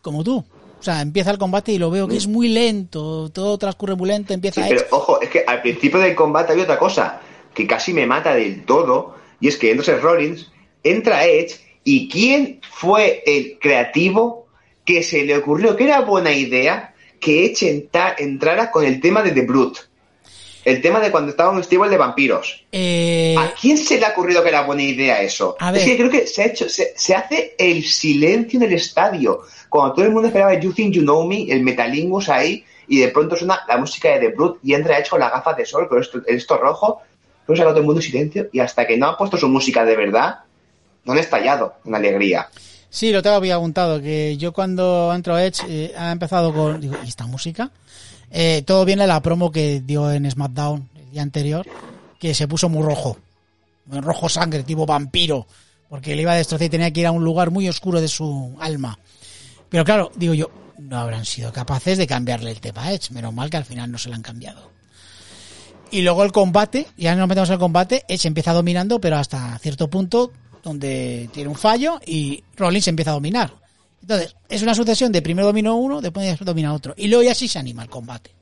como 0.00 0.22
tú. 0.22 0.44
O 0.78 0.82
sea, 0.82 1.00
empieza 1.00 1.30
el 1.32 1.38
combate 1.38 1.72
y 1.72 1.78
lo 1.78 1.90
veo 1.90 2.06
que 2.06 2.16
es 2.16 2.26
muy 2.28 2.48
lento, 2.48 3.30
todo 3.30 3.56
transcurre 3.58 3.96
muy 3.96 4.08
lento, 4.08 4.28
Sí, 4.28 4.34
empieza 4.34 4.62
pero 4.68 4.80
Edge. 4.80 4.86
ojo, 4.90 5.20
es 5.20 5.30
que 5.30 5.42
al 5.46 5.62
principio 5.62 5.98
del 5.98 6.14
combate 6.14 6.52
había 6.52 6.64
otra 6.64 6.78
cosa 6.78 7.20
que 7.54 7.66
casi 7.66 7.92
me 7.94 8.06
mata 8.06 8.34
del 8.34 8.64
todo, 8.66 9.16
y 9.40 9.48
es 9.48 9.56
que 9.56 9.70
entonces 9.70 10.00
Rollins 10.02 10.52
entra 10.84 11.24
Edge, 11.24 11.56
y 11.82 12.08
¿quién 12.10 12.60
fue 12.70 13.22
el 13.26 13.58
creativo 13.58 14.46
que 14.84 15.02
se 15.02 15.24
le 15.24 15.38
ocurrió 15.38 15.74
que 15.74 15.84
era 15.84 16.02
buena 16.02 16.30
idea 16.32 16.94
que 17.18 17.46
Edge 17.46 17.62
entra- 17.70 18.14
entrara 18.18 18.70
con 18.70 18.84
el 18.84 19.00
tema 19.00 19.22
de 19.22 19.32
The 19.32 19.42
Brute? 19.42 19.80
El 20.66 20.82
tema 20.82 20.98
de 20.98 21.12
cuando 21.12 21.30
estaba 21.30 21.50
en 21.50 21.56
un 21.58 21.62
festival 21.62 21.88
de 21.90 21.96
vampiros. 21.96 22.64
Eh, 22.72 23.36
¿A 23.38 23.54
quién 23.54 23.78
se 23.78 24.00
le 24.00 24.04
ha 24.04 24.10
ocurrido 24.10 24.42
que 24.42 24.48
era 24.48 24.62
buena 24.62 24.82
idea 24.82 25.22
eso? 25.22 25.54
A 25.60 25.70
ver. 25.70 25.80
Es 25.80 25.86
que 25.86 25.96
creo 25.96 26.10
que 26.10 26.26
se 26.26 26.42
ha 26.42 26.46
hecho, 26.46 26.68
se, 26.68 26.92
se 26.96 27.14
hace 27.14 27.54
el 27.56 27.84
silencio 27.84 28.58
en 28.58 28.64
el 28.64 28.72
estadio. 28.72 29.42
Cuando 29.68 29.94
todo 29.94 30.04
el 30.06 30.10
mundo 30.10 30.26
esperaba 30.26 30.58
You 30.58 30.72
Think 30.72 30.94
You 30.94 31.02
Know 31.02 31.24
Me, 31.24 31.48
el 31.48 31.62
Metalingus 31.62 32.28
ahí, 32.28 32.64
y 32.88 32.98
de 32.98 33.06
pronto 33.08 33.36
suena 33.36 33.60
la 33.68 33.76
música 33.76 34.08
de 34.08 34.18
The 34.18 34.28
Brute 34.34 34.58
y 34.64 34.74
entra 34.74 34.98
hecho 34.98 35.10
con 35.10 35.20
las 35.20 35.30
gafas 35.30 35.56
de 35.56 35.64
sol, 35.64 35.88
con 35.88 36.00
esto, 36.00 36.20
esto 36.26 36.56
rojo, 36.56 37.00
luego 37.46 37.56
se 37.56 37.62
ha 37.62 37.66
todo 37.70 37.78
el 37.78 37.86
mundo 37.86 38.00
en 38.00 38.06
silencio, 38.06 38.48
y 38.52 38.58
hasta 38.58 38.88
que 38.88 38.96
no 38.96 39.10
han 39.10 39.16
puesto 39.16 39.36
su 39.36 39.48
música 39.48 39.84
de 39.84 39.94
verdad, 39.94 40.40
no 41.04 41.12
han 41.12 41.18
estallado 41.20 41.74
en 41.84 41.94
alegría. 41.94 42.48
Sí, 42.90 43.12
lo 43.12 43.22
te 43.22 43.28
había 43.28 43.54
apuntado, 43.54 44.02
que 44.02 44.36
yo 44.36 44.52
cuando 44.52 45.12
entro 45.14 45.36
a 45.36 45.44
Edge 45.44 45.62
eh, 45.68 45.94
ha 45.96 46.10
empezado 46.10 46.52
con, 46.52 46.80
digo, 46.80 46.96
¿y 47.04 47.08
esta 47.08 47.26
música? 47.26 47.70
Eh, 48.30 48.62
todo 48.66 48.84
viene 48.84 49.06
la 49.06 49.20
promo 49.22 49.50
que 49.50 49.80
dio 49.80 50.10
en 50.10 50.30
SmackDown 50.30 50.88
el 50.96 51.10
día 51.10 51.22
anterior, 51.22 51.66
que 52.18 52.34
se 52.34 52.48
puso 52.48 52.68
muy 52.68 52.82
rojo, 52.82 53.16
muy 53.86 54.00
rojo 54.00 54.28
sangre, 54.28 54.62
tipo 54.62 54.86
vampiro, 54.86 55.46
porque 55.88 56.14
le 56.16 56.22
iba 56.22 56.32
a 56.32 56.36
destrozar 56.36 56.66
y 56.66 56.70
tenía 56.70 56.90
que 56.90 57.00
ir 57.00 57.06
a 57.06 57.12
un 57.12 57.24
lugar 57.24 57.50
muy 57.50 57.68
oscuro 57.68 58.00
de 58.00 58.08
su 58.08 58.56
alma. 58.60 58.98
Pero 59.68 59.84
claro, 59.84 60.10
digo 60.16 60.34
yo, 60.34 60.50
no 60.78 60.98
habrán 60.98 61.24
sido 61.24 61.52
capaces 61.52 61.98
de 61.98 62.06
cambiarle 62.06 62.50
el 62.50 62.60
tema 62.60 62.84
a 62.84 62.92
Edge, 62.92 63.12
menos 63.12 63.32
mal 63.32 63.50
que 63.50 63.56
al 63.56 63.64
final 63.64 63.90
no 63.90 63.98
se 63.98 64.08
lo 64.08 64.14
han 64.14 64.22
cambiado. 64.22 64.70
Y 65.90 66.02
luego 66.02 66.24
el 66.24 66.32
combate, 66.32 66.86
ya 66.96 67.14
nos 67.14 67.28
metemos 67.28 67.50
el 67.50 67.58
combate, 67.58 68.04
Edge 68.08 68.26
empieza 68.26 68.52
dominando, 68.52 69.00
pero 69.00 69.16
hasta 69.16 69.58
cierto 69.58 69.88
punto 69.88 70.32
donde 70.62 71.30
tiene 71.32 71.48
un 71.48 71.54
fallo 71.54 72.00
y 72.04 72.42
Rollins 72.56 72.88
empieza 72.88 73.12
a 73.12 73.14
dominar. 73.14 73.54
Entonces, 74.02 74.36
es 74.48 74.62
una 74.62 74.74
sucesión 74.74 75.10
de 75.10 75.22
primero 75.22 75.46
domina 75.46 75.72
uno, 75.72 76.00
después 76.00 76.38
domina 76.40 76.72
otro. 76.72 76.94
Y 76.96 77.08
luego 77.08 77.24
ya 77.24 77.34
sí 77.34 77.48
se 77.48 77.58
anima 77.58 77.82
el 77.82 77.88
combate. 77.88 78.36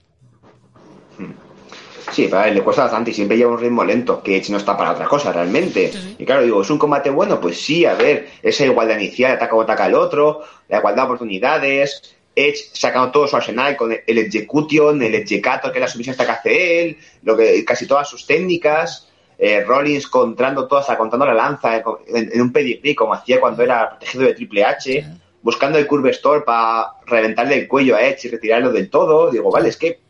Sí, 2.13 2.29
para 2.29 2.49
él 2.49 2.55
le 2.55 2.63
cuesta 2.63 2.83
bastante 2.83 3.11
y 3.11 3.15
siempre 3.15 3.37
lleva 3.37 3.53
un 3.53 3.61
ritmo 3.61 3.83
lento, 3.83 4.23
que 4.23 4.37
Edge 4.37 4.51
no 4.51 4.59
está 4.59 4.77
para 4.77 4.93
otra 4.93 5.07
cosa 5.07 5.33
realmente. 5.33 5.91
Y 6.17 6.25
claro, 6.25 6.43
digo, 6.43 6.63
¿es 6.63 6.71
un 6.71 6.79
combate 6.79 7.11
bueno? 7.11 7.41
Pues 7.41 7.61
sí, 7.61 7.85
a 7.87 7.95
ver, 7.95 8.29
esa 8.41 8.65
igualdad 8.65 8.99
inicial, 8.99 9.33
ataca 9.33 9.51
como 9.51 9.63
ataca 9.63 9.87
el 9.87 9.95
otro, 9.95 10.43
la 10.69 10.79
igualdad 10.79 11.03
de 11.03 11.07
oportunidades, 11.07 12.15
Edge 12.37 12.71
sacando 12.73 13.11
todo 13.11 13.27
su 13.27 13.37
arsenal 13.37 13.77
con 13.77 13.93
el, 13.93 14.19
execution, 14.19 15.03
el 15.03 15.15
execator, 15.15 15.73
que 15.73 15.79
es 15.79 15.81
la 15.81 15.89
sumisión 15.89 16.13
hasta 16.13 16.25
que 16.25 16.31
hace 16.31 16.83
él, 16.83 16.99
lo 17.23 17.37
que, 17.37 17.65
casi 17.65 17.87
todas 17.87 18.09
sus 18.09 18.27
técnicas, 18.27 19.09
eh, 19.39 19.65
Rollins 19.65 20.07
contando 20.07 20.69
todas, 20.69 20.87
contando 20.97 21.27
la 21.27 21.35
lanza 21.35 21.77
en, 21.77 21.85
en 22.33 22.41
un 22.41 22.53
pedigrí, 22.53 22.95
como 22.95 23.15
hacía 23.15 23.41
cuando 23.41 23.63
era 23.63 23.91
protegido 23.91 24.25
de 24.25 24.35
Triple 24.35 24.65
H, 24.65 25.05
buscando 25.45 25.79
el 25.79 25.87
curve 25.87 26.11
store 26.11 26.41
para 26.41 26.95
reventarle 27.07 27.57
el 27.61 27.69
cuello 27.69 27.95
a 27.95 28.03
Edge 28.03 28.25
y 28.27 28.31
retirarlo 28.31 28.73
del 28.73 28.91
todo. 28.91 29.31
Digo, 29.31 29.51
vale, 29.53 29.69
es 29.69 29.77
que 29.77 30.01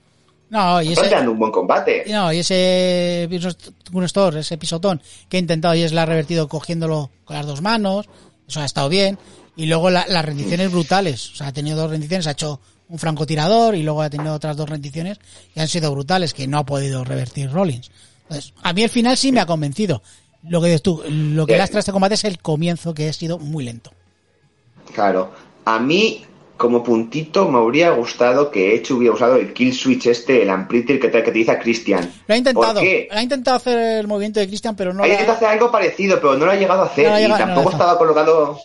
No, 0.49 0.81
y 0.81 0.93
ese, 0.93 1.09
dando 1.11 1.33
un 1.33 1.39
buen 1.39 1.53
combate. 1.53 2.05
no, 2.09 2.33
y 2.33 2.39
ese 2.39 3.29
Store, 4.05 4.41
ese 4.41 4.57
pisotón 4.59 5.03
que 5.29 5.37
ha 5.37 5.41
intentado 5.41 5.75
y 5.75 5.83
es 5.83 5.93
la 5.93 6.03
ha 6.03 6.07
revertido 6.07 6.49
cogiéndolo 6.49 7.11
con 7.25 7.37
las 7.37 7.47
dos 7.47 7.61
manos, 7.61 8.07
eso 8.49 8.61
ha 8.61 8.65
estado 8.65 8.89
bien. 8.89 9.19
Y 9.57 9.67
luego 9.67 9.91
la- 9.91 10.07
las 10.09 10.25
rendiciones 10.25 10.71
brutales, 10.71 11.33
o 11.33 11.35
sea, 11.37 11.49
ha 11.49 11.53
tenido 11.53 11.77
dos 11.77 11.91
rendiciones, 11.91 12.27
ha 12.27 12.33
hecho 12.33 12.61
un 12.89 12.99
francotirador 12.99 13.75
y 13.75 13.83
luego 13.83 14.03
ha 14.03 14.11
tenido 14.11 14.35
otras 14.35 14.57
dos 14.57 14.69
rendiciones 14.69 15.19
que 15.53 15.61
han 15.61 15.69
sido 15.69 15.91
brutales, 15.93 16.35
que 16.35 16.47
no 16.47 16.59
ha 16.59 16.65
podido 16.67 17.03
revertir 17.05 17.51
Rollins. 17.51 17.91
Entonces, 18.23 18.53
a 18.63 18.73
mí 18.73 18.83
el 18.83 18.91
final 18.91 19.17
sí 19.17 19.33
me 19.33 19.41
ha 19.41 19.47
convencido. 19.47 20.03
Lo 20.49 20.61
que 20.61 20.67
dices 20.69 20.83
tú, 20.83 21.03
lo 21.09 21.47
que 21.47 21.53
Bien. 21.53 21.59
lastra 21.61 21.81
este 21.81 21.93
combate 21.93 22.15
es 22.15 22.25
el 22.25 22.39
comienzo, 22.41 22.93
que 22.95 23.09
ha 23.09 23.13
sido 23.13 23.39
muy 23.39 23.65
lento. 23.65 23.91
Claro. 24.93 25.31
A 25.65 25.79
mí, 25.79 26.25
como 26.57 26.83
puntito, 26.85 27.49
me 27.49 27.59
habría 27.59 27.91
gustado 27.91 28.51
que 28.51 28.75
Edge 28.75 28.93
hubiera 28.93 29.15
usado 29.15 29.37
el 29.37 29.53
kill 29.53 29.73
switch 29.73 30.07
este, 30.07 30.43
el 30.43 30.51
amplitter 30.51 31.01
que, 31.01 31.09
te- 31.09 31.23
que 31.23 31.31
utiliza 31.31 31.59
Christian. 31.59 32.11
Lo 32.27 32.35
ha 32.35 32.39
intentado, 32.39 32.75
¿Por 32.75 32.83
qué? 32.83 33.09
lo 33.11 33.19
ha 33.19 33.23
intentado 33.23 33.57
hacer 33.57 33.79
el 34.01 34.07
movimiento 34.07 34.41
de 34.41 34.47
Christian, 34.47 34.77
pero 34.77 34.93
no 34.93 35.03
Ha 35.03 35.09
intentado 35.09 35.33
ha- 35.33 35.37
hacer 35.37 35.49
algo 35.49 35.71
parecido, 35.71 36.21
pero 36.21 36.37
no 36.37 36.45
lo 36.47 36.53
ha 36.53 36.57
llegado 36.57 36.83
a 36.83 36.87
hacer. 36.87 37.11
No 37.11 37.19
y 37.21 37.29
no 37.29 37.37
tampoco 37.37 37.71
estaba 37.71 37.99
colocado. 37.99 38.59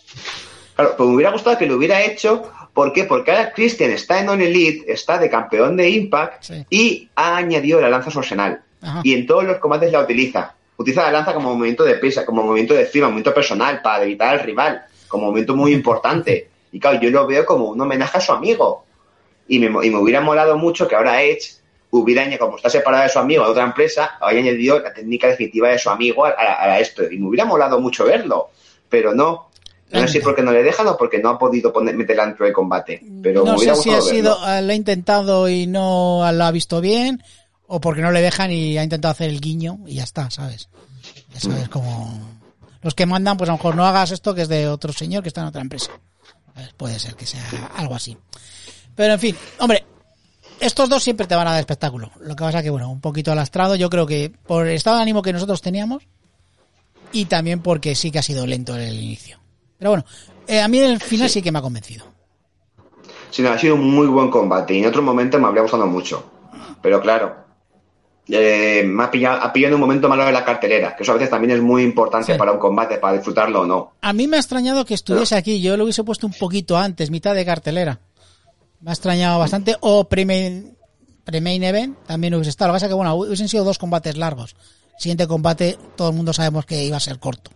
Claro, 0.76 0.94
pues 0.96 1.08
me 1.08 1.14
hubiera 1.14 1.32
gustado 1.32 1.58
que 1.58 1.66
lo 1.66 1.76
hubiera 1.76 2.02
hecho. 2.02 2.42
¿Por 2.72 2.92
qué? 2.92 3.04
Porque 3.04 3.32
ahora 3.32 3.52
Christian 3.52 3.90
está 3.90 4.20
en 4.20 4.28
On 4.28 4.40
Elite, 4.40 4.90
está 4.92 5.18
de 5.18 5.28
campeón 5.28 5.76
de 5.76 5.90
Impact 5.90 6.42
Sí. 6.44 6.64
y 6.70 7.08
ha 7.16 7.36
añadido 7.36 7.80
la 7.80 7.90
lanza 7.90 8.08
a 8.10 8.12
su 8.12 8.20
arsenal. 8.20 8.62
Ajá. 8.80 9.00
Y 9.02 9.12
en 9.14 9.26
todos 9.26 9.44
los 9.44 9.58
combates 9.58 9.90
la 9.92 10.00
utiliza. 10.00 10.54
Utiliza 10.76 11.02
la 11.02 11.10
lanza 11.12 11.34
como 11.34 11.52
movimiento 11.54 11.84
de 11.84 11.94
pesa, 11.96 12.24
como 12.24 12.42
movimiento 12.42 12.72
de 12.72 12.86
firma, 12.86 13.08
movimiento 13.08 13.34
personal, 13.34 13.82
para 13.82 13.98
debilitar 13.98 14.28
al 14.28 14.40
rival, 14.40 14.82
como 15.10 15.26
movimiento 15.26 15.54
muy 15.56 15.72
importante. 15.74 16.48
Y 16.72 16.80
claro, 16.80 17.00
yo 17.00 17.10
lo 17.10 17.26
veo 17.26 17.44
como 17.44 17.66
un 17.66 17.80
homenaje 17.80 18.16
a 18.16 18.20
su 18.20 18.32
amigo. 18.32 18.84
Y 19.48 19.58
me, 19.58 19.66
y 19.86 19.90
me 19.90 19.98
hubiera 19.98 20.20
molado 20.20 20.56
mucho 20.56 20.86
que 20.88 20.94
ahora 20.94 21.22
Edge 21.22 21.56
hubiera 21.90 22.38
como 22.38 22.56
está 22.56 22.70
separado 22.70 23.02
de 23.02 23.08
su 23.08 23.18
amigo 23.18 23.44
de 23.44 23.50
otra 23.50 23.64
empresa, 23.64 24.12
haya 24.20 24.38
añadido 24.38 24.78
la 24.78 24.94
técnica 24.94 25.26
definitiva 25.26 25.68
de 25.70 25.78
su 25.78 25.90
amigo 25.90 26.24
a, 26.24 26.30
a- 26.30 26.62
a 26.74 26.78
esto. 26.78 27.02
Y 27.10 27.18
me 27.18 27.26
hubiera 27.28 27.44
molado 27.44 27.80
mucho 27.80 28.04
verlo. 28.04 28.50
Pero 28.88 29.12
no. 29.14 29.50
No 29.92 29.98
sé 30.06 30.12
si 30.12 30.20
porque 30.20 30.42
no 30.42 30.52
le 30.52 30.62
dejan 30.62 30.86
o 30.86 30.96
porque 30.96 31.18
no 31.18 31.30
ha 31.30 31.38
podido 31.38 31.72
poner, 31.72 31.96
meterla 31.96 32.24
dentro 32.26 32.44
del 32.44 32.54
combate. 32.54 33.02
Pero 33.24 33.42
me 33.44 33.50
no 33.50 33.56
hubiera 33.56 33.74
sé 33.74 33.82
si 33.82 33.90
ha 33.90 34.00
sido, 34.00 34.38
verlo. 34.40 34.54
eh, 34.54 34.62
lo 34.62 34.70
ha 34.72 34.74
intentado 34.76 35.48
y 35.48 35.66
no 35.66 36.30
lo 36.32 36.44
ha 36.44 36.50
visto 36.52 36.80
bien, 36.80 37.20
o 37.66 37.80
porque 37.80 38.00
no 38.00 38.12
le 38.12 38.20
dejan 38.22 38.52
y 38.52 38.78
ha 38.78 38.84
intentado 38.84 39.10
hacer 39.10 39.28
el 39.30 39.40
guiño 39.40 39.78
y 39.88 39.96
ya 39.96 40.04
está, 40.04 40.30
¿sabes? 40.30 40.68
Ya 41.34 41.40
sabes 41.40 41.68
como 41.68 42.20
los 42.82 42.94
que 42.94 43.06
mandan, 43.06 43.36
pues 43.36 43.48
a 43.48 43.52
lo 43.52 43.58
mejor 43.58 43.76
no 43.76 43.84
hagas 43.86 44.10
esto 44.10 44.34
que 44.34 44.42
es 44.42 44.48
de 44.48 44.68
otro 44.68 44.92
señor 44.92 45.22
que 45.22 45.28
está 45.28 45.42
en 45.42 45.48
otra 45.48 45.60
empresa. 45.60 45.92
Puede 46.76 46.98
ser 46.98 47.14
que 47.14 47.26
sea 47.26 47.42
algo 47.76 47.94
así. 47.94 48.16
Pero 48.94 49.14
en 49.14 49.20
fin, 49.20 49.36
hombre, 49.58 49.84
estos 50.60 50.88
dos 50.88 51.02
siempre 51.02 51.26
te 51.26 51.34
van 51.34 51.48
a 51.48 51.52
dar 51.52 51.60
espectáculo. 51.60 52.10
Lo 52.20 52.36
que 52.36 52.44
pasa 52.44 52.62
que, 52.62 52.70
bueno, 52.70 52.90
un 52.90 53.00
poquito 53.00 53.34
lastrado. 53.34 53.76
Yo 53.76 53.88
creo 53.88 54.06
que 54.06 54.30
por 54.46 54.66
el 54.66 54.74
estado 54.74 54.96
de 54.96 55.02
ánimo 55.02 55.22
que 55.22 55.32
nosotros 55.32 55.62
teníamos 55.62 56.06
y 57.12 57.24
también 57.24 57.60
porque 57.60 57.94
sí 57.94 58.10
que 58.10 58.18
ha 58.18 58.22
sido 58.22 58.46
lento 58.46 58.76
el 58.76 58.94
inicio. 58.94 59.38
Pero 59.78 59.90
bueno, 59.90 60.04
eh, 60.46 60.60
a 60.60 60.68
mí 60.68 60.78
el 60.78 61.00
final 61.00 61.30
sí. 61.30 61.40
que 61.42 61.50
me 61.50 61.58
ha 61.58 61.62
convencido. 61.62 62.04
Sí, 63.30 63.42
no, 63.42 63.50
ha 63.50 63.58
sido 63.58 63.76
un 63.76 63.90
muy 63.90 64.06
buen 64.06 64.30
combate 64.30 64.74
y 64.74 64.80
en 64.80 64.86
otros 64.86 65.04
momentos 65.04 65.40
me 65.40 65.46
habría 65.46 65.62
gustado 65.62 65.86
mucho. 65.86 66.30
Pero 66.82 67.00
claro, 67.00 67.36
eh, 68.32 68.82
me 68.86 69.04
ha 69.04 69.10
pillado, 69.10 69.42
ha 69.42 69.52
pillado 69.52 69.70
en 69.70 69.74
un 69.74 69.80
momento 69.80 70.08
malo 70.08 70.24
de 70.24 70.32
la 70.32 70.44
cartelera, 70.44 70.94
que 70.96 71.02
eso 71.02 71.12
a 71.12 71.14
veces 71.14 71.30
también 71.30 71.52
es 71.56 71.60
muy 71.62 71.82
importante 71.82 72.32
Sí. 72.32 72.38
para 72.38 72.52
un 72.52 72.58
combate, 72.58 72.98
para 72.98 73.14
disfrutarlo 73.14 73.62
o 73.62 73.66
no. 73.66 73.92
A 74.00 74.12
mí 74.12 74.26
me 74.26 74.36
ha 74.36 74.40
extrañado 74.40 74.84
que 74.84 74.94
estuviese 74.94 75.36
aquí. 75.36 75.60
Yo 75.60 75.76
lo 75.76 75.84
hubiese 75.84 76.04
puesto 76.04 76.26
un 76.26 76.32
poquito 76.32 76.76
antes, 76.78 77.10
mitad 77.10 77.34
de 77.34 77.44
cartelera. 77.44 78.00
Me 78.80 78.90
ha 78.90 78.94
extrañado 78.94 79.38
bastante. 79.38 79.76
O 79.80 80.04
pre-main, 80.08 80.76
pre-main 81.24 81.62
event 81.64 81.96
también 82.06 82.34
hubiese 82.34 82.50
estado. 82.50 82.68
Lo 82.68 82.72
que 82.72 82.76
pasa 82.76 82.86
es 82.86 82.90
que, 82.90 82.94
bueno, 82.94 83.14
hubiesen 83.14 83.48
sido 83.48 83.64
dos 83.64 83.78
combates 83.78 84.16
largos. 84.16 84.56
Siguiente 84.98 85.26
combate, 85.26 85.76
todo 85.96 86.10
el 86.10 86.16
mundo 86.16 86.32
sabemos 86.32 86.66
que 86.66 86.82
iba 86.84 86.96
a 86.96 87.00
ser 87.00 87.18
corto. 87.18 87.50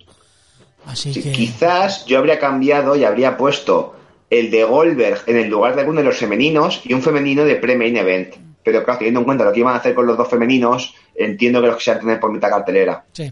Así 0.86 1.14
Sí, 1.14 1.22
que... 1.22 1.32
Quizás 1.32 2.04
yo 2.06 2.18
habría 2.18 2.38
cambiado 2.38 2.94
y 2.96 3.04
habría 3.04 3.36
puesto 3.36 3.94
el 4.30 4.50
de 4.50 4.64
Goldberg 4.64 5.22
en 5.26 5.36
el 5.36 5.48
lugar 5.48 5.74
de 5.74 5.80
alguno 5.82 6.00
de 6.00 6.06
los 6.06 6.16
femeninos 6.16 6.80
y 6.84 6.92
un 6.92 7.02
femenino 7.02 7.44
de 7.44 7.56
pre-main 7.56 7.96
event. 7.96 8.34
Pero 8.64 8.82
claro, 8.82 8.98
teniendo 8.98 9.20
en 9.20 9.26
cuenta 9.26 9.44
lo 9.44 9.52
que 9.52 9.60
iban 9.60 9.74
a 9.74 9.78
hacer 9.78 9.94
con 9.94 10.06
los 10.06 10.16
dos 10.16 10.28
femeninos, 10.28 10.94
entiendo 11.14 11.60
que 11.60 11.66
los 11.68 11.76
quisieran 11.76 12.00
tener 12.02 12.18
por 12.18 12.32
mitad 12.32 12.48
cartelera. 12.48 13.04
Sí, 13.12 13.30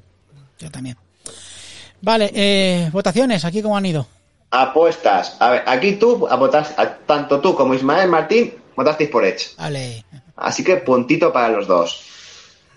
yo 0.58 0.70
también. 0.70 0.96
Vale, 2.02 2.30
eh, 2.34 2.90
votaciones, 2.92 3.44
aquí 3.44 3.62
cómo 3.62 3.76
han 3.76 3.86
ido. 3.86 4.06
Apuestas. 4.50 5.36
A 5.40 5.50
ver, 5.50 5.62
aquí 5.66 5.92
tú, 5.92 6.26
a 6.28 6.36
votar- 6.36 6.74
a- 6.76 6.94
tanto 7.06 7.40
tú 7.40 7.54
como 7.54 7.74
Ismael 7.74 8.10
Martín, 8.10 8.52
votasteis 8.76 9.08
por 9.08 9.24
Edge. 9.24 9.50
Vale. 9.56 10.04
Así 10.36 10.62
que 10.62 10.76
puntito 10.76 11.32
para 11.32 11.48
los 11.48 11.66
dos. 11.66 12.04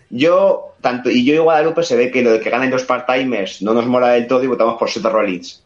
Yo, 0.10 0.76
tanto, 0.80 1.10
y 1.10 1.26
yo 1.26 1.34
y 1.34 1.38
Guadalupe 1.39 1.84
se 1.84 1.95
ve 1.97 2.12
que 2.12 2.22
lo 2.22 2.32
de 2.32 2.39
que 2.39 2.49
ganen 2.49 2.70
los 2.70 2.86
part-timers 2.88 3.62
no 3.64 3.74
nos 3.74 3.88
mola 3.88 4.10
del 4.10 4.28
todo 4.28 4.43
y 4.43 4.47
votamos 4.47 4.76
por 4.78 4.89
Seth 4.89 5.03
Rollins. 5.03 5.64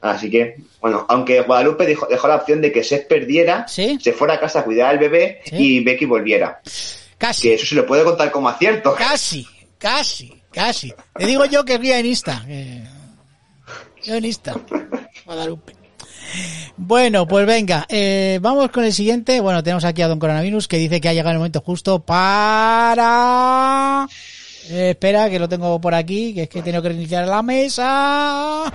Así 0.00 0.30
que, 0.30 0.56
bueno, 0.80 1.04
aunque 1.08 1.40
Guadalupe 1.42 1.84
dejó, 1.86 2.06
dejó 2.06 2.28
la 2.28 2.36
opción 2.36 2.60
de 2.60 2.70
que 2.70 2.84
Seth 2.84 3.08
perdiera, 3.08 3.66
Sí. 3.66 3.98
se 4.00 4.12
fuera 4.12 4.34
a 4.34 4.40
casa 4.40 4.60
a 4.60 4.64
cuidar 4.64 4.90
al 4.90 4.98
bebé 4.98 5.40
Sí. 5.44 5.56
y 5.56 5.80
Becky 5.84 6.04
volviera. 6.04 6.60
Casi, 7.18 7.42
Que 7.48 7.54
eso 7.54 7.66
se 7.66 7.74
le 7.74 7.82
puede 7.82 8.04
contar 8.04 8.30
como 8.30 8.48
acierto. 8.48 8.94
casi, 8.94 9.44
casi, 9.76 10.32
casi. 10.52 10.92
Te 11.16 11.26
digo 11.26 11.44
yo 11.46 11.64
que 11.64 11.74
es 11.74 11.80
guionista. 11.80 12.44
que- 12.46 12.82
Guionista. 14.04 14.54
Guadalupe. 15.26 15.74
Bueno, 16.76 17.26
pues 17.26 17.44
venga, 17.46 17.84
eh, 17.88 18.38
vamos 18.40 18.70
con 18.70 18.84
el 18.84 18.92
siguiente. 18.92 19.40
Bueno, 19.40 19.62
tenemos 19.64 19.84
aquí 19.84 20.02
a 20.02 20.08
Don 20.08 20.18
Coronavirus 20.20 20.68
que 20.68 20.76
dice 20.78 21.00
que 21.00 21.08
ha 21.08 21.12
llegado 21.12 21.32
el 21.32 21.38
momento 21.38 21.60
justo 21.60 21.98
para... 22.98 24.06
Eh, 24.70 24.90
espera, 24.90 25.30
que 25.30 25.38
lo 25.38 25.48
tengo 25.48 25.80
por 25.80 25.94
aquí, 25.94 26.34
que 26.34 26.42
es 26.42 26.48
que 26.48 26.62
tengo 26.62 26.82
que 26.82 26.88
reiniciar 26.88 27.26
la 27.26 27.42
mesa. 27.42 28.70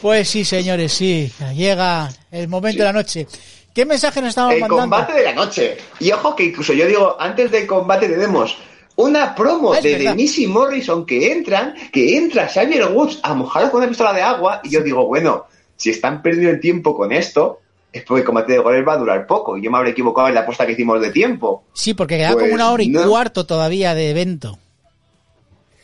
Pues 0.00 0.28
sí, 0.28 0.44
señores, 0.44 0.92
sí, 0.92 1.30
llega 1.54 2.08
el 2.30 2.48
momento 2.48 2.78
de 2.78 2.84
la 2.84 2.92
noche. 2.92 3.26
¿Qué 3.74 3.84
mensaje 3.84 4.20
nos 4.20 4.30
estamos 4.30 4.54
El 4.54 4.60
mandando? 4.60 4.82
combate 4.82 5.12
de 5.12 5.24
la 5.24 5.34
noche. 5.34 5.76
Y 5.98 6.10
ojo 6.10 6.34
que 6.34 6.44
incluso 6.44 6.72
yo 6.72 6.86
digo, 6.86 7.16
antes 7.20 7.50
del 7.50 7.66
combate 7.66 8.08
tenemos 8.08 8.56
una 8.96 9.34
promo 9.34 9.74
Ah, 9.74 9.80
de. 9.80 9.96
Denise 9.98 10.42
y 10.42 10.46
Morrison 10.46 11.04
que 11.04 11.30
entran, 11.32 11.74
que 11.92 12.16
entra 12.16 12.48
Xavier 12.48 12.86
Woods 12.86 13.20
a 13.22 13.34
mojar 13.34 13.70
con 13.70 13.78
una 13.80 13.88
pistola 13.88 14.12
de 14.14 14.22
agua, 14.22 14.60
y 14.64 14.70
yo 14.70 14.80
digo, 14.80 15.06
bueno, 15.06 15.44
si 15.76 15.90
están 15.90 16.22
perdiendo 16.22 16.50
el 16.50 16.60
tiempo 16.60 16.96
con 16.96 17.12
esto, 17.12 17.60
es 17.92 18.04
porque 18.04 18.20
el 18.20 18.26
combate 18.26 18.52
de 18.52 18.58
Goles 18.58 18.86
va 18.86 18.92
a 18.94 18.98
durar 18.98 19.26
poco. 19.26 19.56
Y 19.56 19.62
yo 19.62 19.70
me 19.70 19.78
habré 19.78 19.90
equivocado 19.90 20.28
en 20.28 20.34
la 20.34 20.40
apuesta 20.40 20.64
que 20.66 20.72
hicimos 20.72 21.00
de 21.00 21.10
tiempo. 21.10 21.64
Sí, 21.72 21.94
porque 21.94 22.16
queda 22.18 22.32
Pues 22.32 22.44
como 22.44 22.54
una 22.54 22.70
hora 22.70 22.82
y 22.82 22.88
no. 22.88 23.08
cuarto 23.08 23.46
todavía 23.46 23.94
de 23.94 24.10
evento. 24.10 24.58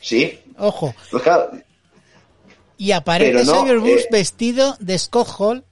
Sí. 0.01 0.39
Ojo. 0.59 0.95
Pues 1.11 1.23
claro, 1.23 1.51
Y 2.79 2.93
aparece 2.93 3.45
no, 3.45 3.55
Xavier 3.55 3.79
eh. 3.85 4.09
vestido 4.11 4.77
de 4.81 4.99
Scott 4.99 5.29
Hall 5.39 5.65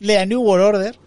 de 0.00 0.14
la 0.14 0.26
New 0.26 0.42
World 0.42 0.64
Order. 0.76 0.98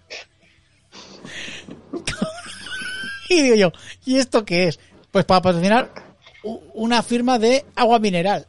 y 3.29 3.41
digo 3.41 3.55
yo, 3.55 3.71
¿y 4.05 4.17
esto 4.17 4.45
qué 4.45 4.67
es? 4.69 4.79
Pues 5.11 5.25
para 5.25 5.41
patrocinar 5.41 5.91
una 6.73 7.03
firma 7.03 7.37
de 7.39 7.65
agua 7.75 7.99
mineral. 7.99 8.47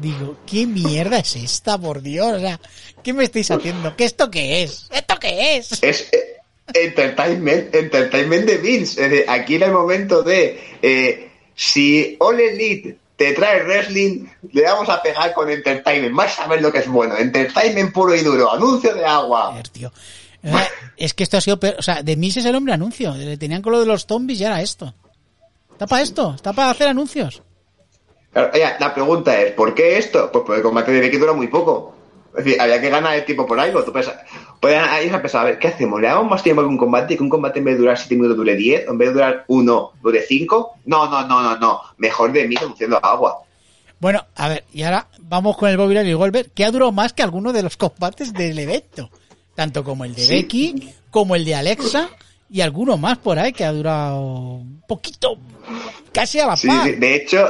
Digo, 0.00 0.36
¿qué 0.46 0.66
mierda 0.66 1.18
es 1.18 1.36
esta, 1.36 1.78
por 1.78 2.02
Dios? 2.02 2.32
O 2.32 2.40
sea, 2.40 2.60
¿qué 3.02 3.12
me 3.12 3.24
estáis 3.24 3.50
haciendo? 3.50 3.94
¿Qué 3.96 4.04
esto 4.04 4.30
qué 4.30 4.62
es? 4.62 4.88
¿Esto 4.90 5.18
qué 5.20 5.56
es? 5.56 5.82
es 5.82 6.12
eh, 6.12 6.36
entertainment, 6.74 7.74
entertainment 7.74 8.46
de 8.46 8.56
Vince. 8.58 9.04
Es 9.04 9.10
decir, 9.10 9.24
aquí 9.28 9.56
era 9.56 9.66
el 9.66 9.72
momento 9.72 10.22
de 10.22 10.60
eh, 10.82 11.30
si 11.54 12.16
All 12.20 12.40
Elite 12.40 12.96
te 13.16 13.32
trae 13.34 13.62
wrestling, 13.62 14.26
le 14.52 14.62
vamos 14.62 14.88
a 14.88 15.00
pegar 15.02 15.32
con 15.34 15.48
entertainment. 15.50 16.14
Vas 16.14 16.38
a 16.40 16.48
ver 16.48 16.62
lo 16.62 16.72
que 16.72 16.78
es 16.78 16.88
bueno. 16.88 17.16
Entertainment 17.16 17.92
puro 17.92 18.14
y 18.14 18.22
duro. 18.22 18.52
Anuncio 18.52 18.94
de 18.94 19.04
agua. 19.04 19.62
Tío. 19.70 19.92
Eh, 20.42 20.52
Es 20.96 21.14
que 21.14 21.22
esto 21.22 21.36
ha 21.36 21.40
sido 21.40 21.60
peor. 21.60 21.76
O 21.78 21.82
sea, 21.82 22.02
de 22.02 22.16
Miss 22.16 22.38
es 22.38 22.44
el 22.44 22.54
hombre 22.54 22.74
anuncio. 22.74 23.14
Le 23.14 23.36
tenían 23.36 23.62
con 23.62 23.72
lo 23.72 23.80
de 23.80 23.86
los 23.86 24.06
zombies 24.06 24.40
y 24.40 24.44
era 24.44 24.60
esto. 24.60 24.94
Está 25.70 25.86
para 25.86 26.02
esto. 26.02 26.34
Está 26.34 26.52
para 26.52 26.70
hacer 26.70 26.88
anuncios. 26.88 27.42
La 28.34 28.94
pregunta 28.94 29.38
es, 29.40 29.52
¿por 29.52 29.74
qué 29.74 29.98
esto? 29.98 30.30
Pues 30.32 30.44
porque 30.44 30.58
el 30.58 30.62
combate 30.62 30.90
de 30.92 31.00
Becky 31.00 31.18
dura 31.18 31.32
muy 31.32 31.48
poco. 31.48 31.94
Es 32.36 32.44
decir, 32.44 32.60
había 32.60 32.80
que 32.80 32.88
ganar 32.88 33.14
el 33.14 33.26
tiempo 33.26 33.46
por 33.46 33.60
algo. 33.60 33.84
Tú 33.84 33.92
pensas, 33.92 34.14
pueden 34.58 34.80
ahí 34.80 35.10
se 35.10 35.14
ha 35.14 35.20
pensado, 35.20 35.42
a 35.44 35.50
ver, 35.50 35.58
¿qué 35.58 35.68
hacemos? 35.68 36.00
¿Le 36.00 36.08
damos 36.08 36.30
más 36.30 36.42
tiempo 36.42 36.62
que 36.62 36.68
un 36.68 36.78
combate 36.78 37.12
y 37.12 37.16
que 37.18 37.22
un 37.22 37.28
combate 37.28 37.58
en 37.58 37.66
vez 37.66 37.74
de 37.74 37.80
durar 37.80 37.98
7 37.98 38.14
minutos 38.14 38.36
dure 38.38 38.56
10? 38.56 38.88
¿En 38.88 38.96
vez 38.96 39.08
de 39.08 39.14
durar 39.14 39.44
1 39.48 39.92
dure 40.02 40.22
5? 40.22 40.72
No, 40.86 41.10
no, 41.10 41.26
no, 41.28 41.42
no, 41.42 41.58
no. 41.58 41.80
Mejor 41.98 42.32
de 42.32 42.48
mí 42.48 42.54
anunciando 42.58 42.98
agua. 43.04 43.42
Bueno, 44.00 44.24
a 44.34 44.48
ver, 44.48 44.64
y 44.72 44.82
ahora 44.82 45.08
vamos 45.20 45.58
con 45.58 45.68
el 45.68 45.76
Bobby 45.76 45.94
Lashley 45.94 46.12
y 46.12 46.14
Goldberg, 46.14 46.50
que 46.52 46.64
ha 46.64 46.70
durado 46.70 46.90
más 46.90 47.12
que 47.12 47.22
alguno 47.22 47.52
de 47.52 47.62
los 47.62 47.76
combates 47.76 48.32
del 48.32 48.58
evento. 48.58 49.10
Tanto 49.54 49.84
como 49.84 50.06
el 50.06 50.14
de 50.14 50.22
Sí. 50.22 50.34
Becky, 50.36 50.90
como 51.10 51.36
el 51.36 51.44
de 51.44 51.54
Alexa, 51.54 52.08
y 52.50 52.62
alguno 52.62 52.96
más 52.96 53.18
por 53.18 53.38
ahí 53.38 53.52
que 53.52 53.64
ha 53.66 53.72
durado 53.72 54.20
un 54.22 54.82
poquito, 54.88 55.36
casi 56.12 56.40
a 56.40 56.46
la 56.46 56.56
Sí, 56.56 56.66
par. 56.68 56.84
sí. 56.86 56.92
De 56.92 57.14
hecho, 57.14 57.48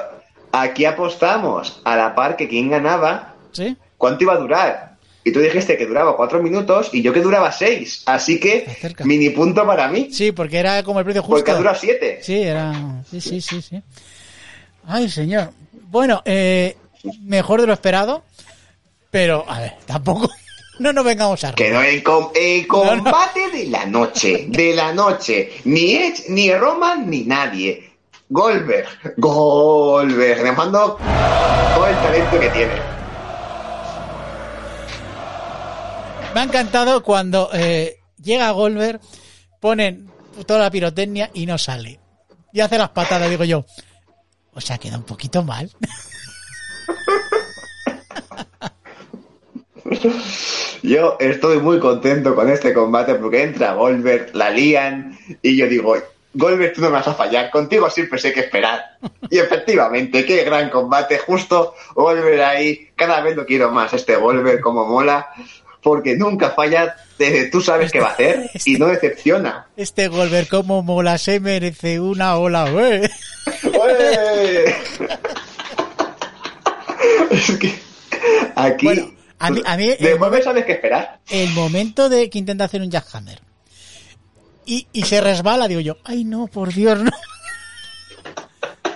aquí 0.53 0.84
apostamos 0.84 1.80
a 1.84 1.96
la 1.96 2.14
par 2.14 2.36
que 2.36 2.48
quien 2.48 2.70
ganaba, 2.70 3.34
¿Sí? 3.53 3.76
cuánto 3.98 4.24
iba 4.24 4.34
a 4.34 4.38
durar. 4.38 4.92
Y 5.24 5.32
tú 5.32 5.38
dijiste 5.38 5.76
que 5.76 5.86
duraba 5.86 6.16
4 6.16 6.42
minutos 6.42 6.90
y 6.92 7.00
yo 7.00 7.12
que 7.12 7.20
duraba 7.20 7.53
6. 7.53 8.03
Así 8.07 8.40
que, 8.40 8.66
mini 9.05 9.30
punto 9.30 9.64
para 9.64 9.86
mí. 9.88 10.09
Sí, 10.11 10.32
porque 10.32 10.59
era 10.59 10.82
como 10.82 10.98
el 10.98 11.05
precio 11.05 11.22
justo. 11.22 11.36
Porque 11.36 11.53
dura 11.53 11.74
7. 11.76 12.18
Sí, 12.22 12.42
era. 12.42 12.72
Sí, 13.09 13.20
sí, 13.20 13.40
sí, 13.40 13.62
sí. 13.62 13.80
Ay, 14.86 15.09
señor. 15.09 15.53
Bueno, 15.72 16.22
eh, 16.24 16.76
mejor 17.22 17.61
de 17.61 17.68
lo 17.68 17.72
esperado, 17.72 18.24
pero, 19.12 19.44
a 19.48 19.61
ver, 19.61 19.74
tampoco. 19.86 20.28
No 20.78 20.90
nos 20.92 21.05
vengamos 21.05 21.44
a 21.44 21.55
Quedó 21.55 21.82
el, 21.82 22.03
com- 22.03 22.30
el 22.34 22.66
combate 22.66 23.50
de 23.53 23.66
la 23.66 23.84
noche. 23.84 24.46
De 24.48 24.74
la 24.74 24.92
noche. 24.92 25.53
Ni 25.64 25.94
Edge, 25.94 26.24
ni 26.30 26.53
Roman, 26.53 27.09
ni 27.09 27.22
nadie. 27.24 27.91
Goldberg. 28.33 28.89
Goldberg. 29.18 30.43
Demostrando 30.43 30.97
todo 31.74 31.87
el 31.87 31.94
talento 31.97 32.40
que 32.40 32.48
tiene. 32.48 32.73
Me 36.35 36.40
ha 36.40 36.44
encantado 36.44 37.02
cuando 37.02 37.51
eh, 37.52 37.98
llega 38.23 38.51
Goldberg, 38.52 39.01
ponen 39.61 40.11
toda 40.47 40.61
la 40.61 40.70
pirotecnia 40.70 41.31
y 41.35 41.44
no 41.44 41.59
sale. 41.59 42.01
Y 42.55 42.61
hace 42.61 42.78
las 42.78 42.89
patadas, 42.89 43.28
digo 43.28 43.44
yo. 43.44 43.66
O 44.55 44.62
sea, 44.62 44.78
queda 44.78 44.97
un 44.97 45.05
poquito 45.05 45.43
mal. 45.43 45.70
Yo 50.82 51.16
estoy 51.20 51.59
muy 51.59 51.78
contento 51.78 52.35
con 52.35 52.48
este 52.51 52.73
combate 52.73 53.15
porque 53.16 53.43
entra 53.43 53.74
Goldberg, 53.74 54.35
la 54.35 54.51
lían 54.51 55.16
y 55.43 55.56
yo 55.56 55.69
digo, 55.69 55.94
Goldberg, 56.34 56.72
tú 56.72 56.80
no 56.80 56.88
me 56.88 56.94
vas 56.94 57.09
a 57.09 57.14
fallar, 57.14 57.50
contigo 57.50 57.90
siempre 57.90 58.18
sé 58.18 58.32
que 58.32 58.40
esperar. 58.40 58.96
Y 59.30 59.38
efectivamente, 59.38 60.24
qué 60.24 60.44
gran 60.44 60.70
combate, 60.70 61.18
justo 61.18 61.74
Goldberg 61.94 62.40
ahí, 62.42 62.88
cada 62.96 63.20
vez 63.20 63.36
lo 63.36 63.44
quiero 63.46 63.70
más, 63.70 63.92
este 63.92 64.16
Goldberg 64.16 64.60
como 64.60 64.86
mola, 64.86 65.28
porque 65.82 66.16
nunca 66.16 66.50
falla, 66.50 66.94
eh, 67.18 67.48
tú 67.50 67.60
sabes 67.60 67.90
qué 67.92 68.00
va 68.00 68.09
a 68.09 68.12
hacer 68.12 68.50
y 68.64 68.76
no 68.78 68.86
decepciona. 68.86 69.66
Este 69.76 70.09
Goldberg, 70.09 70.48
como 70.48 70.82
mola, 70.82 71.18
se 71.18 71.38
merece 71.40 72.00
una 72.00 72.36
ola, 72.36 72.70
güey. 72.70 73.02
Es 77.30 77.50
que 77.59 77.74
aquí... 78.54 78.86
Bueno, 78.86 79.10
a 79.38 79.50
mí- 79.50 79.62
a 79.64 79.76
mí- 79.76 79.94
de 79.98 80.14
Goldberg 80.14 80.44
sabes 80.44 80.64
qué 80.64 80.72
esperar. 80.72 81.18
El 81.30 81.50
momento 81.50 82.09
de 82.09 82.28
que 82.30 82.38
intenta 82.38 82.64
hacer 82.64 82.80
un 82.82 82.90
jackhammer. 82.90 83.40
Y, 84.64 84.86
y 84.93 85.02
se 85.05 85.20
resbala, 85.20 85.68
digo 85.68 85.80
yo. 85.80 85.97
Ay, 86.05 86.24
no, 86.24 86.47
por 86.47 86.72
Dios, 86.72 87.01
no. 87.02 87.10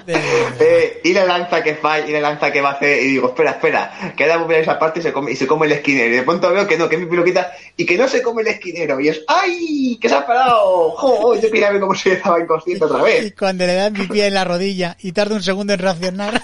Eh, 0.08 1.00
y 1.02 1.12
la 1.12 1.24
lanza 1.24 1.64
que 1.64 1.74
falla, 1.74 2.06
y 2.06 2.12
la 2.12 2.20
lanza 2.20 2.52
que 2.52 2.60
va 2.60 2.68
a 2.70 2.72
hacer, 2.74 3.02
y 3.02 3.06
digo, 3.08 3.26
espera, 3.30 3.50
espera, 3.50 4.12
queda 4.16 4.38
muy 4.38 4.46
bien 4.46 4.60
esa 4.60 4.78
parte 4.78 5.00
y 5.00 5.02
se 5.02 5.12
come, 5.12 5.32
y 5.32 5.36
se 5.36 5.48
come 5.48 5.66
el 5.66 5.72
esquinero. 5.72 6.14
Y 6.14 6.16
de 6.18 6.22
pronto 6.22 6.48
veo 6.52 6.64
que 6.64 6.78
no, 6.78 6.88
que 6.88 6.94
es 6.94 7.00
mi 7.02 7.08
peluquita, 7.08 7.52
y 7.76 7.84
que 7.84 7.98
no 7.98 8.06
se 8.06 8.22
come 8.22 8.42
el 8.42 8.48
esquinero. 8.48 9.00
Y 9.00 9.08
es, 9.08 9.22
¡ay! 9.26 9.98
¡Que 10.00 10.08
se 10.08 10.14
ha 10.14 10.24
parado! 10.24 10.90
¡Jo! 10.92 11.34
Yo 11.34 11.50
quería 11.50 11.72
ver 11.72 11.80
cómo 11.80 11.92
se 11.96 12.12
estaba 12.12 12.38
inconsciente 12.38 12.84
otra 12.84 13.00
Y 13.00 13.02
vez. 13.02 13.34
cuando 13.36 13.66
le 13.66 13.74
dan 13.74 13.94
mi 13.94 14.06
pie 14.06 14.26
en 14.28 14.34
la 14.34 14.44
rodilla 14.44 14.96
y 15.00 15.10
tarda 15.10 15.34
un 15.34 15.42
segundo 15.42 15.72
en 15.72 15.80
reaccionar. 15.80 16.40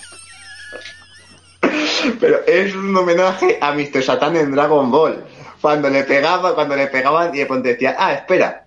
Pero 2.20 2.44
es 2.46 2.74
un 2.74 2.96
homenaje 2.96 3.58
a 3.60 3.72
Mr. 3.72 4.02
Satan 4.02 4.36
en 4.36 4.50
Dragon 4.50 4.90
Ball. 4.90 5.24
Cuando 5.60 5.88
le 5.88 6.02
pegaba, 6.02 6.56
cuando 6.56 6.74
le 6.74 6.88
pegaban, 6.88 7.32
y 7.32 7.38
de 7.38 7.46
pronto 7.46 7.68
decía, 7.68 7.94
ah, 7.96 8.12
espera. 8.14 8.61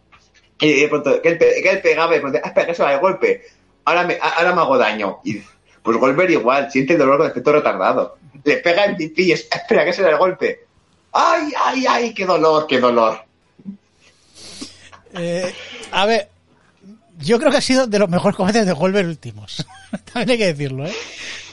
Y 0.59 0.81
de 0.81 0.87
pronto, 0.87 1.21
que 1.21 1.29
él, 1.29 1.37
que 1.37 1.69
él 1.69 1.81
pegaba, 1.81 2.13
y 2.13 2.15
de 2.15 2.21
pronto, 2.21 2.39
ah, 2.43 2.47
espera, 2.47 2.65
que 2.65 2.71
eso 2.71 2.83
va 2.83 2.91
de 2.91 2.97
golpe. 2.97 3.43
Ahora 3.83 4.03
me, 4.03 4.17
ahora 4.21 4.55
me 4.55 4.61
hago 4.61 4.77
daño. 4.77 5.19
Y 5.23 5.41
pues 5.83 5.97
Golver 5.97 6.31
igual, 6.31 6.71
siente 6.71 6.93
el 6.93 6.99
dolor 6.99 7.17
con 7.17 7.27
efecto 7.27 7.51
retardado. 7.51 8.17
Le 8.43 8.57
pega 8.57 8.85
en 8.85 8.97
pipí 8.97 9.25
y 9.25 9.31
es, 9.33 9.47
espera, 9.51 9.83
que 9.83 9.91
ese 9.91 10.01
era 10.01 10.11
el 10.11 10.17
golpe. 10.17 10.65
¡Ay, 11.11 11.51
ay, 11.63 11.85
ay! 11.87 12.13
¡Qué 12.13 12.25
dolor, 12.25 12.65
qué 12.67 12.79
dolor! 12.79 13.23
Eh, 15.13 15.53
a 15.91 16.05
ver, 16.05 16.29
yo 17.19 17.39
creo 17.39 17.51
que 17.51 17.57
ha 17.57 17.61
sido 17.61 17.87
de 17.87 17.99
los 17.99 18.09
mejores 18.09 18.35
combates 18.35 18.65
de 18.65 18.73
Golver 18.73 19.05
últimos. 19.05 19.65
También 20.13 20.31
hay 20.31 20.37
que 20.37 20.53
decirlo, 20.53 20.85
¿eh? 20.85 20.93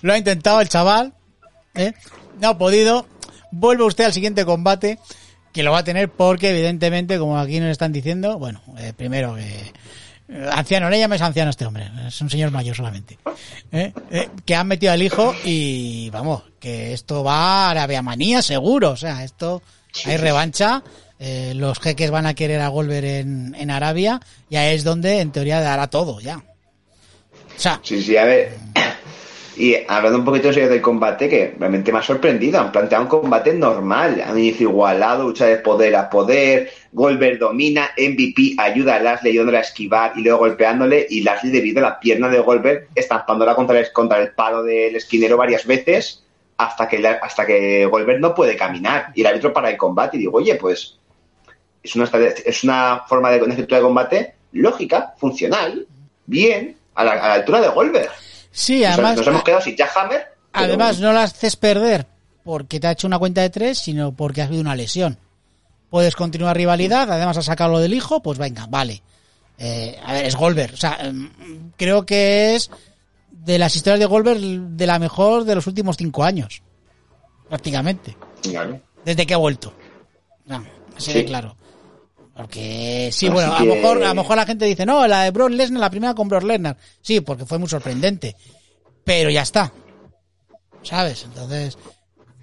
Lo 0.00 0.12
ha 0.12 0.18
intentado 0.18 0.60
el 0.60 0.68
chaval, 0.68 1.12
¿eh? 1.74 1.92
No 2.40 2.48
ha 2.48 2.58
podido. 2.58 3.06
Vuelve 3.50 3.84
usted 3.84 4.04
al 4.04 4.12
siguiente 4.12 4.44
combate, 4.44 4.98
que 5.52 5.62
lo 5.62 5.72
va 5.72 5.78
a 5.78 5.84
tener 5.84 6.08
porque, 6.08 6.50
evidentemente, 6.50 7.18
como 7.18 7.38
aquí 7.38 7.60
nos 7.60 7.70
están 7.70 7.92
diciendo, 7.92 8.38
bueno, 8.38 8.62
eh, 8.78 8.92
primero 8.96 9.34
que... 9.34 9.42
eh, 10.28 10.48
Anciano, 10.50 10.86
no 10.86 10.90
le 10.90 10.98
llames 10.98 11.20
anciano 11.20 11.48
a 11.48 11.50
este 11.50 11.66
hombre, 11.66 11.90
es 12.06 12.20
un 12.22 12.30
señor 12.30 12.50
mayor 12.50 12.74
solamente. 12.74 13.18
¿eh? 13.70 13.92
Eh, 14.10 14.28
que 14.46 14.54
han 14.54 14.66
metido 14.66 14.92
al 14.92 15.02
hijo 15.02 15.34
y 15.44 16.08
vamos, 16.10 16.42
que 16.58 16.92
esto 16.94 17.22
va 17.22 17.66
a 17.66 17.70
Arabia 17.70 18.00
Manía 18.02 18.40
seguro, 18.40 18.90
o 18.90 18.96
sea, 18.96 19.24
esto 19.24 19.62
hay 20.06 20.16
revancha, 20.16 20.82
eh, 21.18 21.52
los 21.54 21.78
jeques 21.80 22.10
van 22.10 22.24
a 22.26 22.32
querer 22.34 22.60
a 22.62 22.68
Golver 22.68 23.04
en, 23.04 23.54
en 23.58 23.70
Arabia, 23.70 24.20
ya 24.48 24.70
es 24.70 24.84
donde 24.84 25.20
en 25.20 25.32
teoría 25.32 25.60
dará 25.60 25.88
todo, 25.88 26.18
ya. 26.20 26.38
O 26.38 27.60
sea, 27.60 27.78
Sí, 27.82 28.02
sí, 28.02 28.16
a 28.16 28.24
ver. 28.24 28.56
Y 29.56 29.76
hablando 29.86 30.18
un 30.18 30.24
poquito 30.24 30.48
en 30.48 30.54
serio 30.54 30.68
del 30.70 30.80
combate, 30.80 31.28
que 31.28 31.54
realmente 31.58 31.92
me 31.92 31.98
ha 31.98 32.02
sorprendido. 32.02 32.58
Han 32.58 32.72
planteado 32.72 33.04
un 33.04 33.10
combate 33.10 33.52
normal. 33.52 34.22
Han 34.26 34.38
inicio 34.38 34.70
igualado, 34.70 35.24
lucha 35.24 35.46
de 35.46 35.58
poder 35.58 35.94
a 35.94 36.08
poder. 36.08 36.70
Goldberg 36.92 37.38
domina, 37.38 37.90
MVP 37.98 38.56
ayuda 38.58 38.96
a 38.96 39.00
Lashley 39.00 39.32
ayudándole 39.32 39.58
a 39.58 39.62
esquivar 39.62 40.12
y 40.16 40.22
luego 40.22 40.38
golpeándole. 40.38 41.06
Y 41.08 41.22
Lashley, 41.22 41.52
debido 41.52 41.80
a 41.80 41.90
la 41.90 42.00
pierna 42.00 42.28
de 42.28 42.38
Goldberg, 42.38 42.88
estampándola 42.94 43.54
contra 43.54 43.78
el, 43.78 43.92
contra 43.92 44.22
el 44.22 44.30
palo 44.30 44.62
del 44.62 44.96
esquinero 44.96 45.36
varias 45.36 45.66
veces 45.66 46.24
hasta 46.56 46.88
que, 46.88 47.06
hasta 47.06 47.44
que 47.44 47.84
Goldberg 47.86 48.20
no 48.20 48.34
puede 48.34 48.56
caminar. 48.56 49.12
Y 49.14 49.20
el 49.20 49.26
árbitro 49.26 49.52
para 49.52 49.70
el 49.70 49.76
combate. 49.76 50.16
Y 50.16 50.20
digo, 50.20 50.38
oye, 50.38 50.54
pues 50.54 50.98
es 51.82 51.94
una, 51.94 52.08
es 52.44 52.64
una 52.64 53.02
forma 53.06 53.30
de, 53.30 53.42
una 53.42 53.54
de 53.54 53.66
combate 53.66 54.34
lógica, 54.52 55.14
funcional, 55.18 55.86
bien, 56.26 56.76
a 56.94 57.04
la, 57.04 57.12
a 57.12 57.28
la 57.28 57.34
altura 57.34 57.60
de 57.60 57.68
Goldberg. 57.68 58.21
Sí, 58.52 58.84
además, 58.84 59.16
nos 59.16 59.26
hemos 59.26 59.42
quedado 59.42 59.62
sin 59.62 59.74
pero- 60.52 60.64
además 60.64 61.00
no 61.00 61.12
la 61.12 61.24
haces 61.24 61.56
perder 61.56 62.06
porque 62.44 62.78
te 62.78 62.86
ha 62.86 62.92
hecho 62.92 63.06
una 63.06 63.18
cuenta 63.18 63.40
de 63.40 63.50
tres, 63.50 63.78
sino 63.78 64.12
porque 64.12 64.42
has 64.42 64.48
habido 64.48 64.62
una 64.62 64.76
lesión. 64.76 65.18
Puedes 65.90 66.14
continuar 66.16 66.56
rivalidad, 66.56 67.10
además 67.10 67.36
has 67.36 67.44
sacado 67.46 67.72
lo 67.72 67.78
del 67.80 67.94
hijo, 67.94 68.22
pues 68.22 68.38
venga, 68.38 68.66
vale. 68.68 69.02
Eh, 69.58 69.98
a 70.04 70.12
ver, 70.14 70.26
es 70.26 70.36
Goldberg. 70.36 70.74
O 70.74 70.76
sea, 70.76 70.96
em, 71.00 71.30
creo 71.76 72.04
que 72.06 72.54
es 72.54 72.70
de 73.30 73.58
las 73.58 73.74
historias 73.76 74.00
de 74.00 74.06
Goldberg 74.06 74.40
de 74.40 74.86
la 74.86 74.98
mejor 74.98 75.44
de 75.44 75.54
los 75.54 75.66
últimos 75.66 75.96
cinco 75.96 76.24
años. 76.24 76.62
Prácticamente. 77.48 78.16
Claro. 78.42 78.80
Desde 79.04 79.26
que 79.26 79.34
ha 79.34 79.38
vuelto. 79.38 79.72
No, 80.46 80.64
así 80.96 81.12
de 81.12 81.20
Sí. 81.20 81.26
claro. 81.26 81.56
Porque 82.42 83.10
sí, 83.12 83.26
Así 83.26 83.32
bueno, 83.34 83.54
a 83.54 83.58
que- 83.58 83.64
lo 83.64 83.74
mejor 83.74 84.02
a 84.04 84.08
lo 84.08 84.14
mejor 84.14 84.36
la 84.36 84.46
gente 84.46 84.64
dice, 84.66 84.84
no, 84.86 85.06
la 85.06 85.22
de 85.24 85.30
Brock 85.30 85.50
Lesnar, 85.50 85.80
la 85.80 85.90
primera 85.90 86.14
con 86.14 86.28
Brock 86.28 86.42
Lesnar. 86.44 86.76
Sí, 87.00 87.20
porque 87.20 87.46
fue 87.46 87.58
muy 87.58 87.68
sorprendente. 87.68 88.36
Pero 89.04 89.30
ya 89.30 89.42
está. 89.42 89.72
¿Sabes? 90.82 91.22
Entonces, 91.24 91.78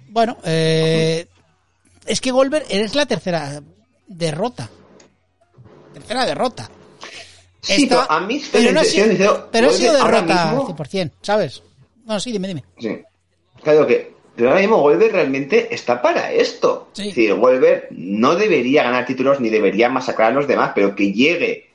bueno, 0.08 0.36
eh, 0.44 1.26
es 2.06 2.20
que 2.20 2.30
Goldberg 2.30 2.64
es 2.70 2.94
la 2.94 3.06
tercera 3.06 3.62
derrota. 4.06 4.68
Tercera 5.92 6.24
derrota. 6.26 6.70
Sí, 7.60 7.82
Esta- 7.84 8.06
pero 8.06 8.10
a 8.12 8.20
mí 8.20 8.42
pero 8.50 8.72
no 8.72 8.80
ha 8.80 8.84
sido, 8.84 9.48
pero 9.52 9.68
ha 9.68 9.72
sido 9.72 9.92
derrota 9.92 10.46
mismo- 10.46 10.66
100%, 10.66 11.12
¿sabes? 11.20 11.62
No, 12.06 12.18
sí, 12.18 12.32
dime, 12.32 12.48
dime. 12.48 12.64
Sí. 12.78 13.02
Claro 13.62 13.86
que. 13.86 14.14
Pero 14.40 14.52
ahora 14.52 14.62
mismo 14.62 14.80
Goldberg 14.80 15.12
realmente 15.12 15.68
está 15.70 16.00
para 16.00 16.32
esto. 16.32 16.88
Sí. 16.92 17.10
Es 17.10 17.14
decir, 17.14 17.34
Goldberg 17.34 17.88
no 17.90 18.36
debería 18.36 18.84
ganar 18.84 19.04
títulos 19.04 19.38
ni 19.38 19.50
debería 19.50 19.90
masacrar 19.90 20.32
a 20.32 20.34
los 20.34 20.48
demás, 20.48 20.72
pero 20.74 20.96
que 20.96 21.12
llegue, 21.12 21.68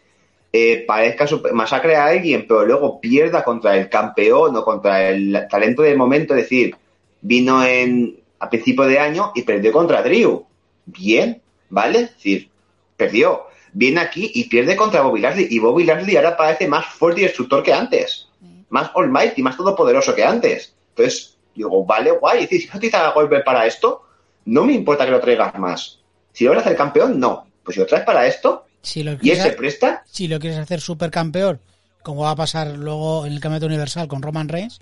eh, 0.51 0.83
parezca 0.87 1.27
masacre 1.53 1.95
a 1.95 2.07
alguien, 2.07 2.47
pero 2.47 2.65
luego 2.65 2.99
pierda 2.99 3.43
contra 3.43 3.77
el 3.77 3.87
campeón 3.87 4.55
o 4.55 4.65
contra 4.65 5.09
el 5.09 5.45
talento 5.47 5.83
del 5.83 5.95
momento. 5.95 6.33
Es 6.33 6.41
decir, 6.41 6.75
vino 7.21 7.63
en 7.63 8.17
a 8.39 8.49
principio 8.49 8.85
de 8.85 8.97
año 8.97 9.31
y 9.35 9.43
perdió 9.43 9.71
contra 9.71 10.01
Drew. 10.01 10.47
Bien, 10.87 11.39
¿vale? 11.69 11.99
Es 11.99 12.15
decir, 12.15 12.49
perdió. 12.97 13.43
Viene 13.73 13.99
aquí 13.99 14.31
y 14.33 14.45
pierde 14.45 14.75
contra 14.75 15.01
Bobby 15.03 15.21
Lashley. 15.21 15.49
Y 15.51 15.59
Bobby 15.59 15.83
Lashley 15.83 16.15
ahora 16.15 16.35
parece 16.35 16.67
más 16.67 16.87
fuerte 16.87 17.21
y 17.21 17.25
destructor 17.25 17.61
que 17.61 17.73
antes. 17.73 18.27
Más 18.69 18.89
almighty, 18.95 19.43
más 19.43 19.55
todopoderoso 19.55 20.15
que 20.15 20.23
antes. 20.23 20.73
Entonces, 20.95 21.34
digo, 21.55 21.85
vale, 21.85 22.11
guay. 22.11 22.47
Si 22.47 22.67
no 22.67 22.77
utilizas 22.77 23.01
a 23.01 23.11
Goldberg 23.11 23.43
para 23.43 23.65
esto, 23.65 24.03
no 24.45 24.63
me 24.63 24.73
importa 24.73 25.05
que 25.05 25.11
lo 25.11 25.19
traigas 25.19 25.57
más. 25.57 25.99
Si 26.31 26.43
lo 26.43 26.51
vas 26.51 26.59
a 26.59 26.61
hacer 26.61 26.77
campeón, 26.77 27.19
no. 27.19 27.47
Pues 27.63 27.75
si 27.75 27.81
lo 27.81 27.87
traes 27.87 28.05
para 28.05 28.27
esto 28.27 28.67
Si 28.81 29.01
lo 29.01 29.17
y 29.21 29.31
él 29.31 29.37
se 29.37 29.51
presta, 29.53 30.03
si 30.05 30.27
lo 30.27 30.39
quieres 30.39 30.59
hacer 30.59 30.79
supercampeón, 30.79 31.59
como 32.03 32.21
va 32.21 32.31
a 32.31 32.35
pasar 32.35 32.67
luego 32.67 33.25
en 33.25 33.33
el 33.33 33.39
Campeonato 33.39 33.65
Universal 33.65 34.07
con 34.07 34.21
Roman 34.21 34.47
Reigns, 34.47 34.79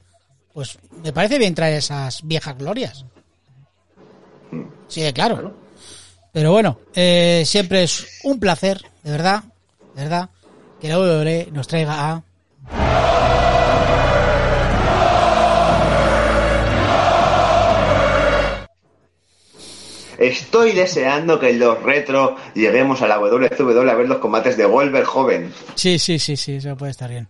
pues 0.53 0.77
me 1.01 1.13
parece 1.13 1.39
bien 1.39 1.55
traer 1.55 1.77
esas 1.77 2.21
viejas 2.27 2.57
glorias. 2.57 3.05
Sí, 4.87 5.11
claro. 5.13 5.53
Pero 6.33 6.51
bueno, 6.51 6.79
eh, 6.93 7.43
siempre 7.45 7.83
es 7.83 8.19
un 8.23 8.39
placer, 8.39 8.81
de 9.03 9.11
verdad, 9.11 9.43
de 9.95 10.01
verdad, 10.01 10.29
que 10.81 10.89
la 10.89 10.99
WWE 10.99 11.49
nos 11.51 11.67
traiga 11.67 12.23
a... 12.69 13.52
estoy 20.27 20.71
deseando 20.71 21.39
que 21.39 21.49
en 21.51 21.59
los 21.59 21.81
retro 21.83 22.35
lleguemos 22.55 23.01
a 23.01 23.07
la 23.07 23.17
WCW 23.17 23.89
a 23.89 23.93
ver 23.95 24.07
los 24.07 24.17
combates 24.19 24.57
de 24.57 24.65
Goldberg 24.65 25.05
joven. 25.05 25.51
Sí, 25.75 25.99
sí, 25.99 26.19
sí, 26.19 26.35
sí, 26.37 26.53
eso 26.55 26.75
puede 26.75 26.91
estar 26.91 27.09
bien. 27.09 27.27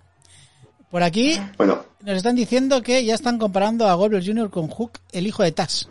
Por 0.91 1.01
aquí 1.03 1.39
Bueno, 1.57 1.83
nos 2.01 2.17
están 2.17 2.35
diciendo 2.35 2.81
que 2.83 3.03
ya 3.03 3.15
están 3.15 3.39
comparando 3.39 3.87
a 3.87 3.93
Goldberg 3.95 4.25
Jr. 4.25 4.49
con 4.49 4.67
Hook, 4.67 4.91
el 5.11 5.25
hijo 5.27 5.41
de 5.43 5.51
Taz. 5.51 5.87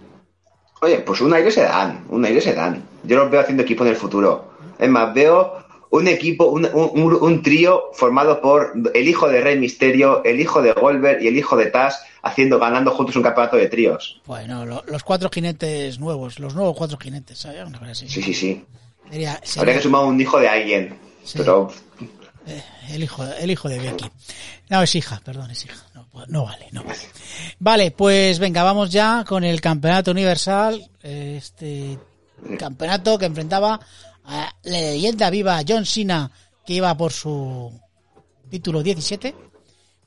Oye, 0.81 0.99
pues 0.99 1.21
un 1.21 1.33
aire 1.35 1.51
se 1.51 1.63
dan, 1.63 2.05
un 2.09 2.25
aire 2.25 2.41
se 2.41 2.55
dan. 2.55 2.83
Yo 3.05 3.17
los 3.17 3.31
veo 3.31 3.41
haciendo 3.41 3.63
equipo 3.63 3.85
en 3.85 3.91
el 3.91 3.97
futuro. 3.97 4.53
Es 4.79 4.89
más, 4.89 5.13
veo 5.15 5.55
un 5.91 6.09
equipo, 6.09 6.47
un, 6.47 6.67
un- 6.73 7.19
un 7.21 7.43
trío 7.43 7.91
formado 7.93 8.41
por 8.41 8.73
el 8.95 9.09
hijo 9.09 9.29
de 9.29 9.41
Rey 9.41 9.59
Misterio, 9.59 10.23
el 10.25 10.41
hijo 10.41 10.63
de 10.63 10.73
Goldberg 10.73 11.23
y 11.23 11.29
el 11.29 11.37
hijo 11.37 11.57
de 11.57 11.67
Taz 11.67 12.03
haciendo, 12.23 12.59
ganando 12.59 12.91
juntos 12.93 13.17
un 13.17 13.23
campeonato 13.23 13.57
de 13.57 13.69
tríos. 13.69 14.21
Bueno, 14.27 14.65
lo- 14.65 14.85
los 14.87 15.03
cuatro 15.03 15.29
jinetes 15.33 15.99
nuevos, 15.99 16.39
los 16.39 16.55
nuevos 16.55 16.77
cuatro 16.77 16.97
jinetes, 16.99 17.39
¿sabes? 17.39 17.67
Una 17.67 17.79
cosa 17.79 17.91
así. 17.93 18.09
Sí, 18.09 18.23
sí, 18.23 18.33
sí. 18.35 18.65
Sería, 19.11 19.41
sería, 19.43 19.61
Habría 19.61 19.75
que 19.77 19.83
sumar 19.83 20.05
un 20.05 20.21
hijo 20.21 20.39
de 20.39 20.49
alguien. 20.49 20.99
Sí. 21.25 21.39
Pero 21.39 21.73
eh, 22.47 22.63
el 22.91 23.03
hijo, 23.03 23.25
el 23.25 23.51
hijo 23.51 23.69
de 23.69 23.79
Becky. 23.79 24.11
No, 24.71 24.83
es 24.83 24.95
hija, 24.95 25.21
perdón, 25.25 25.51
es 25.51 25.65
hija. 25.65 25.77
No, 25.95 26.07
pues, 26.11 26.29
no 26.29 26.45
vale, 26.45 26.67
no 26.73 26.83
vale. 26.85 26.99
Vale, 27.59 27.91
pues 27.91 28.39
venga, 28.39 28.63
vamos 28.63 28.91
ya 28.91 29.25
con 29.27 29.45
el 29.45 29.61
campeonato 29.61 30.11
universal. 30.13 30.89
Este 31.03 31.99
campeonato 32.59 33.19
que 33.19 33.27
enfrentaba 33.27 33.79
a 34.25 34.55
la 34.63 34.81
leyenda 34.81 35.29
viva 35.31 35.61
John 35.67 35.85
Cena, 35.85 36.31
que 36.65 36.75
iba 36.75 36.97
por 36.97 37.13
su 37.13 37.73
título 38.51 38.83
17, 38.83 39.35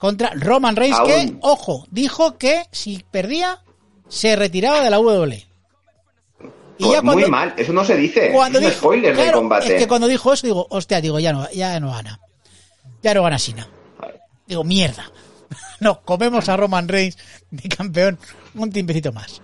contra 0.06 0.32
Roman 0.36 0.76
Reigns, 0.76 0.98
Aún. 0.98 1.08
que, 1.10 1.34
ojo, 1.42 1.86
dijo 1.92 2.38
que 2.38 2.64
si 2.72 3.04
perdía, 3.12 3.60
se 4.08 4.36
retiraba 4.36 4.82
de 4.82 4.90
la 4.90 5.00
WWE. 5.00 5.46
Y 6.78 6.84
pues 6.84 6.92
ya 6.92 7.02
muy 7.02 7.14
cuando- 7.14 7.30
mal, 7.30 7.54
eso 7.58 7.74
no 7.74 7.86
se 7.86 7.96
dice. 7.96 8.32
cuando 8.34 8.60
es 8.60 8.66
un 8.66 8.70
dijo, 8.72 8.80
spoiler 8.82 9.16
del 9.16 9.32
combate. 9.32 9.74
Es 9.76 9.82
que 9.82 9.88
cuando 9.88 10.08
dijo 10.08 10.34
eso, 10.34 10.46
digo, 10.46 10.68
hostia, 10.70 11.00
digo, 11.02 11.20
ya 11.20 11.32
no, 11.34 11.50
ya 11.52 11.80
no 11.80 11.92
gana. 11.92 12.20
Ya 13.02 13.14
no 13.14 13.24
gana 13.24 13.40
Sina. 13.40 13.68
Digo, 14.46 14.64
mierda. 14.64 15.10
Nos 15.80 16.00
comemos 16.00 16.50
a 16.50 16.58
Roman 16.58 16.88
Reigns 16.88 17.18
de 17.50 17.70
campeón 17.70 18.20
un 18.56 18.72
tiempecito 18.72 19.12
más. 19.14 19.42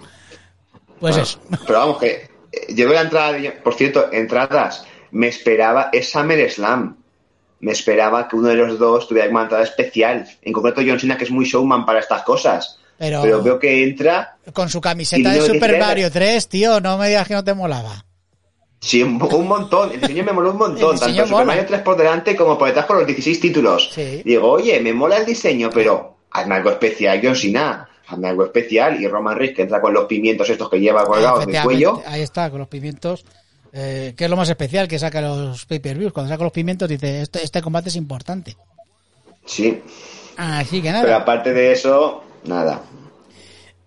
Pues 0.99 1.15
Bueno, 1.15 1.23
eso. 1.23 1.39
Pero 1.67 1.79
vamos, 1.79 1.97
que 1.99 2.29
eh, 2.51 2.67
yo 2.75 2.85
veo 2.85 2.93
la 2.95 3.01
entrada, 3.01 3.37
por 3.63 3.73
cierto, 3.75 4.11
entradas, 4.11 4.85
me 5.11 5.27
esperaba 5.27 5.89
es 5.93 6.11
SummerSlam. 6.11 6.97
Me 7.61 7.71
esperaba 7.71 8.27
que 8.27 8.35
uno 8.35 8.49
de 8.49 8.55
los 8.55 8.77
dos 8.77 9.07
tuviera 9.07 9.29
una 9.29 9.43
entrada 9.43 9.63
especial. 9.63 10.27
En 10.41 10.51
concreto 10.53 10.81
John 10.85 10.99
Cena, 10.99 11.17
que 11.17 11.23
es 11.25 11.31
muy 11.31 11.45
showman 11.45 11.85
para 11.85 11.99
estas 11.99 12.23
cosas. 12.23 12.77
Pero- 12.97 13.21
Pero, 13.23 13.41
veo 13.41 13.57
que 13.59 13.83
entra, 13.83 14.37
Con 14.53 14.69
su 14.69 14.79
camiseta 14.81 15.31
de 15.31 15.41
Super 15.41 15.79
Mario 15.79 16.11
3, 16.11 16.47
tío, 16.47 16.79
no 16.81 16.97
me 16.97 17.07
digas 17.07 17.27
que 17.27 17.33
no 17.33 17.43
te 17.43 17.53
molaba. 17.53 18.05
sí, 18.79 19.01
un, 19.03 19.21
un 19.21 19.47
montón. 19.47 19.91
El 19.91 20.01
diseño 20.01 20.23
me 20.23 20.31
moló 20.33 20.51
un 20.51 20.57
montón. 20.57 20.97
Tanto 20.99 21.13
Super 21.15 21.31
mola. 21.31 21.45
Mario 21.45 21.65
3 21.67 21.81
por 21.81 21.97
delante 21.97 22.35
como 22.35 22.57
por 22.57 22.67
detrás 22.67 22.85
con 22.85 22.97
los 22.97 23.07
16 23.07 23.39
títulos. 23.39 23.89
Sí. 23.93 24.21
Digo, 24.25 24.49
oye, 24.51 24.79
me 24.79 24.93
mola 24.93 25.17
el 25.17 25.25
diseño, 25.25 25.69
pero 25.73 26.17
hazme 26.31 26.55
algo 26.55 26.69
especial, 26.71 27.19
John 27.23 27.35
Cena. 27.35 27.87
Hazme 28.07 28.27
algo 28.27 28.45
especial. 28.45 29.01
Y 29.01 29.07
Roman 29.07 29.37
Reigns, 29.37 29.55
que 29.55 29.61
entra 29.63 29.79
con 29.81 29.93
los 29.93 30.05
pimientos 30.05 30.49
estos 30.49 30.69
que 30.69 30.79
lleva 30.79 31.05
colgados 31.05 31.43
en 31.43 31.49
el 31.49 31.55
Efectivamente, 31.55 31.85
cuello. 31.85 32.03
Ahí 32.07 32.21
está, 32.21 32.49
con 32.49 32.59
los 32.59 32.67
pimientos. 32.67 33.23
Eh, 33.73 34.13
que 34.17 34.25
es 34.25 34.29
lo 34.29 34.35
más 34.37 34.49
especial 34.49 34.87
que 34.87 34.99
saca 34.99 35.21
los 35.21 35.65
pay-per-views. 35.65 36.11
Cuando 36.11 36.29
saca 36.31 36.43
los 36.43 36.51
pimientos 36.53 36.89
dice, 36.89 37.21
este, 37.21 37.43
este 37.43 37.61
combate 37.61 37.89
es 37.89 37.95
importante. 37.95 38.57
Sí. 39.45 39.81
Así 40.37 40.81
que 40.81 40.89
Pero 40.91 41.03
nada. 41.03 41.17
aparte 41.17 41.53
de 41.53 41.71
eso, 41.71 42.23
nada. 42.45 42.81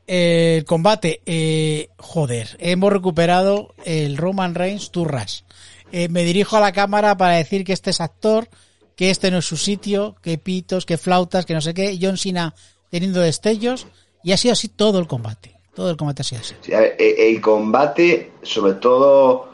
Eh, 0.07 0.57
el 0.59 0.65
combate, 0.65 1.21
eh, 1.27 1.89
joder, 1.99 2.57
hemos 2.61 2.93
recuperado 2.93 3.75
el 3.85 4.17
Roman 4.17 4.55
Reigns 4.55 4.91
Turras. 4.91 5.45
Eh, 5.93 6.09
me 6.09 6.25
dirijo 6.25 6.57
a 6.57 6.61
la 6.61 6.73
cámara 6.73 7.17
para 7.17 7.35
decir 7.35 7.65
que 7.65 7.73
este 7.73 7.91
es 7.91 8.01
actor, 8.01 8.49
que 8.97 9.11
este 9.11 9.31
no 9.31 9.39
es 9.39 9.45
su 9.47 9.57
sitio, 9.57 10.17
que 10.23 10.39
pitos, 10.39 10.87
que 10.87 10.99
flautas, 10.99 11.47
que 11.47 11.55
no 11.55 11.61
sé 11.61 11.73
qué. 11.75 11.99
John 12.01 12.17
Cena 12.19 12.55
teniendo 12.91 13.21
destellos 13.21 13.87
y 14.23 14.33
ha 14.33 14.37
sido 14.37 14.53
así 14.53 14.69
todo 14.69 14.99
el 14.99 15.07
combate. 15.07 15.53
Todo 15.75 15.91
el 15.91 15.97
combate 15.97 16.23
ha 16.23 16.25
sido 16.25 16.41
así. 16.41 16.55
Sí, 16.63 16.73
a 16.73 16.81
ver, 16.81 16.97
e- 16.99 17.31
el 17.31 17.41
combate, 17.41 18.33
sobre 18.43 18.75
todo 18.75 19.54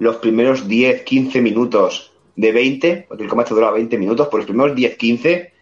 los 0.00 0.16
primeros 0.16 0.66
10, 0.66 1.02
15 1.02 1.40
minutos 1.40 2.10
de 2.34 2.50
20, 2.52 3.06
porque 3.08 3.22
el 3.24 3.28
combate 3.28 3.54
dura 3.54 3.70
20 3.70 3.96
minutos, 3.98 4.26
por 4.28 4.40
los 4.40 4.46
primeros 4.46 4.74
10, 4.74 4.96
15, 4.96 5.52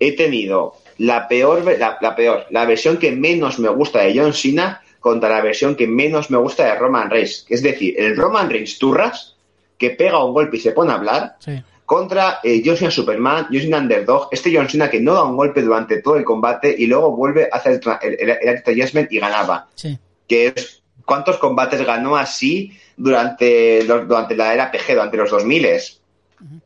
he 0.00 0.12
tenido 0.16 0.74
la 0.98 1.26
peor, 1.28 1.64
la, 1.78 1.96
la 2.00 2.14
peor, 2.14 2.46
la 2.50 2.66
versión 2.66 2.98
que 2.98 3.10
menos 3.12 3.58
me 3.58 3.68
gusta 3.68 4.02
de 4.02 4.18
John 4.18 4.32
Cena 4.34 4.82
contra 5.00 5.28
la 5.28 5.40
versión 5.40 5.74
que 5.76 5.86
menos 5.86 6.30
me 6.30 6.38
gusta 6.38 6.64
de 6.66 6.74
Roman 6.78 7.10
Reigns. 7.10 7.46
Es 7.48 7.62
decir, 7.62 7.94
el 7.98 8.16
Roman 8.16 8.50
Reigns 8.50 8.78
Turras, 8.78 9.36
que 9.78 9.90
pega 9.90 10.24
un 10.24 10.32
golpe 10.32 10.56
y 10.56 10.60
se 10.60 10.72
pone 10.72 10.92
a 10.92 10.96
hablar, 10.96 11.36
Sí. 11.38 11.62
contra 11.84 12.38
eh, 12.42 12.62
John 12.64 12.76
Cena 12.76 12.90
Superman, 12.90 13.46
John 13.50 13.60
Cena 13.60 13.78
Underdog, 13.78 14.28
este 14.32 14.54
John 14.54 14.68
Cena 14.68 14.88
que 14.90 15.00
no 15.00 15.14
da 15.14 15.24
un 15.24 15.36
golpe 15.36 15.62
durante 15.62 16.00
todo 16.00 16.16
el 16.16 16.24
combate 16.24 16.74
y 16.76 16.86
luego 16.86 17.14
vuelve 17.14 17.48
a 17.52 17.56
hacer 17.56 17.80
el, 18.02 18.18
el, 18.18 18.30
el, 18.30 18.38
el 18.40 18.62
Adjustment 18.80 19.12
y 19.12 19.18
ganaba 19.18 19.68
Sí. 19.74 19.98
que 20.26 20.46
es 20.46 20.82
cuántos 21.04 21.38
combates 21.38 21.84
ganó 21.84 22.16
así 22.16 22.72
durante, 22.96 23.84
durante 23.84 24.36
la 24.36 24.54
era 24.54 24.70
PG, 24.70 24.92
durante 24.94 25.16
los 25.16 25.30
2000 25.30 25.64
Es 25.66 26.00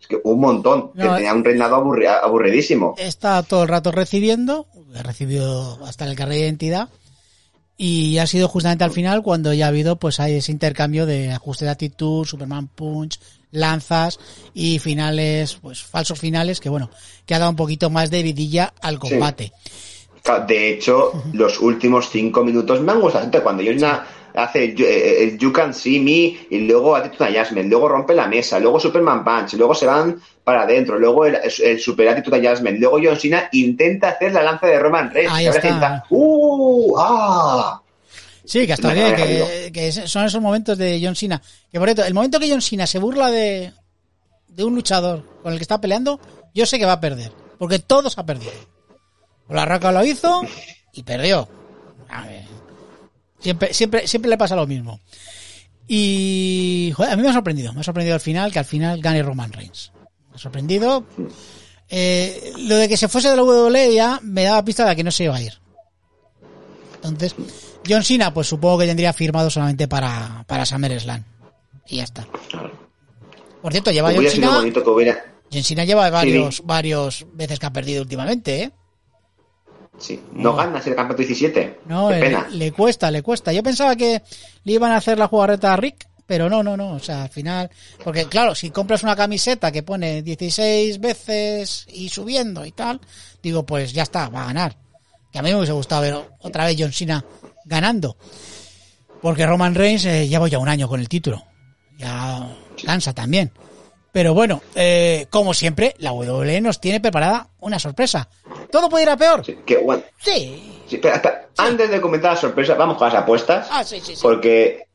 que 0.09 0.21
un 0.25 0.41
montón, 0.41 0.93
que 0.93 1.09
tenía 1.09 1.33
un 1.35 1.45
reinado 1.45 1.77
aburri- 1.77 2.07
aburridísimo. 2.09 2.95
está 2.99 3.43
todo 3.43 3.63
el 3.63 3.69
rato 3.69 3.93
recibiendo, 3.93 4.67
ha 4.95 5.03
recibido 5.03 5.85
hasta 5.87 6.05
el 6.07 6.17
carnet 6.17 6.39
de 6.39 6.45
identidad 6.45 6.89
y 7.77 8.19
ha 8.19 8.27
sido 8.27 8.49
justamente 8.49 8.85
al 8.85 8.91
final 8.91 9.23
cuando 9.23 9.53
ya 9.53 9.67
ha 9.67 9.69
habido 9.69 9.97
pues 9.97 10.19
hay 10.21 10.35
ese 10.35 10.51
intercambio 10.53 11.07
de 11.07 11.33
ajuste 11.33 11.65
de 11.65 11.71
actitud, 11.71 12.25
Superman 12.27 12.67
Punch, 12.69 13.21
lanzas 13.53 14.19
y 14.53 14.79
finales, 14.81 15.55
pues 15.63 15.83
falsos 15.83 16.19
finales 16.19 16.61
que 16.61 16.69
bueno, 16.69 16.91
que 17.25 17.35
ha 17.35 17.39
dado 17.39 17.51
un 17.51 17.57
poquito 17.57 17.89
más 17.89 18.11
de 18.11 18.23
vidilla 18.23 18.73
al 18.83 18.99
combate. 18.99 19.53
De 20.47 20.73
hecho, 20.75 21.23
los 21.33 21.59
últimos 21.61 22.11
cinco 22.11 22.45
minutos 22.45 22.81
me 22.83 22.93
han 22.93 23.01
gustado 23.01 23.43
cuando 23.43 23.63
Yosna 23.63 24.05
hace 24.39 24.65
el, 24.65 24.81
eh, 24.83 25.25
el 25.25 25.39
You 25.39 25.53
Can 25.53 25.75
See 25.75 26.01
Me 26.01 26.47
y 26.51 26.61
luego 26.67 26.95
Attitude 26.95 27.39
Adjustment, 27.39 27.69
luego 27.69 27.89
rompe 27.89 28.15
la 28.15 28.27
mesa, 28.27 28.59
luego 28.59 28.79
Superman 28.79 29.25
Punch, 29.25 29.55
luego 29.55 29.75
se 29.75 29.87
van 29.87 30.21
para 30.45 30.63
adentro, 30.63 30.99
luego 30.99 31.27
el, 31.27 31.37
el 31.63 31.81
Super 31.81 32.09
Attitude 32.09 32.49
Adjustment, 32.49 32.79
luego 32.79 32.99
John 33.03 33.19
Cena 33.19 33.49
intenta 33.53 34.11
hacer 34.11 34.33
la 34.33 34.43
lanza 34.43 34.67
de 34.67 34.79
Roman 34.79 35.11
Reigns. 35.11 35.33
Ahí 35.33 35.47
está. 35.47 35.67
intenta, 35.67 36.05
¡Uh! 36.11 36.95
¡Ah! 36.99 37.83
Sí, 38.45 38.67
que 38.67 38.73
está 38.73 38.89
Me 38.89 38.95
bien, 38.95 39.73
que, 39.73 39.93
son 39.93 40.25
esos 40.25 40.41
momentos 40.41 40.79
de 40.79 41.01
John 41.03 41.15
Cena. 41.15 41.43
Que 41.71 41.79
por 41.79 41.89
cierto, 41.89 42.05
el 42.05 42.15
momento 42.15 42.41
que 42.41 42.49
John 42.49 42.63
Cena 42.63 42.87
se 42.87 42.99
burla 42.99 43.31
de, 43.31 43.73
de 44.49 44.65
un 44.65 44.75
luchador 44.75 45.23
con 45.43 45.53
el 45.53 45.59
que 45.59 45.65
está 45.65 45.81
peleando, 45.81 46.19
yo 46.55 46.65
sé 46.65 46.79
que 46.79 46.87
va 46.87 46.93
a 46.93 47.01
perder. 47.01 47.31
Porque 47.59 47.79
todos 47.79 48.17
ha 48.17 48.25
perdido. 48.25 48.53
La 49.51 49.65
Roca 49.65 49.93
lo 49.93 50.05
hizo 50.05 50.43
y 50.95 51.03
perdió. 51.03 51.49
A 52.09 52.23
ver, 52.27 52.45
siempre, 53.41 53.73
siempre, 53.75 54.07
siempre 54.07 54.31
le 54.31 54.39
pasa 54.39 54.57
lo 54.57 54.67
mismo. 54.67 55.01
Y 55.87 56.93
joder, 56.95 57.13
a 57.13 57.17
mí 57.17 57.23
me 57.23 57.31
ha 57.31 57.33
sorprendido. 57.33 57.73
Me 57.73 57.81
ha 57.81 57.85
sorprendido 57.85 58.15
al 58.15 58.21
final 58.21 58.53
que 58.53 58.59
al 58.59 58.65
final 58.67 59.01
gane 59.01 59.23
Roman 59.23 59.53
Reigns. 59.53 59.93
Me 60.31 60.37
ha 60.37 60.39
sorprendido. 60.39 61.05
Eh, 61.89 62.53
lo 62.59 62.77
de 62.77 62.89
que 62.89 62.99
se 62.99 63.09
fuese 63.09 63.31
de 63.31 63.37
la 63.37 63.43
WWE 63.43 63.95
ya 63.95 64.21
me 64.23 64.45
daba 64.45 64.65
pista 64.65 64.87
de 64.87 64.95
que 64.95 65.03
no 65.03 65.11
se 65.11 65.25
iba 65.25 65.37
a 65.37 65.41
ir. 65.41 65.55
Entonces, 66.97 67.35
John 67.89 68.03
Cena, 68.03 68.35
pues 68.35 68.47
supongo 68.47 68.79
que 68.79 68.87
tendría 68.87 69.13
firmado 69.15 69.49
solamente 69.49 69.89
para, 69.89 70.45
para 70.47 70.67
SummerSlam. 70.67 71.25
Y 71.87 71.97
ya 71.97 72.05
está. 72.05 72.27
Por 73.63 73.73
cierto, 73.73 73.91
lleva 73.91 74.13
John 74.15 74.29
Cena. 74.29 74.61
John 75.51 75.63
Cena 75.65 75.85
lleva 75.85 76.11
varios, 76.11 76.57
sí. 76.57 76.63
varios 76.67 77.27
veces 77.33 77.59
que 77.59 77.67
ha 77.67 77.73
perdido 77.73 78.03
últimamente, 78.03 78.63
¿eh? 78.65 78.73
Sí, 79.99 80.21
no 80.33 80.55
ganas 80.55 80.87
el 80.87 80.95
campeonato 80.95 81.23
17. 81.23 81.81
No, 81.87 82.09
Qué 82.09 82.21
pena. 82.21 82.47
le, 82.51 82.57
le 82.57 82.73
cuesta, 82.73 83.11
le 83.11 83.23
cuesta. 83.23 83.53
Yo 83.53 83.63
pensaba 83.63 83.97
que 83.97 84.23
le 84.65 84.73
iban 84.73 84.93
a 84.93 84.97
hacer 84.97 85.19
la 85.19 85.27
jugarreta 85.29 85.73
a 85.73 85.77
Rick, 85.77 86.09
pero 86.27 86.49
no, 86.49 86.63
no, 86.63 86.77
no. 86.77 86.93
O 86.93 86.99
sea, 87.01 87.25
al 87.25 87.29
final. 87.31 87.71
Porque 88.05 88.27
claro, 88.27 88.55
si 88.55 88.71
compras 88.71 89.03
una 89.03 89.17
camiseta 89.17 89.73
que 89.73 89.83
pone 89.83 90.23
16 90.23 91.01
veces 91.01 91.87
y 91.93 92.09
subiendo 92.11 92.65
y 92.65 92.71
tal, 92.73 93.01
digo, 93.43 93.65
pues 93.67 93.93
ya 93.93 94.05
está, 94.05 94.29
va 94.29 94.43
a 94.45 94.47
ganar. 94.47 94.77
Que 95.33 95.41
a 95.41 95.43
mí 95.43 95.51
me 95.51 95.57
hubiese 95.57 95.73
gustado 95.73 96.03
ver 96.03 96.15
otra 96.41 96.65
vez 96.67 96.77
John 96.79 96.93
Cena 96.93 97.25
ganando. 97.65 98.17
Porque 99.21 99.47
Roman 99.47 99.75
Reigns 99.75 100.05
eh, 100.05 100.29
lleva 100.29 100.47
ya 100.49 100.59
un 100.59 100.69
año 100.69 100.87
con 100.89 101.01
el 101.01 101.09
título. 101.09 101.45
Ya 101.99 102.57
cansa 102.85 103.13
también. 103.13 103.51
Pero 104.13 104.35
bueno, 104.35 104.63
eh, 104.75 105.27
como 105.31 105.55
siempre, 105.55 105.95
la 105.99 106.13
WWE 106.13 106.61
nos 106.61 106.81
tiene 106.81 107.01
preparada 107.01 107.49
una 107.61 107.79
sorpresa. 107.79 108.29
¿Todo 108.71 108.89
puede 108.89 109.05
ir 109.05 109.11
a 109.11 109.17
peor? 109.17 109.45
Sí, 109.45 109.59
qué 109.67 109.79
bueno. 109.79 110.03
Sí. 110.19 110.83
Sí, 110.87 110.97
espera, 110.97 111.17
espera. 111.17 111.49
Antes 111.59 111.91
de 111.91 112.01
comentar 112.01 112.33
la 112.33 112.41
sorpresa, 112.41 112.75
vamos 112.75 112.97
con 112.97 113.09
las 113.09 113.17
apuestas. 113.17 113.69
Ah, 113.71 113.85
sí, 113.85 114.01
sí, 114.01 114.17
sí. 114.17 114.21
Porque 114.23 114.87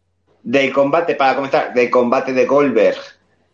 del 0.42 0.74
combate, 0.74 1.16
para 1.16 1.36
comentar, 1.36 1.74
del 1.74 1.90
combate 1.90 2.34
de 2.34 2.46
Goldberg, 2.46 2.98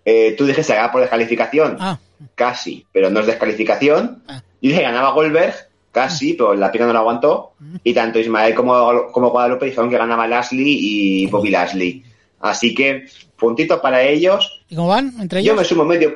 eh, 0.06 0.36
tú 0.38 0.46
dijiste 0.46 0.72
que 0.72 0.76
ganaba 0.76 0.92
por 0.92 1.02
descalificación. 1.02 1.78
Ah. 1.80 2.00
Casi, 2.36 2.86
pero 2.92 3.10
no 3.10 3.20
es 3.20 3.28
descalificación. 3.28 4.24
Ah. 4.28 4.42
Yo 4.62 4.70
dije 4.72 4.82
ganaba 4.82 5.12
Goldberg, 5.12 5.54
casi, 5.92 6.34
pero 6.34 6.56
la 6.56 6.72
pierna 6.72 6.88
no 6.88 6.94
la 6.94 7.00
aguantó. 7.00 7.54
Y 7.84 7.94
tanto 7.94 8.20
Ismael 8.20 8.56
como, 8.56 9.12
como 9.12 9.30
Guadalupe 9.30 9.66
dijeron 9.66 9.90
que 9.90 9.98
ganaba 9.98 10.28
Lashley 10.28 10.78
y 10.80 11.28
Bobby 11.28 11.50
Lashley. 11.50 12.04
Así 12.40 12.74
que, 12.74 13.06
puntitos 13.38 13.80
para 13.80 14.02
ellos. 14.02 14.59
¿Y 14.70 14.76
cómo 14.76 14.88
van 14.88 15.14
entre 15.20 15.44
Yo 15.44 15.54
ellos? 15.54 15.62
me 15.64 15.68
sumo 15.68 15.84
medio. 15.86 16.14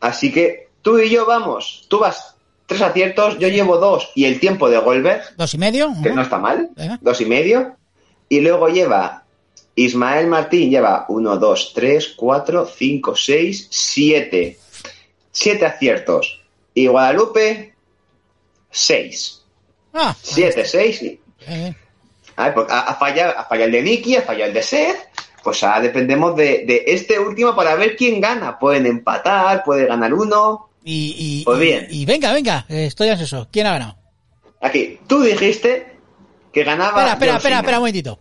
Así 0.00 0.32
que 0.32 0.68
tú 0.82 0.98
y 0.98 1.10
yo 1.10 1.26
vamos. 1.26 1.86
Tú 1.88 1.98
vas 1.98 2.34
tres 2.66 2.82
aciertos, 2.82 3.38
yo 3.38 3.48
llevo 3.48 3.78
dos. 3.78 4.10
Y 4.14 4.26
el 4.26 4.38
tiempo 4.40 4.68
de 4.68 4.78
Goldberg, 4.78 5.22
¿Dos 5.36 5.54
y 5.54 5.58
medio? 5.58 5.92
que 6.02 6.10
no 6.10 6.22
está 6.22 6.38
mal, 6.38 6.70
Venga. 6.76 6.98
dos 7.00 7.20
y 7.20 7.24
medio. 7.26 7.76
Y 8.28 8.40
luego 8.40 8.68
lleva 8.68 9.24
Ismael 9.74 10.26
Martín, 10.26 10.70
lleva 10.70 11.06
uno, 11.08 11.38
dos, 11.38 11.72
tres, 11.74 12.08
cuatro, 12.16 12.66
cinco, 12.66 13.16
seis, 13.16 13.68
siete. 13.70 14.58
Siete 15.32 15.64
aciertos. 15.66 16.42
Y 16.74 16.86
Guadalupe, 16.88 17.74
seis. 18.70 19.42
Ah, 19.94 20.14
Siete, 20.20 20.64
seis. 20.66 21.00
eh, 21.02 21.74
A 22.36 22.44
ver, 22.44 22.54
pues 22.54 22.66
ha, 22.70 22.80
ha 22.80 22.94
fallado, 22.96 23.38
ha 23.38 23.44
fallado 23.44 23.66
el 23.66 23.72
de 23.72 23.82
Nicky, 23.82 24.16
ha 24.16 24.22
fallado 24.22 24.48
el 24.48 24.54
de 24.54 24.62
Seth. 24.62 24.96
Pues 25.48 25.64
ahora 25.64 25.80
dependemos 25.80 26.36
de, 26.36 26.64
de 26.66 26.84
este 26.88 27.18
último 27.18 27.56
para 27.56 27.74
ver 27.74 27.96
quién 27.96 28.20
gana. 28.20 28.58
Pueden 28.58 28.84
empatar, 28.86 29.64
puede 29.64 29.86
ganar 29.86 30.12
uno. 30.12 30.68
y, 30.84 31.14
y, 31.18 31.44
Pues 31.44 31.58
y- 31.58 31.62
bien. 31.62 31.86
y 31.90 32.04
venga, 32.04 32.32
venga, 32.32 32.66
eh, 32.68 32.84
estoy 32.86 33.08
ansioso. 33.08 33.48
¿Quién 33.50 33.66
ha 33.66 33.72
ganado? 33.72 33.96
Aquí, 34.60 34.98
tú 35.06 35.22
dijiste 35.22 35.96
que 36.52 36.64
ganaba. 36.64 36.88
Espera, 37.00 37.12
espera, 37.14 37.36
espera, 37.36 37.56
espera 37.58 37.76
un 37.78 37.82
momentito. 37.82 38.18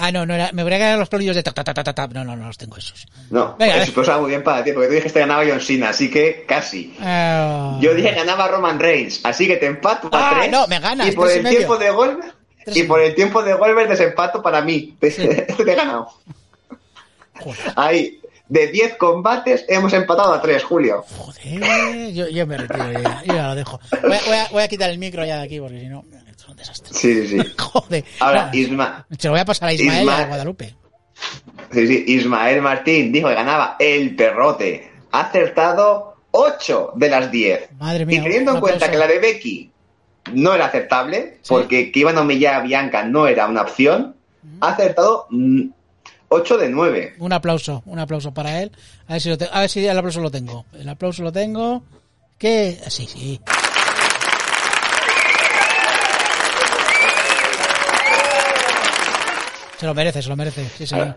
Ah, 0.00 0.12
no, 0.12 0.24
no 0.24 0.32
era, 0.34 0.50
me 0.52 0.62
voy 0.62 0.72
a 0.72 0.76
quedar 0.78 0.96
los 0.98 1.08
platillos 1.08 1.34
de 1.34 1.42
ta, 1.42 1.52
ta, 1.52 1.64
ta, 1.64 1.74
ta, 1.74 1.82
ta, 1.82 1.92
ta. 1.92 2.06
No, 2.06 2.24
no, 2.24 2.36
no 2.36 2.46
los 2.46 2.56
tengo 2.56 2.76
esos. 2.76 3.04
No, 3.30 3.56
Venga, 3.58 3.82
eso 3.82 3.92
pues, 3.92 4.08
muy 4.20 4.30
bien 4.30 4.44
para 4.44 4.62
ti, 4.62 4.70
porque 4.72 4.86
tú 4.86 4.94
dijiste 4.94 5.14
que 5.14 5.26
ganaba 5.26 5.42
John 5.48 5.60
Cena, 5.60 5.88
así 5.88 6.08
que 6.08 6.44
casi. 6.46 6.94
Eh, 7.02 7.72
Yo 7.80 7.92
dije 7.94 8.10
que 8.10 8.14
ganaba 8.14 8.46
Roman 8.46 8.78
Reigns, 8.78 9.20
así 9.24 9.48
que 9.48 9.56
te 9.56 9.66
empato 9.66 10.08
a 10.12 10.30
Ah, 10.30 10.34
tres. 10.38 10.52
no, 10.52 10.68
me 10.68 10.78
ganas, 10.78 11.08
Y 11.08 11.12
por 11.12 11.28
y 11.28 11.32
el 11.32 11.42
medio. 11.42 11.58
tiempo 11.58 11.76
de 11.78 11.90
Tres 11.90 12.32
y 12.74 12.82
por 12.84 13.00
el 13.00 13.14
tiempo 13.14 13.42
de 13.42 13.54
Goldberg 13.54 13.88
desempato 13.88 14.42
para 14.42 14.60
mí. 14.62 14.96
Te, 15.00 15.10
te 15.10 15.62
he 15.62 15.74
ganado. 15.74 16.08
Joder, 17.40 17.72
Ahí, 17.76 18.20
de 18.48 18.66
10 18.68 18.96
combates 18.96 19.64
hemos 19.68 19.92
empatado 19.92 20.32
a 20.32 20.40
3, 20.42 20.64
Julio. 20.64 21.04
joder, 21.16 22.12
yo, 22.12 22.28
yo 22.28 22.46
me 22.46 22.56
retiro 22.56 22.92
ya, 22.92 23.22
yo 23.24 23.34
ya 23.34 23.46
lo 23.48 23.54
dejo. 23.54 23.78
Voy 24.02 24.12
a, 24.12 24.20
voy 24.26 24.36
a- 24.36 24.48
voy 24.52 24.62
a 24.62 24.68
quitar 24.68 24.90
el 24.90 24.98
micro 24.98 25.24
ya 25.24 25.36
de 25.38 25.42
aquí 25.44 25.60
porque 25.60 25.80
si 25.80 25.86
no, 25.86 26.04
esto 26.28 26.42
es 26.44 26.48
un 26.48 26.56
desastre. 26.56 26.94
Sí, 26.94 27.26
sí, 27.28 27.40
sí. 27.40 27.52
Joder. 27.58 28.04
Ahora, 28.20 28.46
No, 28.52 28.58
Isma, 28.58 29.06
se 29.18 29.28
lo 29.28 29.32
voy 29.32 29.40
a 29.40 29.44
pasar 29.44 29.68
a 29.68 29.72
Ismael 29.72 30.04
y 30.06 30.08
a 30.08 30.12
Isma- 30.18 30.28
Guadalupe. 30.28 30.74
Sí, 31.72 31.86
sí, 31.86 32.04
Ismael 32.08 32.62
Martín 32.62 33.12
dijo 33.12 33.28
que 33.28 33.34
ganaba 33.34 33.76
el 33.78 34.16
perrote. 34.16 34.90
Ha 35.12 35.20
acertado 35.20 36.16
8 36.32 36.92
de 36.96 37.08
las 37.10 37.30
10. 37.30 37.72
Madre 37.78 38.04
mía, 38.06 38.18
y 38.20 38.22
teniendo 38.22 38.54
en 38.54 38.60
cuenta 38.60 38.90
que 38.90 38.96
la 38.96 39.06
de 39.06 39.18
Becky 39.18 39.70
no 40.34 40.54
era 40.54 40.66
aceptable, 40.66 41.38
Sí. 41.42 41.48
porque 41.48 41.90
que 41.92 42.00
iban 42.00 42.16
a 42.18 42.22
humillar 42.22 42.54
a 42.54 42.60
Bianca 42.60 43.04
no 43.04 43.26
era 43.26 43.46
una 43.46 43.62
opción, 43.62 44.14
ha 44.60 44.68
acertado 44.70 45.26
8 46.28 46.58
de 46.58 46.68
9. 46.68 47.14
Un 47.18 47.32
aplauso, 47.32 47.82
un 47.86 47.98
aplauso 47.98 48.32
para 48.34 48.60
él. 48.62 48.72
A 49.06 49.12
ver 49.14 49.20
si, 49.22 49.28
lo 49.30 49.38
te- 49.38 49.48
a 49.50 49.60
ver 49.60 49.70
si 49.70 49.86
el 49.86 49.96
aplauso 49.98 50.20
lo 50.20 50.30
tengo. 50.30 50.64
El 50.72 50.88
aplauso 50.88 51.22
lo 51.22 51.32
tengo. 51.32 51.82
Que 52.38 52.78
sí, 52.88 53.06
sí. 53.06 53.40
Se 59.78 59.86
lo 59.86 59.94
merece, 59.94 60.22
se 60.22 60.28
lo 60.28 60.36
merece. 60.36 60.68
Sí, 60.76 60.86
señor. 60.86 61.16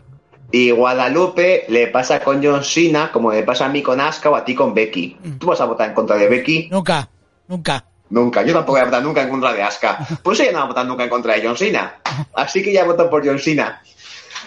Y 0.52 0.70
Guadalupe 0.72 1.66
le 1.70 1.88
pasa 1.88 2.20
con 2.20 2.44
John 2.44 2.64
Cena, 2.64 3.12
como 3.12 3.32
le 3.32 3.44
pasa 3.44 3.66
a 3.66 3.70
mí 3.70 3.82
con 3.82 4.00
Asuka 4.00 4.30
o 4.30 4.36
a 4.36 4.44
ti 4.46 4.54
con 4.54 4.74
Becky. 4.74 5.18
Mm. 5.24 5.32
¿Tú 5.38 5.48
vas 5.48 5.62
a 5.62 5.66
votar 5.66 5.90
en 5.90 5.96
contra 5.96 6.18
de 6.18 6.28
Becky? 6.28 6.68
Nunca, 6.70 7.10
nunca. 7.48 7.86
Nunca. 8.12 8.44
Yo 8.44 8.54
tampoco 8.54 8.74
voy 8.74 8.82
a 8.82 8.86
votar 8.86 9.02
nunca 9.04 9.22
en 9.24 9.30
contra 9.30 9.54
de 9.54 9.64
Asuka. 9.64 9.98
Eso 10.10 10.44
ya 10.44 10.52
no 10.52 10.58
voy 10.60 10.64
a 10.64 10.68
votar 10.68 10.86
nunca 10.86 11.04
en 11.04 11.10
contra 11.10 11.34
de 11.36 11.46
John 11.48 11.58
Cena. 11.58 11.96
Así 12.36 12.62
que 12.62 12.72
ya 12.72 12.84
voto 12.84 13.10
por 13.10 13.26
John 13.26 13.40
Cena. 13.40 13.82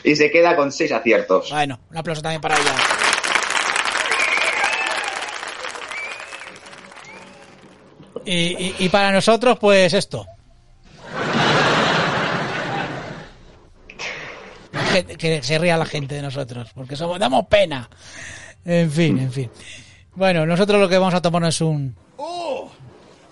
Y 0.05 0.15
se 0.17 0.31
queda 0.31 0.55
con 0.55 0.71
6 0.71 0.93
aciertos. 0.93 1.51
Bueno, 1.51 1.81
un 1.91 1.97
aplauso 1.97 2.21
también 2.23 2.41
para 2.43 2.57
ella. 2.57 2.75
Y, 8.25 8.33
y- 8.35 8.75
y 8.79 8.89
para 8.89 9.13
nosotros, 9.13 9.59
pues 9.59 9.93
esto. 9.93 10.27
Que, 14.93 15.05
que 15.05 15.43
se 15.43 15.59
ría 15.59 15.77
la 15.77 15.87
gente 15.87 16.15
de 16.15 16.23
nosotros, 16.23 16.71
porque 16.75 16.97
somos, 16.97 17.19
damos 17.19 17.47
pena. 17.47 17.89
En 18.65 18.91
fin, 18.91 19.19
en 19.19 19.33
fin. 19.33 19.51
Bueno, 20.15 20.47
nosotros 20.47 20.81
lo 20.81 20.89
que 20.89 20.99
vamos 20.99 21.15
a 21.15 21.21
tomar 21.23 21.43
es 21.45 21.61
un... 21.61 21.97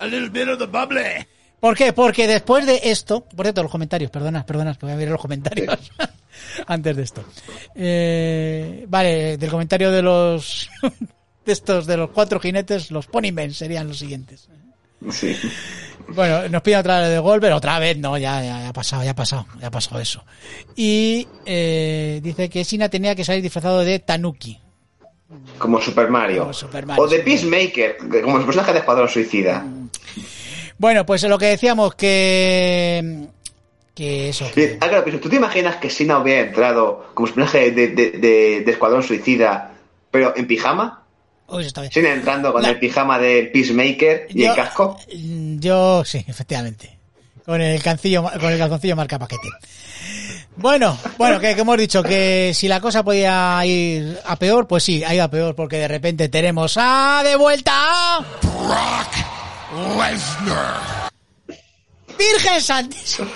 A 0.02 0.06
little 0.06 0.30
bit 0.30 0.48
of 0.48 0.58
the 0.58 0.66
bubbly. 0.66 1.24
¿Por 1.60 1.76
qué? 1.76 1.92
Porque 1.92 2.26
después 2.26 2.66
de 2.66 2.80
esto, 2.82 3.20
por 3.20 3.46
cierto, 3.46 3.62
los 3.62 3.70
comentarios, 3.70 4.10
perdona, 4.10 4.44
perdona, 4.44 4.74
que 4.74 4.84
voy 4.84 4.94
a 4.94 4.96
ver 4.96 5.08
los 5.08 5.20
comentarios 5.20 5.78
antes 6.66 6.96
de 6.96 7.02
esto. 7.04 7.24
Eh, 7.76 8.84
vale, 8.88 9.36
del 9.36 9.48
comentario 9.48 9.92
de 9.92 10.02
los 10.02 10.68
de 11.46 11.52
estos 11.52 11.86
de 11.86 11.96
los 11.96 12.10
cuatro 12.10 12.40
jinetes, 12.40 12.90
los 12.90 13.06
ponymen 13.06 13.54
serían 13.54 13.86
los 13.86 13.98
siguientes. 13.98 14.48
Sí. 15.12 15.36
Bueno, 16.08 16.48
nos 16.48 16.62
pide 16.62 16.78
otra 16.78 16.98
vez 16.98 17.10
de 17.10 17.20
Golver, 17.20 17.52
otra 17.52 17.78
vez, 17.78 17.96
no, 17.96 18.18
ya, 18.18 18.42
ya, 18.42 18.58
ya 18.58 18.68
ha 18.70 18.72
pasado, 18.72 19.04
ya 19.04 19.12
ha 19.12 19.14
pasado, 19.14 19.46
ya 19.60 19.68
ha 19.68 19.70
pasado 19.70 20.00
eso. 20.00 20.24
Y 20.74 21.28
eh, 21.46 22.18
dice 22.24 22.50
que 22.50 22.64
Sina 22.64 22.88
tenía 22.88 23.14
que 23.14 23.24
salir 23.24 23.40
disfrazado 23.40 23.84
de 23.84 24.00
Tanuki. 24.00 24.58
Como 25.58 25.80
Super 25.80 26.08
Mario. 26.10 26.40
Como 26.42 26.52
Super 26.52 26.86
Mario, 26.86 27.02
o 27.04 27.08
de. 27.08 27.18
Peacemaker, 27.20 27.96
como 28.22 28.38
el 28.38 28.44
personaje 28.44 28.72
de 28.72 28.78
Escuadrón 28.80 29.08
Suicida. 29.08 29.64
Bueno, 30.78 31.06
pues 31.06 31.22
lo 31.24 31.38
que 31.38 31.46
decíamos 31.46 31.94
que 31.94 33.26
que 33.94 34.30
eso. 34.30 34.46
Sí, 34.54 34.70
ah, 34.80 34.88
claro, 34.88 35.04
pero 35.04 35.20
¿tú 35.20 35.28
te 35.28 35.36
imaginas 35.36 35.76
que 35.76 35.90
Sina 35.90 36.18
hubiera 36.18 36.40
entrado 36.48 37.10
como 37.14 37.26
personaje 37.26 37.70
de, 37.72 37.88
de, 37.88 38.10
de- 38.12 38.62
de 38.64 38.72
Escuadrón 38.72 39.02
Suicida, 39.02 39.74
pero 40.10 40.32
en 40.36 40.46
pijama? 40.46 41.04
Uy, 41.48 41.66
está 41.66 41.82
bien. 41.82 41.92
Sina 41.92 42.12
entrando 42.14 42.52
con 42.52 42.62
La- 42.62 42.70
el 42.70 42.78
pijama 42.78 43.18
del 43.18 43.50
Peacemaker 43.50 44.28
y 44.30 44.44
el 44.44 44.54
casco. 44.54 44.96
Yo, 45.08 46.02
sí, 46.04 46.24
efectivamente. 46.26 46.98
Con 47.44 47.60
el 47.60 47.82
cancillo, 47.82 48.22
con 48.22 48.50
el 48.52 48.58
calzoncillo 48.58 48.96
marca 48.96 49.18
paquete. 49.18 49.48
Bueno, 50.56 50.98
bueno, 51.16 51.40
que, 51.40 51.54
que 51.54 51.60
hemos 51.62 51.78
dicho 51.78 52.02
que 52.02 52.52
si 52.54 52.68
la 52.68 52.80
cosa 52.80 53.02
podía 53.02 53.64
ir 53.64 54.18
a 54.24 54.36
peor, 54.36 54.68
pues 54.68 54.84
sí, 54.84 55.02
ha 55.02 55.14
ido 55.14 55.24
a 55.24 55.30
peor, 55.30 55.54
porque 55.54 55.78
de 55.78 55.88
repente 55.88 56.28
tenemos 56.28 56.76
a 56.78 57.22
de 57.24 57.36
vuelta 57.36 57.72
a 57.74 58.24
Lesnar. 59.72 61.10
Virgen 62.18 62.60
Santísima. 62.60 63.30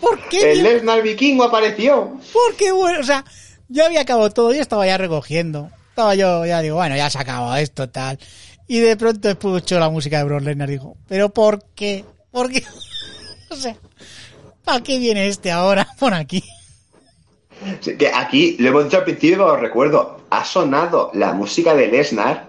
¿Por 0.00 0.28
qué? 0.28 0.52
El? 0.52 0.62
Lesnar 0.62 1.02
vikingo 1.02 1.44
apareció. 1.44 2.18
¿Por 2.32 2.56
qué 2.56 2.70
bueno? 2.70 3.00
O 3.00 3.04
sea, 3.04 3.24
yo 3.68 3.84
había 3.84 4.02
acabado 4.02 4.30
todo 4.30 4.54
y 4.54 4.58
estaba 4.58 4.86
ya 4.86 4.96
recogiendo. 4.96 5.70
Estaba 5.90 6.14
yo, 6.14 6.46
ya 6.46 6.60
digo, 6.60 6.76
bueno, 6.76 6.96
ya 6.96 7.10
se 7.10 7.18
acabó 7.18 7.54
esto, 7.56 7.88
tal. 7.88 8.18
Y 8.68 8.78
de 8.78 8.96
pronto 8.96 9.28
escucho 9.28 9.80
la 9.80 9.90
música 9.90 10.18
de 10.18 10.24
Brock 10.24 10.42
Lesnar, 10.42 10.68
digo, 10.68 10.96
¿pero 11.08 11.30
por 11.30 11.64
qué? 11.74 12.04
¿Por 12.30 12.52
qué? 12.52 12.62
o 13.50 13.56
sea, 13.56 13.74
¿para 14.68 14.82
qué 14.82 14.98
viene 14.98 15.28
este 15.28 15.50
ahora 15.50 15.88
por 15.98 16.12
aquí? 16.12 16.44
Sí, 17.80 17.96
que 17.96 18.08
aquí, 18.08 18.56
lo 18.58 18.68
hemos 18.68 18.84
dicho 18.84 18.98
al 18.98 19.04
principio, 19.04 19.46
os 19.46 19.58
recuerdo, 19.58 20.20
ha 20.28 20.44
sonado 20.44 21.10
la 21.14 21.32
música 21.32 21.74
de 21.74 21.88
Lesnar 21.88 22.48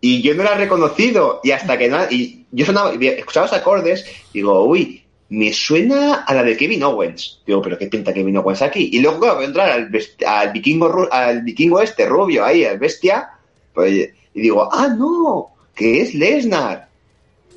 y 0.00 0.22
yo 0.22 0.34
no 0.34 0.42
la 0.42 0.54
he 0.54 0.56
reconocido. 0.56 1.40
Y 1.44 1.52
hasta 1.52 1.78
que 1.78 1.88
no. 1.88 1.98
Y 2.10 2.46
yo 2.50 2.66
sonaba, 2.66 2.92
escuchaba 2.92 3.46
los 3.46 3.54
acordes, 3.54 4.04
digo, 4.34 4.64
uy, 4.64 5.04
me 5.28 5.52
suena 5.52 6.24
a 6.24 6.34
la 6.34 6.42
de 6.42 6.56
Kevin 6.56 6.82
Owens. 6.82 7.40
Digo, 7.46 7.62
pero 7.62 7.78
¿qué 7.78 7.86
pinta 7.86 8.12
Kevin 8.12 8.36
Owens 8.38 8.60
aquí? 8.62 8.90
Y 8.92 8.98
luego, 8.98 9.20
claro, 9.20 9.38
veo 9.38 9.46
entrar 9.46 9.70
al, 9.70 9.90
al 10.26 10.52
vikingo 10.52 11.08
al 11.12 11.42
vikingo 11.42 11.80
este 11.80 12.06
rubio 12.06 12.44
ahí, 12.44 12.64
al 12.64 12.78
bestia, 12.78 13.30
pues, 13.72 14.10
y 14.34 14.40
digo, 14.40 14.68
ah, 14.70 14.88
no, 14.88 15.54
que 15.74 16.02
es 16.02 16.12
Lesnar. 16.12 16.88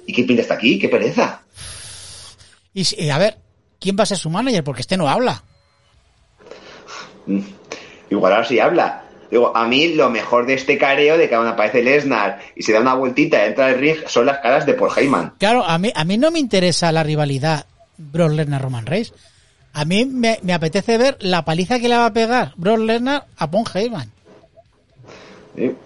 ¿Y 0.05 0.13
qué 0.13 0.23
pinta 0.23 0.43
está 0.43 0.53
aquí? 0.53 0.77
¡Qué 0.79 0.89
pereza! 0.89 1.41
Y, 2.73 2.83
y 3.03 3.09
a 3.09 3.17
ver, 3.17 3.38
¿quién 3.79 3.95
va 3.97 4.03
a 4.03 4.07
ser 4.07 4.17
su 4.17 4.29
manager? 4.29 4.63
Porque 4.63 4.81
este 4.81 4.97
no 4.97 5.07
habla. 5.07 5.43
Igual 8.09 8.33
ahora 8.33 8.45
sí 8.45 8.59
habla. 8.59 9.03
Digo, 9.29 9.55
a 9.55 9.67
mí 9.67 9.93
lo 9.93 10.09
mejor 10.09 10.47
de 10.47 10.55
este 10.55 10.77
careo 10.77 11.17
de 11.17 11.29
que 11.29 11.35
cuando 11.35 11.51
aparece 11.51 11.83
Lesnar 11.83 12.39
y 12.55 12.63
se 12.63 12.73
da 12.73 12.79
una 12.79 12.95
vueltita 12.95 13.43
y 13.43 13.49
entra 13.49 13.67
al 13.67 13.77
ring 13.77 13.97
son 14.07 14.25
las 14.25 14.39
caras 14.39 14.65
de 14.65 14.73
Paul 14.73 14.91
Heyman. 14.95 15.33
Claro, 15.37 15.63
a 15.63 15.77
mí, 15.77 15.91
a 15.95 16.03
mí 16.03 16.17
no 16.17 16.31
me 16.31 16.39
interesa 16.39 16.91
la 16.91 17.03
rivalidad 17.03 17.67
Brock 17.97 18.31
Lesnar-Roman 18.31 18.87
Reigns. 18.87 19.13
A 19.73 19.85
mí 19.85 20.05
me, 20.05 20.39
me 20.41 20.53
apetece 20.53 20.97
ver 20.97 21.17
la 21.19 21.45
paliza 21.45 21.79
que 21.79 21.89
le 21.89 21.95
va 21.95 22.07
a 22.07 22.13
pegar 22.13 22.53
Brock 22.57 22.79
Lesnar 22.79 23.27
a 23.37 23.51
Paul 23.51 23.65
Heyman. 23.71 24.11
¿sí? 25.55 25.75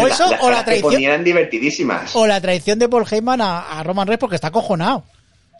O 0.00 0.06
eso, 0.06 0.30
las 0.30 0.42
o 0.42 0.48
la 0.48 0.64
que 0.64 0.80
traición, 0.80 1.24
divertidísimas. 1.24 2.14
o 2.14 2.24
la 2.24 2.40
traición 2.40 2.78
de 2.78 2.88
Paul 2.88 3.04
Heyman 3.10 3.40
a, 3.40 3.80
a 3.80 3.82
Roman 3.82 4.06
Reigns 4.06 4.20
porque 4.20 4.36
está 4.36 4.46
acojonado. 4.46 5.02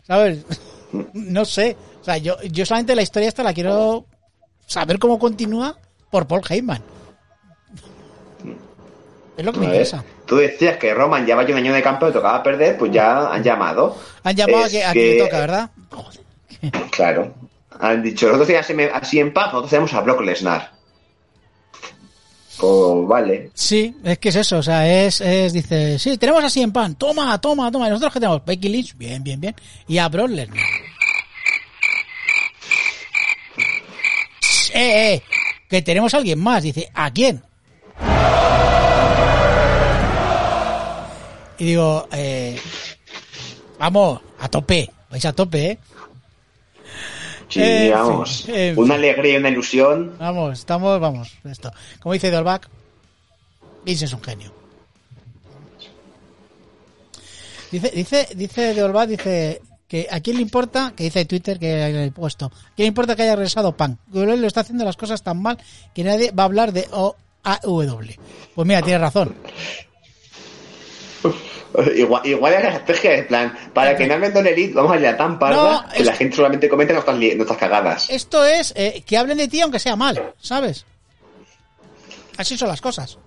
¿Sabes? 0.07 0.45
No 1.13 1.45
sé. 1.45 1.75
O 2.01 2.03
sea, 2.03 2.17
yo, 2.17 2.41
yo 2.43 2.65
solamente 2.65 2.95
la 2.95 3.01
historia 3.01 3.29
esta 3.29 3.43
la 3.43 3.53
quiero 3.53 4.05
saber 4.65 4.99
cómo 4.99 5.19
continúa 5.19 5.77
por 6.09 6.27
Paul 6.27 6.41
Heyman. 6.47 6.81
Es 9.37 9.45
lo 9.45 9.53
que 9.53 9.59
me 9.59 9.65
interesa. 9.65 10.03
tú 10.25 10.37
decías 10.37 10.77
que 10.77 10.93
Roman 10.93 11.25
ya 11.25 11.35
vaya 11.35 11.51
un 11.51 11.57
año 11.57 11.73
de 11.73 11.81
campo 11.81 12.07
y 12.07 12.11
tocaba 12.11 12.43
perder, 12.43 12.77
pues 12.77 12.91
ya 12.91 13.31
han 13.31 13.43
llamado. 13.43 13.97
Han 14.23 14.35
llamado 14.35 14.65
a 14.65 14.69
que, 14.69 14.83
a 14.83 14.93
le 14.93 15.17
toca, 15.17 15.39
¿verdad? 15.39 15.69
Joder. 15.89 16.21
Claro. 16.91 17.33
Han 17.79 18.03
dicho, 18.03 18.27
nosotros 18.27 18.47
tenemos 18.47 18.67
así, 18.67 18.73
así 18.93 19.19
en 19.19 19.33
paz, 19.33 19.47
nosotros 19.47 19.71
tenemos 19.71 19.93
a 19.93 20.01
Brock 20.01 20.21
Lesnar. 20.21 20.71
Pues 22.59 23.07
vale. 23.07 23.49
Sí, 23.55 23.95
es 24.03 24.19
que 24.19 24.29
es 24.29 24.35
eso, 24.35 24.59
o 24.59 24.63
sea, 24.63 24.87
es, 24.87 25.19
es 25.21 25.53
dice, 25.53 25.97
sí, 25.97 26.17
tenemos 26.19 26.43
así 26.43 26.61
en 26.61 26.71
pan, 26.71 26.93
toma, 26.93 27.41
toma, 27.41 27.71
toma, 27.71 27.87
¿Y 27.87 27.89
nosotros 27.89 28.13
que 28.13 28.19
tenemos 28.19 28.45
Becky 28.45 28.69
Lynch, 28.69 28.95
bien, 28.95 29.23
bien, 29.23 29.41
bien, 29.41 29.55
y 29.87 29.97
a 29.97 30.07
Brock 30.09 30.29
Lesnar. 30.29 30.59
Eh, 34.81 35.13
eh, 35.13 35.23
que 35.69 35.83
tenemos 35.83 36.11
a 36.11 36.17
alguien 36.17 36.39
más, 36.39 36.63
dice, 36.63 36.89
¿a 36.95 37.11
quién? 37.13 37.43
Y 41.59 41.65
digo, 41.65 42.07
eh, 42.11 42.59
vamos, 43.77 44.21
a 44.39 44.49
tope, 44.49 44.89
vais 45.11 45.23
a 45.23 45.33
tope, 45.33 45.71
eh. 45.71 45.79
Sí, 47.47 47.91
vamos. 47.91 48.47
una 48.75 48.95
alegría 48.95 49.33
y 49.33 49.37
una 49.37 49.49
ilusión. 49.49 50.15
Vamos, 50.17 50.57
estamos, 50.57 50.99
vamos, 50.99 51.37
esto. 51.43 51.71
Como 51.99 52.13
dice 52.13 52.31
Dolbach, 52.31 52.63
Vince 53.85 54.05
es 54.05 54.13
un 54.13 54.23
genio. 54.23 54.51
Dice, 57.71 57.91
dice, 57.93 58.27
dice 58.33 58.73
Dolbach, 58.73 59.07
dice 59.07 59.61
que 59.91 60.07
a 60.09 60.21
quién 60.21 60.37
le 60.37 60.41
importa, 60.41 60.93
que 60.95 61.03
dice 61.03 61.19
en 61.19 61.27
Twitter 61.27 61.59
que 61.59 62.05
he 62.05 62.11
puesto, 62.11 62.45
¿a 62.45 62.75
quién 62.77 62.85
le 62.85 62.85
importa 62.85 63.13
que 63.13 63.23
haya 63.23 63.35
regresado 63.35 63.75
Pan? 63.75 63.99
WWE 64.13 64.37
lo 64.37 64.47
está 64.47 64.61
haciendo 64.61 64.85
las 64.85 64.95
cosas 64.95 65.21
tan 65.21 65.41
mal 65.41 65.57
que 65.93 66.05
nadie 66.05 66.31
va 66.31 66.43
a 66.43 66.45
hablar 66.45 66.71
de 66.71 66.87
OAW. 66.91 67.99
Pues 68.55 68.65
mira, 68.65 68.81
tiene 68.81 68.99
razón. 68.99 69.35
Igual, 71.93 72.25
igual 72.25 72.53
es 72.53 72.63
la 72.63 72.69
estrategia 72.69 73.11
de 73.11 73.23
plan, 73.23 73.53
para 73.73 73.97
que 73.97 74.07
no 74.07 74.13
hablen 74.13 74.33
de 74.33 74.39
Elite, 74.39 74.73
vamos 74.73 74.93
a 74.93 74.97
ir 74.97 75.07
a 75.07 75.17
tan 75.17 75.37
parda 75.37 75.81
No, 75.81 75.89
que 75.89 76.05
la 76.05 76.13
gente 76.13 76.37
solamente 76.37 76.69
comente 76.69 76.93
nuestras, 76.93 77.17
nuestras 77.17 77.57
cagadas. 77.57 78.09
Esto 78.09 78.45
es 78.45 78.73
eh, 78.77 79.03
que 79.05 79.17
hablen 79.17 79.37
de 79.37 79.49
ti 79.49 79.59
aunque 79.59 79.79
sea 79.79 79.97
mal, 79.97 80.33
¿sabes? 80.39 80.85
Así 82.37 82.57
son 82.57 82.69
las 82.69 82.79
cosas. 82.79 83.17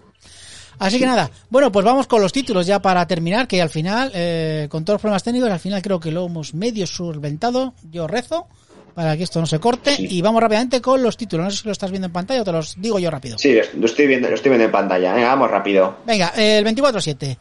Así 0.78 0.98
que 0.98 1.06
nada, 1.06 1.30
bueno, 1.50 1.70
pues 1.72 1.84
vamos 1.84 2.06
con 2.06 2.20
los 2.20 2.32
títulos 2.32 2.66
ya 2.66 2.80
para 2.80 3.06
terminar, 3.06 3.46
que 3.48 3.60
al 3.62 3.70
final, 3.70 4.10
eh, 4.14 4.66
con 4.70 4.84
todos 4.84 4.96
los 4.96 5.00
problemas 5.02 5.22
técnicos, 5.22 5.50
al 5.50 5.60
final 5.60 5.80
creo 5.82 6.00
que 6.00 6.10
lo 6.10 6.26
hemos 6.26 6.54
medio 6.54 6.86
solventado, 6.86 7.74
yo 7.90 8.06
rezo, 8.06 8.46
para 8.94 9.16
que 9.16 9.24
esto 9.24 9.40
no 9.40 9.46
se 9.46 9.58
corte. 9.58 9.96
Sí. 9.96 10.06
Y 10.10 10.22
vamos 10.22 10.40
rápidamente 10.40 10.80
con 10.80 11.02
los 11.02 11.16
títulos. 11.16 11.44
No 11.44 11.50
sé 11.50 11.56
si 11.58 11.64
lo 11.66 11.72
estás 11.72 11.90
viendo 11.90 12.06
en 12.06 12.12
pantalla 12.12 12.42
o 12.42 12.44
te 12.44 12.52
los 12.52 12.80
digo 12.80 12.98
yo 13.00 13.10
rápido. 13.10 13.36
Sí, 13.38 13.56
lo 13.76 13.86
estoy 13.86 14.06
viendo, 14.06 14.28
lo 14.28 14.34
estoy 14.36 14.50
viendo 14.50 14.66
en 14.66 14.70
pantalla. 14.72 15.12
Venga, 15.14 15.28
vamos 15.28 15.50
rápido. 15.50 15.96
Venga, 16.06 16.28
el 16.36 16.64
24-7. 16.64 17.36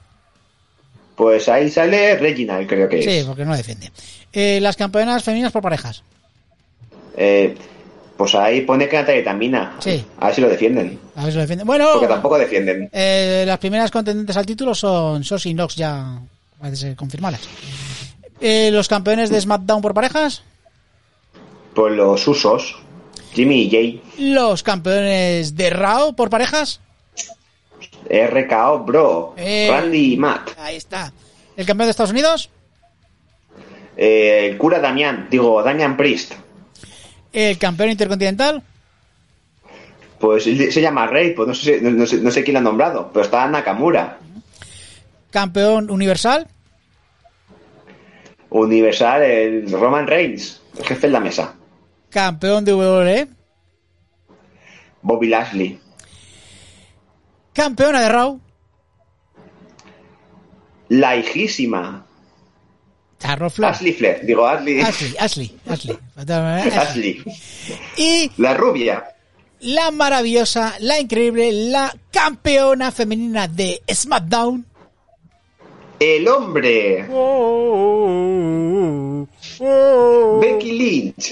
Pues 1.15 1.47
ahí 1.49 1.69
sale 1.69 2.17
Reginald, 2.17 2.67
creo 2.67 2.89
que 2.89 3.03
Sí, 3.03 3.09
es. 3.09 3.25
porque 3.25 3.45
no 3.45 3.55
defiende. 3.55 3.91
Eh, 4.31 4.57
las 4.61 4.75
campeonas 4.75 5.23
femeninas 5.23 5.51
por 5.51 5.61
parejas. 5.61 6.03
Eh, 7.15 7.55
pues 8.17 8.35
ahí 8.35 8.61
pone 8.61 8.87
que 8.87 8.95
Natalia 8.97 9.23
Tamina. 9.23 9.75
Sí. 9.79 10.03
A 10.19 10.27
ver 10.27 10.35
si 10.35 10.41
lo 10.41 10.49
defienden. 10.49 10.99
A 11.15 11.23
ver 11.23 11.31
si 11.31 11.35
lo 11.37 11.41
defiende. 11.41 11.63
Bueno, 11.65 11.89
Porque 11.93 12.07
tampoco 12.07 12.37
defienden. 12.37 12.89
eh, 12.91 13.43
las 13.47 13.57
primeras 13.59 13.91
contendientes 13.91 14.37
al 14.37 14.45
título 14.45 14.73
son 14.75 15.23
Sos 15.23 15.45
y 15.45 15.53
Nox, 15.53 15.75
ya 15.75 16.19
parece 16.59 16.77
ser 16.77 16.95
confirmadas. 16.95 17.41
Eh, 18.39 18.69
los 18.71 18.87
campeones 18.87 19.29
de 19.29 19.39
SmackDown 19.41 19.81
por 19.81 19.93
parejas. 19.93 20.43
Pues 21.73 21.93
los 21.93 22.27
usos. 22.27 22.77
Jimmy 23.33 23.63
y 23.63 23.71
Jay. 23.71 24.01
Los 24.19 24.61
campeones 24.63 25.55
de 25.55 25.69
Raw 25.71 26.13
por 26.15 26.29
parejas. 26.29 26.79
RKO, 28.09 28.79
bro. 28.79 29.33
Eh. 29.37 29.67
Randy 29.71 30.13
y 30.13 30.17
Matt. 30.17 30.51
Ahí 30.59 30.75
está. 30.75 31.11
El 31.57 31.65
campeón 31.65 31.87
de 31.87 31.91
Estados 31.91 32.11
Unidos. 32.11 32.49
Eh, 33.97 34.47
el 34.51 34.57
cura 34.57 34.79
Damián. 34.79 35.27
Digo, 35.31 35.63
Damian 35.63 35.95
Priest. 35.97 36.33
El 37.33 37.57
campeón 37.57 37.89
intercontinental. 37.89 38.63
Pues 40.19 40.43
se 40.43 40.81
llama 40.81 41.07
Rey. 41.07 41.33
Pues 41.33 41.47
no 41.47 41.53
sé, 41.53 41.81
no, 41.81 41.89
no 41.91 42.05
sé, 42.05 42.17
no 42.17 42.31
sé 42.31 42.43
quién 42.43 42.53
lo 42.53 42.59
ha 42.59 42.63
nombrado. 42.63 43.09
Pero 43.11 43.25
está 43.25 43.47
Nakamura. 43.47 44.19
Campeón 45.31 45.89
universal. 45.89 46.47
Universal, 48.51 49.23
el 49.23 49.71
Roman 49.71 50.07
Reigns. 50.07 50.61
El 50.77 50.85
jefe 50.85 51.07
de 51.07 51.13
la 51.13 51.19
mesa. 51.19 51.55
Campeón 52.09 52.63
de 52.63 52.73
WWE. 52.73 53.27
Bobby 55.01 55.27
Lashley. 55.27 55.79
Campeona 57.51 58.01
de 58.01 58.09
Raw. 58.09 58.39
La 60.89 61.15
hijísima. 61.17 62.05
Ashley 63.23 63.93
Flair. 63.93 64.25
Digo, 64.25 64.47
Ashley. 64.47 64.81
Ashley, 64.81 65.15
Ashley, 65.19 65.59
Ashley. 65.65 65.97
Ashley. 66.77 67.23
Y 67.97 68.31
La 68.37 68.53
rubia. 68.53 69.03
la 69.61 69.91
maravillosa, 69.91 70.75
la 70.79 70.99
increíble, 70.99 71.51
la 71.51 71.93
campeona 72.11 72.91
femenina 72.91 73.47
de 73.47 73.81
SmackDown. 73.91 74.65
El 75.99 76.27
hombre. 76.27 77.05
Becky 80.41 80.71
Lynch. 80.73 81.31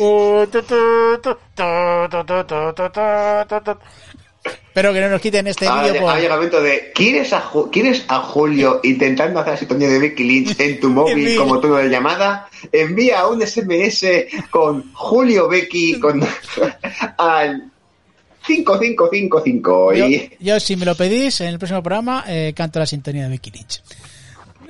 Espero 4.44 4.94
que 4.94 5.02
no 5.02 5.10
nos 5.10 5.22
quiten 5.22 5.46
este 5.48 5.66
vídeo 5.66 5.78
ahora 5.78 5.92
llega 5.92 6.02
por... 6.02 6.22
el 6.22 6.30
momento 6.32 6.62
de 6.62 6.92
¿quieres 6.96 7.34
a, 7.34 7.44
Ju- 7.44 7.70
¿quieres 7.72 8.06
a 8.08 8.20
Julio 8.22 8.80
intentando 8.84 9.40
hacer 9.40 9.54
la 9.54 9.60
sintonía 9.60 9.90
de 9.90 10.00
Becky 10.00 10.24
Lynch 10.24 10.60
en 10.60 10.80
tu 10.80 10.90
móvil 10.92 11.36
como 11.36 11.60
tono 11.60 11.76
de 11.76 11.90
llamada? 11.90 12.48
Envía 12.72 13.28
un 13.28 13.46
SMS 13.46 14.06
con 14.50 14.94
Julio 14.94 15.48
Becky 15.50 16.00
con 16.00 16.22
al 17.18 17.70
5555 18.48 19.94
Yo, 19.94 20.08
y 20.08 20.32
yo, 20.40 20.60
si 20.60 20.76
me 20.76 20.86
lo 20.86 20.96
pedís, 20.96 21.42
en 21.42 21.48
el 21.50 21.60
próximo 21.60 21.84
programa 21.84 22.24
eh, 22.28 22.54
canto 22.56 22.80
la 22.80 22.86
sintonía 22.86 23.24
de 23.24 23.30
Becky 23.30 23.52
Lynch. 23.52 23.84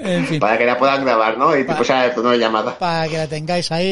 En 0.04 0.26
fin, 0.26 0.40
para 0.40 0.58
que 0.58 0.66
la 0.66 0.78
puedan 0.78 1.04
grabar, 1.06 1.38
¿no? 1.38 1.56
Y 1.56 1.64
Pa- 1.64 1.78
pues 1.78 1.90
el 1.90 2.14
tono 2.14 2.32
de 2.32 2.38
llamada. 2.40 2.78
para 2.78 3.08
que 3.08 3.18
la 3.18 3.28
tengáis 3.28 3.72
ahí 3.72 3.88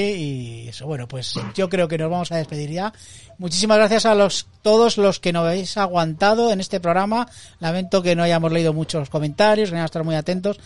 y 0.65 0.67
eso. 0.69 0.85
Bueno, 0.87 1.07
pues 1.07 1.35
yo 1.55 1.69
creo 1.69 1.87
que 1.87 1.97
nos 1.97 2.09
vamos 2.09 2.31
a 2.31 2.37
despedir 2.37 2.71
ya. 2.71 2.91
Muchísimas 3.37 3.77
gracias 3.77 4.05
a 4.05 4.15
los 4.15 4.47
todos 4.61 4.97
los 4.97 5.19
que 5.19 5.31
nos 5.31 5.45
habéis 5.45 5.77
aguantado 5.77 6.51
en 6.51 6.59
este 6.59 6.79
programa. 6.79 7.27
Lamento 7.59 8.01
que 8.01 8.15
no 8.15 8.23
hayamos 8.23 8.51
leído 8.51 8.73
muchos 8.73 9.09
comentarios, 9.09 9.69
que 9.69 9.75
no 9.77 9.85
estar 9.85 10.03
muy 10.03 10.15
atentos. 10.15 10.59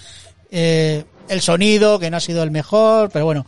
Eh, 0.51 1.03
el 1.29 1.41
sonido, 1.41 1.99
que 1.99 2.09
no 2.09 2.17
ha 2.17 2.19
sido 2.19 2.41
el 2.43 2.51
mejor, 2.51 3.09
pero 3.11 3.25
bueno, 3.25 3.45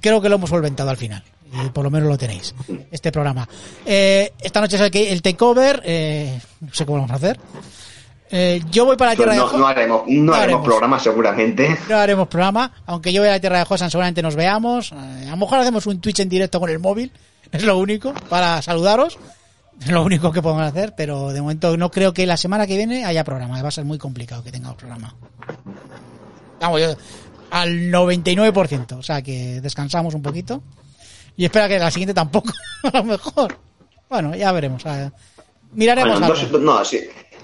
creo 0.00 0.20
que 0.20 0.28
lo 0.28 0.36
hemos 0.36 0.50
solventado 0.50 0.90
al 0.90 0.96
final. 0.96 1.22
Y 1.64 1.70
por 1.70 1.82
lo 1.82 1.90
menos 1.90 2.08
lo 2.10 2.18
tenéis, 2.18 2.54
este 2.90 3.10
programa. 3.10 3.48
Eh, 3.86 4.32
esta 4.38 4.60
noche 4.60 4.76
es 4.76 4.82
el, 4.82 4.94
el 4.94 5.22
takeover, 5.22 5.80
eh, 5.84 6.38
no 6.60 6.74
sé 6.74 6.84
cómo 6.84 6.98
lo 6.98 7.02
vamos 7.04 7.12
a 7.14 7.26
hacer. 7.26 7.40
Eh, 8.30 8.60
yo 8.70 8.84
voy 8.84 8.96
para 8.96 9.12
la 9.12 9.16
tierra 9.16 9.32
de 9.32 9.40
Jo- 9.40 9.56
no 9.58 9.66
haremos, 9.66 10.02
no 10.06 10.12
No 10.24 10.32
haremos 10.34 10.38
haremos. 10.42 10.64
programa 10.66 10.98
seguramente. 11.00 11.78
no 11.88 11.96
haremos 11.96 12.28
programa, 12.28 12.70
aunque 12.86 13.12
yo 13.12 13.22
voy 13.22 13.28
a 13.28 13.32
la 13.32 13.40
tierra 13.40 13.58
de 13.58 13.64
Josan, 13.64 13.90
seguramente 13.90 14.22
nos 14.22 14.36
veamos. 14.36 14.92
Eh, 14.92 15.26
a 15.26 15.30
lo 15.30 15.36
mejor 15.38 15.58
hacemos 15.60 15.86
un 15.86 16.00
Twitch 16.00 16.20
en 16.20 16.28
directo 16.28 16.60
con 16.60 16.68
el 16.70 16.78
móvil, 16.78 17.10
es 17.52 17.62
lo 17.64 17.78
único, 17.78 18.12
para 18.28 18.60
saludaros. 18.62 19.18
Es 19.80 19.88
lo 19.92 20.02
único 20.02 20.32
que 20.32 20.42
podemos 20.42 20.64
hacer, 20.64 20.94
pero 20.96 21.28
de 21.28 21.40
momento 21.40 21.76
no 21.76 21.88
creo 21.90 22.12
que 22.12 22.26
la 22.26 22.36
semana 22.36 22.66
que 22.66 22.76
viene 22.76 23.04
haya 23.04 23.22
programa. 23.22 23.62
Va 23.62 23.68
a 23.68 23.70
ser 23.70 23.84
muy 23.84 23.96
complicado 23.96 24.42
que 24.42 24.50
tengamos 24.50 24.76
programa. 24.76 25.14
Vamos, 26.60 26.80
yo 26.80 26.96
al 27.50 27.90
99%, 27.92 28.98
o 28.98 29.02
sea 29.02 29.22
que 29.22 29.60
descansamos 29.60 30.14
un 30.14 30.22
poquito. 30.22 30.62
Y 31.36 31.44
espera 31.44 31.68
que 31.68 31.78
la 31.78 31.90
siguiente 31.92 32.12
tampoco, 32.12 32.50
a 32.92 32.96
lo 32.98 33.04
mejor. 33.04 33.56
Bueno, 34.10 34.34
ya 34.34 34.50
veremos. 34.50 34.82
Miraremos 35.72 36.18
Bueno, 36.18 36.34
algo. 36.34 36.58
no, 36.58 36.78
no, 36.80 36.84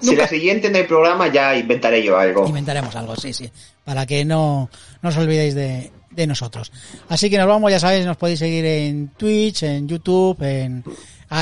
si, 0.05 0.11
Nunca- 0.11 0.23
la 0.23 0.27
siguiente 0.29 0.69
no 0.69 0.77
hay 0.77 0.83
programa 0.83 1.27
ya 1.31 1.55
inventaré 1.55 2.03
yo 2.03 2.17
algo. 2.17 2.47
Inventaremos 2.47 2.95
algo, 2.95 3.15
sí, 3.15 3.33
sí. 3.33 3.49
Para 3.83 4.05
que 4.05 4.23
no, 4.25 4.69
no 5.01 5.09
os 5.09 5.17
olvidéis 5.17 5.53
de, 5.55 5.91
de 6.11 6.27
nosotros. 6.27 6.71
Así 7.09 7.29
que 7.29 7.37
nos 7.37 7.47
vamos, 7.47 7.71
ya 7.71 7.79
sabéis, 7.79 8.05
nos 8.05 8.17
podéis 8.17 8.39
seguir 8.39 8.65
en 8.65 9.09
Twitch, 9.09 9.63
en 9.63 9.87
YouTube, 9.87 10.41
en 10.41 10.83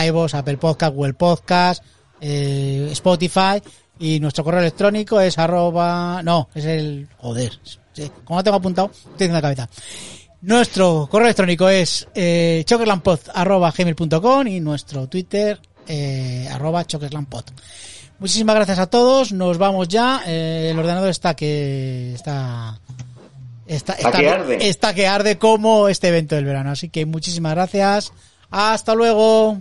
iVoox, 0.08 0.34
Apple 0.36 0.58
Podcast, 0.58 0.94
Google 0.96 1.14
Podcast, 1.14 1.84
eh, 2.22 2.90
Spotify. 2.92 3.62
Y 4.00 4.20
nuestro 4.20 4.44
correo 4.44 4.60
electrónico 4.62 5.22
es 5.22 5.38
arroba... 5.38 6.22
No, 6.24 6.50
es 6.56 6.66
el... 6.66 7.08
Joder. 7.18 7.52
Sí, 7.94 8.12
como 8.26 8.40
no 8.40 8.44
tengo 8.44 8.58
apuntado, 8.58 8.90
estoy 9.12 9.28
en 9.28 9.34
la 9.34 9.42
cabeza. 9.42 9.70
Nuestro 10.42 11.08
correo 11.10 11.28
electrónico 11.28 11.70
es 11.70 12.08
eh, 12.16 12.64
chokerlandpod 12.66 13.20
arroba 13.34 13.72
gmail.com 13.72 14.48
y 14.48 14.60
nuestro 14.60 15.08
Twitter 15.08 15.60
eh, 15.88 16.50
arroba 16.52 16.86
chokerlandpod. 16.86 17.46
Muchísimas 18.24 18.56
gracias 18.56 18.80
a 18.80 18.88
todos. 18.88 19.34
Nos 19.34 19.58
vamos 19.58 19.90
ya. 19.90 20.22
Eh, 20.26 20.70
el 20.72 20.80
ordenador 20.80 21.10
está 21.10 21.36
que 21.36 22.14
está 22.16 22.80
está, 23.68 23.94
Está 23.96 24.12
que 24.14 24.30
arde. 24.30 24.70
está 24.70 24.94
que 24.94 25.08
arde 25.08 25.38
como 25.38 25.90
este 25.90 26.08
evento 26.08 26.36
del 26.36 26.46
verano. 26.46 26.72
Así 26.72 26.88
que 26.88 27.06
muchísimas 27.06 27.54
gracias. 27.54 28.14
Hasta 28.50 28.96
luego. 28.96 29.58